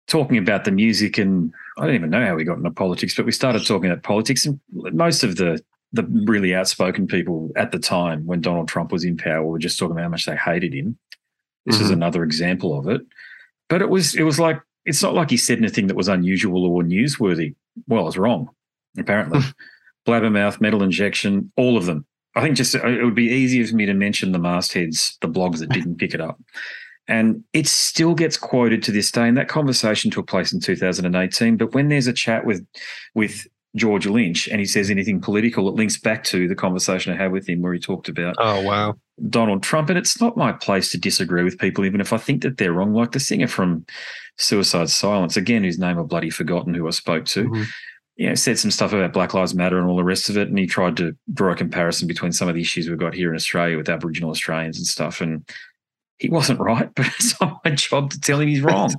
talking 0.08 0.38
about 0.38 0.66
the 0.66 0.72
music 0.72 1.18
and 1.18 1.54
I 1.78 1.86
don't 1.86 1.96
even 1.96 2.10
know 2.10 2.26
how 2.26 2.36
we 2.36 2.44
got 2.44 2.58
into 2.58 2.72
politics, 2.72 3.16
but 3.16 3.26
we 3.26 3.32
started 3.32 3.66
talking 3.66 3.90
about 3.90 4.04
politics 4.04 4.46
and 4.46 4.60
most 4.72 5.24
of 5.24 5.38
the 5.38 5.64
the 5.92 6.04
really 6.04 6.54
outspoken 6.54 7.08
people 7.08 7.50
at 7.56 7.72
the 7.72 7.80
time 7.80 8.26
when 8.28 8.42
Donald 8.42 8.68
Trump 8.68 8.92
was 8.92 9.04
in 9.04 9.18
power 9.18 9.44
were 9.44 9.58
just 9.58 9.80
talking 9.80 9.94
about 9.94 10.04
how 10.04 10.10
much 10.10 10.26
they 10.26 10.36
hated 10.36 10.72
him. 10.74 10.98
This 11.66 11.76
mm-hmm. 11.76 11.86
is 11.86 11.90
another 11.90 12.24
example 12.24 12.78
of 12.78 12.88
it. 12.88 13.02
But 13.70 13.82
it 13.82 13.90
was 13.90 14.16
it 14.16 14.24
was 14.24 14.40
like 14.40 14.62
it's 14.86 15.02
not 15.02 15.14
like 15.14 15.30
he 15.30 15.38
said 15.38 15.58
anything 15.58 15.88
that 15.88 15.98
was 15.98 16.08
unusual 16.08 16.66
or 16.66 16.84
newsworthy. 16.84 17.56
Well, 17.88 18.02
I 18.02 18.06
was 18.06 18.18
wrong, 18.18 18.50
apparently. 18.98 19.42
Hmm. 19.42 19.50
Blabbermouth, 20.08 20.62
metal 20.62 20.82
injection, 20.82 21.52
all 21.56 21.78
of 21.78 21.86
them. 21.86 22.06
I 22.36 22.42
think 22.42 22.56
just 22.56 22.76
uh, 22.76 22.88
it 22.88 23.04
would 23.04 23.16
be 23.16 23.26
easier 23.26 23.66
for 23.66 23.76
me 23.76 23.86
to 23.86 23.94
mention 23.94 24.32
the 24.32 24.40
mastheads, 24.40 25.18
the 25.22 25.28
blogs 25.28 25.60
that 25.60 25.70
didn't 25.70 25.98
pick 25.98 26.14
it 26.14 26.22
up. 26.22 26.40
And 27.08 27.44
it 27.54 27.68
still 27.68 28.14
gets 28.14 28.38
quoted 28.38 28.84
to 28.84 28.92
this 28.92 29.12
day. 29.12 29.28
And 29.28 29.38
that 29.38 29.48
conversation 29.48 30.12
took 30.12 30.28
place 30.28 30.54
in 30.54 30.60
2018. 30.60 31.58
But 31.58 31.74
when 31.74 31.90
there's 31.90 32.08
a 32.08 32.14
chat 32.14 32.46
with 32.46 32.66
with 33.16 33.48
George 33.76 34.08
Lynch 34.08 34.48
and 34.48 34.60
he 34.60 34.66
says 34.66 34.90
anything 34.90 35.22
political, 35.22 35.68
it 35.68 35.76
links 35.76 35.98
back 35.98 36.24
to 36.26 36.48
the 36.48 36.56
conversation 36.56 37.14
I 37.14 37.18
had 37.18 37.32
with 37.32 37.48
him 37.48 37.62
where 37.62 37.74
he 37.74 37.80
talked 37.80 38.10
about 38.10 38.36
oh 38.40 38.62
wow 38.62 38.96
Donald 39.28 39.64
Trump. 39.64 39.90
And 39.90 39.98
it's 39.98 40.22
not 40.22 40.38
my 40.38 40.52
place 40.52 40.92
to 40.92 40.98
disagree 40.98 41.44
with 41.44 41.60
people, 41.60 41.86
even 41.86 42.02
if 42.02 42.14
I 42.14 42.18
think 42.18 42.44
that 42.44 42.58
they're 42.58 42.74
wrong. 42.74 42.94
Like 42.94 43.12
the 43.12 43.20
singer 43.20 43.48
from 43.48 43.86
Suicide 44.38 44.90
Silence, 44.90 45.36
again, 45.36 45.64
whose 45.64 45.80
name 45.80 46.00
I've 46.00 46.08
bloody 46.08 46.30
forgotten 46.30 46.74
who 46.74 46.88
I 46.88 46.92
spoke 46.92 47.26
to. 47.26 47.46
Mm-hmm. 47.46 47.64
You 48.16 48.28
know, 48.28 48.36
said 48.36 48.60
some 48.60 48.72
stuff 48.72 48.92
about 48.92 49.14
Black 49.14 49.34
Lives 49.34 49.56
Matter 49.56 49.80
and 49.80 49.88
all 49.88 49.96
the 49.96 50.04
rest 50.04 50.30
of 50.30 50.38
it. 50.38 50.50
And 50.50 50.60
he 50.60 50.68
tried 50.68 50.98
to 50.98 51.16
draw 51.34 51.54
a 51.54 51.56
comparison 51.56 52.06
between 52.06 52.34
some 52.34 52.50
of 52.50 52.56
the 52.56 52.62
issues 52.62 52.90
we've 52.90 53.00
got 53.00 53.14
here 53.14 53.30
in 53.30 53.36
Australia 53.36 53.78
with 53.78 53.88
Aboriginal 53.88 54.30
Australians 54.30 54.78
and 54.78 54.86
stuff. 54.86 55.22
And 55.22 55.50
he 56.20 56.30
wasn't 56.30 56.60
right, 56.60 56.90
but 56.96 57.08
it's 57.08 57.40
not 57.42 57.62
my 57.66 57.72
job 57.72 58.12
to 58.12 58.20
tell 58.20 58.40
him 58.40 58.50
he's 58.50 58.62
wrong. 58.62 58.94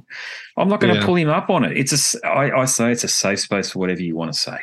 I'm 0.57 0.69
not 0.69 0.81
going 0.81 0.95
to 0.95 1.01
yeah. 1.01 1.07
pull 1.07 1.15
him 1.15 1.29
up 1.29 1.49
on 1.51 1.65
it. 1.65 1.77
It's 1.77 2.15
a, 2.15 2.27
I, 2.27 2.63
I 2.63 2.65
say 2.65 2.91
it's 2.91 3.05
a 3.05 3.09
safe 3.09 3.41
space 3.41 3.71
for 3.71 3.79
whatever 3.79 4.03
you 4.03 4.17
want 4.17 4.33
to 4.33 4.39
say. 4.39 4.57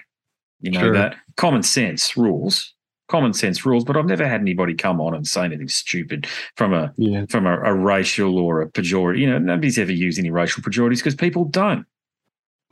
You 0.60 0.72
know, 0.72 0.80
sure. 0.80 0.94
that 0.94 1.16
common 1.36 1.62
sense 1.62 2.18
rules, 2.18 2.74
common 3.10 3.34
sense 3.34 3.64
rules, 3.64 3.86
but 3.86 3.96
I've 3.96 4.08
never 4.08 4.28
had 4.28 4.42
anybody 4.42 4.74
come 4.74 5.00
on 5.00 5.14
and 5.14 5.28
say 5.28 5.46
anything 5.46 5.68
stupid 5.68 6.28
from 6.56 6.74
a, 6.74 6.92
yeah. 6.98 7.26
from 7.30 7.46
a, 7.46 7.60
a, 7.62 7.76
racial 7.76 8.40
or 8.40 8.62
a 8.62 8.68
pejorative. 8.68 9.20
You 9.20 9.30
know, 9.30 9.38
nobody's 9.38 9.78
ever 9.78 9.92
used 9.92 10.18
any 10.18 10.32
racial 10.32 10.64
pejoratives 10.64 10.98
because 10.98 11.14
people 11.14 11.46
don't. 11.46 11.86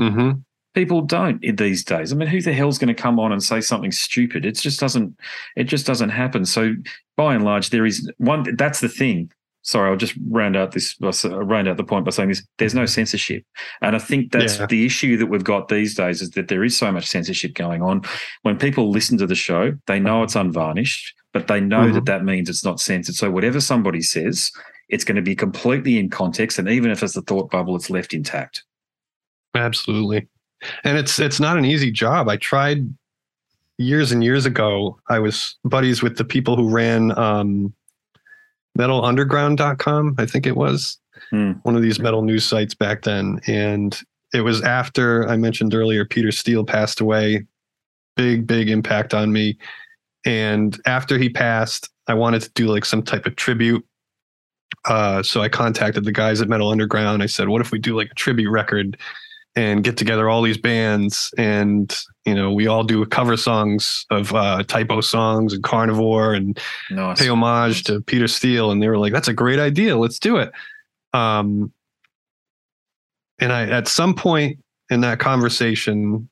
Mm-hmm. 0.01 0.39
People 0.73 1.01
don't 1.01 1.43
in 1.43 1.57
these 1.57 1.85
days. 1.85 2.11
I 2.11 2.15
mean, 2.15 2.27
who 2.27 2.41
the 2.41 2.53
hell's 2.53 2.79
going 2.79 2.93
to 2.93 2.99
come 2.99 3.19
on 3.19 3.31
and 3.31 3.41
say 3.41 3.61
something 3.61 3.91
stupid? 3.91 4.45
It 4.45 4.55
just 4.55 4.79
doesn't. 4.79 5.15
It 5.55 5.65
just 5.65 5.85
doesn't 5.85 6.09
happen. 6.09 6.43
So, 6.43 6.73
by 7.15 7.35
and 7.35 7.45
large, 7.45 7.69
there 7.69 7.85
is 7.85 8.11
one. 8.17 8.55
That's 8.57 8.81
the 8.81 8.89
thing 8.89 9.31
sorry, 9.65 9.89
I'll 9.89 9.97
just 9.97 10.13
round 10.29 10.55
out 10.55 10.71
this, 10.71 10.95
round 11.01 11.67
out 11.67 11.77
the 11.77 11.83
point 11.83 12.05
by 12.05 12.11
saying 12.11 12.29
this: 12.29 12.43
there's 12.57 12.73
no 12.73 12.85
censorship, 12.85 13.43
and 13.81 13.95
I 13.95 13.99
think 13.99 14.31
that's 14.31 14.59
yeah. 14.59 14.67
the 14.67 14.85
issue 14.85 15.17
that 15.17 15.25
we've 15.25 15.43
got 15.43 15.67
these 15.67 15.95
days 15.95 16.21
is 16.21 16.31
that 16.31 16.47
there 16.47 16.63
is 16.63 16.77
so 16.77 16.91
much 16.91 17.07
censorship 17.07 17.53
going 17.53 17.81
on. 17.81 18.03
When 18.43 18.57
people 18.57 18.89
listen 18.89 19.17
to 19.17 19.27
the 19.27 19.35
show, 19.35 19.73
they 19.87 19.99
know 19.99 20.23
it's 20.23 20.35
unvarnished, 20.35 21.13
but 21.33 21.47
they 21.47 21.59
know 21.59 21.81
mm-hmm. 21.81 21.95
that 21.95 22.05
that 22.05 22.23
means 22.23 22.47
it's 22.47 22.63
not 22.63 22.79
censored. 22.79 23.15
So 23.15 23.29
whatever 23.29 23.59
somebody 23.59 24.01
says, 24.01 24.51
it's 24.87 25.03
going 25.03 25.17
to 25.17 25.21
be 25.21 25.35
completely 25.35 25.99
in 25.99 26.09
context, 26.09 26.57
and 26.57 26.69
even 26.69 26.91
if 26.91 27.03
it's 27.03 27.17
a 27.17 27.21
thought 27.21 27.51
bubble, 27.51 27.75
it's 27.75 27.89
left 27.89 28.13
intact. 28.13 28.63
Absolutely, 29.55 30.27
and 30.83 30.97
it's 30.97 31.19
it's 31.19 31.39
not 31.39 31.57
an 31.57 31.65
easy 31.65 31.91
job. 31.91 32.29
I 32.29 32.37
tried 32.37 32.87
years 33.77 34.11
and 34.11 34.23
years 34.23 34.45
ago. 34.45 34.99
I 35.09 35.19
was 35.19 35.57
buddies 35.65 36.01
with 36.01 36.17
the 36.17 36.23
people 36.23 36.55
who 36.55 36.69
ran. 36.69 37.17
Um, 37.17 37.73
metalunderground.com, 38.77 40.15
I 40.17 40.25
think 40.25 40.45
it 40.45 40.57
was 40.57 40.99
hmm. 41.29 41.53
one 41.63 41.75
of 41.75 41.81
these 41.81 41.99
metal 41.99 42.21
news 42.21 42.45
sites 42.45 42.73
back 42.73 43.03
then. 43.03 43.39
And 43.47 43.99
it 44.33 44.41
was 44.41 44.61
after 44.61 45.27
I 45.27 45.37
mentioned 45.37 45.73
earlier, 45.73 46.05
Peter 46.05 46.31
Steele 46.31 46.65
passed 46.65 46.99
away. 46.99 47.45
Big, 48.15 48.47
big 48.47 48.69
impact 48.69 49.13
on 49.13 49.31
me. 49.31 49.57
And 50.25 50.79
after 50.85 51.17
he 51.17 51.29
passed, 51.29 51.89
I 52.07 52.13
wanted 52.13 52.41
to 52.43 52.51
do 52.51 52.67
like 52.67 52.85
some 52.85 53.03
type 53.03 53.25
of 53.25 53.35
tribute. 53.35 53.85
Uh, 54.85 55.23
so 55.23 55.41
I 55.41 55.49
contacted 55.49 56.05
the 56.05 56.11
guys 56.11 56.41
at 56.41 56.49
Metal 56.49 56.69
Underground. 56.69 57.23
I 57.23 57.27
said, 57.27 57.49
what 57.49 57.61
if 57.61 57.71
we 57.71 57.79
do 57.79 57.95
like 57.95 58.11
a 58.11 58.15
tribute 58.15 58.49
record 58.49 58.97
and 59.55 59.83
get 59.83 59.97
together 59.97 60.29
all 60.29 60.41
these 60.41 60.57
bands 60.57 61.33
and 61.37 61.97
you 62.25 62.33
know 62.33 62.51
we 62.51 62.67
all 62.67 62.83
do 62.83 63.05
cover 63.05 63.37
songs 63.37 64.05
of 64.09 64.33
uh, 64.33 64.63
Type 64.63 64.91
O 64.91 65.01
songs 65.01 65.53
and 65.53 65.63
carnivore 65.63 66.33
and 66.33 66.59
nice. 66.89 67.19
pay 67.19 67.29
homage 67.29 67.83
to 67.85 68.01
peter 68.01 68.27
steele 68.27 68.71
and 68.71 68.81
they 68.81 68.87
were 68.87 68.97
like 68.97 69.13
that's 69.13 69.27
a 69.27 69.33
great 69.33 69.59
idea 69.59 69.95
let's 69.95 70.19
do 70.19 70.37
it 70.37 70.51
um, 71.13 71.71
and 73.39 73.53
i 73.53 73.63
at 73.63 73.87
some 73.87 74.13
point 74.13 74.59
in 74.89 75.01
that 75.01 75.19
conversation 75.19 76.27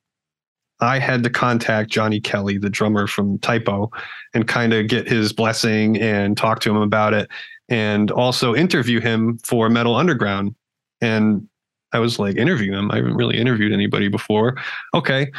i 0.80 1.00
had 1.00 1.24
to 1.24 1.30
contact 1.30 1.90
johnny 1.90 2.20
kelly 2.20 2.58
the 2.58 2.70
drummer 2.70 3.08
from 3.08 3.38
Type 3.40 3.70
O, 3.70 3.92
and 4.34 4.48
kind 4.48 4.74
of 4.74 4.88
get 4.88 5.08
his 5.08 5.32
blessing 5.32 6.00
and 6.02 6.36
talk 6.36 6.60
to 6.62 6.70
him 6.70 6.82
about 6.82 7.14
it 7.14 7.30
and 7.70 8.12
also 8.12 8.54
interview 8.56 9.00
him 9.00 9.38
for 9.44 9.70
metal 9.70 9.96
underground 9.96 10.56
and 11.02 11.48
I 11.94 12.00
was 12.00 12.18
like 12.18 12.38
interview 12.38 12.74
him. 12.74 12.90
I 12.92 12.98
haven't 12.98 13.16
really 13.16 13.38
interviewed 13.38 13.72
anybody 13.72 14.08
before. 14.08 14.58
Okay. 14.96 15.32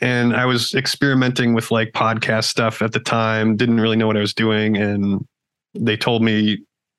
And 0.00 0.34
I 0.34 0.44
was 0.44 0.74
experimenting 0.74 1.54
with 1.54 1.70
like 1.70 1.92
podcast 1.92 2.44
stuff 2.44 2.82
at 2.82 2.92
the 2.92 3.00
time, 3.00 3.56
didn't 3.56 3.80
really 3.80 3.96
know 3.96 4.06
what 4.06 4.16
I 4.16 4.20
was 4.20 4.34
doing. 4.34 4.76
And 4.76 5.26
they 5.74 5.96
told 5.96 6.22
me, 6.22 6.58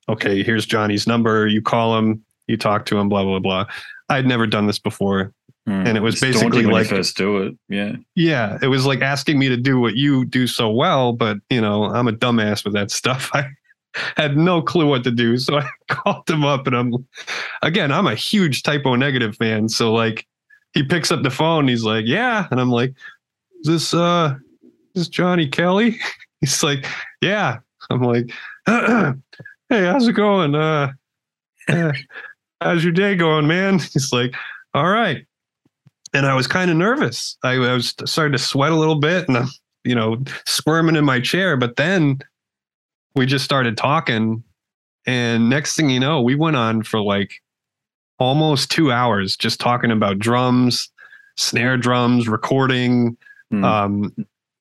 okay, 0.09 0.43
here's 0.43 0.65
Johnny's 0.65 1.07
number. 1.07 1.47
You 1.47 1.61
call 1.61 1.97
him, 1.97 2.23
you 2.47 2.57
talk 2.57 2.85
to 2.87 2.97
him, 2.97 3.09
blah, 3.09 3.23
blah, 3.23 3.39
blah. 3.39 3.65
I'd 4.09 4.25
never 4.25 4.47
done 4.47 4.67
this 4.67 4.79
before. 4.79 5.33
Mm, 5.67 5.87
and 5.87 5.97
it 5.97 6.01
was 6.01 6.21
basically 6.21 6.63
like 6.63 6.87
first 6.87 7.17
do 7.17 7.37
it. 7.37 7.55
Yeah. 7.69 7.95
Yeah. 8.13 8.59
It 8.61 8.67
was 8.67 8.85
like 8.85 9.01
asking 9.01 9.39
me 9.39 9.49
to 9.49 9.57
do 9.57 9.79
what 9.79 9.95
you 9.95 10.25
do 10.25 10.45
so 10.45 10.69
well, 10.69 11.11
but 11.11 11.37
you 11.49 11.59
know, 11.59 11.85
I'm 11.85 12.07
a 12.07 12.11
dumbass 12.11 12.63
with 12.63 12.73
that 12.73 12.91
stuff. 12.91 13.31
I 13.33 13.47
had 14.15 14.37
no 14.37 14.61
clue 14.61 14.87
what 14.87 15.03
to 15.05 15.11
do. 15.11 15.37
So 15.37 15.57
I 15.59 15.67
called 15.89 16.29
him 16.29 16.43
up 16.43 16.67
and 16.67 16.75
I'm 16.75 16.93
again, 17.63 17.91
I'm 17.91 18.07
a 18.07 18.15
huge 18.15 18.61
Type 18.63 18.83
O 18.85 18.95
Negative 18.95 19.35
fan. 19.35 19.69
So 19.69 19.91
like 19.91 20.27
he 20.75 20.83
picks 20.83 21.09
up 21.09 21.23
the 21.23 21.31
phone, 21.31 21.67
he's 21.67 21.83
like, 21.83 22.05
Yeah. 22.05 22.47
And 22.51 22.61
I'm 22.61 22.69
like, 22.69 22.93
Is 23.61 23.67
this 23.67 23.93
uh 23.93 24.35
is 24.93 25.01
this 25.01 25.07
Johnny 25.07 25.47
Kelly? 25.47 25.99
He's 26.41 26.61
like, 26.61 26.85
Yeah. 27.21 27.57
I'm 27.89 28.03
like, 28.03 28.31
Hey, 28.67 29.85
how's 29.85 30.07
it 30.07 30.13
going? 30.13 30.53
Uh, 30.53 30.91
uh 31.67 31.93
how's 32.61 32.83
your 32.83 32.93
day 32.93 33.15
going, 33.15 33.47
man? 33.47 33.79
He's 33.93 34.11
like, 34.13 34.35
All 34.75 34.89
right. 34.89 35.25
And 36.13 36.25
I 36.25 36.35
was 36.35 36.47
kind 36.47 36.69
of 36.69 36.77
nervous. 36.77 37.37
I, 37.43 37.53
I 37.53 37.73
was 37.73 37.95
starting 38.05 38.33
to 38.33 38.37
sweat 38.37 38.71
a 38.71 38.75
little 38.75 38.99
bit 38.99 39.27
and 39.27 39.37
I'm, 39.37 39.47
you 39.83 39.95
know, 39.95 40.23
squirming 40.45 40.95
in 40.95 41.03
my 41.03 41.19
chair. 41.19 41.57
But 41.57 41.75
then 41.75 42.19
we 43.15 43.25
just 43.25 43.43
started 43.43 43.75
talking. 43.77 44.43
And 45.05 45.49
next 45.49 45.75
thing 45.75 45.89
you 45.89 45.99
know, 45.99 46.21
we 46.21 46.35
went 46.35 46.55
on 46.55 46.83
for 46.83 47.01
like 47.01 47.33
almost 48.19 48.71
two 48.71 48.91
hours 48.91 49.35
just 49.35 49.59
talking 49.59 49.91
about 49.91 50.19
drums, 50.19 50.89
snare 51.37 51.77
drums, 51.77 52.27
recording, 52.27 53.17
mm. 53.51 53.63
um, 53.63 54.13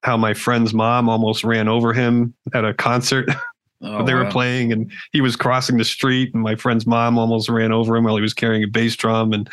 how 0.03 0.17
my 0.17 0.35
friend's 0.35 0.75
mom 0.75 1.09
almost 1.09 1.45
ran 1.45 1.69
over 1.69 1.93
him 1.93 2.35
at 2.55 2.65
a 2.65 2.75
concert. 2.75 3.29
Oh, 3.87 4.03
they 4.03 4.15
were 4.15 4.31
playing 4.31 4.73
and 4.73 4.91
he 5.13 5.21
was 5.21 5.37
crossing 5.37 5.77
the 5.77 5.85
street 5.85 6.33
and 6.33 6.43
my 6.43 6.55
friend's 6.55 6.87
mom 6.87 7.19
almost 7.19 7.51
ran 7.51 7.71
over 7.71 7.95
him 7.95 8.05
while 8.05 8.17
he 8.17 8.23
was 8.23 8.33
carrying 8.33 8.63
a 8.63 8.67
bass 8.67 8.97
drum 8.97 9.35
and 9.35 9.51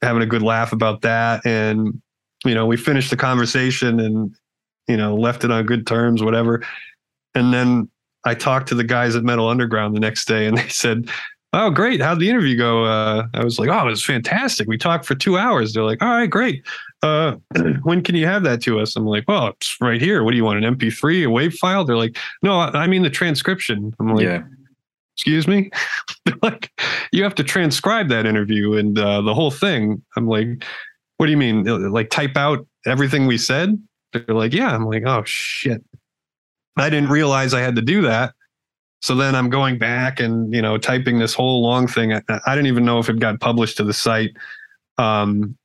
having 0.00 0.22
a 0.22 0.26
good 0.26 0.40
laugh 0.40 0.72
about 0.72 1.02
that 1.02 1.44
and 1.44 2.00
you 2.44 2.54
know, 2.54 2.66
we 2.66 2.76
finished 2.76 3.10
the 3.10 3.16
conversation 3.16 4.00
and, 4.00 4.34
you 4.88 4.96
know, 4.96 5.14
left 5.14 5.44
it 5.44 5.50
on 5.50 5.64
good 5.66 5.86
terms, 5.86 6.22
whatever. 6.22 6.62
And 7.34 7.52
then 7.52 7.88
I 8.24 8.34
talked 8.34 8.68
to 8.68 8.74
the 8.74 8.84
guys 8.84 9.16
at 9.16 9.24
Metal 9.24 9.48
Underground 9.48 9.94
the 9.94 10.00
next 10.00 10.26
day 10.26 10.46
and 10.46 10.58
they 10.58 10.68
said, 10.68 11.08
Oh, 11.54 11.70
great. 11.70 12.00
How'd 12.00 12.18
the 12.18 12.30
interview 12.30 12.56
go? 12.56 12.84
Uh, 12.84 13.26
I 13.34 13.44
was 13.44 13.58
like, 13.58 13.68
Oh, 13.68 13.86
it 13.86 13.90
was 13.90 14.04
fantastic. 14.04 14.66
We 14.68 14.78
talked 14.78 15.04
for 15.04 15.14
two 15.14 15.36
hours. 15.36 15.72
They're 15.72 15.84
like, 15.84 16.02
All 16.02 16.08
right, 16.08 16.30
great. 16.30 16.64
Uh, 17.02 17.36
when 17.82 18.02
can 18.02 18.14
you 18.14 18.26
have 18.26 18.42
that 18.44 18.62
to 18.62 18.80
us? 18.80 18.96
I'm 18.96 19.04
like, 19.04 19.24
Well, 19.28 19.48
it's 19.48 19.76
right 19.80 20.00
here. 20.00 20.24
What 20.24 20.30
do 20.30 20.36
you 20.38 20.44
want? 20.44 20.64
An 20.64 20.74
MP3, 20.76 21.24
a 21.24 21.26
WAV 21.28 21.52
file? 21.54 21.84
They're 21.84 21.96
like, 21.96 22.16
No, 22.42 22.58
I 22.58 22.86
mean 22.86 23.02
the 23.02 23.10
transcription. 23.10 23.92
I'm 24.00 24.14
like, 24.14 24.24
yeah. 24.24 24.42
excuse 25.14 25.46
me 25.46 25.70
They're 26.24 26.36
like 26.42 26.70
you 27.12 27.22
have 27.22 27.34
to 27.34 27.44
transcribe 27.44 28.08
that 28.08 28.24
interview 28.24 28.74
and 28.74 28.98
uh, 28.98 29.20
the 29.20 29.34
whole 29.34 29.50
thing 29.50 30.02
i'm 30.16 30.26
like 30.26 30.64
what 31.18 31.26
do 31.26 31.32
you 31.32 31.36
mean 31.38 31.64
like 31.92 32.08
type 32.08 32.36
out 32.36 32.66
everything 32.86 33.26
we 33.26 33.36
said 33.36 33.78
they're 34.12 34.24
like 34.34 34.54
yeah 34.54 34.74
i'm 34.74 34.86
like 34.86 35.02
oh 35.04 35.22
shit 35.24 35.84
i 36.78 36.88
didn't 36.88 37.10
realize 37.10 37.52
i 37.52 37.60
had 37.60 37.76
to 37.76 37.82
do 37.82 38.00
that 38.02 38.32
so 39.02 39.14
then 39.14 39.34
i'm 39.34 39.50
going 39.50 39.76
back 39.76 40.20
and 40.20 40.52
you 40.54 40.62
know 40.62 40.78
typing 40.78 41.18
this 41.18 41.34
whole 41.34 41.62
long 41.62 41.86
thing 41.86 42.14
i, 42.14 42.22
I 42.28 42.54
didn't 42.54 42.68
even 42.68 42.84
know 42.84 42.98
if 42.98 43.10
it 43.10 43.18
got 43.18 43.40
published 43.40 43.76
to 43.76 43.84
the 43.84 43.94
site 43.94 44.30
um, 44.98 45.56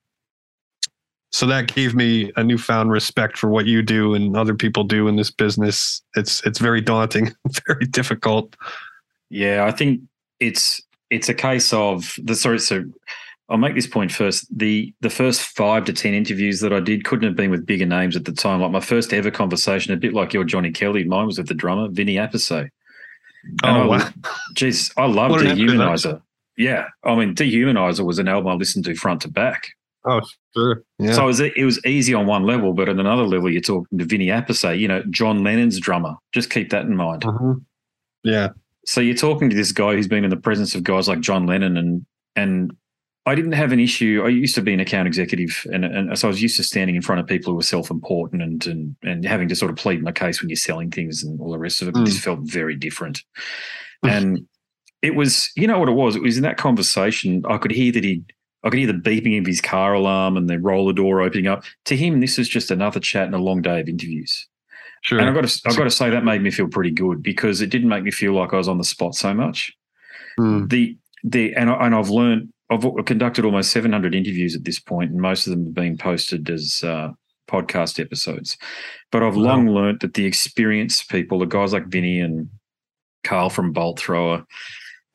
so 1.31 1.45
that 1.47 1.73
gave 1.73 1.93
me 1.93 2.31
a 2.37 2.43
newfound 2.43 2.91
respect 2.91 3.37
for 3.37 3.49
what 3.49 3.65
you 3.65 3.81
do 3.81 4.13
and 4.13 4.35
other 4.35 4.55
people 4.55 4.83
do 4.83 5.07
in 5.07 5.15
this 5.15 5.31
business 5.31 6.01
it's 6.15 6.45
it's 6.45 6.59
very 6.59 6.81
daunting 6.81 7.33
very 7.67 7.85
difficult 7.85 8.55
Yeah, 9.29 9.65
I 9.65 9.71
think 9.71 10.01
it's 10.39 10.81
it's 11.09 11.29
a 11.29 11.33
case 11.33 11.73
of 11.73 12.15
the 12.23 12.35
sorry. 12.35 12.59
So 12.59 12.85
I'll 13.49 13.57
make 13.57 13.75
this 13.75 13.87
point 13.87 14.11
first. 14.11 14.47
The 14.55 14.93
the 15.01 15.09
first 15.09 15.41
five 15.41 15.85
to 15.85 15.93
ten 15.93 16.13
interviews 16.13 16.59
that 16.61 16.73
I 16.73 16.79
did 16.79 17.05
couldn't 17.05 17.27
have 17.27 17.35
been 17.35 17.51
with 17.51 17.65
bigger 17.65 17.85
names 17.85 18.15
at 18.15 18.25
the 18.25 18.31
time. 18.31 18.61
Like 18.61 18.71
my 18.71 18.79
first 18.79 19.13
ever 19.13 19.31
conversation, 19.31 19.93
a 19.93 19.97
bit 19.97 20.13
like 20.13 20.33
your 20.33 20.43
Johnny 20.43 20.71
Kelly. 20.71 21.03
Mine 21.03 21.27
was 21.27 21.37
with 21.37 21.47
the 21.47 21.53
drummer 21.53 21.89
Vinny 21.89 22.15
Appice. 22.15 22.69
Oh 23.63 23.87
wow 23.87 24.09
Jeez, 24.53 24.91
I 24.97 25.05
love 25.05 25.31
Dehumanizer. 25.31 26.21
Yeah, 26.57 26.87
I 27.03 27.15
mean 27.15 27.35
Dehumanizer 27.35 28.05
was 28.05 28.19
an 28.19 28.27
album 28.27 28.51
I 28.51 28.55
listened 28.55 28.85
to 28.85 28.95
front 28.95 29.21
to 29.21 29.29
back. 29.29 29.67
Oh, 30.09 30.21
sure. 30.55 30.83
Yeah. 30.99 31.11
So 31.11 31.23
it 31.23 31.27
was, 31.27 31.39
it 31.41 31.65
was 31.65 31.85
easy 31.85 32.13
on 32.13 32.27
one 32.27 32.43
level, 32.43 32.73
but 32.73 32.87
at 32.87 32.97
another 32.97 33.23
level, 33.23 33.51
you're 33.51 33.61
talking 33.61 33.97
to 33.97 34.05
Vinny 34.05 34.27
Appice, 34.27 34.79
you 34.79 34.87
know, 34.87 35.03
John 35.09 35.43
Lennon's 35.43 35.81
drummer. 35.81 36.15
Just 36.33 36.49
keep 36.49 36.69
that 36.69 36.85
in 36.85 36.95
mind. 36.95 37.23
Mhm. 37.23 37.65
Yeah. 38.23 38.49
So 38.85 39.01
you're 39.01 39.15
talking 39.15 39.49
to 39.49 39.55
this 39.55 39.73
guy 39.73 39.95
who's 39.95 40.07
been 40.07 40.23
in 40.23 40.29
the 40.29 40.37
presence 40.37 40.75
of 40.75 40.83
guys 40.83 41.09
like 41.09 41.19
John 41.19 41.45
Lennon, 41.45 41.75
and 41.75 42.05
and 42.37 42.71
I 43.27 43.35
didn't 43.35 43.51
have 43.51 43.73
an 43.73 43.79
issue. 43.79 44.23
I 44.25 44.29
used 44.29 44.55
to 44.55 44.61
be 44.61 44.73
an 44.73 44.79
account 44.79 45.07
executive, 45.07 45.67
and, 45.71 45.83
and 45.83 46.17
so 46.17 46.27
I 46.27 46.29
was 46.29 46.41
used 46.41 46.55
to 46.57 46.63
standing 46.63 46.95
in 46.95 47.01
front 47.01 47.19
of 47.19 47.27
people 47.27 47.51
who 47.51 47.57
were 47.57 47.63
self-important 47.63 48.41
and 48.41 48.65
and 48.65 48.95
and 49.03 49.25
having 49.25 49.49
to 49.49 49.55
sort 49.55 49.69
of 49.69 49.77
plead 49.77 50.01
my 50.01 50.13
case 50.13 50.41
when 50.41 50.49
you're 50.49 50.55
selling 50.55 50.91
things 50.91 51.23
and 51.23 51.39
all 51.41 51.51
the 51.51 51.59
rest 51.59 51.81
of 51.81 51.89
it. 51.89 51.93
But 51.93 52.05
This 52.05 52.19
felt 52.19 52.39
very 52.41 52.75
different, 52.75 53.23
and 54.01 54.47
it 55.01 55.15
was, 55.15 55.51
you 55.55 55.67
know 55.67 55.77
what 55.77 55.89
it 55.89 55.93
was? 55.93 56.15
It 56.15 56.23
was 56.23 56.37
in 56.37 56.43
that 56.43 56.57
conversation 56.57 57.43
I 57.49 57.57
could 57.57 57.71
hear 57.71 57.91
that 57.91 58.03
he. 58.03 58.23
I 58.63 58.69
could 58.69 58.79
hear 58.79 58.87
the 58.87 58.93
beeping 58.93 59.39
of 59.39 59.45
his 59.45 59.61
car 59.61 59.93
alarm 59.93 60.35
and 60.35 60.49
the 60.49 60.59
roller 60.59 60.91
door 60.91 61.21
opening 61.21 61.47
up. 61.47 61.63
To 61.85 61.95
him, 61.95 62.19
this 62.19 62.39
is 62.39 62.49
just 62.49 62.71
another 62.71 62.99
chat 62.99 63.25
and 63.25 63.35
a 63.35 63.37
long 63.37 63.61
day 63.61 63.79
of 63.79 63.87
interviews. 63.87 64.47
Sure. 65.03 65.19
And 65.19 65.29
I've 65.29 65.35
got 65.35 65.47
to, 65.47 65.61
I've 65.67 65.77
got 65.77 65.83
to 65.83 65.91
say 65.91 66.09
that 66.09 66.25
made 66.25 66.41
me 66.41 66.49
feel 66.49 66.67
pretty 66.67 66.91
good 66.91 67.21
because 67.21 67.61
it 67.61 67.69
didn't 67.69 67.87
make 67.87 68.03
me 68.03 68.11
feel 68.11 68.33
like 68.33 68.53
I 68.53 68.57
was 68.57 68.67
on 68.67 68.79
the 68.79 68.83
spot 68.83 69.15
so 69.15 69.33
much. 69.33 69.71
Mm. 70.39 70.69
The 70.69 70.97
the 71.23 71.53
and 71.55 71.69
I, 71.69 71.85
and 71.85 71.95
I've 71.95 72.09
learned 72.09 72.51
I've 72.69 72.83
conducted 73.05 73.45
almost 73.45 73.71
700 73.71 74.13
interviews 74.13 74.55
at 74.55 74.63
this 74.65 74.79
point, 74.79 75.11
and 75.11 75.21
most 75.21 75.47
of 75.47 75.51
them 75.51 75.65
have 75.65 75.73
been 75.73 75.97
posted 75.97 76.49
as 76.49 76.83
uh, 76.83 77.11
podcast 77.49 77.99
episodes. 77.99 78.57
But 79.11 79.23
I've 79.23 79.37
Wow. 79.37 79.43
long 79.43 79.69
learned 79.69 80.01
that 80.01 80.15
the 80.15 80.25
experienced 80.25 81.09
people, 81.09 81.39
the 81.39 81.45
guys 81.45 81.71
like 81.73 81.87
Vinny 81.87 82.19
and 82.19 82.49
Carl 83.23 83.49
from 83.49 83.71
Bolt 83.71 83.99
Thrower, 83.99 84.45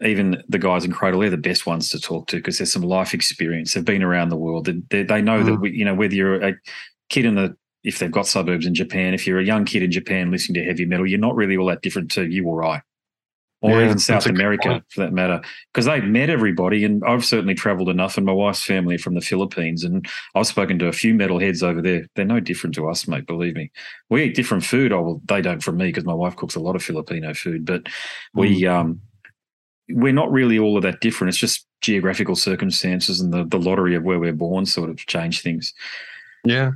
even 0.02 0.42
the 0.48 0.58
guys 0.58 0.84
in 0.84 0.92
Cradle, 0.92 1.20
they're 1.20 1.30
the 1.30 1.36
best 1.36 1.66
ones 1.66 1.90
to 1.90 2.00
talk 2.00 2.26
to 2.28 2.36
because 2.36 2.58
there's 2.58 2.72
some 2.72 2.82
life 2.82 3.14
experience. 3.14 3.74
They've 3.74 3.84
been 3.84 4.02
around 4.02 4.30
the 4.30 4.36
world. 4.36 4.64
They, 4.64 4.80
they, 4.90 5.02
they 5.04 5.22
know 5.22 5.42
that 5.44 5.52
Mhm. 5.52 5.60
we, 5.60 5.70
you 5.72 5.84
know 5.84 5.94
whether 5.94 6.14
you're 6.14 6.42
a 6.42 6.54
kid 7.08 7.24
in 7.26 7.34
the 7.36 7.56
if 7.84 7.98
they've 7.98 8.10
got 8.12 8.26
suburbs 8.28 8.64
in 8.64 8.74
Japan, 8.74 9.12
if 9.12 9.26
you're 9.26 9.40
a 9.40 9.44
young 9.44 9.64
kid 9.64 9.82
in 9.82 9.90
Japan 9.90 10.30
listening 10.30 10.62
to 10.62 10.68
heavy 10.68 10.84
metal, 10.86 11.04
you're 11.06 11.18
not 11.18 11.34
really 11.34 11.56
all 11.56 11.66
that 11.66 11.82
different 11.82 12.10
to 12.12 12.24
you 12.30 12.46
or 12.46 12.64
I, 12.64 12.80
or 13.62 13.70
Yeah, 13.78 13.84
even 13.86 13.98
South 13.98 14.26
America 14.26 14.68
point. 14.68 14.84
for 14.90 15.00
that 15.00 15.12
matter, 15.12 15.40
because 15.72 15.86
they've 15.86 16.04
met 16.04 16.28
everybody. 16.28 16.84
And 16.84 17.02
I've 17.04 17.24
certainly 17.24 17.54
traveled 17.54 17.88
enough, 17.88 18.16
and 18.16 18.26
my 18.26 18.32
wife's 18.32 18.62
family 18.62 18.98
from 18.98 19.14
the 19.14 19.20
Philippines, 19.20 19.84
and 19.84 20.06
I've 20.34 20.46
spoken 20.46 20.78
to 20.80 20.88
a 20.88 20.92
few 20.92 21.14
metalheads 21.14 21.62
over 21.62 21.80
there. 21.80 22.06
They're 22.14 22.24
no 22.24 22.40
different 22.40 22.74
to 22.74 22.88
us, 22.88 23.08
mate. 23.08 23.26
Believe 23.26 23.54
me. 23.54 23.70
We 24.10 24.24
eat 24.24 24.34
different 24.34 24.64
food. 24.64 24.92
Oh, 24.92 25.02
well, 25.02 25.22
they 25.26 25.40
don't 25.40 25.62
from 25.62 25.76
me 25.78 25.86
because 25.86 26.04
my 26.04 26.12
wife 26.14 26.36
cooks 26.36 26.54
a 26.56 26.60
lot 26.60 26.76
of 26.76 26.82
Filipino 26.82 27.32
food, 27.34 27.64
but 27.64 27.86
we 28.34 28.66
um 28.66 29.00
we're 29.88 30.12
not 30.12 30.30
really 30.30 30.58
all 30.58 30.76
of 30.76 30.82
that 30.84 31.00
different. 31.00 31.28
It's 31.30 31.38
just 31.38 31.66
geographical 31.80 32.36
circumstances 32.36 33.20
and 33.20 33.32
the 33.32 33.44
the 33.44 33.58
lottery 33.58 33.94
of 33.94 34.04
where 34.04 34.18
we're 34.18 34.32
born 34.32 34.64
sort 34.66 34.88
of 34.88 34.96
change 35.06 35.42
things 35.42 35.74
Yeah. 36.44 36.72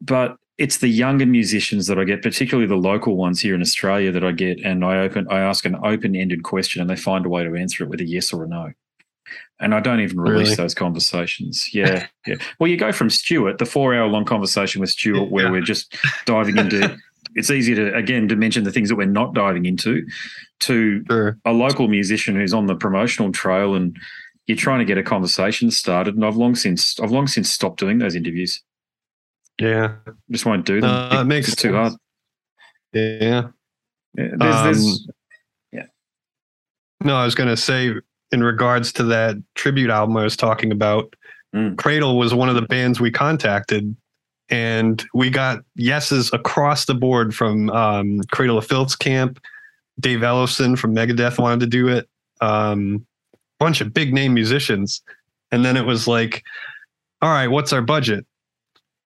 but 0.00 0.36
it's 0.58 0.78
the 0.78 0.88
younger 0.88 1.26
musicians 1.26 1.86
that 1.88 1.98
I 1.98 2.04
get, 2.04 2.22
particularly 2.22 2.68
the 2.68 2.76
local 2.76 3.16
ones 3.16 3.40
here 3.40 3.54
in 3.54 3.60
Australia 3.60 4.12
that 4.12 4.22
I 4.24 4.32
get, 4.32 4.60
and 4.64 4.84
I 4.84 4.98
open 4.98 5.26
I 5.30 5.40
ask 5.40 5.64
an 5.64 5.76
open-ended 5.84 6.42
question 6.44 6.80
and 6.80 6.88
they 6.88 6.96
find 6.96 7.26
a 7.26 7.28
way 7.28 7.42
to 7.44 7.54
answer 7.56 7.82
it 7.84 7.90
with 7.90 8.00
a 8.00 8.04
yes 8.06 8.32
or 8.32 8.44
a 8.44 8.48
no. 8.48 8.72
And 9.60 9.74
I 9.74 9.80
don't 9.80 10.00
even 10.00 10.20
release 10.20 10.48
Really? 10.48 10.56
those 10.56 10.74
conversations. 10.74 11.72
Yeah. 11.72 12.06
yeah. 12.26 12.34
Well, 12.58 12.68
you 12.68 12.76
go 12.76 12.92
from 12.92 13.08
Stuart, 13.08 13.58
the 13.58 13.64
four-hour 13.66 14.06
long 14.08 14.24
conversation 14.24 14.80
with 14.80 14.90
Stuart, 14.90 15.30
where 15.30 15.46
Yeah. 15.46 15.50
we're 15.52 15.60
just 15.62 15.96
diving 16.26 16.56
into 16.58 16.96
it's 17.36 17.50
easy 17.50 17.74
to 17.74 17.92
again 17.94 18.28
to 18.28 18.36
mention 18.36 18.62
the 18.64 18.70
things 18.72 18.88
that 18.90 18.96
we're 18.96 19.06
not 19.06 19.34
diving 19.34 19.64
into, 19.66 20.06
to 20.60 21.04
Sure. 21.10 21.38
a 21.44 21.52
local 21.52 21.88
musician 21.88 22.36
who's 22.36 22.54
on 22.54 22.66
the 22.66 22.76
promotional 22.76 23.32
trail 23.32 23.74
and 23.74 23.96
you're 24.46 24.56
trying 24.56 24.78
to 24.80 24.84
get 24.84 24.98
a 24.98 25.02
conversation 25.02 25.70
started. 25.70 26.14
And 26.14 26.24
I've 26.24 26.36
long 26.36 26.54
since 26.54 27.00
I've 27.00 27.10
long 27.10 27.26
since 27.26 27.50
stopped 27.50 27.80
doing 27.80 27.98
those 27.98 28.14
interviews. 28.14 28.62
Yeah. 29.58 29.96
Just 30.30 30.46
won't 30.46 30.66
do 30.66 30.80
them. 30.80 30.90
Uh, 30.90 31.20
it 31.20 31.24
makes 31.24 31.48
it's 31.48 31.60
too 31.60 31.72
hard. 31.72 31.92
Yeah. 32.92 33.48
Yeah, 34.16 34.28
there's, 34.36 34.62
there's, 34.62 35.08
Um, 35.74 35.88
No, 37.02 37.16
I 37.16 37.24
was 37.24 37.34
going 37.34 37.48
to 37.48 37.56
say, 37.56 37.92
in 38.32 38.42
regards 38.42 38.92
to 38.94 39.02
that 39.04 39.36
tribute 39.54 39.90
album 39.90 40.16
I 40.16 40.24
was 40.24 40.36
talking 40.36 40.72
about, 40.72 41.14
Mm. 41.54 41.76
Cradle 41.78 42.18
was 42.18 42.34
one 42.34 42.48
of 42.48 42.56
the 42.56 42.62
bands 42.62 43.00
we 43.00 43.10
contacted, 43.10 43.94
and 44.50 45.04
we 45.14 45.30
got 45.30 45.60
yeses 45.76 46.30
across 46.32 46.84
the 46.84 46.94
board 46.94 47.34
from 47.34 47.70
um, 47.70 48.20
Cradle 48.32 48.58
of 48.58 48.66
Filth's 48.66 48.96
camp. 48.96 49.40
Dave 50.00 50.20
Ellefson 50.20 50.76
from 50.76 50.94
Megadeth 50.94 51.38
wanted 51.38 51.60
to 51.60 51.66
do 51.66 51.88
it. 51.88 52.08
Um, 52.40 53.06
bunch 53.60 53.80
of 53.80 53.94
big 53.94 54.12
name 54.12 54.34
musicians, 54.34 55.00
and 55.52 55.64
then 55.64 55.76
it 55.76 55.86
was 55.86 56.08
like, 56.08 56.42
"All 57.22 57.30
right, 57.30 57.46
what's 57.46 57.72
our 57.72 57.82
budget? 57.82 58.26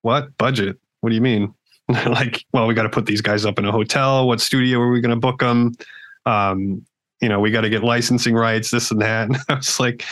What 0.01 0.37
budget? 0.37 0.77
What 1.01 1.09
do 1.09 1.15
you 1.15 1.21
mean? 1.21 1.53
like, 1.89 2.45
well, 2.53 2.67
we 2.67 2.73
got 2.73 2.83
to 2.83 2.89
put 2.89 3.05
these 3.05 3.21
guys 3.21 3.45
up 3.45 3.57
in 3.59 3.65
a 3.65 3.71
hotel. 3.71 4.27
What 4.27 4.41
studio 4.41 4.79
are 4.79 4.91
we 4.91 5.01
going 5.01 5.13
to 5.13 5.19
book 5.19 5.39
them? 5.39 5.73
Um, 6.25 6.85
you 7.21 7.27
know, 7.27 7.39
we 7.39 7.51
got 7.51 7.61
to 7.61 7.69
get 7.69 7.83
licensing 7.83 8.35
rights, 8.35 8.71
this 8.71 8.91
and 8.91 9.01
that. 9.01 9.29
And 9.29 9.37
I 9.49 9.55
was 9.55 9.79
like, 9.79 10.05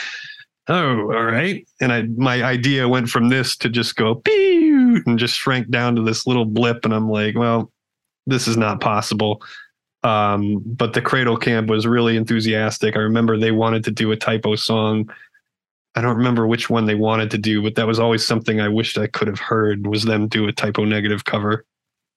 oh, 0.68 1.12
all 1.12 1.24
right. 1.24 1.66
And 1.80 1.92
I, 1.92 2.02
my 2.02 2.42
idea 2.42 2.88
went 2.88 3.08
from 3.08 3.28
this 3.28 3.56
to 3.58 3.68
just 3.68 3.96
go 3.96 4.16
pew 4.16 5.02
and 5.06 5.18
just 5.18 5.34
shrank 5.34 5.70
down 5.70 5.96
to 5.96 6.02
this 6.02 6.26
little 6.26 6.44
blip. 6.44 6.84
And 6.84 6.92
I'm 6.92 7.08
like, 7.08 7.36
well, 7.36 7.70
this 8.26 8.46
is 8.46 8.56
not 8.56 8.80
possible. 8.80 9.42
Um, 10.04 10.62
but 10.64 10.92
the 10.92 11.02
Cradle 11.02 11.36
Camp 11.36 11.68
was 11.68 11.86
really 11.86 12.16
enthusiastic. 12.16 12.96
I 12.96 13.00
remember 13.00 13.36
they 13.36 13.50
wanted 13.50 13.84
to 13.84 13.90
do 13.90 14.12
a 14.12 14.16
Type 14.16 14.46
O 14.46 14.54
song. 14.54 15.10
I 15.94 16.00
don't 16.00 16.16
remember 16.16 16.46
which 16.46 16.70
one 16.70 16.86
they 16.86 16.94
wanted 16.94 17.30
to 17.32 17.38
do, 17.38 17.62
but 17.62 17.74
that 17.74 17.86
was 17.86 17.98
always 17.98 18.24
something 18.24 18.60
I 18.60 18.68
wished 18.68 18.98
I 18.98 19.06
could 19.08 19.26
have 19.28 19.40
heard 19.40 19.86
was 19.86 20.04
them 20.04 20.28
do 20.28 20.46
a 20.46 20.52
Type 20.52 20.78
O 20.78 20.84
negative 20.84 21.24
cover. 21.24 21.64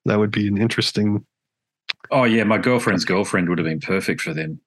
That 0.06 0.20
would 0.20 0.32
be 0.32 0.48
an 0.48 0.58
interesting. 0.58 1.26
oh 2.12 2.24
yeah, 2.26 2.44
my 2.44 2.58
girlfriend's 2.58 3.06
girlfriend 3.06 3.50
would 3.50 3.58
have 3.58 3.66
been 3.66 3.80
perfect 3.80 4.22
for 4.22 4.34
them. 4.34 4.60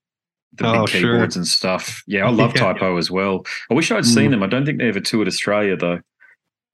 The 0.55 0.67
Oh, 0.69 0.87
big 0.87 0.89
sure. 1.01 1.13
keyboards 1.15 1.37
and 1.37 1.47
stuff. 1.47 2.03
Yeah, 2.07 2.27
I 2.27 2.31
love 2.31 2.53
Yeah. 2.57 2.73
Type 2.73 2.83
O 2.83 2.97
as 2.97 3.11
well. 3.11 3.45
I 3.71 3.75
wish 3.75 3.91
I'd 3.91 4.07
seen 4.07 4.29
Mm. 4.29 4.31
them. 4.33 4.43
I 4.43 4.47
don't 4.47 4.65
think 4.65 4.79
they 4.79 4.89
ever 4.89 5.01
toured 5.01 5.27
Australia 5.29 5.77
though. 5.77 6.01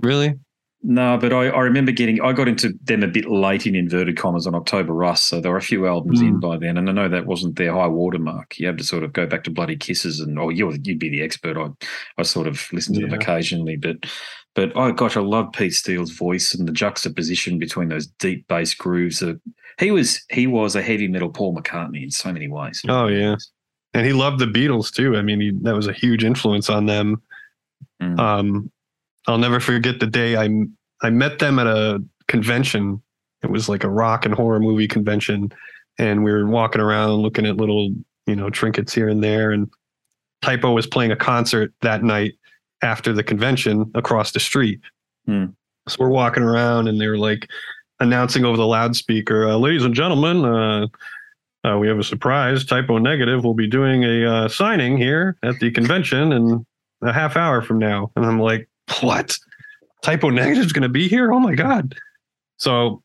Really? 0.00 0.38
No, 0.82 1.18
but 1.18 1.32
I, 1.32 1.48
I 1.48 1.60
remember 1.60 1.92
getting 1.92 2.22
I 2.22 2.32
got 2.32 2.48
into 2.48 2.72
them 2.84 3.02
a 3.02 3.06
bit 3.06 3.26
late 3.26 3.66
in 3.66 3.74
inverted 3.74 4.16
commas 4.16 4.46
on 4.46 4.54
October 4.54 4.94
Rust, 4.94 5.26
so 5.26 5.38
there 5.38 5.52
were 5.52 5.58
a 5.58 5.62
few 5.62 5.86
albums 5.86 6.22
in 6.22 6.36
Mm. 6.36 6.40
by 6.40 6.56
then, 6.56 6.78
and 6.78 6.88
I 6.88 6.92
know 6.92 7.08
that 7.08 7.26
wasn't 7.26 7.56
their 7.56 7.74
high 7.74 7.86
watermark. 7.86 8.58
You 8.58 8.66
have 8.66 8.78
to 8.78 8.84
sort 8.84 9.04
of 9.04 9.12
go 9.12 9.26
back 9.26 9.44
to 9.44 9.50
Bloody 9.50 9.76
Kisses, 9.76 10.20
and 10.20 10.38
oh, 10.38 10.48
you 10.48 10.72
you'd 10.82 10.98
be 10.98 11.10
the 11.10 11.20
expert. 11.20 11.58
I 11.58 11.68
I 12.16 12.22
sort 12.22 12.46
of 12.46 12.66
listen 12.72 12.94
to 12.94 13.02
them 13.02 13.12
occasionally, 13.12 13.76
but 13.76 13.96
but 14.54 14.72
oh 14.74 14.90
gosh, 14.92 15.18
I 15.18 15.20
love 15.20 15.52
Pete 15.52 15.74
Steele's 15.74 16.12
voice 16.12 16.54
and 16.54 16.66
the 16.66 16.72
juxtaposition 16.72 17.58
between 17.58 17.88
those 17.88 18.06
deep 18.06 18.48
bass 18.48 18.72
grooves. 18.74 19.20
Of, 19.20 19.38
he 19.78 19.90
was 19.90 20.24
he 20.30 20.46
was 20.46 20.76
a 20.76 20.82
heavy 20.82 21.08
metal 21.08 21.28
Paul 21.28 21.54
McCartney 21.54 22.02
in 22.02 22.10
so 22.10 22.32
many 22.32 22.48
ways. 22.48 22.82
Oh, 22.88 23.06
yeah. 23.08 23.36
And 23.92 24.06
he 24.06 24.12
loved 24.12 24.38
the 24.38 24.46
Beatles 24.46 24.92
too. 24.92 25.16
I 25.16 25.22
mean, 25.22 25.40
he, 25.40 25.52
that 25.62 25.74
was 25.74 25.88
a 25.88 25.92
huge 25.92 26.24
influence 26.24 26.70
on 26.70 26.86
them. 26.86 27.20
Mm. 28.02 28.18
Um, 28.18 28.72
I'll 29.30 29.38
never 29.38 29.60
forget 29.60 30.00
the 30.00 30.06
day 30.06 30.36
I 30.36 30.48
I 31.02 31.10
met 31.10 31.38
them 31.38 31.58
at 31.58 31.66
a 31.66 32.02
convention. 32.28 33.02
It 33.42 33.50
was 33.50 33.68
like 33.68 33.84
a 33.84 33.88
rock 33.88 34.26
and 34.26 34.34
horror 34.34 34.60
movie 34.60 34.88
convention, 34.88 35.52
and 35.98 36.24
we 36.24 36.30
were 36.30 36.46
walking 36.46 36.80
around 36.80 37.12
looking 37.20 37.46
at 37.46 37.56
little 37.56 37.94
you 38.26 38.36
know 38.36 38.50
trinkets 38.50 38.92
here 38.94 39.08
and 39.08 39.22
there. 39.22 39.50
And 39.50 39.68
Type 40.42 40.64
O 40.64 40.72
was 40.72 40.86
playing 40.86 41.12
a 41.12 41.16
concert 41.16 41.72
that 41.82 42.02
night 42.02 42.34
after 42.82 43.12
the 43.12 43.22
convention 43.22 43.90
across 43.94 44.32
the 44.32 44.40
street. 44.40 44.80
Hmm. 45.26 45.46
So 45.88 45.96
we're 46.00 46.08
walking 46.08 46.42
around, 46.42 46.88
and 46.88 47.00
they 47.00 47.08
were 47.08 47.18
like 47.18 47.48
announcing 48.00 48.44
over 48.44 48.56
the 48.56 48.66
loudspeaker, 48.66 49.48
uh, 49.48 49.56
"Ladies 49.56 49.84
and 49.84 49.94
gentlemen." 49.94 50.44
Uh, 50.44 50.86
uh, 51.62 51.76
we 51.76 51.88
have 51.88 51.98
a 51.98 52.04
surprise. 52.04 52.64
Type 52.64 52.88
O 52.88 52.96
Negative 52.96 53.44
will 53.44 53.54
be 53.54 53.66
doing 53.66 54.02
a 54.02 54.24
uh, 54.24 54.48
signing 54.48 54.96
here 54.96 55.36
at 55.42 55.58
the 55.60 55.70
convention 55.70 56.32
in 56.32 56.66
a 57.02 57.12
half 57.12 57.36
hour 57.36 57.60
from 57.60 57.78
now. 57.78 58.10
And 58.16 58.24
I'm 58.24 58.40
like, 58.40 58.69
what? 59.00 59.36
Type 60.02 60.24
O 60.24 60.30
Negative 60.30 60.64
is 60.64 60.72
going 60.72 60.82
to 60.82 60.88
be 60.88 61.08
here? 61.08 61.32
Oh 61.32 61.40
my 61.40 61.54
God. 61.54 61.94
So 62.56 63.02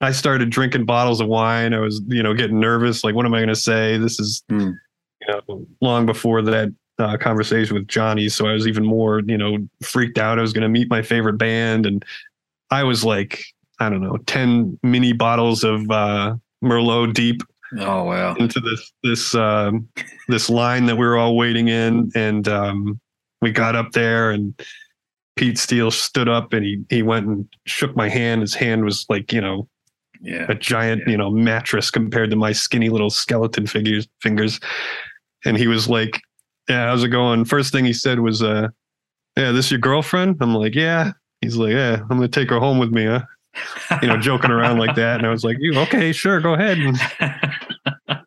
I 0.00 0.12
started 0.12 0.50
drinking 0.50 0.86
bottles 0.86 1.20
of 1.20 1.28
wine. 1.28 1.74
I 1.74 1.78
was, 1.80 2.00
you 2.06 2.22
know, 2.22 2.34
getting 2.34 2.58
nervous. 2.60 3.04
Like, 3.04 3.14
what 3.14 3.26
am 3.26 3.34
I 3.34 3.38
going 3.38 3.48
to 3.48 3.56
say? 3.56 3.98
This 3.98 4.18
is, 4.20 4.42
Hmm. 4.48 4.70
you 5.20 5.28
know, 5.48 5.66
long 5.80 6.06
before 6.06 6.42
that 6.42 6.72
uh, 6.98 7.16
conversation 7.16 7.74
with 7.74 7.88
Johnny. 7.88 8.28
So 8.28 8.46
I 8.46 8.52
was 8.52 8.66
even 8.66 8.84
more, 8.84 9.20
you 9.26 9.36
know, 9.38 9.58
freaked 9.82 10.18
out. 10.18 10.38
I 10.38 10.42
was 10.42 10.52
going 10.52 10.62
to 10.62 10.68
meet 10.68 10.88
my 10.90 11.02
favorite 11.02 11.38
band. 11.38 11.86
And 11.86 12.04
I 12.70 12.82
was 12.84 13.04
like, 13.04 13.42
I 13.78 13.88
don't 13.88 14.02
know, 14.02 14.18
10 14.26 14.78
mini 14.82 15.12
bottles 15.14 15.64
of 15.64 15.90
uh, 15.90 16.36
Merlot 16.62 17.14
deep 17.14 17.42
Oh 17.78 18.04
wow. 18.04 18.34
into 18.34 18.58
this 18.60 18.92
this 19.04 19.34
um, 19.34 19.88
this 20.28 20.50
line 20.50 20.86
that 20.86 20.96
we 20.96 21.06
were 21.06 21.16
all 21.16 21.36
waiting 21.36 21.68
in, 21.68 22.10
and 22.16 22.48
um, 22.48 23.00
we 23.40 23.50
got 23.52 23.76
up 23.76 23.92
there, 23.92 24.30
and 24.30 24.58
Pete 25.36 25.58
Steele 25.58 25.90
stood 25.90 26.28
up, 26.28 26.52
and 26.52 26.64
he 26.64 26.82
he 26.90 27.02
went 27.02 27.26
and 27.26 27.48
shook 27.66 27.96
my 27.96 28.08
hand. 28.08 28.40
His 28.42 28.54
hand 28.54 28.84
was 28.84 29.06
like 29.08 29.32
you 29.32 29.40
know 29.40 29.68
Yeah. 30.20 30.46
a 30.48 30.54
giant 30.54 31.06
you 31.08 31.16
know 31.16 31.30
mattress 31.30 31.90
compared 31.90 32.30
to 32.30 32.36
my 32.36 32.52
skinny 32.52 32.88
little 32.90 33.10
skeleton 33.10 33.66
figures 33.66 34.06
fingers, 34.20 34.60
and 35.44 35.56
he 35.56 35.66
was 35.66 35.88
like, 35.88 36.20
"Yeah, 36.68 36.86
how's 36.88 37.04
it 37.04 37.08
going?" 37.08 37.44
First 37.44 37.72
thing 37.72 37.84
he 37.84 37.92
said 37.92 38.20
was, 38.20 38.42
"Uh, 38.42 38.68
yeah, 39.36 39.52
this 39.52 39.70
your 39.70 39.80
girlfriend?" 39.80 40.36
I'm 40.40 40.54
like, 40.54 40.74
"Yeah." 40.74 41.12
He's 41.40 41.56
like, 41.56 41.72
"Yeah, 41.72 42.00
I'm 42.02 42.08
gonna 42.18 42.28
take 42.28 42.50
her 42.50 42.58
home 42.58 42.78
with 42.78 42.90
me, 42.90 43.06
huh?" 43.06 43.22
You 44.02 44.08
know, 44.08 44.16
joking 44.18 44.50
around 44.50 44.78
like 44.78 44.94
that, 44.96 45.18
and 45.18 45.26
I 45.26 45.30
was 45.30 45.42
like, 45.44 45.56
"You 45.58 45.78
okay? 45.80 46.12
Sure, 46.12 46.38
go 46.40 46.52
ahead." 46.54 46.78
And, 46.78 46.98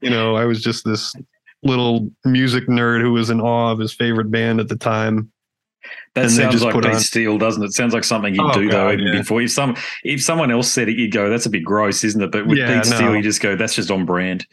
you 0.00 0.10
know, 0.10 0.34
I 0.36 0.44
was 0.44 0.60
just 0.62 0.84
this 0.84 1.14
little 1.66 2.10
music 2.24 2.66
nerd 2.68 3.00
who 3.00 3.12
was 3.12 3.30
in 3.30 3.40
awe 3.40 3.72
of 3.72 3.78
his 3.78 3.92
favorite 3.92 4.30
band 4.30 4.60
at 4.60 4.68
the 4.68 4.76
time. 4.76 5.30
That 6.14 6.24
And 6.24 6.32
sounds 6.32 6.62
like 6.62 6.74
Pete 6.74 6.86
on- 6.86 7.00
Steele, 7.00 7.38
doesn't 7.38 7.62
it? 7.62 7.72
Sounds 7.72 7.94
like 7.94 8.02
something 8.04 8.34
you'd 8.34 8.42
Oh, 8.42 8.52
do 8.54 8.68
though, 8.70 8.90
even 8.90 9.06
yeah. 9.06 9.18
before. 9.18 9.42
If 9.42 9.50
some 9.52 9.76
if 10.02 10.22
someone 10.22 10.50
else 10.50 10.70
said 10.70 10.88
it, 10.88 10.96
you'd 10.96 11.12
go, 11.12 11.28
"That's 11.30 11.46
a 11.46 11.50
bit 11.50 11.62
gross, 11.64 12.02
isn't 12.02 12.20
it?" 12.22 12.32
But 12.32 12.46
with 12.46 12.58
Yeah, 12.58 12.80
Pete 12.80 12.90
no. 12.90 12.96
Steele, 12.96 13.16
you 13.16 13.22
just 13.22 13.40
go, 13.42 13.54
"That's 13.54 13.74
just 13.74 13.90
on 13.90 14.04
brand." 14.04 14.46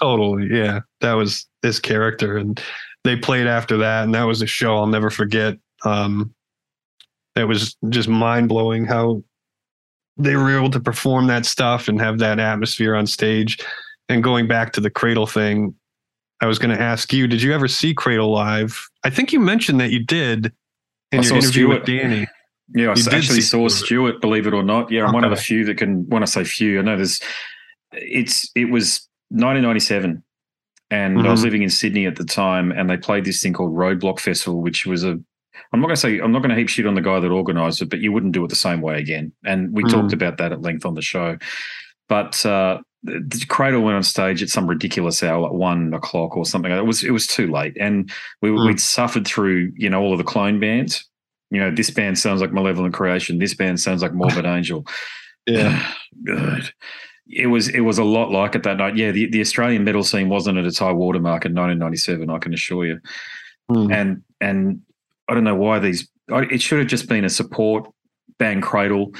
Totally, 0.00 0.48
yeah, 0.50 0.80
that 1.00 1.14
was 1.14 1.46
this 1.62 1.80
character, 1.80 2.36
and 2.38 2.62
they 3.04 3.16
played 3.16 3.46
after 3.48 3.76
that, 3.78 4.04
and 4.04 4.14
that 4.14 4.22
was 4.22 4.40
a 4.42 4.46
show 4.46 4.76
I'll 4.76 4.86
never 4.86 5.10
forget. 5.10 5.56
Um, 5.84 6.32
it 7.36 7.44
was 7.48 7.76
just 7.90 8.08
mind 8.08 8.48
blowing 8.48 8.84
how 8.86 9.22
they 10.16 10.36
were 10.36 10.56
able 10.56 10.70
to 10.70 10.80
perform 10.80 11.26
that 11.26 11.44
stuff 11.46 11.88
and 11.88 12.00
have 12.00 12.18
that 12.18 12.38
atmosphere 12.40 12.94
on 12.94 13.06
stage. 13.06 13.58
And 14.08 14.22
going 14.22 14.46
back 14.48 14.72
to 14.72 14.80
the 14.80 14.90
Cradle 14.90 15.26
thing, 15.26 15.74
I 16.40 16.46
was 16.46 16.58
going 16.58 16.76
to 16.76 16.80
ask 16.82 17.12
you: 17.12 17.26
Did 17.26 17.42
you 17.42 17.52
ever 17.52 17.68
see 17.68 17.94
Cradle 17.94 18.30
live? 18.32 18.88
I 19.04 19.10
think 19.10 19.32
you 19.32 19.40
mentioned 19.40 19.80
that 19.80 19.90
you 19.90 20.04
did 20.04 20.52
in 21.12 21.20
I 21.20 21.22
your 21.22 21.24
saw 21.24 21.34
interview 21.36 21.50
Stuart. 21.66 21.78
with 21.80 21.86
Danny. 21.86 22.26
Yeah, 22.74 22.90
I 22.90 22.94
You 22.94 23.02
actually 23.10 23.40
saw 23.40 23.66
Stuart. 23.68 23.86
Stewart, 23.86 24.20
believe 24.20 24.46
it 24.46 24.52
or 24.54 24.62
not. 24.62 24.90
Yeah, 24.90 25.06
I'm 25.06 25.12
one 25.14 25.24
of 25.24 25.30
the 25.30 25.36
few 25.36 25.64
that 25.64 25.76
can. 25.78 26.06
When 26.08 26.22
I 26.22 26.26
say 26.26 26.44
few, 26.44 26.78
I 26.78 26.82
know 26.82 26.96
there's. 26.96 27.20
It's 27.92 28.50
it 28.54 28.66
was 28.66 29.08
1997, 29.30 30.22
and 30.90 31.18
I 31.26 31.30
was 31.30 31.40
Mhm. 31.40 31.44
living 31.44 31.62
in 31.62 31.70
Sydney 31.70 32.06
at 32.06 32.16
the 32.16 32.24
time, 32.24 32.70
and 32.72 32.88
they 32.90 32.96
played 32.98 33.24
this 33.24 33.42
thing 33.42 33.52
called 33.54 33.74
Roadblock 33.74 34.20
Festival, 34.20 34.60
which 34.60 34.86
was 34.86 35.04
a. 35.04 35.18
I'm 35.72 35.80
not 35.80 35.86
going 35.86 35.96
to 35.96 36.00
say 36.00 36.18
I'm 36.20 36.30
not 36.32 36.40
going 36.40 36.50
to 36.50 36.56
heap 36.56 36.68
shit 36.68 36.86
on 36.86 36.94
the 36.94 37.00
guy 37.00 37.18
that 37.20 37.30
organised 37.32 37.82
it, 37.82 37.90
but 37.90 38.00
you 38.00 38.12
wouldn't 38.12 38.32
do 38.32 38.44
it 38.44 38.48
the 38.48 38.54
same 38.56 38.80
way 38.80 38.98
again. 39.00 39.32
And 39.44 39.72
we 39.72 39.82
Mm. 39.84 39.90
talked 39.90 40.12
about 40.12 40.36
that 40.38 40.52
at 40.52 40.62
length 40.62 40.84
on 40.86 40.94
the 40.94 41.02
show. 41.02 41.36
But 42.08 42.44
uh, 42.46 42.80
The 43.04 43.44
cradle 43.48 43.82
went 43.82 43.96
on 43.96 44.02
stage 44.02 44.42
at 44.42 44.48
some 44.48 44.66
ridiculous 44.66 45.22
hour, 45.22 45.40
like 45.40 45.52
one 45.52 45.94
o'clock 45.94 46.36
or 46.36 46.44
something. 46.44 46.72
It 46.72 46.84
was 46.86 47.04
it 47.04 47.12
was 47.12 47.26
too 47.26 47.46
late, 47.50 47.76
and 47.80 48.10
we 48.42 48.50
Mm. 48.50 48.66
we'd 48.66 48.80
suffered 48.80 49.26
through 49.26 49.72
you 49.76 49.88
know 49.88 50.00
all 50.00 50.12
of 50.12 50.18
the 50.18 50.24
clone 50.24 50.58
bands. 50.58 51.08
You 51.50 51.60
know, 51.60 51.70
this 51.70 51.90
band 51.90 52.18
sounds 52.18 52.40
like 52.40 52.52
Malevolent 52.52 52.92
Creation. 52.94 53.38
This 53.38 53.54
band 53.54 53.80
sounds 53.80 54.02
like 54.02 54.12
Morbid 54.12 54.44
Angel. 54.56 54.84
Yeah, 55.46 55.92
good. 56.24 56.72
It 57.30 57.46
was 57.46 57.68
it 57.68 57.80
was 57.80 57.98
a 57.98 58.04
lot 58.04 58.32
like 58.32 58.54
it 58.54 58.62
that 58.64 58.78
night. 58.78 58.96
Yeah, 58.96 59.12
the, 59.12 59.26
the 59.30 59.40
Australian 59.40 59.84
metal 59.84 60.02
scene 60.02 60.28
wasn't 60.28 60.58
at 60.58 60.64
its 60.64 60.78
high 60.78 60.92
watermark 60.92 61.44
in 61.44 61.54
1997. 61.54 62.28
I 62.30 62.38
can 62.38 62.52
assure 62.52 62.84
you. 62.86 63.00
Mm. 63.70 63.92
And 63.94 64.22
and 64.40 64.80
I 65.28 65.34
don't 65.34 65.44
know 65.44 65.54
why 65.54 65.78
these. 65.78 66.08
It 66.28 66.60
should 66.60 66.78
have 66.80 66.88
just 66.88 67.08
been 67.08 67.24
a 67.24 67.30
support 67.30 67.88
band 68.38 68.62
Cradle, 68.62 69.12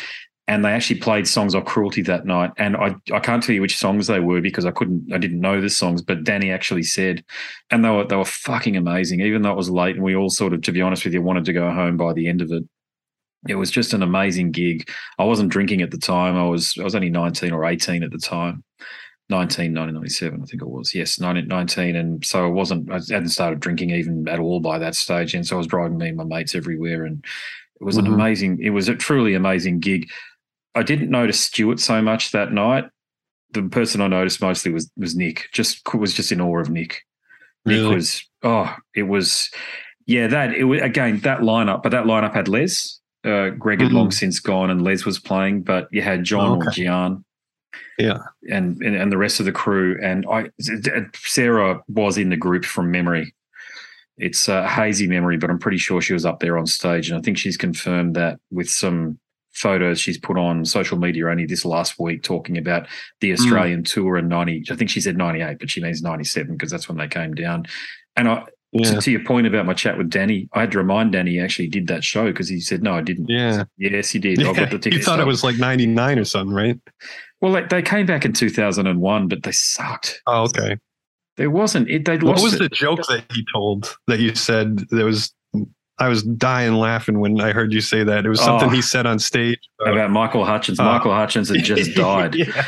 and 0.49 0.65
they 0.65 0.71
actually 0.71 0.99
played 0.99 1.29
songs 1.29 1.55
of 1.55 1.65
Cruelty 1.67 2.03
that 2.03 2.27
night. 2.27 2.51
And 2.57 2.77
I 2.77 2.97
I 3.13 3.21
can't 3.21 3.43
tell 3.43 3.55
you 3.55 3.61
which 3.61 3.77
songs 3.79 4.07
they 4.09 4.19
were 4.21 4.41
because 4.41 4.65
I 4.65 4.71
couldn't 4.73 5.13
I 5.13 5.19
didn't 5.19 5.41
know 5.41 5.61
the 5.61 5.71
songs. 5.71 6.03
But 6.03 6.25
Danny 6.25 6.51
actually 6.51 6.83
said, 6.83 7.23
and 7.71 7.85
they 7.85 7.91
were 7.91 8.05
they 8.07 8.17
were 8.17 8.25
fucking 8.25 8.77
amazing. 8.77 9.21
Even 9.21 9.43
though 9.43 9.53
it 9.53 9.57
was 9.57 9.71
late, 9.71 9.95
and 9.97 10.05
we 10.05 10.17
all 10.17 10.31
sort 10.31 10.55
of, 10.55 10.63
to 10.63 10.73
be 10.73 10.83
honest 10.83 11.05
with 11.05 11.15
you, 11.15 11.23
wanted 11.23 11.45
to 11.45 11.53
go 11.53 11.71
home 11.71 11.97
by 11.97 12.13
the 12.15 12.29
end 12.29 12.41
of 12.43 12.51
it. 12.51 12.65
It 13.49 13.55
was 13.55 13.71
just 13.71 13.95
an 13.95 14.03
amazing 14.03 14.51
gig. 14.51 14.91
I 15.19 15.25
wasn't 15.25 15.51
drinking 15.53 15.83
at 15.83 15.91
the 15.93 15.99
time. 15.99 16.37
I 16.37 16.45
was 16.47 16.75
I 16.81 16.83
was 16.83 16.95
only 16.97 17.11
19 17.11 17.53
or 17.53 17.65
18 17.65 18.03
at 18.03 18.11
the 18.11 18.19
time. 18.19 18.65
19, 19.31 19.75
1997, 19.75 20.41
I 20.43 20.45
think 20.47 20.63
it 20.63 20.69
was. 20.69 20.95
Yes, 20.95 21.21
19, 21.21 21.47
19. 21.49 21.97
And 21.97 22.25
so 22.25 22.45
I 22.47 22.49
wasn't, 22.49 22.91
I 22.91 22.95
hadn't 23.11 23.29
started 23.29 23.61
drinking 23.61 23.91
even 23.91 24.27
at 24.27 24.39
all 24.41 24.59
by 24.61 24.79
that 24.79 24.95
stage. 24.95 25.35
And 25.35 25.47
so 25.47 25.57
I 25.57 25.59
was 25.59 25.67
driving 25.67 25.99
me 25.99 26.09
and 26.09 26.17
my 26.17 26.25
mates 26.25 26.55
everywhere. 26.55 27.05
And 27.05 27.23
it 27.79 27.85
was 27.85 27.99
an 27.99 28.07
Mhm. 28.07 28.15
amazing, 28.15 28.59
it 28.63 28.71
was 28.71 28.89
a 28.89 28.95
truly 28.95 29.35
amazing 29.35 29.81
gig. 29.81 30.09
I 30.75 30.83
didn't 30.83 31.11
notice 31.11 31.41
Stuart 31.41 31.81
so 31.81 32.01
much 32.03 32.33
that 32.33 32.53
night. 32.53 32.85
The 33.53 33.63
person 33.63 34.01
I 34.01 34.07
noticed 34.09 34.41
mostly 34.43 34.73
was 34.73 34.91
was 34.97 35.17
Nick. 35.17 35.49
Just 35.53 35.83
was 35.95 36.13
just 36.15 36.33
in 36.33 36.41
awe 36.41 36.61
of 36.61 36.71
Nick. 36.71 37.03
Nick 37.65 37.89
was 37.91 38.25
oh, 38.43 38.75
it 38.95 39.05
was 39.05 39.51
yeah, 40.07 40.27
that 40.29 40.55
it 40.55 40.65
was 40.65 40.81
again 40.83 41.21
that 41.21 41.41
lineup, 41.41 41.83
but 41.83 41.91
that 41.91 42.05
lineup 42.05 42.35
had 42.35 42.49
Les. 42.49 43.01
Uh, 43.25 43.51
Greg 43.51 43.81
had 43.81 43.91
Mhm. 43.91 43.95
long 43.95 44.11
since 44.11 44.39
gone 44.39 44.71
and 44.71 44.83
Les 44.83 45.05
was 45.05 45.19
playing, 45.19 45.63
but 45.63 45.89
you 45.91 46.03
had 46.03 46.25
John 46.25 46.51
Oh, 46.51 46.55
or 46.57 46.69
okay. 46.69 46.85
Gian 46.85 47.25
yeah, 47.99 48.19
and, 48.49 48.81
and 48.83 48.95
and 48.95 49.11
the 49.11 49.19
rest 49.19 49.41
of 49.41 49.47
the 49.47 49.53
crew. 49.53 49.99
And 50.03 50.25
I 50.31 50.51
Sarah 51.15 51.81
was 51.89 52.17
in 52.17 52.31
the 52.31 52.37
group 52.37 52.65
from 52.65 52.91
memory. 52.91 53.35
It's 54.19 54.49
a 54.49 54.67
hazy 54.69 55.07
memory, 55.07 55.37
but 55.37 55.51
I'm 55.51 55.59
pretty 55.59 55.79
sure 55.79 56.01
she 56.01 56.13
was 56.13 56.25
up 56.27 56.41
there 56.41 56.59
on 56.59 56.67
stage. 56.67 57.11
And 57.11 57.19
I 57.19 57.23
think 57.23 57.39
she's 57.39 57.57
confirmed 57.57 58.15
that 58.17 58.39
with 58.51 58.69
some 58.71 59.19
photos 59.59 60.01
she's 60.01 60.19
put 60.19 60.39
on 60.39 60.65
social 60.65 60.99
media 60.99 61.29
only 61.29 61.47
this 61.47 61.65
last 61.65 61.99
week 61.99 62.23
talking 62.23 62.57
about 62.57 62.87
the 63.21 63.29
hmm. 63.29 63.35
Australian 63.35 63.85
tour 63.85 64.17
in 64.17 64.29
90. 64.29 64.65
I 64.71 64.77
think 64.77 64.91
she 64.91 65.01
said 65.01 65.17
98, 65.17 65.59
but 65.59 65.71
she 65.71 65.83
means 65.83 66.03
97 66.03 66.53
because 66.53 66.71
that's 66.71 66.89
when 66.89 66.99
they 66.99 67.09
came 67.09 67.35
down. 67.35 67.65
And 68.17 68.29
I, 68.29 68.45
yeah, 68.73 68.93
to, 68.93 69.01
to 69.01 69.11
your 69.11 69.25
point 69.25 69.47
about 69.47 69.67
my 69.67 69.75
chat 69.75 69.97
with 69.97 70.11
Danny, 70.11 70.49
I 70.53 70.61
had 70.61 70.73
to 70.73 70.79
remind 70.79 71.13
Danny 71.13 71.33
he 71.33 71.41
actually 71.41 71.69
did 71.69 71.87
that 71.89 72.05
show 72.05 72.27
because 72.27 72.49
he 72.49 72.61
said, 72.61 72.83
no, 72.83 72.95
I 72.95 73.01
didn't. 73.01 73.29
yeah. 73.29 73.65
Yes, 73.77 74.11
he 74.11 74.19
did. 74.19 74.41
I 74.41 74.53
got 74.53 74.71
the 74.71 74.73
you 74.77 74.79
tickets. 74.79 75.07
thought 75.07 75.21
it 75.21 75.27
was 75.27 75.43
like 75.43 75.57
99 75.57 76.19
or 76.19 76.25
something, 76.25 76.55
right? 76.55 76.79
Well, 77.41 77.53
they, 77.53 77.63
they 77.63 77.83
came 77.83 78.07
back 78.07 78.25
in 78.25 78.33
2001, 78.33 79.29
but 79.29 79.43
they 79.43 79.53
sucked. 79.53 80.21
Oh, 80.27 80.45
okay. 80.45 80.77
There 81.37 81.51
wasn't. 81.51 81.89
It, 81.89 82.05
they'd 82.05 82.23
What 82.23 82.43
was 82.43 82.55
it. 82.55 82.59
the 82.59 82.69
joke 82.69 83.07
that 83.09 83.25
he 83.33 83.47
told 83.55 83.97
that 84.09 84.19
you 84.19 84.35
said 84.35 84.81
there 84.91 85.07
was? 85.07 85.33
I 86.01 86.09
was 86.09 86.23
dying 86.23 86.75
laughing 86.75 87.19
when 87.19 87.41
I 87.41 87.51
heard 87.53 87.73
you 87.73 87.81
say 87.81 88.05
that. 88.05 88.25
It 88.25 88.29
was 88.29 88.41
something 88.41 88.69
Oh. 88.69 88.73
he 88.73 88.81
said 88.83 89.05
on 89.07 89.19
stage. 89.19 89.59
about- 89.81 89.95
about 89.95 90.11
Michael 90.13 90.45
Hutchence. 90.45 90.79
Oh. 90.79 90.85
Michael 90.85 91.11
uh, 91.11 91.17
Hutchence 91.17 91.49
had 91.49 91.65
just 91.65 91.95
died. 91.97 92.35
yeah. 92.37 92.65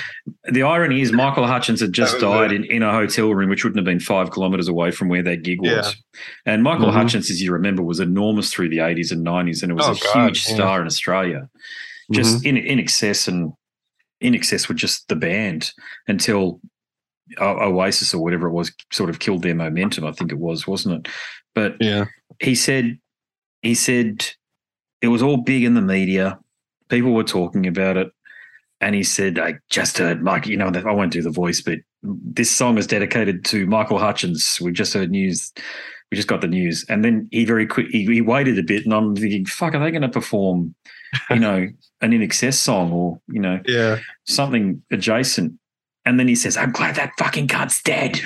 The 0.51 0.62
irony 0.65 1.01
is 1.01 1.12
Michael 1.12 1.47
Hutchence 1.47 1.81
had 1.81 1.93
just 1.93 2.19
died 2.19 2.51
in, 2.51 2.65
in 2.65 2.82
a 2.82 2.90
hotel 2.93 3.32
room, 3.32 3.48
which 3.51 3.62
wouldn't 3.62 3.78
have 3.78 3.85
been 3.85 4.01
five 4.01 4.31
kilometers 4.32 4.66
away 4.69 4.90
from 4.90 5.09
where 5.09 5.23
that 5.23 5.43
gig 5.44 5.61
was. 5.61 5.70
Yeah. 5.70 6.52
And 6.52 6.62
Michael 6.65 6.86
Mhm. 6.89 6.93
Hutchence, 6.94 7.31
as 7.31 7.40
you 7.40 7.52
remember, 7.52 7.82
was 7.82 8.01
enormous 8.01 8.52
through 8.52 8.70
the 8.70 8.78
80s 8.81 9.12
and 9.12 9.24
90s, 9.24 9.62
and 9.62 9.70
it 9.70 9.74
was 9.77 9.86
Oh, 9.86 9.93
a 9.93 10.12
God, 10.15 10.27
huge 10.27 10.47
yeah. 10.48 10.55
star 10.55 10.81
in 10.81 10.86
Australia. 10.86 11.48
Just 12.12 12.43
mm-hmm. 12.43 12.57
in 12.57 12.78
INXS 12.78 13.28
and 13.28 13.52
INXS 14.20 14.66
with 14.66 14.77
just 14.77 15.07
the 15.09 15.15
band 15.16 15.73
until 16.09 16.61
Oasis 17.40 18.12
or 18.12 18.23
whatever 18.23 18.48
it 18.48 18.52
was 18.52 18.73
sort 18.93 19.09
of 19.11 19.20
killed 19.20 19.43
their 19.43 19.55
momentum. 19.55 20.05
I 20.05 20.12
think 20.12 20.32
it 20.32 20.39
was, 20.39 20.66
wasn't 20.66 21.07
it? 21.07 21.12
But 21.55 21.77
Yeah. 21.81 22.07
he 22.40 22.55
said 22.57 22.98
he 23.62 23.74
said 23.74 24.27
it 25.01 25.09
was 25.09 25.23
all 25.23 25.39
big 25.39 25.65
in 25.65 25.74
the 25.74 25.82
media. 25.82 26.39
People 26.89 27.12
were 27.12 27.24
talking 27.24 27.66
about 27.66 27.97
it. 27.97 28.09
And 28.82 28.95
he 28.95 29.03
said, 29.03 29.39
I 29.39 29.55
just 29.69 29.99
heard 29.99 30.23
Mike, 30.23 30.47
you 30.47 30.57
know, 30.57 30.69
I 30.74 30.93
won't 30.93 31.12
do 31.12 31.20
the 31.20 31.31
voice, 31.31 31.61
but 31.61 31.78
this 32.03 32.51
song 32.51 32.78
is 32.78 32.87
dedicated 32.87 33.45
to 33.47 33.66
Michael 33.66 33.99
Hutchence. 33.99 34.59
We 34.61 34.73
just 34.73 34.95
heard 34.95 35.11
news 35.11 35.53
we 36.11 36.16
just 36.16 36.28
got 36.28 36.41
the 36.41 36.49
news. 36.49 36.85
And 36.89 37.05
then 37.05 37.28
he 37.31 37.45
very 37.45 37.66
quick, 37.66 37.87
he, 37.91 38.05
he 38.05 38.20
waited 38.20 38.59
a 38.59 38.62
bit 38.62 38.85
and 38.85 38.93
I'm 38.93 39.15
thinking, 39.15 39.47
fuck, 39.47 39.74
are 39.74 39.78
they 39.78 39.93
going 39.93 40.03
to 40.03 40.09
perform, 40.09 40.74
you 41.31 41.37
know, 41.39 41.69
an 42.01 42.11
INXS 42.11 42.55
song 42.55 42.93
or, 42.93 43.20
you 43.28 43.41
know, 43.41 43.61
Yeah. 43.66 44.01
something 44.27 44.82
adjacent? 44.91 45.53
And 46.06 46.18
then 46.18 46.28
he 46.28 46.35
says, 46.35 46.56
I'm 46.56 46.72
glad 46.72 46.94
that 46.97 47.12
fucking 47.18 47.48
cunt's 47.48 47.82
dead. 47.82 48.18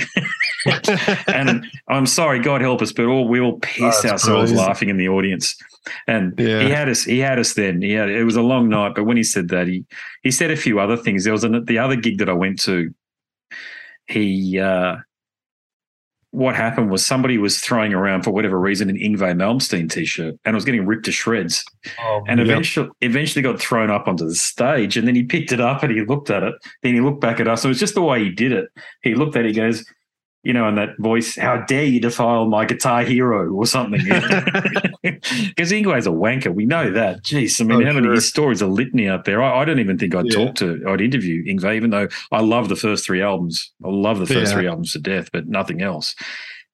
and 1.26 1.66
I'm 1.88 2.06
sorry, 2.06 2.38
God 2.38 2.60
help 2.60 2.80
us, 2.82 2.92
but 2.92 3.06
all 3.06 3.26
we 3.28 3.40
all 3.40 3.58
pissed 3.60 4.04
Oh, 4.04 4.10
ourselves 4.10 4.50
crazy. 4.50 4.54
laughing 4.56 4.88
in 4.90 4.96
the 4.96 5.08
audience. 5.08 5.56
And 6.06 6.38
Yeah. 6.38 6.60
he 6.62 6.70
had 6.70 6.88
us. 6.88 7.04
He 7.04 7.18
had 7.18 7.38
us 7.38 7.54
then. 7.54 7.82
He 7.82 7.92
had 7.92 8.08
it 8.10 8.24
was 8.24 8.36
a 8.36 8.42
long 8.42 8.68
night, 8.68 8.94
but 8.94 9.04
when 9.04 9.16
he 9.16 9.22
said 9.24 9.48
that, 9.48 9.66
he 9.66 9.84
he 10.22 10.30
said 10.30 10.50
a 10.50 10.56
few 10.56 10.78
other 10.80 10.96
things. 10.96 11.24
There 11.24 11.32
was 11.32 11.44
an, 11.44 11.64
the 11.64 11.78
other 11.78 11.96
gig 11.96 12.18
that 12.18 12.28
I 12.28 12.32
went 12.32 12.60
to. 12.62 12.94
He 14.06 14.58
uh, 14.58 14.96
what 16.34 16.56
happened 16.56 16.90
was 16.90 17.06
somebody 17.06 17.38
was 17.38 17.60
throwing 17.60 17.94
around 17.94 18.22
for 18.24 18.32
whatever 18.32 18.58
reason 18.58 18.90
an 18.90 18.96
Yngwie 18.96 19.36
Malmsteen 19.36 19.88
t-shirt, 19.88 20.34
and 20.44 20.54
it 20.54 20.56
was 20.56 20.64
getting 20.64 20.84
ripped 20.84 21.04
to 21.04 21.12
shreds. 21.12 21.64
Oh, 22.02 22.24
and 22.26 22.40
Yep. 22.40 22.48
eventually 22.48 22.88
eventually 23.02 23.42
got 23.42 23.60
thrown 23.60 23.88
up 23.88 24.08
onto 24.08 24.26
the 24.26 24.34
stage 24.34 24.96
and 24.96 25.06
then 25.06 25.14
he 25.14 25.22
picked 25.22 25.52
it 25.52 25.60
up 25.60 25.84
and 25.84 25.92
he 25.92 26.04
looked 26.04 26.30
at 26.30 26.42
it. 26.42 26.54
Then 26.82 26.94
he 26.94 27.00
looked 27.00 27.20
back 27.20 27.38
at 27.38 27.46
us. 27.46 27.62
And 27.64 27.68
it 27.68 27.72
was 27.74 27.78
just 27.78 27.94
the 27.94 28.02
way 28.02 28.24
he 28.24 28.30
did 28.30 28.50
it. 28.50 28.68
He 29.02 29.14
looked 29.14 29.36
at 29.36 29.44
it 29.44 29.48
he 29.48 29.54
goes 29.54 29.84
you 30.44 30.52
know 30.52 30.68
in 30.68 30.74
that 30.76 30.90
voice 30.98 31.36
how 31.36 31.56
dare 31.62 31.84
you 31.84 32.00
defile 32.00 32.46
my 32.46 32.64
guitar 32.64 33.02
hero 33.02 33.50
or 33.52 33.66
something 33.66 34.00
because 35.02 35.72
Yngwie's 35.72 36.06
a 36.06 36.10
wanker 36.10 36.54
we 36.54 36.66
know 36.66 36.90
that 36.90 37.22
jeez 37.22 37.60
I 37.60 37.64
mean 37.64 37.82
Oh, 37.82 37.86
how 37.86 37.92
many 37.92 38.06
sure. 38.06 38.20
stories 38.20 38.62
are 38.62 38.66
litany 38.68 39.08
out 39.08 39.24
there 39.24 39.42
I, 39.42 39.62
I 39.62 39.64
don't 39.64 39.78
even 39.80 39.98
think 39.98 40.14
I'd 40.14 40.26
Yeah. 40.26 40.44
talk 40.46 40.54
to 40.56 40.82
I'd 40.86 41.00
interview 41.00 41.44
Yngwie 41.44 41.74
even 41.76 41.90
though 41.90 42.08
I 42.32 42.40
love 42.40 42.68
the 42.68 42.76
first 42.76 43.04
three 43.06 43.22
albums 43.22 43.72
I 43.84 43.88
love 43.88 44.18
the 44.18 44.26
first 44.26 44.50
Yeah. 44.52 44.56
three 44.58 44.66
albums 44.68 44.92
to 44.92 44.98
death 45.00 45.30
but 45.32 45.46
nothing 45.48 45.82
else 45.82 46.14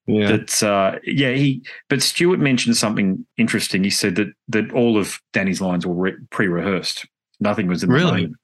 yeah. 0.06 0.26
that 0.36 0.62
uh, 0.62 0.98
yeah 1.04 1.30
he 1.32 1.62
but 1.88 2.02
Stuart 2.02 2.40
mentioned 2.40 2.76
something 2.76 3.24
interesting. 3.36 3.84
He 3.84 3.90
said 3.90 4.16
that 4.16 4.28
that 4.48 4.72
all 4.72 4.98
of 4.98 5.20
Danny's 5.32 5.60
lines 5.60 5.86
were 5.86 5.94
re- 5.94 6.16
pre-rehearsed. 6.30 7.06
Nothing 7.38 7.68
was 7.68 7.82
in 7.84 7.88
the 7.90 7.94
Really? 7.94 8.12
moment. 8.12 8.34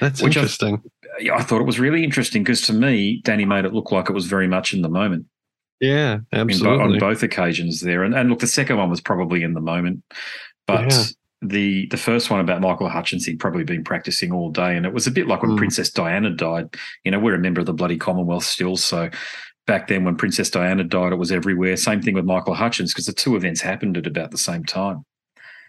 That's 0.00 0.22
which 0.22 0.36
interesting. 0.36 0.80
Yeah, 0.99 0.99
I 1.32 1.42
thought 1.42 1.60
it 1.60 1.66
was 1.66 1.78
really 1.80 2.04
interesting 2.04 2.42
because 2.42 2.62
to 2.62 2.72
me, 2.72 3.20
Danny 3.24 3.44
made 3.44 3.64
it 3.64 3.72
look 3.74 3.92
like 3.92 4.08
it 4.08 4.12
was 4.14 4.26
very 4.26 4.46
much 4.48 4.72
in 4.72 4.82
the 4.82 4.88
moment 4.88 5.26
yeah, 5.80 6.18
in 6.32 6.40
absolutely. 6.40 6.84
on 6.94 6.98
both 6.98 7.22
occasions 7.22 7.80
there. 7.80 8.04
And, 8.04 8.14
and 8.14 8.28
look, 8.30 8.40
the 8.40 8.46
second 8.46 8.76
one 8.76 8.90
was 8.90 9.00
probably 9.00 9.42
in 9.42 9.54
the 9.54 9.60
moment, 9.60 10.02
but 10.66 10.90
Yeah. 10.90 11.04
the 11.42 11.86
the 11.86 11.96
first 11.96 12.30
one 12.30 12.40
about 12.40 12.60
Michael 12.60 12.88
Hutchence, 12.88 13.24
he'd 13.24 13.38
probably 13.40 13.64
been 13.64 13.82
practicing 13.84 14.30
all 14.32 14.50
day, 14.50 14.76
and 14.76 14.84
it 14.84 14.92
was 14.92 15.06
a 15.06 15.10
bit 15.10 15.26
like 15.26 15.42
when 15.42 15.52
Mm. 15.52 15.56
Princess 15.58 15.90
Diana 15.90 16.30
died. 16.30 16.74
You 17.04 17.10
know, 17.10 17.18
we're 17.18 17.34
a 17.34 17.38
member 17.38 17.60
of 17.60 17.66
the 17.66 17.72
bloody 17.74 17.96
Commonwealth 17.98 18.44
still, 18.44 18.76
so. 18.76 19.10
Back 19.66 19.86
then, 19.86 20.02
when 20.04 20.16
Princess 20.16 20.50
Diana 20.50 20.82
died, 20.82 21.12
it 21.12 21.16
was 21.16 21.30
everywhere. 21.30 21.76
Same 21.76 22.02
thing 22.02 22.14
with 22.14 22.24
Michael 22.24 22.54
Hutchence 22.54 22.92
because 22.92 23.06
the 23.06 23.12
two 23.12 23.36
events 23.36 23.60
happened 23.60 23.96
at 23.96 24.06
about 24.06 24.32
the 24.32 24.38
same 24.38 24.64
time. 24.64 25.04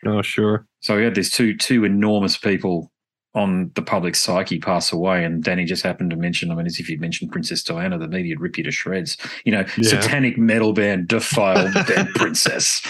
oh, 0.07 0.23
sure. 0.23 0.65
So 0.79 0.97
we 0.97 1.03
had 1.03 1.13
these 1.13 1.29
two 1.29 1.55
two 1.55 1.85
enormous 1.85 2.35
people 2.35 2.90
on 3.33 3.71
the 3.75 3.81
public 3.81 4.13
psyche 4.15 4.59
pass 4.59 4.91
away, 4.91 5.23
and 5.23 5.41
Danny 5.43 5.63
just 5.63 5.83
happened 5.83 6.09
to 6.09 6.17
mention. 6.17 6.51
I 6.51 6.55
mean, 6.55 6.65
as 6.65 6.79
if 6.79 6.89
you'd 6.89 6.99
mentioned 6.99 7.31
Princess 7.31 7.63
Diana, 7.63 7.97
the 7.97 8.07
media'd 8.07 8.41
rip 8.41 8.57
you 8.57 8.63
to 8.65 8.71
shreds. 8.71 9.15
You 9.45 9.53
know, 9.53 9.65
Yeah. 9.77 9.89
satanic 10.01 10.37
metal 10.37 10.73
band 10.73 11.07
defiled 11.07 11.73
dead 11.87 12.09
princess. 12.15 12.81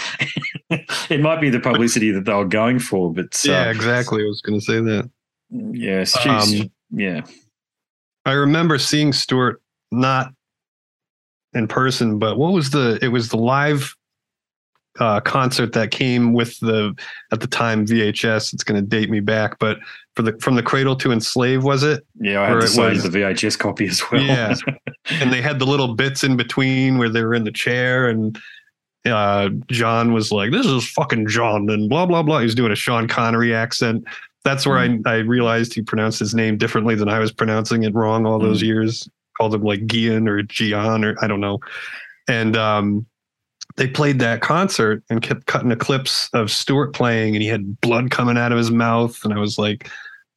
it 0.70 1.20
might 1.20 1.40
be 1.40 1.48
the 1.50 1.60
publicity 1.60 2.10
that 2.10 2.24
they 2.24 2.34
were 2.34 2.44
going 2.44 2.80
for, 2.80 3.12
but 3.12 3.40
uh, 3.48 3.52
yeah, 3.52 3.70
exactly. 3.70 4.22
I 4.22 4.26
was 4.26 4.40
going 4.40 4.58
to 4.58 4.64
say 4.64 4.80
that. 4.80 5.10
yeah, 5.50 6.04
Um, 6.28 6.70
yeah, 6.90 7.20
I 8.24 8.32
remember 8.32 8.78
seeing 8.78 9.12
Stuart 9.12 9.62
not 9.92 10.32
in 11.54 11.68
person, 11.68 12.18
but 12.18 12.36
what 12.36 12.52
was 12.52 12.70
the? 12.70 12.98
It 13.00 13.08
was 13.08 13.28
the 13.28 13.36
live 13.36 13.94
uh, 14.98 15.20
concert 15.20 15.72
that 15.72 15.90
came 15.90 16.32
with 16.32 16.58
the 16.60 16.94
at 17.32 17.40
the 17.40 17.46
time 17.46 17.86
VHS. 17.86 18.52
It's 18.52 18.64
going 18.64 18.80
to 18.80 18.86
date 18.86 19.10
me 19.10 19.20
back, 19.20 19.58
but 19.58 19.78
for 20.14 20.22
the 20.22 20.32
from 20.40 20.56
the 20.56 20.62
cradle 20.62 20.96
to 20.96 21.10
enslave 21.12 21.64
was 21.64 21.82
it? 21.82 22.04
yeah. 22.20 22.40
I 22.42 22.46
had 22.46 22.60
to 22.60 22.82
it 22.82 22.92
was- 22.92 23.02
the 23.02 23.18
VHS 23.18 23.58
copy 23.58 23.86
as 23.86 24.02
well. 24.10 24.22
Yeah. 24.22 24.54
and 25.10 25.32
they 25.32 25.40
had 25.42 25.58
the 25.58 25.66
little 25.66 25.94
bits 25.94 26.22
in 26.22 26.36
between 26.36 26.98
where 26.98 27.08
they 27.08 27.22
were 27.22 27.34
in 27.34 27.44
the 27.44 27.52
chair 27.52 28.08
and 28.08 28.38
uh, 29.04 29.48
John 29.66 30.12
was 30.12 30.30
like, 30.30 30.52
"This 30.52 30.64
is 30.66 30.86
fucking 30.88 31.26
John," 31.26 31.68
and 31.70 31.88
blah 31.88 32.06
blah 32.06 32.22
blah. 32.22 32.38
He 32.38 32.44
was 32.44 32.54
doing 32.54 32.70
a 32.70 32.76
Sean 32.76 33.08
Connery 33.08 33.52
accent. 33.52 34.04
That's 34.44 34.64
where 34.66 34.78
I, 34.78 34.98
I 35.06 35.16
realized 35.18 35.74
he 35.74 35.82
pronounced 35.82 36.18
his 36.18 36.34
name 36.34 36.56
differently 36.56 36.94
than 36.94 37.08
I 37.08 37.18
was 37.18 37.32
pronouncing 37.32 37.82
it 37.84 37.94
wrong 37.94 38.26
all 38.26 38.38
those 38.38 38.62
years. 38.62 39.08
Called 39.36 39.54
him 39.54 39.62
like 39.62 39.86
Gian 39.86 40.28
or 40.28 40.42
Gian 40.42 41.04
or 41.04 41.16
I 41.22 41.26
don't 41.26 41.40
know. 41.40 41.58
And 42.28 42.56
um, 42.56 43.06
they 43.76 43.88
played 43.88 44.18
that 44.18 44.40
concert 44.40 45.02
and 45.10 45.22
kept 45.22 45.46
cutting 45.46 45.68
the 45.68 45.76
clips 45.76 46.28
of 46.32 46.50
Stuart 46.50 46.92
playing, 46.92 47.34
and 47.34 47.42
he 47.42 47.48
had 47.48 47.80
blood 47.80 48.10
coming 48.10 48.36
out 48.36 48.52
of 48.52 48.58
his 48.58 48.70
mouth. 48.70 49.18
And 49.24 49.32
I 49.32 49.38
was 49.38 49.58
like, 49.58 49.88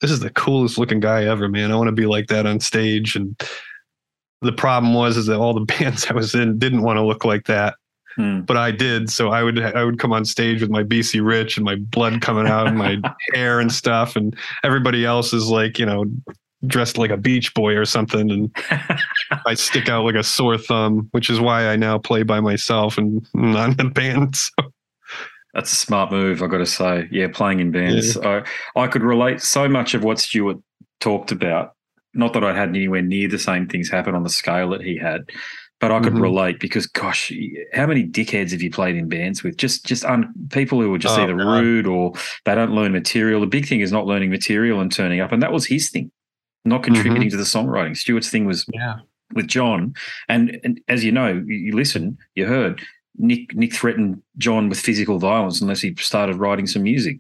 "This 0.02 0.12
is 0.12 0.20
the 0.20 0.30
coolest 0.30 0.78
looking 0.78 1.00
guy 1.00 1.26
ever, 1.26 1.48
man! 1.48 1.72
I 1.72 1.76
want 1.76 1.88
to 1.88 1.94
be 1.94 2.06
like 2.06 2.28
that 2.28 2.46
on 2.46 2.60
stage." 2.60 3.16
And 3.16 3.40
the 4.42 4.52
problem 4.54 4.94
was 4.94 5.18
is 5.18 5.26
that 5.28 5.40
all 5.40 5.54
the 5.54 5.62
bands 5.80 6.06
I 6.10 6.14
was 6.14 6.36
in 6.36 6.60
didn't 6.60 6.84
want 6.84 6.98
to 6.98 7.04
look 7.06 7.26
like 7.26 7.46
that, 7.46 7.76
Hmm. 8.16 8.42
but 8.42 8.56
I 8.56 8.72
did. 8.72 9.10
So 9.10 9.30
I 9.30 9.44
would 9.44 9.60
I 9.60 9.84
would 9.84 10.00
come 10.00 10.14
on 10.14 10.24
stage 10.24 10.62
with 10.62 10.70
my 10.70 10.84
BC 10.84 11.20
Rich 11.26 11.58
and 11.58 11.66
my 11.66 11.76
blood 11.76 12.22
coming 12.22 12.48
out 12.48 12.68
and 12.68 12.78
my 12.78 13.02
hair 13.34 13.60
and 13.60 13.72
stuff, 13.72 14.16
and 14.16 14.36
everybody 14.64 15.06
else 15.06 15.34
is 15.34 15.50
like 15.50 15.78
you 15.78 15.86
know 15.86 16.06
dressed 16.68 16.98
like 16.98 17.12
a 17.12 17.18
beach 17.18 17.54
boy 17.54 17.76
or 17.76 17.86
something, 17.86 18.30
and 18.32 18.56
I 19.46 19.54
stick 19.54 19.90
out 19.90 20.04
like 20.06 20.16
a 20.16 20.24
sore 20.24 20.58
thumb, 20.58 21.08
which 21.12 21.30
is 21.30 21.40
why 21.40 21.68
I 21.68 21.76
now 21.76 21.98
play 21.98 22.24
by 22.24 22.40
myself 22.40 22.98
and 22.98 23.28
not 23.34 23.80
in 23.80 23.88
a 23.88 23.90
band. 23.90 24.36
So, 24.36 24.52
That's 25.54 25.72
a 25.72 25.76
smart 25.78 26.12
move, 26.12 26.42
I've 26.42 26.50
got 26.50 26.58
to 26.58 26.66
say. 26.66 27.08
Yeah, 27.12 27.28
playing 27.34 27.60
in 27.62 27.72
bands. 27.72 28.18
I, 28.18 28.44
I 28.76 28.88
could 28.88 29.04
relate 29.04 29.42
so 29.42 29.70
much 29.70 29.94
of 29.94 30.04
what 30.04 30.20
Stuart 30.20 30.58
talked 31.00 31.32
about. 31.32 31.74
Not 32.14 32.34
that 32.34 32.44
I'd 32.44 32.56
had 32.56 32.70
anywhere 32.70 33.02
near 33.02 33.28
the 33.28 33.40
same 33.40 33.68
things 33.68 33.90
happen 33.90 34.16
on 34.16 34.24
the 34.24 34.30
scale 34.30 34.70
that 34.72 34.82
he 34.82 34.98
had, 34.98 35.30
but 35.82 35.92
I 35.92 36.00
could 36.00 36.14
Mhm. 36.14 36.22
relate 36.22 36.60
because, 36.62 36.88
gosh, 36.88 37.32
how 37.74 37.86
many 37.88 38.06
dickheads 38.08 38.52
have 38.52 38.62
you 38.62 38.70
played 38.72 38.96
in 38.96 39.10
bands 39.10 39.44
with? 39.44 39.58
Just, 39.58 39.86
just 39.86 40.06
un, 40.06 40.34
people 40.50 40.82
who 40.82 40.94
are 40.94 40.98
just 40.98 41.18
Oh, 41.20 41.24
either 41.24 41.36
God. 41.36 41.46
rude 41.46 41.88
or 41.88 42.14
they 42.46 42.56
don't 42.56 42.72
learn 42.72 42.94
material. 42.94 43.42
The 43.42 43.48
big 43.48 43.68
thing 43.68 43.82
is 43.82 43.92
not 43.92 44.06
learning 44.06 44.30
material 44.30 44.80
and 44.80 44.90
turning 44.92 45.20
up, 45.20 45.34
and 45.34 45.44
that 45.44 45.52
was 45.52 45.66
his 45.66 45.90
thing, 45.90 46.10
not 46.66 46.82
Mm-hmm. 46.82 46.94
contributing 46.94 47.30
to 47.30 47.38
the 47.38 47.44
songwriting. 47.44 47.96
Stuart's 47.96 48.30
thing 48.30 48.46
was 48.46 48.66
yeah, 48.74 48.96
with 49.34 49.48
John, 49.48 49.94
and, 50.28 50.60
and 50.64 50.82
as 50.88 51.04
you 51.04 51.12
know, 51.12 51.34
you, 51.48 51.56
you 51.56 51.72
listen, 51.76 52.18
you 52.36 52.46
heard 52.46 52.82
Nick 53.18 53.56
Nick 53.56 53.74
threatened 53.74 54.22
John 54.38 54.68
with 54.70 54.80
physical 54.80 55.20
violence 55.20 55.62
unless 55.62 55.82
he 55.82 55.96
started 55.96 56.36
writing 56.38 56.68
some 56.68 56.84
music 56.84 57.20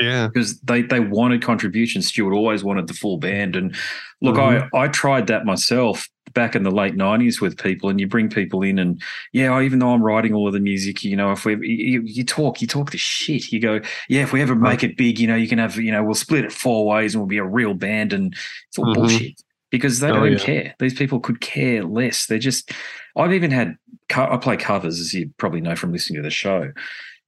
yeah, 0.00 0.26
because 0.28 0.60
they 0.60 0.82
they 0.82 1.00
wanted 1.00 1.42
contributions. 1.42 2.06
Stuart 2.08 2.34
always 2.34 2.62
wanted 2.64 2.86
the 2.88 2.94
full 2.94 3.18
band, 3.18 3.56
and 3.56 3.74
look, 4.20 4.36
Mhm. 4.36 4.68
I 4.74 4.78
I 4.78 4.88
tried 4.88 5.26
that 5.28 5.44
myself 5.44 6.08
back 6.34 6.54
in 6.54 6.62
the 6.64 6.70
late 6.70 6.96
nineties 6.96 7.40
with 7.40 7.56
people, 7.56 7.88
and 7.88 8.00
you 8.00 8.06
bring 8.06 8.28
people 8.28 8.62
in, 8.62 8.78
and 8.78 9.00
yeah, 9.32 9.60
even 9.60 9.78
though 9.78 9.92
I'm 9.92 10.02
writing 10.02 10.34
all 10.34 10.46
of 10.46 10.52
the 10.52 10.60
music, 10.60 11.02
you 11.04 11.16
know, 11.16 11.32
if 11.32 11.44
we 11.44 11.54
you, 11.66 12.02
you 12.04 12.24
talk, 12.24 12.60
you 12.60 12.66
talk 12.66 12.90
the 12.90 12.98
shit. 12.98 13.52
You 13.52 13.60
go, 13.60 13.80
yeah, 14.08 14.22
if 14.22 14.32
we 14.32 14.42
ever 14.42 14.54
make 14.54 14.84
it 14.84 14.96
big, 14.96 15.18
you 15.18 15.26
know, 15.26 15.36
you 15.36 15.48
can 15.48 15.58
have, 15.58 15.76
you 15.76 15.92
know, 15.92 16.04
we'll 16.04 16.14
split 16.14 16.44
it 16.44 16.52
four 16.52 16.86
ways, 16.86 17.14
and 17.14 17.22
we'll 17.22 17.28
be 17.28 17.38
a 17.38 17.44
real 17.44 17.74
band, 17.74 18.12
and 18.12 18.34
it's 18.68 18.78
all 18.78 18.86
Mhm. 18.86 18.94
bullshit 18.94 19.42
because 19.70 20.00
they 20.00 20.10
Oh, 20.10 20.14
don't 20.14 20.32
yeah. 20.32 20.38
care. 20.38 20.74
These 20.78 20.94
people 20.94 21.20
could 21.20 21.40
care 21.40 21.84
less. 21.84 22.26
They're 22.26 22.38
just. 22.38 22.72
I've 23.16 23.32
even 23.32 23.50
had. 23.50 23.76
I 24.14 24.36
play 24.36 24.56
covers, 24.56 25.00
as 25.00 25.14
you 25.14 25.30
probably 25.38 25.60
know 25.60 25.74
from 25.76 25.90
listening 25.92 26.18
to 26.18 26.22
the 26.22 26.30
show 26.30 26.72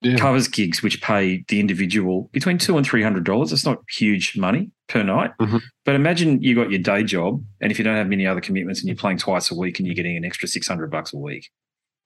yeah. 0.02 0.16
covers 0.16 0.48
gigs 0.48 0.82
which 0.82 1.00
pay 1.02 1.44
the 1.48 1.58
individual 1.60 2.28
between 2.32 2.58
two 2.58 2.76
and 2.76 2.86
three 2.86 3.02
hundred 3.02 3.24
dollars. 3.24 3.52
It's 3.52 3.64
not 3.64 3.82
huge 3.90 4.36
money 4.36 4.70
per 4.88 5.02
night. 5.02 5.32
Mhm. 5.40 5.60
But 5.84 5.94
imagine 5.94 6.42
you 6.42 6.54
got 6.54 6.70
your 6.70 6.80
day 6.80 7.02
job, 7.02 7.42
and 7.60 7.72
if 7.72 7.78
you 7.78 7.84
don't 7.84 7.96
have 7.96 8.08
many 8.08 8.26
other 8.26 8.40
commitments, 8.40 8.80
and 8.80 8.88
you're 8.88 8.96
playing 8.96 9.18
twice 9.18 9.50
a 9.50 9.54
week, 9.54 9.78
and 9.78 9.86
you're 9.86 9.94
getting 9.94 10.16
an 10.16 10.24
extra 10.24 10.48
six 10.48 10.68
hundred 10.68 10.90
bucks 10.90 11.12
a 11.12 11.16
week. 11.16 11.50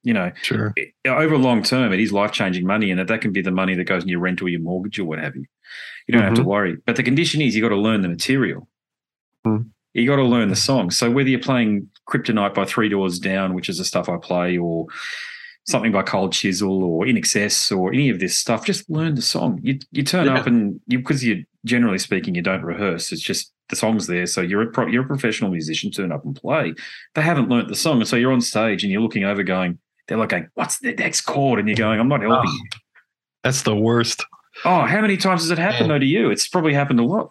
You 0.03 0.15
know, 0.15 0.33
Sure. 0.43 0.73
it- 0.77 0.95
over 1.07 1.37
long 1.37 1.63
term, 1.63 1.93
it 1.93 2.01
is 2.01 2.11
life 2.11 2.33
changing 2.33 2.67
money, 2.67 2.91
and 2.91 2.99
that, 2.99 3.09
that 3.09 3.21
can 3.21 3.33
be 3.33 3.43
the 3.43 3.51
money 3.51 3.75
that 3.75 3.85
goes 3.85 4.03
in 4.03 4.09
your 4.09 4.21
rent 4.21 4.41
or 4.41 4.49
your 4.49 4.61
mortgage 4.61 4.99
or 4.99 5.05
what 5.05 5.19
have 5.19 5.37
you. 5.37 5.45
You 6.07 6.13
don't 6.13 6.23
have 6.23 6.35
to 6.35 6.43
Mhm. 6.43 6.47
worry. 6.47 6.77
But 6.87 6.97
the 6.97 7.03
condition 7.03 7.43
is 7.43 7.55
you 7.55 7.61
got 7.61 7.69
to 7.69 7.77
learn 7.77 8.01
the 8.01 8.09
material. 8.09 8.67
Mm. 9.47 9.67
You 9.93 10.07
got 10.07 10.17
to 10.17 10.25
learn 10.25 10.49
the 10.49 10.57
song. 10.57 10.91
So 10.91 11.11
whether 11.11 11.29
you're 11.29 11.39
playing 11.41 11.89
Kryptonite 12.09 12.55
by 12.55 12.65
Three 12.65 12.89
Doors 12.89 13.19
Down, 13.19 13.53
which 13.55 13.69
is 13.69 13.77
the 13.79 13.85
stuff 13.85 14.09
I 14.09 14.17
play, 14.17 14.57
or 14.57 14.87
something 15.71 15.93
by 15.93 16.03
Cold 16.03 16.33
Chisel 16.33 16.83
or 16.85 17.05
INXS 17.07 17.77
or 17.77 17.93
any 17.93 18.11
of 18.11 18.21
this 18.21 18.37
stuff, 18.37 18.65
just 18.67 18.89
learn 18.91 19.15
the 19.15 19.23
song. 19.23 19.61
You 19.63 19.79
you 19.93 20.03
turn 20.03 20.27
Yeah. 20.27 20.39
up 20.39 20.47
and 20.47 20.81
you 20.87 20.99
because 20.99 21.25
you 21.25 21.45
generally 21.65 21.99
speaking 21.99 22.35
you 22.35 22.43
don't 22.43 22.63
rehearse. 22.63 23.13
It's 23.13 23.23
just 23.23 23.53
the 23.69 23.77
song's 23.77 24.07
there. 24.07 24.27
So 24.27 24.41
you're 24.41 24.63
a 24.63 24.67
pro, 24.67 24.87
you're 24.87 25.05
a 25.05 25.07
professional 25.07 25.51
musician. 25.51 25.91
Turn 25.91 26.13
up 26.13 26.25
and 26.25 26.35
play. 26.35 26.75
They 27.15 27.23
haven't 27.23 27.49
learnt 27.49 27.69
the 27.69 27.77
song, 27.77 27.99
and 28.01 28.09
so 28.09 28.17
you're 28.17 28.33
on 28.33 28.41
stage 28.41 28.83
and 28.83 28.91
you're 28.93 29.01
looking 29.03 29.25
over, 29.25 29.43
going, 29.43 29.79
they're 30.09 30.19
like, 30.19 30.31
going, 30.31 30.49
"What's 30.55 30.79
the 30.81 30.93
next 30.95 31.21
chord?" 31.23 31.59
And 31.61 31.69
you're 31.69 31.77
going, 31.77 32.01
"I'm 32.01 32.09
not 32.09 32.21
helping." 32.23 32.51
Oh. 32.51 32.53
you. 32.53 32.69
That's 33.45 33.63
the 33.63 33.77
worst. 33.77 34.25
Oh, 34.65 34.83
how 34.85 35.01
many 35.01 35.17
times 35.17 35.43
has 35.43 35.51
it 35.51 35.59
happened 35.59 35.91
though 35.91 35.99
to 35.99 36.05
you? 36.07 36.31
It's 36.31 36.49
probably 36.49 36.75
happened 36.75 37.01
a 37.01 37.05
lot. 37.05 37.31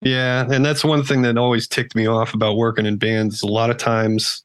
Yeah, 0.00 0.46
and 0.50 0.64
that's 0.64 0.82
one 0.84 1.04
thing 1.04 1.22
that 1.22 1.38
always 1.38 1.68
ticked 1.68 1.94
me 1.94 2.06
off 2.06 2.34
about 2.34 2.56
working 2.56 2.86
in 2.86 2.96
bands. 2.96 3.42
A 3.42 3.46
lot 3.46 3.70
of 3.70 3.76
times 3.76 4.42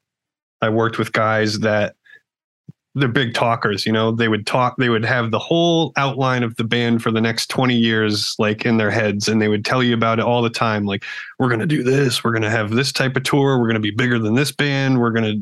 I 0.62 0.70
worked 0.70 1.00
with 1.00 1.14
guys 1.14 1.60
that 1.60 1.96
they're 2.98 3.08
big 3.08 3.34
talkers. 3.34 3.86
You 3.86 3.92
know, 3.92 4.12
they 4.12 4.28
would 4.28 4.46
talk. 4.46 4.76
They 4.78 4.90
would 4.90 5.06
have 5.06 5.32
the 5.32 5.40
whole 5.40 5.94
outline 5.96 6.44
of 6.44 6.56
the 6.56 6.64
band 6.64 7.02
for 7.04 7.12
the 7.12 7.22
next 7.22 7.48
twenty 7.50 7.76
years, 7.76 8.36
like 8.40 8.66
in 8.66 8.78
their 8.78 8.92
heads, 8.92 9.28
and 9.28 9.42
they 9.42 9.48
would 9.48 9.64
tell 9.66 9.82
you 9.84 9.94
about 9.94 10.20
it 10.20 10.26
all 10.26 10.42
the 10.42 10.50
time. 10.50 10.86
Like, 10.86 11.04
we're 11.40 11.50
gonna 11.50 11.66
do 11.66 11.84
this. 11.84 12.24
We're 12.24 12.34
gonna 12.34 12.50
have 12.50 12.72
this 12.72 12.92
type 12.92 13.16
of 13.16 13.24
tour. 13.24 13.60
We're 13.60 13.68
gonna 13.68 13.80
be 13.80 13.92
bigger 13.92 14.20
than 14.20 14.36
this 14.36 14.52
band. 14.52 15.00
We're 15.00 15.12
gonna 15.12 15.36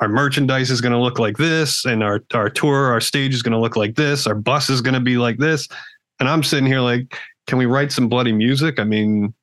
our 0.00 0.08
merchandise 0.08 0.70
is 0.70 0.80
going 0.80 0.92
to 0.92 0.98
look 0.98 1.18
like 1.18 1.36
this 1.36 1.84
and 1.84 2.02
our 2.02 2.22
our 2.32 2.48
tour 2.48 2.90
our 2.90 3.00
stage 3.02 3.34
is 3.34 3.42
going 3.42 3.52
to 3.52 3.58
look 3.58 3.76
like 3.76 3.96
this 3.96 4.26
our 4.26 4.34
bus 4.34 4.70
is 4.70 4.80
going 4.80 4.94
to 4.94 5.00
be 5.00 5.18
like 5.18 5.36
this 5.36 5.68
and 6.20 6.26
i'm 6.26 6.42
sitting 6.42 6.64
here 6.64 6.80
like 6.80 7.18
can 7.46 7.58
we 7.58 7.66
write 7.66 7.92
some 7.92 8.08
bloody 8.08 8.32
music 8.32 8.78
i 8.78 8.84
mean 8.84 9.34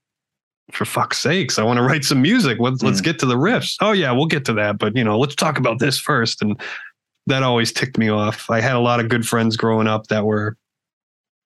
for 0.72 0.84
fuck's 0.84 1.20
sakes 1.20 1.60
i 1.60 1.64
want 1.64 1.78
to 1.78 1.84
write 1.84 2.04
some 2.04 2.22
music 2.24 2.58
let's 2.60 2.82
let's 2.82 3.02
Mm. 3.02 3.04
get 3.04 3.20
to 3.20 3.28
the 3.28 3.36
riffs 3.36 3.76
oh 3.82 3.92
yeah 3.92 4.12
we'll 4.12 4.26
get 4.26 4.46
to 4.46 4.54
that 4.54 4.80
but 4.80 4.96
you 4.96 5.04
know 5.04 5.20
let's 5.20 5.36
talk 5.36 5.60
about 5.60 5.78
this 5.78 6.00
first 6.00 6.42
and 6.42 6.60
that 7.28 7.44
always 7.44 7.72
ticked 7.72 7.98
me 7.98 8.10
off 8.10 8.50
i 8.50 8.60
had 8.60 8.76
a 8.76 8.80
lot 8.80 9.00
of 9.00 9.10
good 9.10 9.28
friends 9.28 9.56
growing 9.56 9.88
up 9.88 10.08
that 10.08 10.26
were 10.26 10.58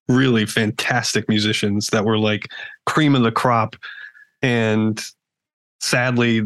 really 0.07 0.45
fantastic 0.45 1.27
musicians 1.29 1.87
that 1.87 2.05
were 2.05 2.17
like 2.17 2.47
cream 2.85 3.15
of 3.15 3.23
the 3.23 3.31
crop 3.31 3.75
and 4.41 5.05
sadly 5.79 6.43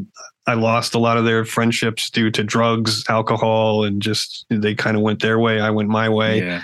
I 0.47 0.53
lost 0.53 0.93
a 0.93 0.99
lot 0.99 1.17
of 1.17 1.25
their 1.25 1.43
friendships 1.43 2.09
due 2.09 2.29
to 2.31 2.43
drugs, 2.43 3.03
alcohol, 3.09 3.83
and 3.83 4.01
just 4.01 4.45
they 4.49 4.75
kind 4.75 4.95
of 4.95 5.01
went 5.01 5.21
their 5.21 5.39
way. 5.39 5.59
I 5.59 5.71
went 5.71 5.89
my 5.89 6.07
way. 6.07 6.39
Yeah. 6.39 6.63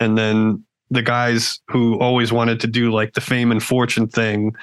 And 0.00 0.18
then 0.18 0.64
the 0.90 1.02
guys 1.02 1.60
who 1.68 1.98
always 2.00 2.32
wanted 2.32 2.60
to 2.60 2.66
do 2.66 2.90
like 2.90 3.12
the 3.12 3.20
fame 3.20 3.52
and 3.52 3.62
fortune 3.62 4.08
thing, 4.08 4.54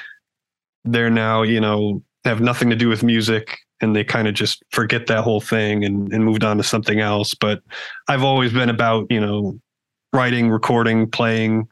they're 0.83 1.09
now, 1.09 1.43
you 1.43 1.61
know, 1.61 2.03
have 2.25 2.41
nothing 2.41 2.69
to 2.71 2.75
do 2.75 2.89
with 2.89 3.03
music 3.03 3.59
and 3.85 3.95
they 3.95 4.03
kind 4.03 4.27
of 4.27 4.33
just 4.33 4.63
forget 4.71 5.07
that 5.07 5.23
whole 5.23 5.39
thing 5.39 5.85
and, 5.85 6.11
and 6.11 6.25
moved 6.25 6.43
on 6.43 6.57
to 6.57 6.63
something 6.63 6.99
else. 6.99 7.33
But 7.33 7.61
I've 8.09 8.23
always 8.23 8.51
been 8.51 8.69
about, 8.69 9.07
you 9.09 9.21
know, 9.21 9.57
writing, 10.11 10.49
recording, 10.49 11.09
playing, 11.09 11.69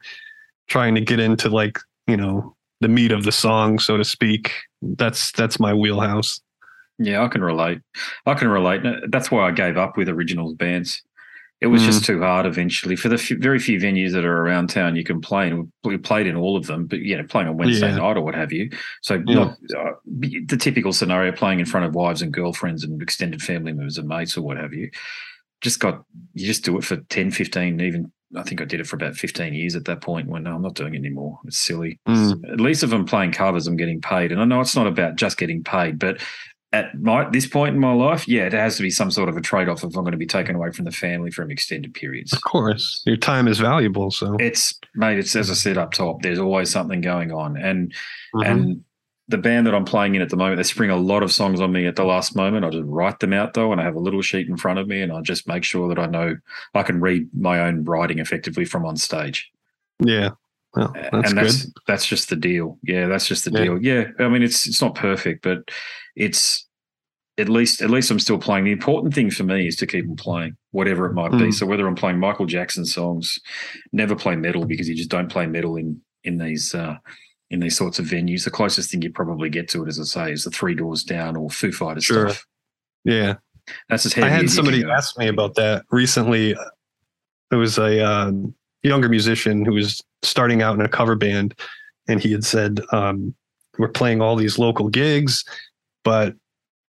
trying 0.68 0.94
to 0.94 1.02
get 1.02 1.20
into 1.20 1.50
like, 1.50 1.78
you 2.06 2.16
know, 2.16 2.56
the 2.80 2.88
meat 2.88 3.12
of 3.12 3.24
the 3.24 3.32
song, 3.32 3.78
so 3.78 3.96
to 3.96 4.04
speak. 4.04 4.52
That's 4.80 5.32
that's 5.32 5.60
my 5.60 5.74
wheelhouse. 5.74 6.40
Yeah, 6.98 7.24
I 7.24 7.28
can 7.28 7.42
relate. 7.42 7.80
I 8.24 8.34
can 8.34 8.48
relate. 8.48 8.82
That's 9.08 9.30
why 9.30 9.48
I 9.48 9.50
gave 9.50 9.76
up 9.76 9.96
with 9.96 10.08
originals 10.08 10.54
bands. 10.54 11.02
It 11.60 11.68
was 11.68 11.82
just 11.82 12.04
too 12.04 12.20
hard 12.20 12.44
eventually. 12.44 12.94
For 12.94 13.08
the 13.08 13.16
few, 13.16 13.38
very 13.38 13.58
few 13.58 13.78
venues 13.78 14.12
that 14.12 14.24
are 14.24 14.42
around 14.42 14.68
town, 14.68 14.96
you 14.96 15.04
can 15.04 15.20
play, 15.20 15.48
and 15.48 15.72
we 15.82 15.96
played 15.96 16.26
in 16.26 16.36
all 16.36 16.56
of 16.56 16.66
them. 16.66 16.86
But 16.86 16.98
you 16.98 17.16
know, 17.16 17.24
playing 17.24 17.48
on 17.48 17.56
Wednesday 17.56 17.88
Yeah. 17.88 17.96
night 17.96 18.16
or 18.18 18.20
what 18.22 18.34
have 18.34 18.52
you. 18.52 18.68
So 19.02 19.14
Yeah. 19.26 19.34
not 19.34 19.56
uh, 19.74 19.92
the 20.04 20.58
typical 20.58 20.92
scenario, 20.92 21.32
playing 21.32 21.60
in 21.60 21.66
front 21.66 21.86
of 21.86 21.94
wives 21.94 22.20
and 22.20 22.32
girlfriends 22.32 22.84
and 22.84 23.00
extended 23.00 23.40
family 23.40 23.72
members 23.72 23.96
and 23.96 24.06
mates 24.08 24.36
or 24.36 24.42
what 24.42 24.58
have 24.58 24.74
you. 24.74 24.90
Just 25.62 25.80
got 25.80 26.02
you 26.34 26.46
just 26.46 26.64
do 26.64 26.76
it 26.76 26.84
for 26.84 26.96
10, 26.96 27.30
15, 27.30 27.80
even 27.80 28.12
I 28.36 28.42
think 28.42 28.60
I 28.60 28.64
did 28.64 28.80
it 28.80 28.86
for 28.86 28.96
about 28.96 29.14
15 29.14 29.54
years 29.54 29.76
at 29.76 29.84
that 29.86 30.02
point 30.02 30.28
when 30.28 30.42
no, 30.42 30.56
I'm 30.56 30.62
not 30.62 30.74
doing 30.74 30.94
it 30.94 30.98
anymore. 30.98 31.38
It's 31.46 31.58
silly. 31.58 31.98
Mm. 32.06 32.52
At 32.52 32.60
least 32.60 32.82
if 32.82 32.92
I'm 32.92 33.06
playing 33.06 33.32
covers, 33.32 33.66
I'm 33.66 33.76
getting 33.76 34.00
paid. 34.00 34.32
And 34.32 34.40
I 34.40 34.44
know 34.44 34.60
it's 34.60 34.76
not 34.76 34.88
about 34.88 35.16
just 35.16 35.38
getting 35.38 35.62
paid, 35.62 35.98
but 35.98 36.20
at 36.74 37.00
my 37.00 37.28
this 37.30 37.46
point 37.46 37.74
in 37.74 37.80
my 37.80 37.92
life, 37.92 38.26
yeah, 38.26 38.46
it 38.46 38.52
has 38.52 38.76
to 38.76 38.82
be 38.82 38.90
some 38.90 39.10
sort 39.10 39.28
of 39.28 39.36
a 39.36 39.40
trade 39.40 39.68
off 39.68 39.78
if 39.84 39.94
I'm 39.96 40.02
going 40.02 40.10
to 40.10 40.18
be 40.18 40.26
taken 40.26 40.56
away 40.56 40.72
from 40.72 40.84
the 40.86 40.90
family 40.90 41.30
for 41.30 41.48
extended 41.48 41.94
periods. 41.94 42.32
Of 42.32 42.42
course, 42.42 43.00
your 43.06 43.16
time 43.16 43.46
is 43.46 43.60
valuable. 43.60 44.10
So, 44.10 44.36
It's 44.40 44.78
mate, 44.96 45.18
it's 45.18 45.36
as 45.36 45.50
I 45.50 45.54
said 45.54 45.78
up 45.78 45.92
top, 45.92 46.22
there's 46.22 46.40
always 46.40 46.70
something 46.70 47.00
going 47.00 47.30
on. 47.32 47.56
And 47.56 47.94
Mhm. 48.34 48.46
and 48.46 48.84
the 49.28 49.38
band 49.38 49.66
that 49.68 49.74
I'm 49.74 49.84
playing 49.84 50.16
in 50.16 50.22
at 50.22 50.28
the 50.30 50.36
moment, 50.36 50.56
they 50.58 50.64
spring 50.64 50.90
a 50.90 50.96
lot 50.96 51.22
of 51.22 51.32
songs 51.32 51.60
on 51.60 51.72
me 51.72 51.86
at 51.86 51.96
the 51.96 52.04
last 52.04 52.34
moment. 52.36 52.64
I 52.64 52.70
just 52.70 52.84
write 52.86 53.20
them 53.20 53.32
out 53.32 53.54
though, 53.54 53.70
and 53.72 53.80
I 53.80 53.84
have 53.84 53.94
a 53.94 54.00
little 54.00 54.20
sheet 54.20 54.48
in 54.48 54.56
front 54.56 54.78
of 54.80 54.88
me, 54.88 55.00
and 55.00 55.12
I 55.12 55.20
just 55.22 55.46
make 55.46 55.62
sure 55.64 55.88
that 55.88 55.98
I 55.98 56.06
know 56.06 56.36
I 56.74 56.82
can 56.82 57.00
read 57.00 57.28
my 57.32 57.60
own 57.60 57.84
writing 57.84 58.18
effectively 58.18 58.64
from 58.64 58.84
on 58.84 58.96
stage. 58.96 59.50
yeah, 60.04 60.30
well, 60.74 60.92
that's 60.92 61.12
and 61.12 61.22
good. 61.22 61.34
that's 61.36 61.70
that's 61.86 62.06
just 62.06 62.28
the 62.30 62.36
deal. 62.36 62.78
Yeah, 62.82 63.06
that's 63.06 63.28
just 63.28 63.44
the 63.44 63.52
Yeah. 63.52 63.62
deal. 63.64 63.78
Yeah, 63.82 64.04
I 64.18 64.28
mean 64.28 64.42
it's 64.42 64.66
it's 64.66 64.82
not 64.82 64.96
perfect, 64.96 65.42
but 65.42 65.70
it's 66.16 66.63
at 67.36 67.48
least 67.48 67.82
at 67.82 67.90
least 67.90 68.10
I'm 68.10 68.20
still 68.20 68.38
playing. 68.38 68.64
The 68.64 68.72
important 68.72 69.14
thing 69.14 69.30
for 69.30 69.42
me 69.42 69.66
is 69.66 69.76
to 69.76 69.86
keep 69.86 70.08
on 70.08 70.16
playing, 70.16 70.56
whatever 70.70 71.06
it 71.06 71.14
might 71.14 71.32
be. 71.32 71.48
Mm. 71.48 71.54
So 71.54 71.66
whether 71.66 71.86
I'm 71.86 71.96
playing 71.96 72.18
Michael 72.18 72.46
Jackson 72.46 72.84
songs, 72.84 73.38
never 73.92 74.14
play 74.14 74.36
metal 74.36 74.64
because 74.64 74.88
you 74.88 74.94
just 74.94 75.10
don't 75.10 75.30
play 75.30 75.46
metal 75.46 75.76
in 75.76 76.00
in 76.22 76.38
these 76.38 76.74
uh, 76.74 76.96
in 77.50 77.60
these 77.60 77.76
sorts 77.76 77.98
of 77.98 78.06
venues. 78.06 78.44
The 78.44 78.50
closest 78.50 78.90
thing 78.90 79.02
you 79.02 79.10
probably 79.10 79.50
get 79.50 79.68
to 79.70 79.82
it, 79.84 79.88
as 79.88 79.98
I 79.98 80.04
say, 80.04 80.32
is 80.32 80.44
the 80.44 80.50
Three 80.50 80.74
Doors 80.74 81.02
Down 81.02 81.36
or 81.36 81.50
Foo 81.50 81.72
Fighters 81.72 82.04
Sure. 82.04 82.30
stuff. 82.30 82.46
yeah, 83.04 83.34
That's 83.88 84.06
as 84.06 84.12
heavy 84.12 84.26
I 84.28 84.30
had 84.30 84.50
somebody 84.50 84.84
ask 84.84 85.18
me 85.18 85.28
about 85.28 85.54
that 85.56 85.84
recently. 85.90 86.54
It 87.50 87.56
was 87.56 87.78
a 87.78 88.00
uh, 88.00 88.32
younger 88.82 89.08
musician 89.08 89.64
who 89.64 89.72
was 89.72 90.02
starting 90.22 90.62
out 90.62 90.74
in 90.74 90.80
a 90.80 90.88
cover 90.88 91.16
band, 91.16 91.54
and 92.08 92.20
he 92.20 92.30
had 92.32 92.44
said, 92.44 92.80
um, 92.92 93.34
"We're 93.78 93.88
playing 93.88 94.20
all 94.22 94.36
these 94.36 94.58
local 94.58 94.88
gigs, 94.88 95.44
but 96.04 96.34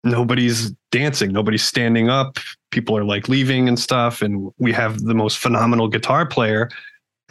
nobody's 0.04 0.72
dancing, 0.92 1.32
nobody's 1.32 1.64
standing 1.64 2.10
up. 2.10 2.38
People 2.72 2.98
are 2.98 3.04
like 3.04 3.28
leaving 3.28 3.68
and 3.68 3.78
stuff, 3.80 4.22
and 4.22 4.52
we 4.58 4.72
have 4.74 5.02
the 5.02 5.14
most 5.16 5.38
phenomenal 5.38 5.88
guitar 5.88 6.26
player." 6.26 6.70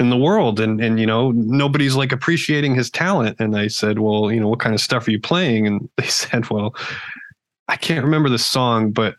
in 0.01 0.11
the 0.11 0.17
world 0.17 0.61
and 0.61 0.81
and 0.81 1.01
you 1.01 1.07
know 1.07 1.33
nobody's 1.33 1.97
like 1.97 2.13
appreciating 2.13 2.73
his 2.73 2.89
talent 2.89 3.35
and 3.41 3.57
i 3.57 3.67
said 3.67 3.99
well 3.99 4.31
you 4.31 4.39
know 4.39 4.47
what 4.47 4.61
kind 4.61 4.73
of 4.73 4.81
stuff 4.81 5.09
are 5.09 5.11
you 5.11 5.21
playing 5.21 5.67
and 5.67 5.89
they 5.97 6.07
said 6.07 6.49
well 6.51 6.73
i 7.67 7.75
can't 7.75 8.05
remember 8.05 8.29
the 8.29 8.39
song 8.39 8.93
but 8.93 9.17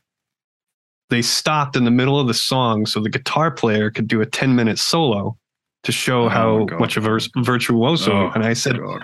they 1.10 1.22
stopped 1.22 1.76
in 1.76 1.84
the 1.84 1.92
middle 1.92 2.18
of 2.18 2.28
the 2.28 2.34
song 2.34 2.86
so 2.86 3.02
the 3.02 3.10
guitar 3.10 3.52
player 3.52 3.92
could 3.92 4.08
do 4.08 4.22
a 4.22 4.26
10 4.26 4.56
minute 4.56 4.80
solo 4.80 5.38
to 5.84 5.92
show 5.92 6.28
Oh, 6.28 6.30
how 6.30 6.66
much 6.80 6.96
of 6.96 7.06
a 7.06 7.20
virtuoso 7.40 8.14
Oh, 8.14 8.32
and 8.34 8.46
i 8.46 8.54
said 8.54 8.80
God. 8.80 9.04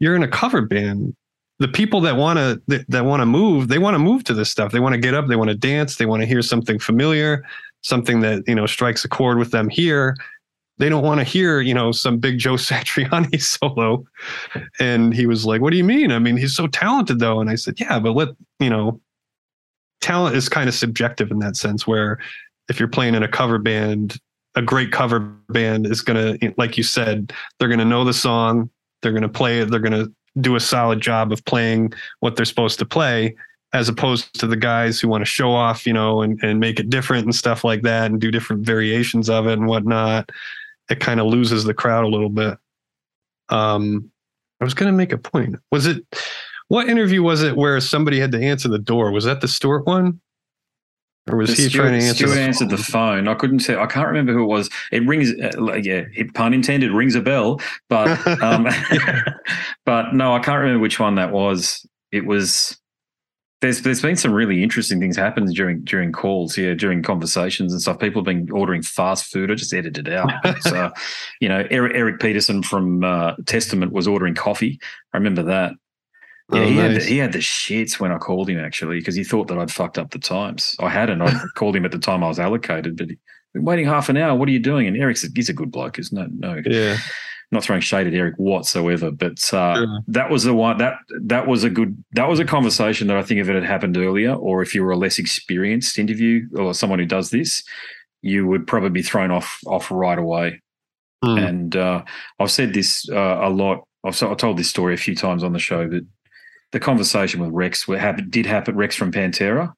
you're 0.00 0.16
in 0.16 0.22
a 0.22 0.28
cover 0.28 0.62
band 0.62 1.14
the 1.58 1.68
people 1.68 2.00
that 2.00 2.16
want 2.16 2.38
to 2.38 2.60
that, 2.68 2.88
that 2.88 3.04
want 3.04 3.20
to 3.20 3.26
move 3.26 3.68
they 3.68 3.78
want 3.78 3.94
to 3.94 3.98
move 3.98 4.24
to 4.24 4.34
this 4.34 4.50
stuff. 4.50 4.72
They 4.72 4.80
want 4.80 4.94
to 4.94 5.00
get 5.00 5.14
up 5.14 5.26
they 5.26 5.36
want 5.36 5.50
to 5.50 5.56
dance 5.56 5.96
they 5.96 6.06
want 6.06 6.22
to 6.22 6.26
hear 6.26 6.42
something 6.42 6.78
familiar 6.78 7.44
something 7.82 8.20
that 8.20 8.42
you 8.46 8.54
know 8.54 8.66
strikes 8.66 9.04
a 9.04 9.08
chord 9.08 9.38
with 9.38 9.50
them 9.50 9.68
here. 9.68 10.16
They 10.78 10.88
don't 10.88 11.04
want 11.04 11.20
to 11.20 11.24
hear 11.24 11.60
you 11.60 11.74
know 11.74 11.92
some 11.92 12.18
big 12.18 12.38
joe 12.38 12.54
satriani 12.56 13.40
solo. 13.40 14.04
And 14.80 15.14
he 15.14 15.26
was 15.26 15.44
like 15.44 15.60
what 15.60 15.70
do 15.70 15.76
you 15.76 15.84
mean? 15.84 16.10
I 16.10 16.18
mean 16.18 16.36
he's 16.36 16.56
so 16.56 16.66
talented 16.66 17.18
though. 17.18 17.40
And 17.40 17.50
i 17.50 17.54
said 17.54 17.78
yeah 17.78 17.98
but 17.98 18.12
let 18.12 18.28
you 18.58 18.70
know 18.70 19.00
talent 20.00 20.36
is 20.36 20.48
kind 20.48 20.68
of 20.68 20.74
subjective 20.74 21.30
in 21.30 21.38
that 21.38 21.56
sense 21.56 21.86
where 21.86 22.18
if 22.68 22.78
you're 22.78 22.88
playing 22.88 23.14
in 23.14 23.22
a 23.22 23.28
cover 23.28 23.58
band 23.58 24.18
a 24.54 24.62
great 24.62 24.92
cover 24.92 25.20
band 25.48 25.86
is 25.86 26.00
going 26.00 26.38
to 26.38 26.54
like 26.56 26.76
you 26.76 26.82
said 26.82 27.32
they're 27.58 27.68
going 27.68 27.78
to 27.78 27.84
know 27.84 28.04
the 28.04 28.12
song 28.12 28.68
they're 29.00 29.12
going 29.12 29.22
to 29.22 29.28
play 29.28 29.60
it 29.60 29.70
they're 29.70 29.80
going 29.80 29.92
to 29.92 30.12
do 30.40 30.56
a 30.56 30.60
solid 30.60 31.00
job 31.00 31.32
of 31.32 31.44
playing 31.44 31.92
what 32.20 32.36
they're 32.36 32.44
supposed 32.44 32.78
to 32.78 32.84
play 32.84 33.34
as 33.72 33.88
opposed 33.88 34.38
to 34.38 34.46
the 34.46 34.56
guys 34.56 35.00
who 35.00 35.08
want 35.08 35.22
to 35.22 35.26
show 35.26 35.52
off 35.52 35.86
you 35.86 35.92
know 35.92 36.22
and, 36.22 36.42
and 36.42 36.60
make 36.60 36.78
it 36.78 36.90
different 36.90 37.24
and 37.24 37.34
stuff 37.34 37.64
like 37.64 37.82
that 37.82 38.10
and 38.10 38.20
do 38.20 38.30
different 38.30 38.64
variations 38.64 39.28
of 39.28 39.46
it 39.46 39.54
and 39.54 39.66
whatnot. 39.66 40.30
It 40.90 41.00
kind 41.00 41.20
of 41.20 41.26
loses 41.26 41.64
the 41.64 41.74
crowd 41.74 42.04
a 42.04 42.08
little 42.08 42.28
bit. 42.28 42.58
Um 43.48 44.10
i 44.60 44.64
was 44.64 44.74
going 44.74 44.90
to 44.90 44.96
make 44.96 45.12
a 45.12 45.18
point. 45.18 45.56
Was 45.70 45.86
it 45.86 46.04
what 46.68 46.88
interview 46.88 47.22
was 47.22 47.42
it 47.42 47.56
where 47.56 47.80
somebody 47.80 48.18
had 48.18 48.32
to 48.32 48.40
answer 48.40 48.68
the 48.68 48.78
door? 48.78 49.10
Was 49.10 49.24
that 49.24 49.40
the 49.40 49.48
stuart 49.48 49.86
one 49.86 50.20
or 51.30 51.38
was 51.38 51.50
The 51.50 51.62
he 51.62 51.68
Stuart, 51.68 51.82
trying 51.82 52.00
to 52.00 52.06
answer 52.06 52.26
Stuart 52.26 52.34
the 52.34 52.40
answered 52.40 52.70
the 52.70 52.76
phone. 52.76 53.28
I 53.28 53.34
couldn't 53.34 53.60
say. 53.60 53.76
I 53.76 53.86
can't 53.86 54.06
remember 54.06 54.32
who 54.32 54.42
it 54.42 54.46
was. 54.46 54.68
It 54.92 55.06
rings. 55.06 55.32
Uh, 55.40 55.74
yeah, 55.74 56.02
it, 56.14 56.34
pun 56.34 56.52
intended. 56.52 56.92
Rings 56.92 57.14
a 57.14 57.22
bell. 57.22 57.60
But 57.88 58.26
um, 58.42 58.66
but 59.86 60.12
no, 60.12 60.34
I 60.34 60.38
can't 60.40 60.60
remember 60.60 60.80
which 60.80 61.00
one 61.00 61.14
that 61.14 61.32
was. 61.32 61.86
It 62.12 62.26
was. 62.26 62.78
There's 63.62 63.80
there's 63.80 64.02
been 64.02 64.16
some 64.16 64.32
really 64.32 64.62
interesting 64.62 65.00
things 65.00 65.16
happen 65.16 65.46
during 65.46 65.82
during 65.84 66.12
calls 66.12 66.54
here 66.54 66.74
during 66.74 67.02
conversations 67.02 67.72
and 67.72 67.80
stuff. 67.80 67.98
People 67.98 68.20
have 68.20 68.26
been 68.26 68.50
ordering 68.50 68.82
fast 68.82 69.24
food. 69.24 69.50
I 69.50 69.54
just 69.54 69.72
edited 69.72 70.06
it 70.06 70.12
out. 70.12 70.30
so, 70.60 70.90
you 71.40 71.48
know, 71.48 71.66
Eric, 71.70 71.92
Eric 71.94 72.20
Peterson 72.20 72.62
from 72.62 73.02
uh, 73.02 73.32
Testament 73.46 73.92
was 73.92 74.06
ordering 74.06 74.34
coffee. 74.34 74.78
I 75.14 75.16
remember 75.16 75.42
that. 75.44 75.72
Yeah, 76.52 76.60
Oh, 76.60 76.64
he, 76.66 76.76
had 76.76 76.94
the, 76.94 77.00
he 77.00 77.18
had 77.18 77.32
the 77.32 77.38
shits 77.38 77.98
when 77.98 78.12
I 78.12 78.18
called 78.18 78.50
him 78.50 78.58
actually 78.58 78.98
because 78.98 79.14
he 79.14 79.24
thought 79.24 79.48
that 79.48 79.58
I'd 79.58 79.70
fucked 79.70 79.98
up 79.98 80.10
the 80.10 80.18
times. 80.18 80.76
I 80.78 80.90
hadn't. 80.90 81.22
I 81.22 81.32
called 81.54 81.74
him 81.76 81.84
at 81.84 81.92
the 81.92 81.98
time 81.98 82.22
I 82.22 82.28
was 82.28 82.38
allocated, 82.38 82.96
but 82.96 83.08
he, 83.10 83.18
been 83.54 83.64
waiting 83.64 83.86
half 83.86 84.08
an 84.08 84.16
hour. 84.16 84.36
What 84.36 84.48
are 84.48 84.52
you 84.52 84.58
doing? 84.58 84.86
And 84.86 84.96
Eric's 84.96 85.24
a, 85.24 85.28
he's 85.34 85.48
a 85.48 85.54
good 85.54 85.70
bloke. 85.70 85.98
Is 85.98 86.12
no 86.12 86.26
no 86.30 86.60
yeah 86.66 86.98
not 87.52 87.62
throwing 87.62 87.80
shade 87.80 88.06
at 88.06 88.14
Eric 88.14 88.34
whatsoever, 88.36 89.10
but 89.10 89.38
uh, 89.54 89.76
Sure. 89.76 89.98
that 90.08 90.28
was 90.30 90.44
the 90.44 90.54
one 90.54 90.78
that 90.78 90.94
that 91.22 91.46
was 91.46 91.62
a 91.64 91.70
good 91.70 92.02
that 92.12 92.28
was 92.28 92.40
a 92.40 92.44
conversation 92.44 93.06
that 93.06 93.16
I 93.16 93.22
think 93.22 93.40
if 93.40 93.48
it 93.48 93.54
had 93.54 93.64
happened 93.64 93.96
earlier, 93.96 94.34
or 94.34 94.60
if 94.60 94.74
you 94.74 94.82
were 94.82 94.90
a 94.90 94.96
less 94.96 95.18
experienced 95.18 95.98
interview 95.98 96.46
or 96.56 96.74
someone 96.74 96.98
who 96.98 97.06
does 97.06 97.30
this, 97.30 97.62
you 98.22 98.46
would 98.46 98.66
probably 98.66 98.90
be 98.90 99.02
thrown 99.02 99.30
off 99.30 99.60
off 99.66 99.90
right 99.90 100.18
away. 100.18 100.60
Hmm. 101.24 101.38
And 101.38 101.76
uh, 101.76 102.02
I've 102.40 102.50
said 102.50 102.74
this 102.74 103.08
uh, 103.08 103.38
a 103.42 103.48
lot. 103.50 103.84
I've, 104.04 104.20
I've 104.22 104.36
told 104.36 104.58
this 104.58 104.68
story 104.68 104.92
a 104.94 104.98
few 104.98 105.14
times 105.14 105.42
on 105.44 105.52
the 105.52 105.58
show, 105.58 105.88
but 105.88 106.02
the 106.74 106.80
conversation 106.80 107.40
with 107.40 107.50
Rex 107.52 107.86
happened, 107.86 108.32
did 108.32 108.46
happen. 108.46 108.74
Rex 108.74 108.96
from 108.96 109.12
Pantera 109.12 109.72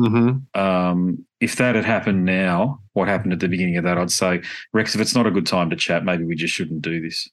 Mhm. 0.00 0.44
um, 0.58 1.24
if 1.38 1.54
that 1.56 1.76
had 1.76 1.84
happened 1.84 2.24
now, 2.24 2.80
what 2.94 3.06
happened 3.06 3.32
at 3.32 3.38
the 3.38 3.46
beginning 3.46 3.76
of 3.76 3.84
that, 3.84 3.96
I'd 3.96 4.10
say, 4.10 4.42
Rex, 4.72 4.96
if 4.96 5.00
it's 5.00 5.14
not 5.14 5.28
a 5.28 5.30
good 5.30 5.46
time 5.46 5.70
to 5.70 5.76
chat, 5.76 6.04
maybe 6.04 6.24
we 6.24 6.34
just 6.34 6.52
shouldn't 6.52 6.82
do 6.82 7.00
this. 7.00 7.28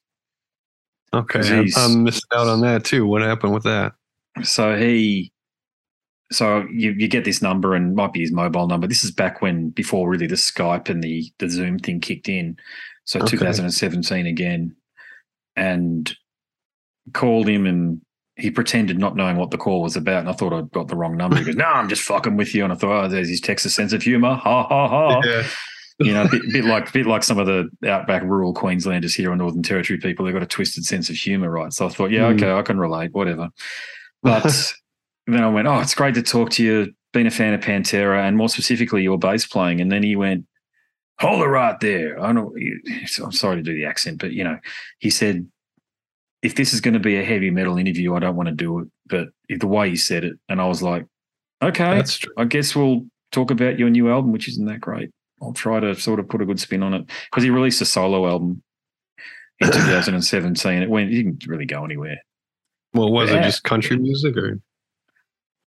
Okay, 1.12 1.66
I'm 1.76 2.04
missing 2.04 2.22
out 2.32 2.46
on 2.46 2.60
that 2.60 2.84
too. 2.84 3.04
What 3.04 3.22
happened 3.22 3.52
with 3.52 3.64
that? 3.64 3.94
So 4.44 4.76
he, 4.76 5.32
so 6.30 6.64
you, 6.70 6.92
you 6.92 7.08
get 7.08 7.24
this 7.24 7.42
number 7.42 7.74
and 7.74 7.96
might 7.96 8.12
be 8.12 8.20
his 8.20 8.30
mobile 8.30 8.68
number. 8.68 8.86
This 8.86 9.02
is 9.02 9.10
back 9.10 9.42
when 9.42 9.70
before 9.70 10.08
really 10.08 10.28
the 10.28 10.36
Skype 10.36 10.88
and 10.88 11.02
the 11.02 11.30
the 11.40 11.50
Zoom 11.50 11.80
thing 11.80 12.00
kicked 12.00 12.28
in. 12.28 12.56
So 13.04 13.18
Okay. 13.18 13.30
2017 13.36 14.26
again, 14.26 14.76
and 15.56 16.16
called 17.12 17.48
him 17.48 17.66
and 17.66 18.00
he 18.42 18.50
pretended 18.50 18.98
not 18.98 19.16
knowing 19.16 19.36
what 19.36 19.50
the 19.50 19.56
call 19.58 19.80
was 19.82 19.96
about. 19.96 20.20
And 20.20 20.28
I 20.28 20.32
thought 20.32 20.52
I'd 20.52 20.70
got 20.72 20.88
the 20.88 20.96
wrong 20.96 21.16
number. 21.16 21.36
He 21.38 21.44
goes, 21.44 21.56
"No, 21.56 21.64
I'm 21.64 21.88
just 21.88 22.02
fucking 22.02 22.36
with 22.36 22.54
you." 22.54 22.64
And 22.64 22.72
I 22.72 22.76
thought, 22.76 23.04
"Oh, 23.04 23.08
there's 23.08 23.28
his 23.28 23.40
Texas 23.40 23.74
sense 23.74 23.92
of 23.92 24.02
humor." 24.02 24.34
Ha 24.34 24.66
ha 24.68 24.88
ha. 24.88 25.20
Yeah. 25.24 25.46
you 26.00 26.12
know, 26.12 26.22
a 26.24 26.28
bit, 26.28 26.42
bit 26.52 26.64
like 26.64 26.92
bit 26.92 27.06
like 27.06 27.22
some 27.22 27.38
of 27.38 27.46
the 27.46 27.68
outback 27.88 28.22
rural 28.22 28.52
Queenslanders 28.52 29.14
here 29.14 29.30
on 29.30 29.38
Northern 29.38 29.62
Territory 29.62 29.98
people. 29.98 30.24
They've 30.24 30.34
got 30.34 30.42
a 30.42 30.46
twisted 30.46 30.84
sense 30.84 31.08
of 31.08 31.16
humour, 31.16 31.48
right? 31.50 31.72
So 31.72 31.86
I 31.86 31.90
thought, 31.90 32.10
yeah, 32.10 32.22
Mm. 32.30 32.34
okay, 32.34 32.52
I 32.52 32.62
can 32.62 32.78
relate, 32.78 33.12
whatever. 33.12 33.48
But 34.22 34.74
then 35.28 35.42
I 35.44 35.48
went, 35.48 35.68
oh, 35.68 35.78
it's 35.80 35.94
great 35.94 36.14
to 36.16 36.22
talk 36.22 36.50
to 36.52 36.64
you. 36.64 36.92
Been 37.12 37.26
a 37.28 37.30
fan 37.30 37.54
of 37.54 37.60
Pantera 37.60 38.26
and 38.26 38.36
more 38.36 38.48
specifically 38.48 39.02
your 39.02 39.18
bass 39.18 39.46
playing. 39.46 39.80
And 39.80 39.92
then 39.92 40.02
he 40.02 40.16
went, 40.16 40.46
hold 41.20 41.42
it 41.42 41.46
right 41.46 41.78
there. 41.78 42.18
I 42.20 42.32
know. 42.32 42.52
I'm 43.22 43.30
sorry 43.32 43.56
to 43.56 43.62
do 43.62 43.74
the 43.74 43.84
accent, 43.84 44.18
but 44.18 44.32
you 44.32 44.42
know, 44.42 44.58
he 44.98 45.10
said, 45.10 45.46
if 46.42 46.54
this 46.56 46.72
is 46.74 46.80
going 46.80 46.94
to 46.94 47.00
be 47.00 47.16
a 47.16 47.24
heavy 47.24 47.50
metal 47.50 47.78
interview, 47.78 48.14
I 48.14 48.18
don't 48.20 48.36
want 48.36 48.48
to 48.48 48.54
do 48.54 48.80
it. 48.80 48.88
But 49.06 49.28
the 49.48 49.66
way 49.66 49.88
you 49.88 49.96
said 49.96 50.24
it, 50.24 50.34
and 50.48 50.60
I 50.60 50.66
was 50.66 50.82
like, 50.82 51.06
okay, 51.62 51.96
That's 51.96 52.18
true. 52.18 52.32
I 52.36 52.44
guess 52.44 52.74
we'll 52.74 53.06
talk 53.30 53.50
about 53.50 53.78
your 53.78 53.90
new 53.90 54.10
album, 54.10 54.32
which 54.32 54.48
isn't 54.48 54.66
that 54.66 54.80
great. 54.80 55.10
I'll 55.40 55.52
try 55.52 55.80
to 55.80 55.94
sort 55.94 56.20
of 56.20 56.28
put 56.28 56.42
a 56.42 56.46
good 56.46 56.60
spin 56.60 56.82
on 56.82 56.94
it 56.94 57.10
because 57.30 57.42
he 57.44 57.50
released 57.50 57.80
a 57.80 57.84
solo 57.84 58.26
album 58.28 58.62
in 59.60 59.66
2017. 59.72 60.82
It 60.82 60.90
went, 60.90 61.10
it 61.10 61.14
didn't 61.14 61.46
really 61.46 61.66
go 61.66 61.84
anywhere. 61.84 62.18
Well, 62.94 63.10
was 63.12 63.30
Yeah. 63.30 63.40
it 63.40 63.44
just 63.44 63.64
country 63.64 63.96
music 63.96 64.36
or? 64.36 64.58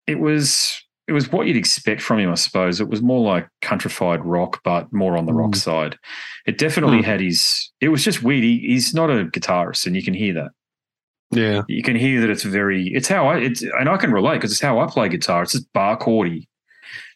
It 0.07 0.19
was, 0.19 0.81
it 1.07 1.13
was 1.13 1.31
what 1.31 1.47
you'd 1.47 1.55
expect 1.57 2.01
from 2.01 2.19
him, 2.19 2.31
I 2.31 2.35
suppose. 2.35 2.81
It 2.81 2.89
was 2.89 3.01
more 3.01 3.21
like 3.21 3.47
countrified 3.61 4.25
rock, 4.25 4.61
but 4.63 4.91
more 4.91 5.15
on 5.17 5.25
the 5.25 5.33
rock 5.33 5.51
Mm. 5.51 5.55
side. 5.57 5.97
It 6.45 6.57
definitely 6.57 6.99
Mm. 6.99 7.03
had 7.05 7.21
his. 7.21 7.71
It 7.81 7.89
was 7.89 8.03
just 8.03 8.23
weird. 8.23 8.43
He, 8.43 8.59
he's 8.59 8.93
not 8.93 9.09
a 9.09 9.25
guitarist, 9.25 9.85
and 9.85 9.95
you 9.95 10.03
can 10.03 10.13
hear 10.13 10.33
that. 10.33 10.51
Yeah. 11.31 11.61
You 11.67 11.83
can 11.83 11.95
hear 11.95 12.21
that 12.21 12.29
it's 12.29 12.43
very. 12.43 12.87
It's 12.89 13.07
how 13.07 13.27
I. 13.27 13.37
It's 13.37 13.61
and 13.61 13.87
I 13.89 13.97
can 13.97 14.11
relate 14.11 14.35
because 14.35 14.51
it's 14.51 14.61
how 14.61 14.79
I 14.79 14.87
play 14.87 15.09
guitar. 15.09 15.43
It's 15.43 15.53
just 15.53 15.71
bar 15.73 15.97
chordy. 15.97 16.47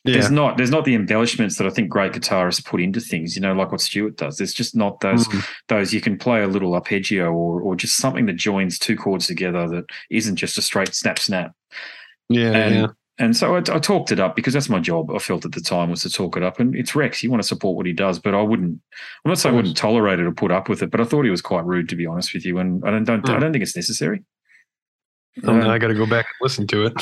Yeah. 0.06 0.14
There's 0.14 0.30
not 0.32 0.58
there's 0.58 0.70
not 0.70 0.86
the 0.86 0.94
embellishments 0.94 1.58
that 1.58 1.66
I 1.66 1.72
think 1.72 1.90
great 1.90 2.14
guitarists 2.14 2.64
put 2.64 2.80
into 2.80 3.02
things, 3.02 3.36
you 3.36 3.42
know, 3.42 3.54
like 3.54 3.72
what 3.72 3.82
Stuart 3.82 4.18
does. 4.18 4.38
There's 4.38 4.54
just 4.54 4.76
not 4.76 5.00
those 5.00 5.28
Mm. 5.28 5.46
those 5.68 5.94
you 5.94 6.00
can 6.00 6.18
play 6.18 6.44
a 6.44 6.48
little 6.48 6.76
arpeggio 6.76 7.32
or 7.32 7.60
or 7.62 7.76
just 7.76 7.98
something 7.98 8.28
that 8.28 8.36
joins 8.36 8.78
two 8.78 8.96
chords 8.96 9.26
together 9.26 9.68
that 9.68 9.86
isn't 10.12 10.36
just 10.36 10.58
a 10.60 10.62
straight 10.62 10.94
snap 10.94 11.18
snap. 11.18 11.54
Yeah. 12.30 12.52
And 12.52 12.76
yeah. 12.76 12.88
And 13.18 13.36
so 13.36 13.56
I, 13.56 13.60
I 13.60 13.80
talked 13.80 14.12
it 14.12 14.20
up 14.20 14.36
because 14.36 14.54
that's 14.54 14.70
my 14.70 14.80
job. 14.80 15.10
I 15.12 15.20
felt 15.20 15.46
at 15.46 15.52
the 15.54 15.62
time 15.62 15.90
was 15.90 16.02
to 16.02 16.10
talk 16.10 16.36
it 16.38 16.44
up, 16.44 16.60
and 16.60 16.76
it's 16.76 16.96
Rex. 16.96 17.24
You 17.24 17.32
want 17.32 17.42
to 17.42 17.48
support 17.48 17.78
what 17.78 17.86
he 17.86 17.94
does, 17.94 18.20
but 18.20 18.34
I 18.36 18.42
wouldn't. 18.42 18.80
I'm 19.24 19.30
not 19.30 19.38
saying 19.40 19.54
I 19.54 19.58
wouldn't 19.58 19.78
tolerate 19.78 20.20
it 20.20 20.26
or 20.26 20.32
put 20.32 20.52
up 20.52 20.68
with 20.70 20.84
it, 20.84 20.92
but 20.92 21.00
I 21.02 21.06
thought 21.06 21.24
he 21.26 21.32
was 21.32 21.42
quite 21.42 21.66
rude, 21.66 21.88
to 21.90 21.96
be 21.96 22.06
honest 22.06 22.34
with 22.34 22.46
you. 22.46 22.58
And 22.60 22.84
I 22.86 22.92
don't, 22.92 23.04
don't 23.06 23.30
I 23.30 23.34
Hmm. 23.36 23.40
don't 23.40 23.52
think 23.54 23.64
it's 23.64 23.76
necessary. 23.76 24.24
Oh, 25.44 25.50
Um, 25.52 25.62
I 25.70 25.78
got 25.78 25.88
to 25.88 25.94
go 25.94 26.06
back 26.06 26.26
and 26.26 26.36
listen 26.46 26.68
to 26.68 26.86
it. 26.86 26.94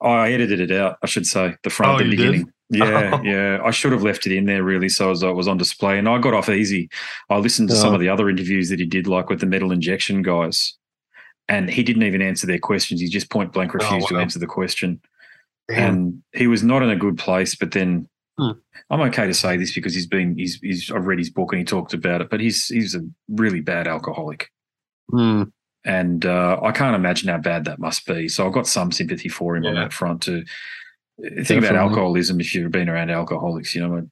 I 0.00 0.32
edited 0.32 0.60
it 0.60 0.70
out, 0.70 0.96
I 1.02 1.06
should 1.06 1.26
say, 1.26 1.56
the 1.64 1.70
front 1.70 1.92
Oh, 1.92 1.94
at 1.96 1.98
the 1.98 2.04
you 2.04 2.10
did? 2.16 2.16
beginning. 2.18 2.52
Yeah, 2.70 3.12
Oh. 3.14 3.22
yeah. 3.22 3.60
I 3.64 3.70
should 3.70 3.92
have 3.92 4.02
left 4.02 4.26
it 4.26 4.32
in 4.36 4.44
there 4.44 4.62
really, 4.62 4.90
so 4.90 5.10
as 5.10 5.24
I 5.24 5.30
was 5.30 5.48
on 5.48 5.56
display, 5.56 5.98
and 5.98 6.06
I 6.06 6.18
got 6.18 6.34
off 6.34 6.50
easy. 6.50 6.90
I 7.30 7.38
listened 7.38 7.70
to 7.70 7.74
some 7.74 7.92
Oh. 7.92 7.94
of 7.94 8.00
the 8.00 8.10
other 8.10 8.28
interviews 8.28 8.68
that 8.68 8.78
he 8.78 8.84
did, 8.84 9.06
like 9.06 9.30
with 9.30 9.40
the 9.40 9.46
metal 9.46 9.72
injection 9.72 10.20
guys, 10.22 10.74
and 11.48 11.70
he 11.70 11.82
didn't 11.82 12.02
even 12.02 12.20
answer 12.20 12.46
their 12.46 12.58
questions. 12.58 13.00
He 13.00 13.08
just 13.08 13.30
point 13.30 13.52
blank 13.54 13.72
refused 13.72 14.08
to 14.08 14.14
wow. 14.16 14.20
answer 14.20 14.38
the 14.38 14.46
question, 14.46 15.00
Damn. 15.68 15.94
and 15.94 16.22
he 16.32 16.46
was 16.46 16.62
not 16.62 16.82
in 16.82 16.90
a 16.90 16.96
good 16.96 17.18
place. 17.18 17.54
But 17.54 17.72
then, 17.72 18.08
Hmm. 18.38 18.52
I'm 18.88 19.00
okay 19.00 19.26
to 19.26 19.34
say 19.34 19.56
this 19.56 19.74
because 19.74 19.94
he's 19.94 20.06
been 20.06 20.38
he's 20.38 20.60
he's 20.60 20.92
I've 20.92 21.06
read 21.08 21.18
his 21.18 21.28
book 21.30 21.52
and 21.52 21.58
he 21.58 21.64
talked 21.64 21.92
about 21.92 22.20
it, 22.20 22.30
but 22.30 22.38
he's 22.40 22.68
he's 22.68 22.94
a 22.94 23.00
really 23.28 23.60
bad 23.60 23.88
alcoholic. 23.88 24.48
Mm. 25.12 25.50
And 25.84 26.24
uh, 26.24 26.60
I 26.62 26.70
can't 26.70 26.94
imagine 26.94 27.28
how 27.30 27.38
bad 27.38 27.64
that 27.64 27.80
must 27.80 28.06
be. 28.06 28.28
So 28.28 28.46
I've 28.46 28.52
got 28.52 28.66
some 28.68 28.92
sympathy 28.92 29.28
for 29.28 29.56
him 29.56 29.64
on 29.66 29.74
that 29.74 29.92
front. 29.92 30.22
To 30.22 30.44
think 31.20 31.46
thing 31.48 31.58
about 31.58 31.74
alcoholism, 31.74 32.40
if 32.40 32.54
you've 32.54 32.70
been 32.70 32.88
around 32.88 33.10
alcoholics, 33.10 33.74
you 33.74 33.80
know, 33.80 33.88
my- 33.88 34.02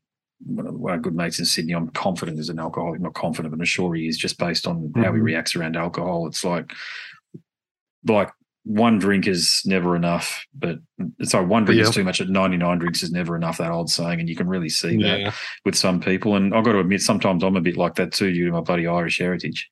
one 0.45 0.67
of 0.67 0.75
one 0.75 0.93
our 0.93 0.99
good 0.99 1.15
mates 1.15 1.39
in 1.39 1.45
Sydney, 1.45 1.73
I'm 1.75 1.89
confident 1.91 2.39
is 2.41 2.49
an 2.51 2.59
alcoholic, 2.59 3.01
not 3.01 3.15
confident, 3.15 3.53
but 3.55 3.61
I'm 3.61 3.65
sure 3.65 3.95
he 3.95 4.07
is 4.09 4.19
just 4.19 4.39
based 4.39 4.67
on 4.67 4.93
how 4.97 5.13
he 5.13 5.21
Mhm. 5.21 5.23
reacts 5.23 5.55
around 5.57 5.77
alcohol. 5.77 6.27
It's 6.27 6.45
like, 6.45 6.73
like 8.07 8.31
one 8.67 8.99
drink 8.99 9.29
is 9.29 9.63
never 9.65 9.95
enough, 9.95 10.45
but 10.53 10.81
sorry, 11.23 11.47
one 11.47 11.65
drink 11.65 11.81
is 11.81 11.91
too 11.91 12.03
much. 12.03 12.21
At 12.21 12.29
99 12.29 12.79
drinks 12.79 13.05
is 13.05 13.13
never 13.13 13.37
enough. 13.37 13.59
That 13.59 13.71
old 13.71 13.89
saying, 13.89 14.19
and 14.19 14.29
you 14.29 14.35
can 14.35 14.49
really 14.49 14.69
see 14.69 15.01
that 15.03 15.21
Yeah. 15.21 15.33
with 15.65 15.77
some 15.77 16.01
people. 16.01 16.35
And 16.35 16.53
I've 16.53 16.65
got 16.65 16.73
to 16.73 16.81
admit, 16.81 17.01
sometimes 17.01 17.45
I'm 17.45 17.55
a 17.57 17.61
bit 17.61 17.77
like 17.77 17.95
that 17.95 18.13
too, 18.13 18.33
due 18.33 18.47
to 18.47 18.51
my 18.53 18.61
bloody 18.63 18.89
Irish 18.89 19.19
heritage. 19.21 19.71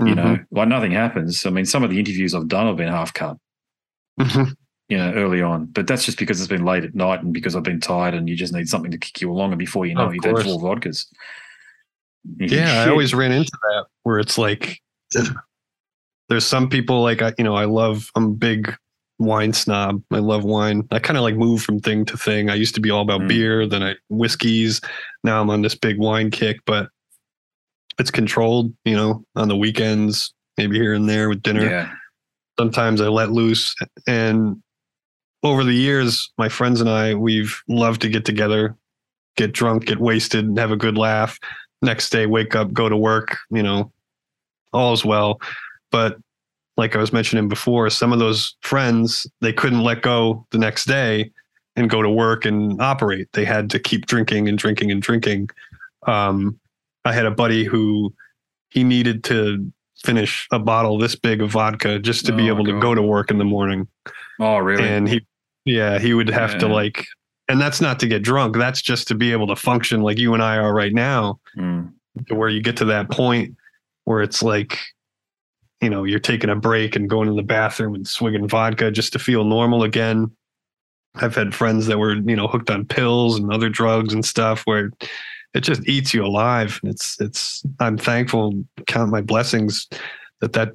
You 0.00 0.14
know, 0.14 0.22
Mhm. 0.36 0.46
like 0.50 0.68
nothing 0.68 0.92
happens. 0.92 1.44
I 1.44 1.50
mean, 1.50 1.66
some 1.66 1.84
of 1.84 1.90
the 1.90 1.98
interviews 1.98 2.34
I've 2.34 2.48
done 2.48 2.66
have 2.66 2.76
been 2.78 2.88
half 2.88 3.12
cut, 3.12 3.36
Mhm. 4.18 4.54
you 4.88 4.96
know, 4.96 5.12
early 5.12 5.42
on. 5.42 5.66
But 5.66 5.86
that's 5.86 6.06
just 6.06 6.18
because 6.18 6.40
it's 6.40 6.48
been 6.48 6.64
late 6.64 6.84
at 6.84 6.94
night 6.94 7.22
and 7.22 7.34
because 7.34 7.54
I've 7.54 7.62
been 7.62 7.80
tired 7.80 8.14
and 8.14 8.28
you 8.30 8.34
just 8.34 8.54
need 8.54 8.66
something 8.68 8.90
to 8.92 8.98
kick 8.98 9.20
you 9.20 9.30
along. 9.30 9.52
And 9.52 9.58
before 9.58 9.84
you 9.84 9.94
know, 9.94 10.06
Of 10.06 10.14
you've 10.14 10.24
had 10.24 10.38
four 10.38 10.58
vodkas. 10.58 11.04
Yeah, 12.38 12.84
I 12.86 12.88
always 12.88 13.12
ran 13.12 13.30
into 13.32 13.52
that 13.52 13.84
where 14.04 14.18
it's 14.18 14.38
like 14.38 14.80
there's 16.32 16.46
some 16.46 16.70
people 16.70 17.02
like 17.02 17.20
I 17.20 17.34
you 17.36 17.44
know, 17.44 17.54
I 17.54 17.66
love 17.66 18.10
I'm 18.14 18.24
a 18.24 18.30
big 18.30 18.74
wine 19.18 19.52
snob. 19.52 20.02
I 20.10 20.18
love 20.18 20.44
wine. 20.44 20.88
I 20.90 20.98
kind 20.98 21.18
of 21.18 21.22
like 21.24 21.36
move 21.36 21.62
from 21.62 21.78
thing 21.78 22.06
to 22.06 22.16
thing. 22.16 22.48
I 22.48 22.54
used 22.54 22.74
to 22.74 22.80
be 22.80 22.90
all 22.90 23.02
about 23.02 23.20
Mm. 23.20 23.28
beer, 23.28 23.66
then 23.66 23.82
I 23.82 23.96
whiskeys. 24.08 24.80
Now 25.22 25.42
I'm 25.42 25.50
on 25.50 25.60
this 25.60 25.74
big 25.74 25.98
wine 25.98 26.30
kick, 26.30 26.60
but 26.64 26.88
it's 27.98 28.10
controlled, 28.10 28.72
you 28.86 28.96
know, 28.96 29.22
on 29.36 29.48
the 29.48 29.56
weekends, 29.56 30.32
maybe 30.56 30.78
here 30.78 30.94
and 30.94 31.06
there 31.06 31.28
with 31.28 31.42
dinner. 31.42 31.68
Yeah. 31.68 31.92
Sometimes 32.58 33.02
I 33.02 33.08
let 33.08 33.30
loose 33.30 33.74
and 34.06 34.56
over 35.42 35.64
the 35.64 35.74
years, 35.74 36.32
my 36.38 36.48
friends 36.48 36.80
and 36.80 36.88
I, 36.88 37.14
we've 37.14 37.62
loved 37.68 38.00
to 38.02 38.08
get 38.08 38.24
together, 38.24 38.74
get 39.36 39.52
drunk, 39.52 39.84
get 39.84 40.00
wasted, 40.00 40.46
and 40.46 40.58
have 40.58 40.70
a 40.72 40.76
good 40.76 40.96
laugh. 40.96 41.38
Next 41.82 42.08
day, 42.10 42.24
wake 42.24 42.54
up, 42.56 42.72
go 42.72 42.88
to 42.88 42.96
work, 42.96 43.36
you 43.50 43.62
know, 43.62 43.92
all's 44.72 45.04
well. 45.04 45.38
But 45.92 46.18
like 46.76 46.96
I 46.96 46.98
was 46.98 47.12
mentioning 47.12 47.46
before, 47.48 47.88
some 47.90 48.12
of 48.12 48.18
those 48.18 48.56
friends, 48.62 49.26
they 49.40 49.52
couldn't 49.52 49.82
let 49.84 50.02
go 50.02 50.44
the 50.50 50.58
next 50.58 50.86
day 50.86 51.30
and 51.76 51.88
go 51.88 52.02
to 52.02 52.10
work 52.10 52.44
and 52.44 52.80
operate. 52.82 53.28
They 53.34 53.44
had 53.44 53.70
to 53.70 53.78
keep 53.78 54.06
drinking 54.06 54.48
and 54.48 54.58
drinking 54.58 54.90
and 54.90 55.00
drinking. 55.00 55.50
Um, 56.06 56.58
I 57.04 57.12
had 57.12 57.26
a 57.26 57.30
buddy 57.30 57.64
who 57.64 58.12
he 58.70 58.82
needed 58.84 59.22
to 59.24 59.70
finish 60.04 60.48
a 60.50 60.58
bottle 60.58 60.98
this 60.98 61.14
big 61.14 61.40
of 61.42 61.50
vodka 61.50 61.98
just 61.98 62.26
to 62.26 62.32
be 62.32 62.50
Oh, 62.50 62.54
able 62.54 62.64
to 62.64 62.80
go 62.80 62.94
to 62.94 63.02
work 63.02 63.30
in 63.30 63.38
the 63.38 63.44
morning 63.44 63.86
Oh, 64.40 64.56
really? 64.58 64.82
and 64.88 65.08
he 65.08 65.24
yeah 65.64 66.00
he 66.00 66.12
would 66.12 66.28
have 66.28 66.58
to 66.58 66.66
like 66.66 67.06
and 67.48 67.60
that's 67.60 67.80
not 67.80 68.00
to 68.00 68.08
get 68.08 68.24
drunk 68.24 68.56
that's 68.56 68.82
just 68.82 69.06
to 69.08 69.14
be 69.14 69.30
able 69.30 69.46
to 69.46 69.54
function 69.54 70.00
like 70.02 70.18
you 70.18 70.34
and 70.34 70.42
i 70.42 70.56
are 70.56 70.74
right 70.74 70.92
now 70.92 71.38
Mm. 71.56 71.92
where 72.30 72.48
you 72.48 72.60
get 72.60 72.76
to 72.78 72.84
that 72.86 73.10
point 73.12 73.54
where 74.04 74.22
it's 74.22 74.42
like 74.42 74.80
you 75.82 75.90
know 75.90 76.04
you're 76.04 76.20
taking 76.20 76.48
a 76.48 76.56
break 76.56 76.96
and 76.96 77.10
going 77.10 77.28
to 77.28 77.34
the 77.34 77.42
bathroom 77.42 77.94
and 77.94 78.06
swigging 78.06 78.48
vodka 78.48 78.90
just 78.90 79.12
to 79.12 79.18
feel 79.18 79.44
normal 79.44 79.82
again. 79.82 80.30
I've 81.16 81.34
had 81.34 81.54
friends 81.54 81.86
that 81.86 81.98
were 81.98 82.14
you 82.14 82.36
know 82.36 82.46
hooked 82.46 82.70
on 82.70 82.86
pills 82.86 83.38
and 83.38 83.52
other 83.52 83.68
drugs 83.68 84.14
and 84.14 84.24
stuff 84.24 84.62
where 84.62 84.90
it 85.54 85.60
just 85.60 85.86
eats 85.86 86.14
you 86.14 86.24
alive. 86.24 86.80
And 86.82 86.92
it's 86.92 87.20
it's 87.20 87.62
i'm 87.80 87.98
thankful 87.98 88.64
count 88.86 89.10
my 89.10 89.20
blessings 89.20 89.88
that 90.40 90.54
that 90.54 90.72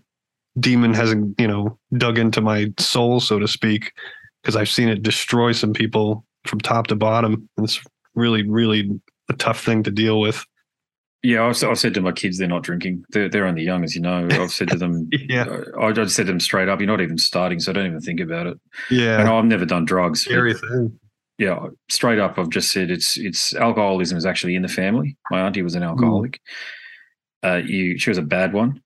demon 0.60 0.94
hasn't 0.94 1.40
you 1.40 1.48
know 1.48 1.78
dug 1.98 2.18
into 2.18 2.42
my 2.42 2.72
soul 2.80 3.20
so 3.20 3.38
to 3.38 3.48
speak 3.48 3.94
because 4.42 4.56
i've 4.56 4.70
seen 4.70 4.90
it 4.90 5.04
destroy 5.04 5.52
some 5.52 5.72
people 5.72 6.26
from 6.46 6.60
top 6.60 6.88
to 6.88 6.96
bottom. 6.96 7.48
And 7.58 7.64
it's 7.64 7.82
really 8.14 8.48
really 8.48 9.00
a 9.30 9.34
tough 9.34 9.64
thing 9.64 9.84
to 9.84 9.92
deal 9.92 10.20
with 10.20 10.46
Yeah, 11.28 11.44
I've, 11.46 11.62
I've 11.62 11.78
said 11.78 11.94
to 11.96 12.02
my 12.02 12.14
kids 12.14 12.38
they're 12.38 12.48
not 12.48 12.64
drinking. 12.64 13.04
They're, 13.10 13.28
they're 13.28 13.46
only 13.46 13.64
young, 13.64 13.84
as 13.84 13.94
you 13.96 14.02
know. 14.02 14.28
I've 14.32 14.52
said 14.52 14.70
to 14.70 14.78
them, 14.78 15.10
yeah 15.28 15.46
I, 15.78 15.88
I 15.88 15.92
just 15.92 16.16
said 16.16 16.28
to 16.28 16.32
them 16.32 16.40
straight 16.40 16.70
up, 16.70 16.80
you're 16.80 16.88
not 16.88 17.02
even 17.02 17.18
starting, 17.18 17.60
so 17.60 17.74
don't 17.74 17.86
even 17.86 18.00
think 18.00 18.22
about 18.22 18.48
it. 18.48 18.58
yeah 18.90 19.20
And 19.20 19.28
I've 19.28 19.44
never 19.44 19.66
done 19.66 19.84
drugs. 19.84 20.22
scary 20.22 20.54
thing 20.54 20.98
yeah, 21.40 21.68
straight 21.90 22.18
up, 22.18 22.40
I've 22.40 22.50
just 22.50 22.72
said 22.72 22.90
it's 22.90 23.18
it's 23.18 23.54
alcoholism 23.54 24.18
is 24.18 24.26
actually 24.26 24.56
in 24.56 24.64
the 24.64 24.68
family. 24.68 25.18
My 25.30 25.42
auntie 25.42 25.62
was 25.62 25.76
an 25.76 25.84
alcoholic. 25.84 26.40
Uh, 27.44 27.62
you, 27.64 27.98
she 28.00 28.10
was 28.10 28.18
a 28.18 28.24
bad 28.24 28.54
one, 28.54 28.82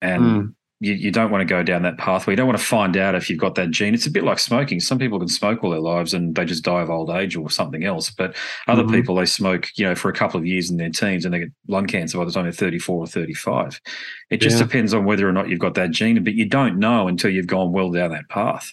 and 0.00 0.22
Mm. 0.22 0.54
You, 0.80 0.92
you 0.92 1.10
don't 1.10 1.30
want 1.30 1.40
to 1.40 1.46
go 1.46 1.62
down 1.62 1.82
that 1.82 1.96
pathway. 1.96 2.32
You 2.32 2.36
don't 2.36 2.46
want 2.46 2.58
to 2.58 2.64
find 2.64 2.96
out 2.96 3.14
if 3.14 3.30
you've 3.30 3.38
got 3.38 3.54
that 3.54 3.70
gene. 3.70 3.94
It's 3.94 4.06
a 4.06 4.10
bit 4.10 4.24
like 4.24 4.38
smoking. 4.38 4.78
Some 4.78 4.98
people 4.98 5.18
can 5.18 5.28
smoke 5.28 5.64
all 5.64 5.70
their 5.70 5.80
lives 5.80 6.12
and 6.12 6.34
they 6.34 6.44
just 6.44 6.64
die 6.64 6.82
of 6.82 6.90
old 6.90 7.08
age 7.08 7.34
or 7.34 7.48
something 7.48 7.84
else. 7.84 8.10
But 8.10 8.36
other 8.66 8.82
mm-hmm. 8.82 8.92
people, 8.92 9.14
they 9.14 9.24
smoke, 9.24 9.68
you 9.76 9.86
know, 9.86 9.94
for 9.94 10.10
a 10.10 10.14
couple 10.14 10.38
of 10.38 10.46
years 10.46 10.70
in 10.70 10.76
their 10.76 10.90
teens 10.90 11.24
and 11.24 11.32
they 11.32 11.40
get 11.40 11.52
lung 11.66 11.86
cancer 11.86 12.18
by 12.18 12.26
the 12.26 12.32
time 12.32 12.44
they're 12.44 12.52
34 12.52 12.96
or 12.96 13.06
35. 13.06 13.80
It 14.28 14.42
just 14.42 14.58
yeah. 14.58 14.64
depends 14.64 14.92
on 14.92 15.06
whether 15.06 15.26
or 15.26 15.32
not 15.32 15.48
you've 15.48 15.60
got 15.60 15.74
that 15.74 15.92
gene, 15.92 16.22
but 16.22 16.34
you 16.34 16.46
don't 16.46 16.78
know 16.78 17.08
until 17.08 17.30
you've 17.30 17.46
gone 17.46 17.72
well 17.72 17.90
down 17.90 18.10
that 18.10 18.28
path. 18.28 18.72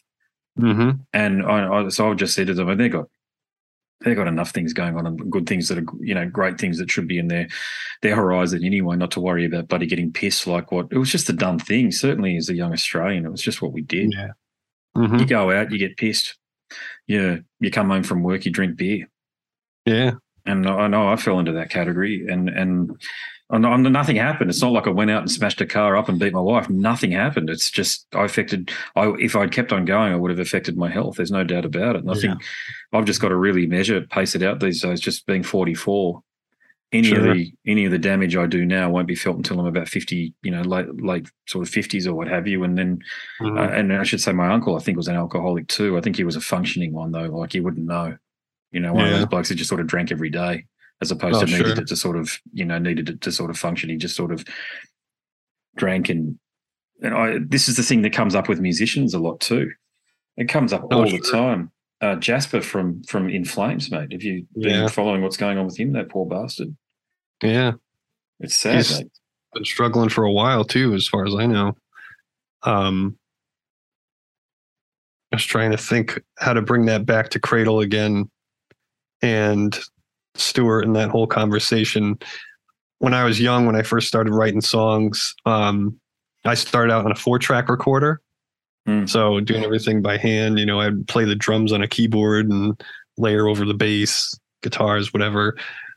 Mm-hmm. 0.60 1.02
And 1.14 1.44
I, 1.44 1.86
I, 1.86 1.90
so 1.90 2.12
I 2.12 2.14
just 2.16 2.36
said 2.36 2.48
to 2.48 2.54
them, 2.54 2.70
and 2.70 2.80
they 2.80 2.90
got 2.90 3.08
they've 4.04 4.16
got 4.16 4.28
enough 4.28 4.52
things 4.52 4.74
going 4.74 4.98
on 4.98 5.06
and 5.06 5.32
good 5.32 5.48
things 5.48 5.68
that 5.68 5.78
are 5.78 5.86
you 6.00 6.14
know 6.14 6.28
great 6.28 6.60
things 6.60 6.78
that 6.78 6.92
should 6.92 7.08
be 7.08 7.18
in 7.18 7.28
their 7.28 7.48
their 8.02 8.16
horizon 8.16 8.64
anyway 8.64 8.96
not 8.96 9.12
to 9.12 9.20
worry 9.20 9.46
about 9.46 9.68
buddy 9.68 9.86
getting 9.86 10.12
pissed 10.12 10.48
like 10.48 10.72
what 10.72 10.88
it 10.92 10.98
was 10.98 11.12
just 11.12 11.30
a 11.30 11.34
dumb 11.34 11.60
thing 11.60 11.92
certainly 11.92 12.38
as 12.38 12.50
a 12.50 12.56
young 12.56 12.74
australian 12.74 13.26
it 13.26 13.32
was 13.32 13.42
just 13.42 13.62
what 13.62 13.74
we 13.74 13.82
did. 13.82 14.14
Yeah. 14.14 14.32
Mm-hmm. 14.96 15.18
you 15.18 15.26
go 15.26 15.52
out 15.52 15.72
you 15.72 15.80
get 15.80 15.98
pissed. 15.98 16.38
Yeah 17.08 17.38
you 17.60 17.72
come 17.72 17.90
home 17.90 18.04
from 18.04 18.24
work 18.24 18.46
you 18.46 18.52
drink 18.52 18.78
beer. 18.78 19.10
Yeah. 19.86 20.14
And 20.46 20.68
i 20.68 20.88
know 20.88 21.08
i 21.08 21.16
fell 21.16 21.40
into 21.40 21.54
that 21.54 21.70
category 21.70 22.28
and 22.28 22.50
and 22.50 22.92
and 23.50 23.84
nothing 23.94 24.16
happened. 24.16 24.50
It's 24.50 24.62
not 24.62 24.72
like 24.72 24.88
I 24.88 24.92
went 24.92 25.12
out 25.12 25.22
and 25.22 25.32
smashed 25.32 25.62
a 25.62 25.66
car 25.66 25.96
up 25.96 26.10
and 26.10 26.20
beat 26.20 26.34
my 26.34 26.40
wife. 26.40 26.70
Nothing 26.70 27.12
happened. 27.12 27.50
It's 27.50 27.70
just 27.70 28.08
I 28.14 28.24
affected. 28.24 28.72
I 28.96 29.14
if 29.20 29.36
I'd 29.36 29.52
kept 29.52 29.74
on 29.74 29.86
going, 29.86 30.14
I 30.14 30.16
would 30.16 30.32
have 30.32 30.40
affected 30.40 30.78
my 30.78 30.90
health. 30.90 31.18
There's 31.18 31.32
no 31.32 31.44
doubt 31.44 31.66
about 31.66 31.96
it. 31.96 32.06
Nothing. 32.06 32.32
Yeah. 32.32 32.36
Think 32.36 32.44
I've 32.94 33.06
just 33.06 33.22
got 33.22 33.30
to 33.30 33.36
really 33.36 33.68
measure, 33.68 34.02
pace 34.02 34.34
it 34.36 34.44
out 34.44 34.60
these 34.60 34.82
days. 34.82 35.02
Just 35.02 35.26
being 35.28 35.44
44, 35.44 36.24
any 36.94 37.10
sure. 37.10 37.30
of 37.30 37.36
the 37.36 37.54
any 37.68 37.86
of 37.86 37.92
the 37.92 38.00
damage 38.00 38.36
I 38.36 38.48
do 38.48 38.66
now 38.66 38.90
won't 38.90 39.08
be 39.08 39.16
felt 39.16 39.38
until 39.38 39.60
I'm 39.60 39.68
about 39.68 39.90
50. 39.90 40.34
You 40.42 40.52
know, 40.52 40.62
late 40.62 40.88
late 41.04 41.30
sort 41.48 41.68
of 41.68 41.74
50s 41.74 42.08
or 42.08 42.14
what 42.16 42.30
have 42.30 42.48
you. 42.48 42.64
And 42.64 42.78
then, 42.78 43.04
mm-hmm. 43.42 43.58
uh, 43.58 43.68
and 43.68 43.94
I 43.94 44.04
should 44.04 44.22
say, 44.22 44.32
my 44.32 44.52
uncle 44.52 44.78
I 44.78 44.80
think 44.80 44.98
was 44.98 45.10
an 45.10 45.16
alcoholic 45.16 45.68
too. 45.68 45.98
I 45.98 46.02
think 46.02 46.16
he 46.16 46.24
was 46.24 46.38
a 46.38 46.42
functioning 46.42 46.94
one 46.94 47.12
though. 47.12 47.26
Like 47.26 47.54
you 47.54 47.62
wouldn't 47.62 47.86
know. 47.86 48.18
You 48.72 48.80
know, 48.80 48.94
one 48.94 49.06
yeah. 49.06 49.12
of 49.12 49.20
those 49.20 49.28
blokes 49.28 49.50
that 49.50 49.56
just 49.56 49.70
sort 49.70 49.82
of 49.82 49.86
drank 49.86 50.12
every 50.12 50.32
day 50.32 50.66
as 51.04 51.12
opposed 51.12 51.36
oh, 51.36 51.46
to 51.46 51.52
needed 51.52 51.76
sure. 51.76 51.82
it 51.82 51.88
to 51.88 51.96
sort 51.98 52.16
of 52.16 52.40
you 52.54 52.64
know 52.64 52.80
needed 52.80 53.10
it 53.10 53.22
to 53.22 53.32
sort 53.32 53.50
of 53.50 53.58
function. 53.58 53.90
He 53.90 53.98
just 53.98 54.16
sort 54.16 54.32
of 54.32 54.46
drank 55.76 56.10
and 56.10 56.40
and 57.02 57.14
I 57.14 57.38
this 57.46 57.68
is 57.68 57.76
the 57.76 57.84
thing 57.84 58.02
that 58.04 58.14
comes 58.14 58.36
up 58.36 58.48
with 58.48 58.62
musicians 58.62 59.14
a 59.14 59.20
lot 59.20 59.42
too. 59.42 59.70
It 60.38 60.48
comes 60.48 60.72
up 60.72 60.88
oh, 60.90 61.02
all 61.02 61.06
sure. 61.06 61.20
the 61.20 61.30
time. 61.30 61.72
Uh, 62.02 62.16
Jesper 62.16 62.62
from 62.62 63.04
from 63.04 63.30
In 63.30 63.44
Flames, 63.44 63.92
mate. 63.92 64.14
Have 64.14 64.24
you 64.24 64.48
been 64.56 64.82
yeah. 64.82 64.88
following 64.88 65.22
what's 65.22 65.38
going 65.38 65.58
on 65.58 65.66
with 65.66 65.78
him? 65.78 65.92
That 65.94 66.10
poor 66.10 66.26
bastard. 66.26 66.76
Yeah, 67.44 67.74
it's 68.40 68.56
sad. 68.56 68.78
He's 68.78 69.00
mate. 69.00 69.12
been 69.54 69.66
struggling 69.66 70.10
for 70.10 70.24
a 70.24 70.32
while 70.32 70.64
too, 70.64 70.94
as 70.94 71.08
far 71.08 71.26
as 71.26 71.36
I 71.36 71.46
know. 71.46 71.76
Um, 72.64 73.18
I 75.32 75.36
was 75.36 75.44
trying 75.44 75.72
to 75.72 75.78
think 75.78 76.22
how 76.40 76.54
to 76.54 76.62
bring 76.62 76.86
that 76.86 77.06
back 77.06 77.30
to 77.30 77.40
Cradle 77.40 77.82
again, 77.82 78.30
and 79.22 79.78
Stuart 80.36 80.86
and 80.86 80.96
that 80.96 81.10
whole 81.10 81.28
conversation. 81.28 82.18
When 83.00 83.14
I 83.14 83.24
was 83.24 83.40
young, 83.40 83.66
when 83.66 83.76
I 83.76 83.84
first 83.84 84.08
started 84.08 84.34
writing 84.34 84.62
songs, 84.62 85.36
um, 85.46 86.00
I 86.46 86.54
started 86.56 86.92
out 86.92 87.06
on 87.06 87.12
a 87.12 87.16
four 87.16 87.40
track 87.40 87.70
recorder. 87.70 88.22
Mm. 88.88 89.10
So 89.10 89.40
doing 89.40 89.64
everything 89.64 90.02
by 90.02 90.18
hand, 90.18 90.60
you 90.60 90.66
know, 90.66 90.80
I'd 90.80 91.08
play 91.08 91.26
the 91.26 91.36
drums 91.36 91.72
on 91.72 91.82
a 91.82 91.88
keyboard 91.88 92.50
and 92.50 92.82
layer 93.18 93.48
over 93.48 93.66
the 93.66 93.74
bass, 93.74 94.38
guitars, 94.62 95.14
whatever. 95.14 95.56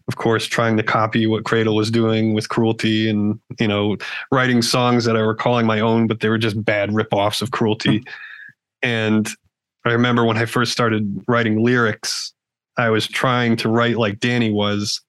Of 0.09 0.17
course, 0.17 0.47
trying 0.47 0.77
to 0.77 0.85
copy 0.85 1.27
what 1.27 1.45
Cradle 1.45 1.75
was 1.75 1.91
doing 1.91 2.33
with 2.33 2.49
Cruelty 2.49 3.11
and, 3.11 3.41
you 3.59 3.67
know, 3.67 3.97
writing 4.31 4.63
songs 4.63 5.05
that 5.05 5.17
I 5.17 5.23
were 5.23 5.35
calling 5.35 5.67
my 5.67 5.81
own, 5.81 6.07
but 6.07 6.21
they 6.21 6.29
were 6.29 6.39
just 6.39 6.65
bad 6.65 6.91
ripoffs 6.91 7.43
of 7.43 7.51
Cruelty. 7.51 8.05
and 8.83 9.29
I 9.85 9.91
remember 9.91 10.25
when 10.25 10.37
I 10.37 10.45
first 10.45 10.71
started 10.71 11.25
writing 11.27 11.63
lyrics, 11.63 12.33
I 12.79 12.91
was 12.91 13.07
trying 13.07 13.57
to 13.57 13.69
write 13.69 13.97
like 13.97 14.21
Danny 14.21 14.51
was, 14.51 15.01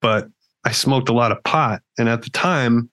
but 0.00 0.28
I 0.64 0.72
smoked 0.72 1.08
a 1.08 1.12
lot 1.12 1.32
of 1.32 1.42
pot. 1.44 1.82
And 1.98 2.08
at 2.08 2.22
the 2.22 2.30
time, 2.30 2.90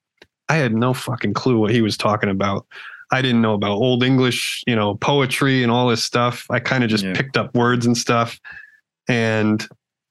I 0.50 0.56
had 0.56 0.74
no 0.74 0.94
fucking 0.94 1.34
clue 1.34 1.58
what 1.58 1.72
he 1.72 1.82
was 1.82 1.98
talking 1.98 2.30
about. 2.30 2.66
I 3.12 3.22
didn't 3.22 3.42
know 3.42 3.54
about 3.54 3.72
old 3.72 4.04
English, 4.04 4.64
you 4.68 4.76
know, 4.76 4.96
poetry 4.96 5.64
and 5.64 5.72
all 5.72 5.88
this 5.88 6.04
stuff. 6.04 6.48
I 6.50 6.60
kind 6.60 6.84
of 6.84 6.90
just 6.90 7.04
yeah. 7.04 7.14
picked 7.14 7.38
up 7.38 7.54
words 7.56 7.86
and 7.86 7.98
stuff. 7.98 8.40
And 9.08 9.68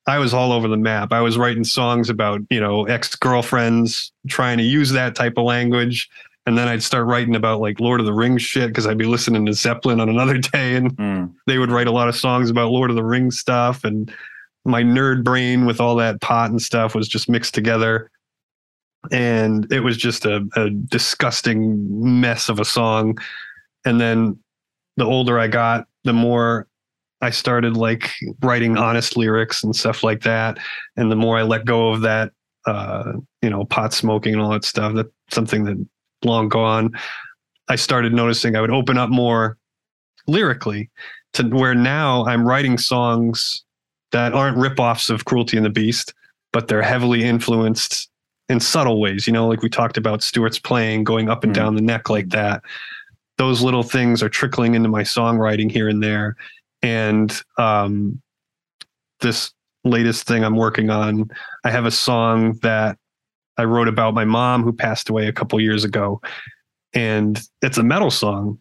I 0.07 0.19
was 0.19 0.33
all 0.35 0.53
over 0.53 0.69
the 0.69 0.77
map. 0.77 1.13
I 1.13 1.21
was 1.21 1.37
writing 1.37 1.65
songs 1.65 2.09
about, 2.11 2.41
you 2.51 2.61
know, 2.61 2.85
ex 2.85 3.15
girlfriends, 3.17 4.13
trying 4.29 4.59
to 4.59 4.65
use 4.65 4.91
that 4.91 5.15
type 5.15 5.35
of 5.37 5.45
language 5.45 6.09
and 6.47 6.59
then 6.59 6.69
I'd 6.69 6.83
start 6.83 7.07
writing 7.07 7.37
about 7.37 7.61
like 7.61 7.81
Lord 7.81 8.01
of 8.01 8.07
the 8.07 8.13
Rings 8.13 8.43
shit 8.43 8.69
because 8.69 8.87
I'd 8.87 8.99
be 8.99 9.07
listening 9.07 9.47
to 9.47 9.53
Zeppelin 9.55 10.01
on 10.01 10.09
another 10.09 10.39
day, 10.53 10.77
and 10.77 10.97
mm. 10.97 11.33
they 11.47 11.59
would 11.59 11.71
write 11.71 11.87
a 11.87 11.93
lot 11.93 12.09
of 12.09 12.17
songs 12.17 12.51
about 12.51 12.71
Lord 12.71 12.91
of 12.91 12.97
the 12.97 13.05
Rings 13.05 13.39
stuff, 13.39 13.85
and 13.85 14.13
my 14.65 14.83
nerd 14.83 15.25
brain 15.25 15.67
with 15.67 15.81
all 15.81 15.97
that 15.97 16.21
pot 16.21 16.51
and 16.51 16.61
stuff 16.61 16.95
was 16.95 17.09
just 17.09 17.29
mixed 17.29 17.55
together, 17.55 18.11
and 19.11 19.71
it 19.73 19.81
was 19.81 19.97
just 19.97 20.27
a, 20.27 20.47
a 20.57 20.71
disgusting 20.71 22.21
mess 22.21 22.49
of 22.49 22.61
a 22.61 22.65
song. 22.65 23.19
And 23.87 24.01
then 24.01 24.39
the 24.97 25.05
older 25.05 25.39
I 25.39 25.49
got, 25.49 25.87
the 26.05 26.13
more 26.13 26.67
I 27.21 27.31
started 27.31 27.77
like 27.77 28.11
writing 28.43 28.77
honest 28.77 29.17
lyrics 29.17 29.65
and 29.65 29.75
stuff 29.75 30.03
like 30.03 30.23
that, 30.23 30.59
and 30.97 31.11
the 31.11 31.17
more 31.17 31.39
I 31.39 31.43
let 31.43 31.65
go 31.65 31.89
of 31.89 32.03
that, 32.03 32.33
uh, 32.67 33.13
you 33.41 33.49
know, 33.49 33.65
pot 33.65 33.95
smoking 33.95 34.35
and 34.35 34.43
all 34.43 34.51
that 34.51 34.65
stuff. 34.65 34.95
That's 34.95 35.09
something 35.31 35.65
that 35.65 35.87
long 36.25 36.49
gone, 36.49 36.93
I 37.69 37.77
started 37.77 38.13
noticing 38.13 38.57
I 38.57 38.61
would 38.61 38.71
open 38.71 38.99
up 38.99 39.11
more 39.11 39.57
lyrically 40.27 40.91
to 41.35 41.45
where 41.45 41.75
now 41.75 42.25
I'm 42.27 42.47
writing 42.47 42.79
songs 42.79 43.65
that 44.13 44.33
aren't 44.33 44.57
ripoffs 44.57 45.11
of 45.11 45.25
Cruelty 45.25 45.57
and 45.57 45.67
the 45.67 45.71
Beast, 45.71 46.15
but 46.53 46.69
they're 46.69 46.83
heavily 46.83 47.25
influenced 47.25 48.09
in 48.49 48.61
subtle 48.61 49.01
ways. 49.01 49.27
You 49.27 49.33
know, 49.33 49.49
like 49.49 49.63
we 49.63 49.69
talked 49.69 49.97
about 49.97 50.23
Stuart's 50.23 50.59
playing, 50.59 51.05
going 51.05 51.29
up 51.29 51.43
and 51.43 51.53
mm. 51.53 51.57
down 51.57 51.75
the 51.75 51.83
neck 51.83 52.09
like 52.11 52.29
that. 52.29 52.63
Those 53.39 53.63
little 53.63 53.83
things 53.83 54.23
are 54.23 54.29
trickling 54.29 54.75
into 54.75 54.89
my 54.89 55.03
songwriting 55.03 55.71
here 55.71 55.89
and 55.89 56.03
there. 56.03 56.37
And 56.83 57.37
um, 57.59 58.21
this 59.21 59.53
latest 59.83 60.27
thing 60.27 60.45
I'm 60.45 60.57
working 60.57 60.91
on, 60.91 61.29
I 61.65 61.71
have 61.71 61.87
a 61.87 61.91
song 61.91 62.59
that 62.63 62.99
I 63.57 63.65
wrote 63.65 63.89
about 63.89 64.15
my 64.15 64.25
mom 64.25 64.63
who 64.63 64.73
passed 64.73 65.09
away 65.09 65.27
a 65.27 65.33
couple 65.33 65.61
years 65.61 65.85
ago. 65.85 66.21
And 66.93 67.41
it's 67.63 67.79
a 67.79 67.83
metal 67.83 68.11
song, 68.11 68.59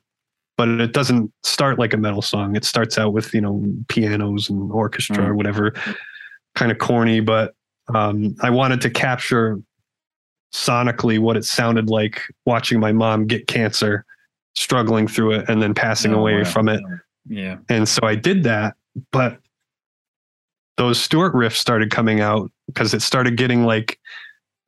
but 0.57 0.68
it 0.68 0.94
doesn't 0.94 1.32
start 1.44 1.80
like 1.80 1.94
a 1.94 1.98
metal 1.98 2.22
song. 2.22 2.56
It 2.56 2.65
starts 2.65 2.98
out 2.98 3.14
with, 3.14 3.34
you 3.34 3.41
know, 3.41 3.64
pianos 3.90 4.49
and 4.49 4.72
orchestra 4.72 5.18
mm. 5.18 5.28
or 5.28 5.36
whatever, 5.36 5.74
kind 6.56 6.72
of 6.72 6.78
corny, 6.78 7.20
but 7.20 7.53
um, 7.94 8.36
I 8.41 8.49
wanted 8.49 8.82
to 8.82 8.90
capture 8.90 9.60
sonically 10.53 11.20
what 11.20 11.36
it 11.36 11.45
sounded 11.45 11.90
like 11.90 12.22
watching 12.45 12.80
my 12.80 12.91
mom 12.91 13.28
get 13.28 13.48
cancer, 13.48 14.06
struggling 14.56 15.07
through 15.07 15.34
it, 15.34 15.49
and 15.49 15.61
then 15.61 15.74
passing 15.74 16.14
oh, 16.14 16.20
away 16.20 16.38
wow. 16.38 16.44
from 16.44 16.70
it. 16.70 16.82
Yeah. 17.28 17.57
And 17.70 17.88
so 17.88 18.02
I 18.03 18.15
did 18.15 18.44
that, 18.44 18.76
but 19.11 19.40
those 20.78 20.99
Stuart 20.99 21.34
riffs 21.34 21.56
started 21.56 21.91
coming 21.91 22.20
out 22.20 22.52
because 22.68 22.94
it 22.94 23.02
started 23.02 23.38
getting 23.38 23.64
like 23.65 23.99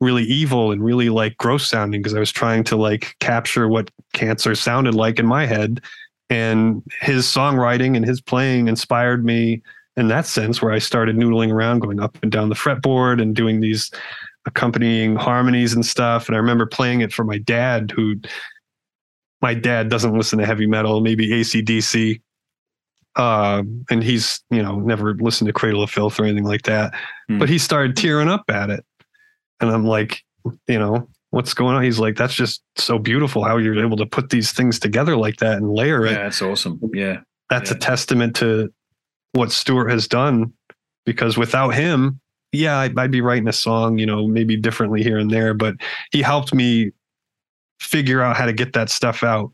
really 0.00 0.24
evil 0.24 0.72
and 0.72 0.84
really 0.84 1.08
like 1.08 1.36
gross 1.38 1.66
sounding 1.68 2.02
because 2.02 2.14
I 2.14 2.18
was 2.18 2.32
trying 2.32 2.64
to 2.64 2.76
like 2.76 3.16
capture 3.20 3.68
what 3.68 3.90
cancer 4.12 4.54
sounded 4.54 4.94
like 4.94 5.18
in 5.18 5.26
my 5.26 5.46
head. 5.46 5.80
And 6.28 6.82
his 7.00 7.24
songwriting 7.26 7.96
and 7.96 8.04
his 8.04 8.20
playing 8.20 8.68
inspired 8.68 9.24
me 9.24 9.62
in 9.96 10.08
that 10.08 10.26
sense, 10.26 10.60
where 10.60 10.72
I 10.72 10.78
started 10.78 11.16
noodling 11.16 11.50
around, 11.52 11.80
going 11.80 12.00
up 12.00 12.18
and 12.22 12.30
down 12.30 12.48
the 12.50 12.54
fretboard 12.54 13.22
and 13.22 13.34
doing 13.34 13.60
these 13.60 13.90
accompanying 14.44 15.16
harmonies 15.16 15.72
and 15.72 15.86
stuff. 15.86 16.28
And 16.28 16.36
I 16.36 16.38
remember 16.38 16.66
playing 16.66 17.00
it 17.00 17.12
for 17.12 17.24
my 17.24 17.38
dad, 17.38 17.92
who 17.92 18.16
my 19.40 19.54
dad 19.54 19.88
doesn't 19.88 20.16
listen 20.16 20.38
to 20.38 20.46
heavy 20.46 20.66
metal, 20.66 21.00
maybe 21.00 21.28
ACDC. 21.28 22.20
Uh, 23.14 23.62
and 23.88 24.04
he's, 24.04 24.42
you 24.50 24.62
know, 24.62 24.78
never 24.80 25.14
listened 25.14 25.46
to 25.46 25.52
Cradle 25.52 25.82
of 25.82 25.90
Filth 25.90 26.20
or 26.20 26.24
anything 26.24 26.44
like 26.44 26.62
that. 26.62 26.92
Mm. 27.30 27.38
But 27.38 27.48
he 27.48 27.56
started 27.56 27.96
tearing 27.96 28.28
up 28.28 28.44
at 28.50 28.68
it 28.68 28.84
and 29.60 29.70
I'm 29.70 29.84
like, 29.84 30.22
you 30.68 30.78
know, 30.78 31.08
what's 31.30 31.54
going 31.54 31.76
on? 31.76 31.82
He's 31.82 31.98
like, 31.98 32.16
that's 32.16 32.34
just 32.34 32.62
so 32.76 32.98
beautiful 32.98 33.44
how 33.44 33.56
you're 33.56 33.78
able 33.78 33.96
to 33.98 34.06
put 34.06 34.30
these 34.30 34.52
things 34.52 34.78
together 34.78 35.16
like 35.16 35.36
that 35.36 35.56
and 35.56 35.72
layer 35.72 36.06
it. 36.06 36.12
Yeah, 36.12 36.22
that's 36.24 36.42
awesome. 36.42 36.80
Yeah. 36.92 37.18
That's 37.50 37.70
yeah. 37.70 37.76
a 37.76 37.80
testament 37.80 38.36
to 38.36 38.72
what 39.32 39.52
Stuart 39.52 39.90
has 39.90 40.08
done 40.08 40.52
because 41.04 41.36
without 41.36 41.70
him, 41.70 42.20
yeah, 42.52 42.78
I'd, 42.78 42.98
I'd, 42.98 43.10
be 43.10 43.20
writing 43.20 43.48
a 43.48 43.52
song, 43.52 43.98
you 43.98 44.06
know, 44.06 44.26
maybe 44.26 44.56
differently 44.56 45.02
here 45.02 45.18
and 45.18 45.30
there, 45.30 45.52
but 45.52 45.74
he 46.10 46.22
helped 46.22 46.54
me 46.54 46.92
figure 47.80 48.22
out 48.22 48.36
how 48.36 48.46
to 48.46 48.52
get 48.52 48.72
that 48.72 48.88
stuff 48.88 49.22
out 49.22 49.52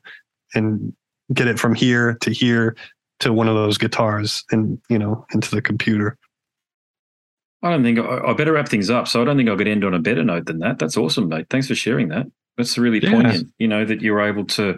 and 0.55 0.93
get 1.35 1.49
it 1.49 1.59
from 1.59 1.75
here 1.75 2.17
to 2.21 2.31
here 2.31 2.77
to 3.21 3.33
one 3.33 3.49
of 3.49 3.55
those 3.55 3.79
guitars 3.79 4.45
and, 4.51 4.81
you 4.89 4.99
know, 4.99 5.27
into 5.33 5.51
the 5.51 5.63
computer. 5.63 6.17
I 7.63 7.71
don't 7.71 7.83
think 7.83 7.99
I, 7.99 8.19
I 8.27 8.33
better 8.33 8.53
wrap 8.53 8.69
things 8.69 8.91
up. 8.91 9.07
So 9.09 9.23
I 9.23 9.25
don't 9.25 9.37
think 9.37 9.49
I 9.49 9.57
could 9.57 9.69
end 9.69 9.85
on 9.85 9.95
a 9.95 9.99
better 10.01 10.25
note 10.25 10.47
than 10.47 10.59
that. 10.61 10.79
That's 10.79 10.97
awesome, 10.97 11.29
mate. 11.29 11.47
Thanks 11.51 11.69
for 11.69 11.75
sharing 11.75 12.09
that. 12.09 12.27
That's 12.57 12.77
really 12.77 12.99
Yeah. 13.01 13.13
poignant. 13.13 13.49
You 13.59 13.69
know 13.69 13.85
that 13.85 14.01
you're 14.03 14.21
able 14.21 14.45
to 14.47 14.77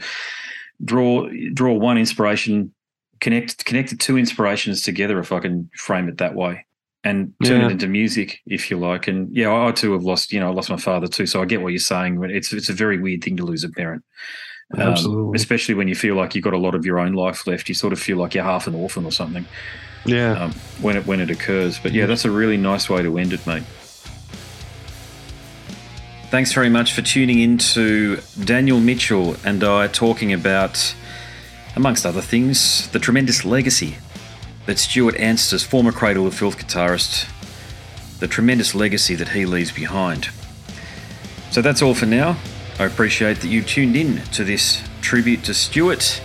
draw 0.84 1.28
draw 1.54 1.72
one 1.74 1.98
inspiration, 1.98 2.72
connect 3.20 3.64
connect 3.64 3.90
the 3.90 3.96
two 3.96 4.18
inspirations 4.18 4.82
together, 4.82 5.18
if 5.18 5.32
I 5.32 5.40
can 5.40 5.70
frame 5.76 6.08
it 6.08 6.18
that 6.18 6.34
way, 6.34 6.66
and 7.04 7.32
turn 7.44 7.60
Yeah. 7.62 7.66
it 7.68 7.72
into 7.72 7.86
music, 7.88 8.40
if 8.46 8.70
you 8.70 8.76
like. 8.78 9.08
And 9.08 9.34
yeah, 9.34 9.52
I 9.52 9.72
too 9.72 9.92
have 9.92 10.02
lost. 10.04 10.32
You 10.32 10.40
know, 10.40 10.48
I 10.50 10.52
lost 10.52 10.70
my 10.70 10.76
father 10.76 11.06
too, 11.06 11.26
so 11.26 11.40
I 11.40 11.46
get 11.46 11.62
what 11.62 11.70
you're 11.72 11.78
saying. 11.78 12.22
It's 12.24 12.52
it's 12.52 12.68
a 12.68 12.74
very 12.74 12.98
weird 12.98 13.24
thing 13.24 13.36
to 13.38 13.44
lose 13.44 13.64
a 13.64 13.70
parent. 13.70 14.04
Um, 14.74 14.80
Absolutely. 14.80 15.36
especially 15.36 15.74
when 15.74 15.88
you 15.88 15.94
feel 15.94 16.14
like 16.16 16.34
you've 16.34 16.44
got 16.44 16.54
a 16.54 16.58
lot 16.58 16.74
of 16.74 16.84
your 16.86 16.98
own 16.98 17.12
life 17.12 17.46
left, 17.46 17.68
you 17.68 17.74
sort 17.74 17.92
of 17.92 18.00
feel 18.00 18.16
like 18.16 18.34
you're 18.34 18.44
half 18.44 18.66
an 18.66 18.74
orphan 18.74 19.04
or 19.04 19.12
something 19.12 19.44
Yeah. 20.04 20.44
um, 20.44 20.52
when 20.80 20.96
it 20.96 21.06
when 21.06 21.20
it 21.20 21.30
occurs. 21.30 21.78
But 21.78 21.92
yeah, 21.92 22.06
that's 22.06 22.24
a 22.24 22.30
really 22.30 22.56
nice 22.56 22.88
way 22.88 23.02
to 23.02 23.18
end 23.18 23.32
it, 23.32 23.46
mate. 23.46 23.62
Thanks 26.30 26.52
very 26.52 26.68
much 26.68 26.92
for 26.92 27.02
tuning 27.02 27.38
in 27.38 27.58
to 27.58 28.18
Daniel 28.42 28.80
Mitchell 28.80 29.36
and 29.44 29.62
I 29.62 29.86
talking 29.86 30.32
about, 30.32 30.94
amongst 31.76 32.04
other 32.04 32.20
things, 32.20 32.88
the 32.88 32.98
tremendous 32.98 33.44
legacy 33.44 33.98
that 34.66 34.78
Stuart 34.78 35.14
Anstis, 35.14 35.64
former 35.64 35.92
Cradle 35.92 36.26
of 36.26 36.34
Filth 36.34 36.58
guitarist, 36.58 37.28
the 38.18 38.26
tremendous 38.26 38.74
legacy 38.74 39.14
that 39.14 39.28
he 39.28 39.46
leaves 39.46 39.70
behind. 39.70 40.30
So 41.52 41.62
that's 41.62 41.82
all 41.82 41.94
for 41.94 42.06
now. 42.06 42.36
I 42.80 42.86
appreciate 42.86 43.34
that 43.42 43.48
you 43.48 43.62
tuned 43.62 43.94
in 43.94 44.22
to 44.32 44.42
this 44.42 44.82
tribute 45.02 45.44
to 45.44 45.54
Stuart. 45.54 46.20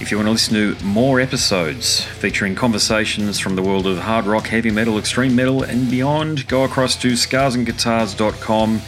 If 0.00 0.12
you 0.12 0.16
want 0.16 0.28
to 0.28 0.32
listen 0.32 0.54
to 0.54 0.84
more 0.84 1.18
episodes 1.18 2.04
featuring 2.04 2.54
conversations 2.54 3.40
from 3.40 3.56
the 3.56 3.62
world 3.62 3.84
of 3.84 3.98
hard 3.98 4.26
rock, 4.26 4.46
heavy 4.46 4.70
metal, 4.70 4.96
extreme 4.96 5.34
metal, 5.34 5.64
and 5.64 5.90
beyond, 5.90 6.46
go 6.46 6.62
across 6.62 6.94
to 7.02 7.14
scarsandguitars.com 7.14 8.80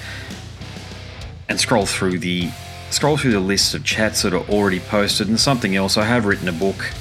and 1.49 1.61
scroll 1.61 1.85
through 1.85 2.21
the 2.21 2.51
scroll 2.91 3.17
through 3.17 3.33
the 3.33 3.41
list 3.41 3.75
of 3.75 3.85
chats 3.85 4.23
that 4.23 4.33
are 4.33 4.49
already 4.49 4.79
posted 4.79 5.27
and 5.27 5.41
something 5.41 5.75
else. 5.75 5.97
I 5.97 6.05
have 6.05 6.27
written 6.27 6.47
a 6.47 6.53
book, 6.53 6.93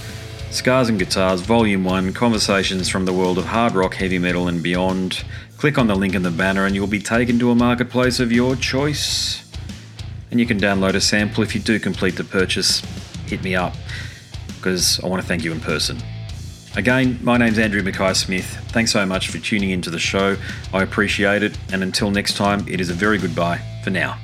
Scars 0.50 0.90
and 0.90 0.98
Guitars, 0.98 1.42
Volume 1.42 1.84
1, 1.84 2.14
Conversations 2.14 2.90
from 2.90 3.06
the 3.06 3.14
World 3.14 3.38
of 3.38 3.46
Hard 3.46 3.76
Rock, 3.76 3.94
Heavy 3.94 4.18
Metal, 4.18 4.48
and 4.48 4.64
Beyond. 4.64 5.24
Click 5.58 5.78
on 5.78 5.86
the 5.86 5.96
link 5.96 6.16
in 6.16 6.24
the 6.24 6.32
banner 6.32 6.66
and 6.66 6.74
you'll 6.74 6.88
be 6.88 7.00
taken 7.00 7.38
to 7.38 7.52
a 7.52 7.56
marketplace 7.56 8.20
of 8.20 8.32
your 8.32 8.56
choice. 8.56 9.48
And 10.32 10.40
you 10.40 10.48
can 10.48 10.60
download 10.60 10.96
a 10.96 11.02
sample 11.02 11.44
if 11.44 11.54
you 11.54 11.62
do 11.62 11.80
complete 11.80 12.16
the 12.16 12.24
purchase. 12.24 12.82
Hit 13.30 13.44
me 13.44 13.56
up 13.56 13.76
because 14.56 15.00
I 15.04 15.08
want 15.08 15.22
to 15.22 15.28
thank 15.28 15.44
you 15.44 15.52
in 15.52 15.60
person. 15.60 15.98
Again, 16.76 17.20
my 17.22 17.38
name's 17.38 17.60
Andrew 17.60 17.82
Mackay 17.82 18.14
Smith. 18.14 18.46
Thanks 18.70 18.92
so 18.92 19.06
much 19.06 19.30
for 19.30 19.40
tuning 19.40 19.72
into 19.72 19.90
the 19.90 20.00
show. 20.00 20.36
I 20.74 20.84
appreciate 20.84 21.44
it. 21.44 21.58
And 21.72 21.84
until 21.84 22.12
next 22.12 22.38
time, 22.38 22.68
it 22.68 22.80
is 22.80 22.90
a 22.90 22.94
very 22.94 23.18
goodbye 23.18 23.60
for 23.84 23.90
now. 23.90 24.18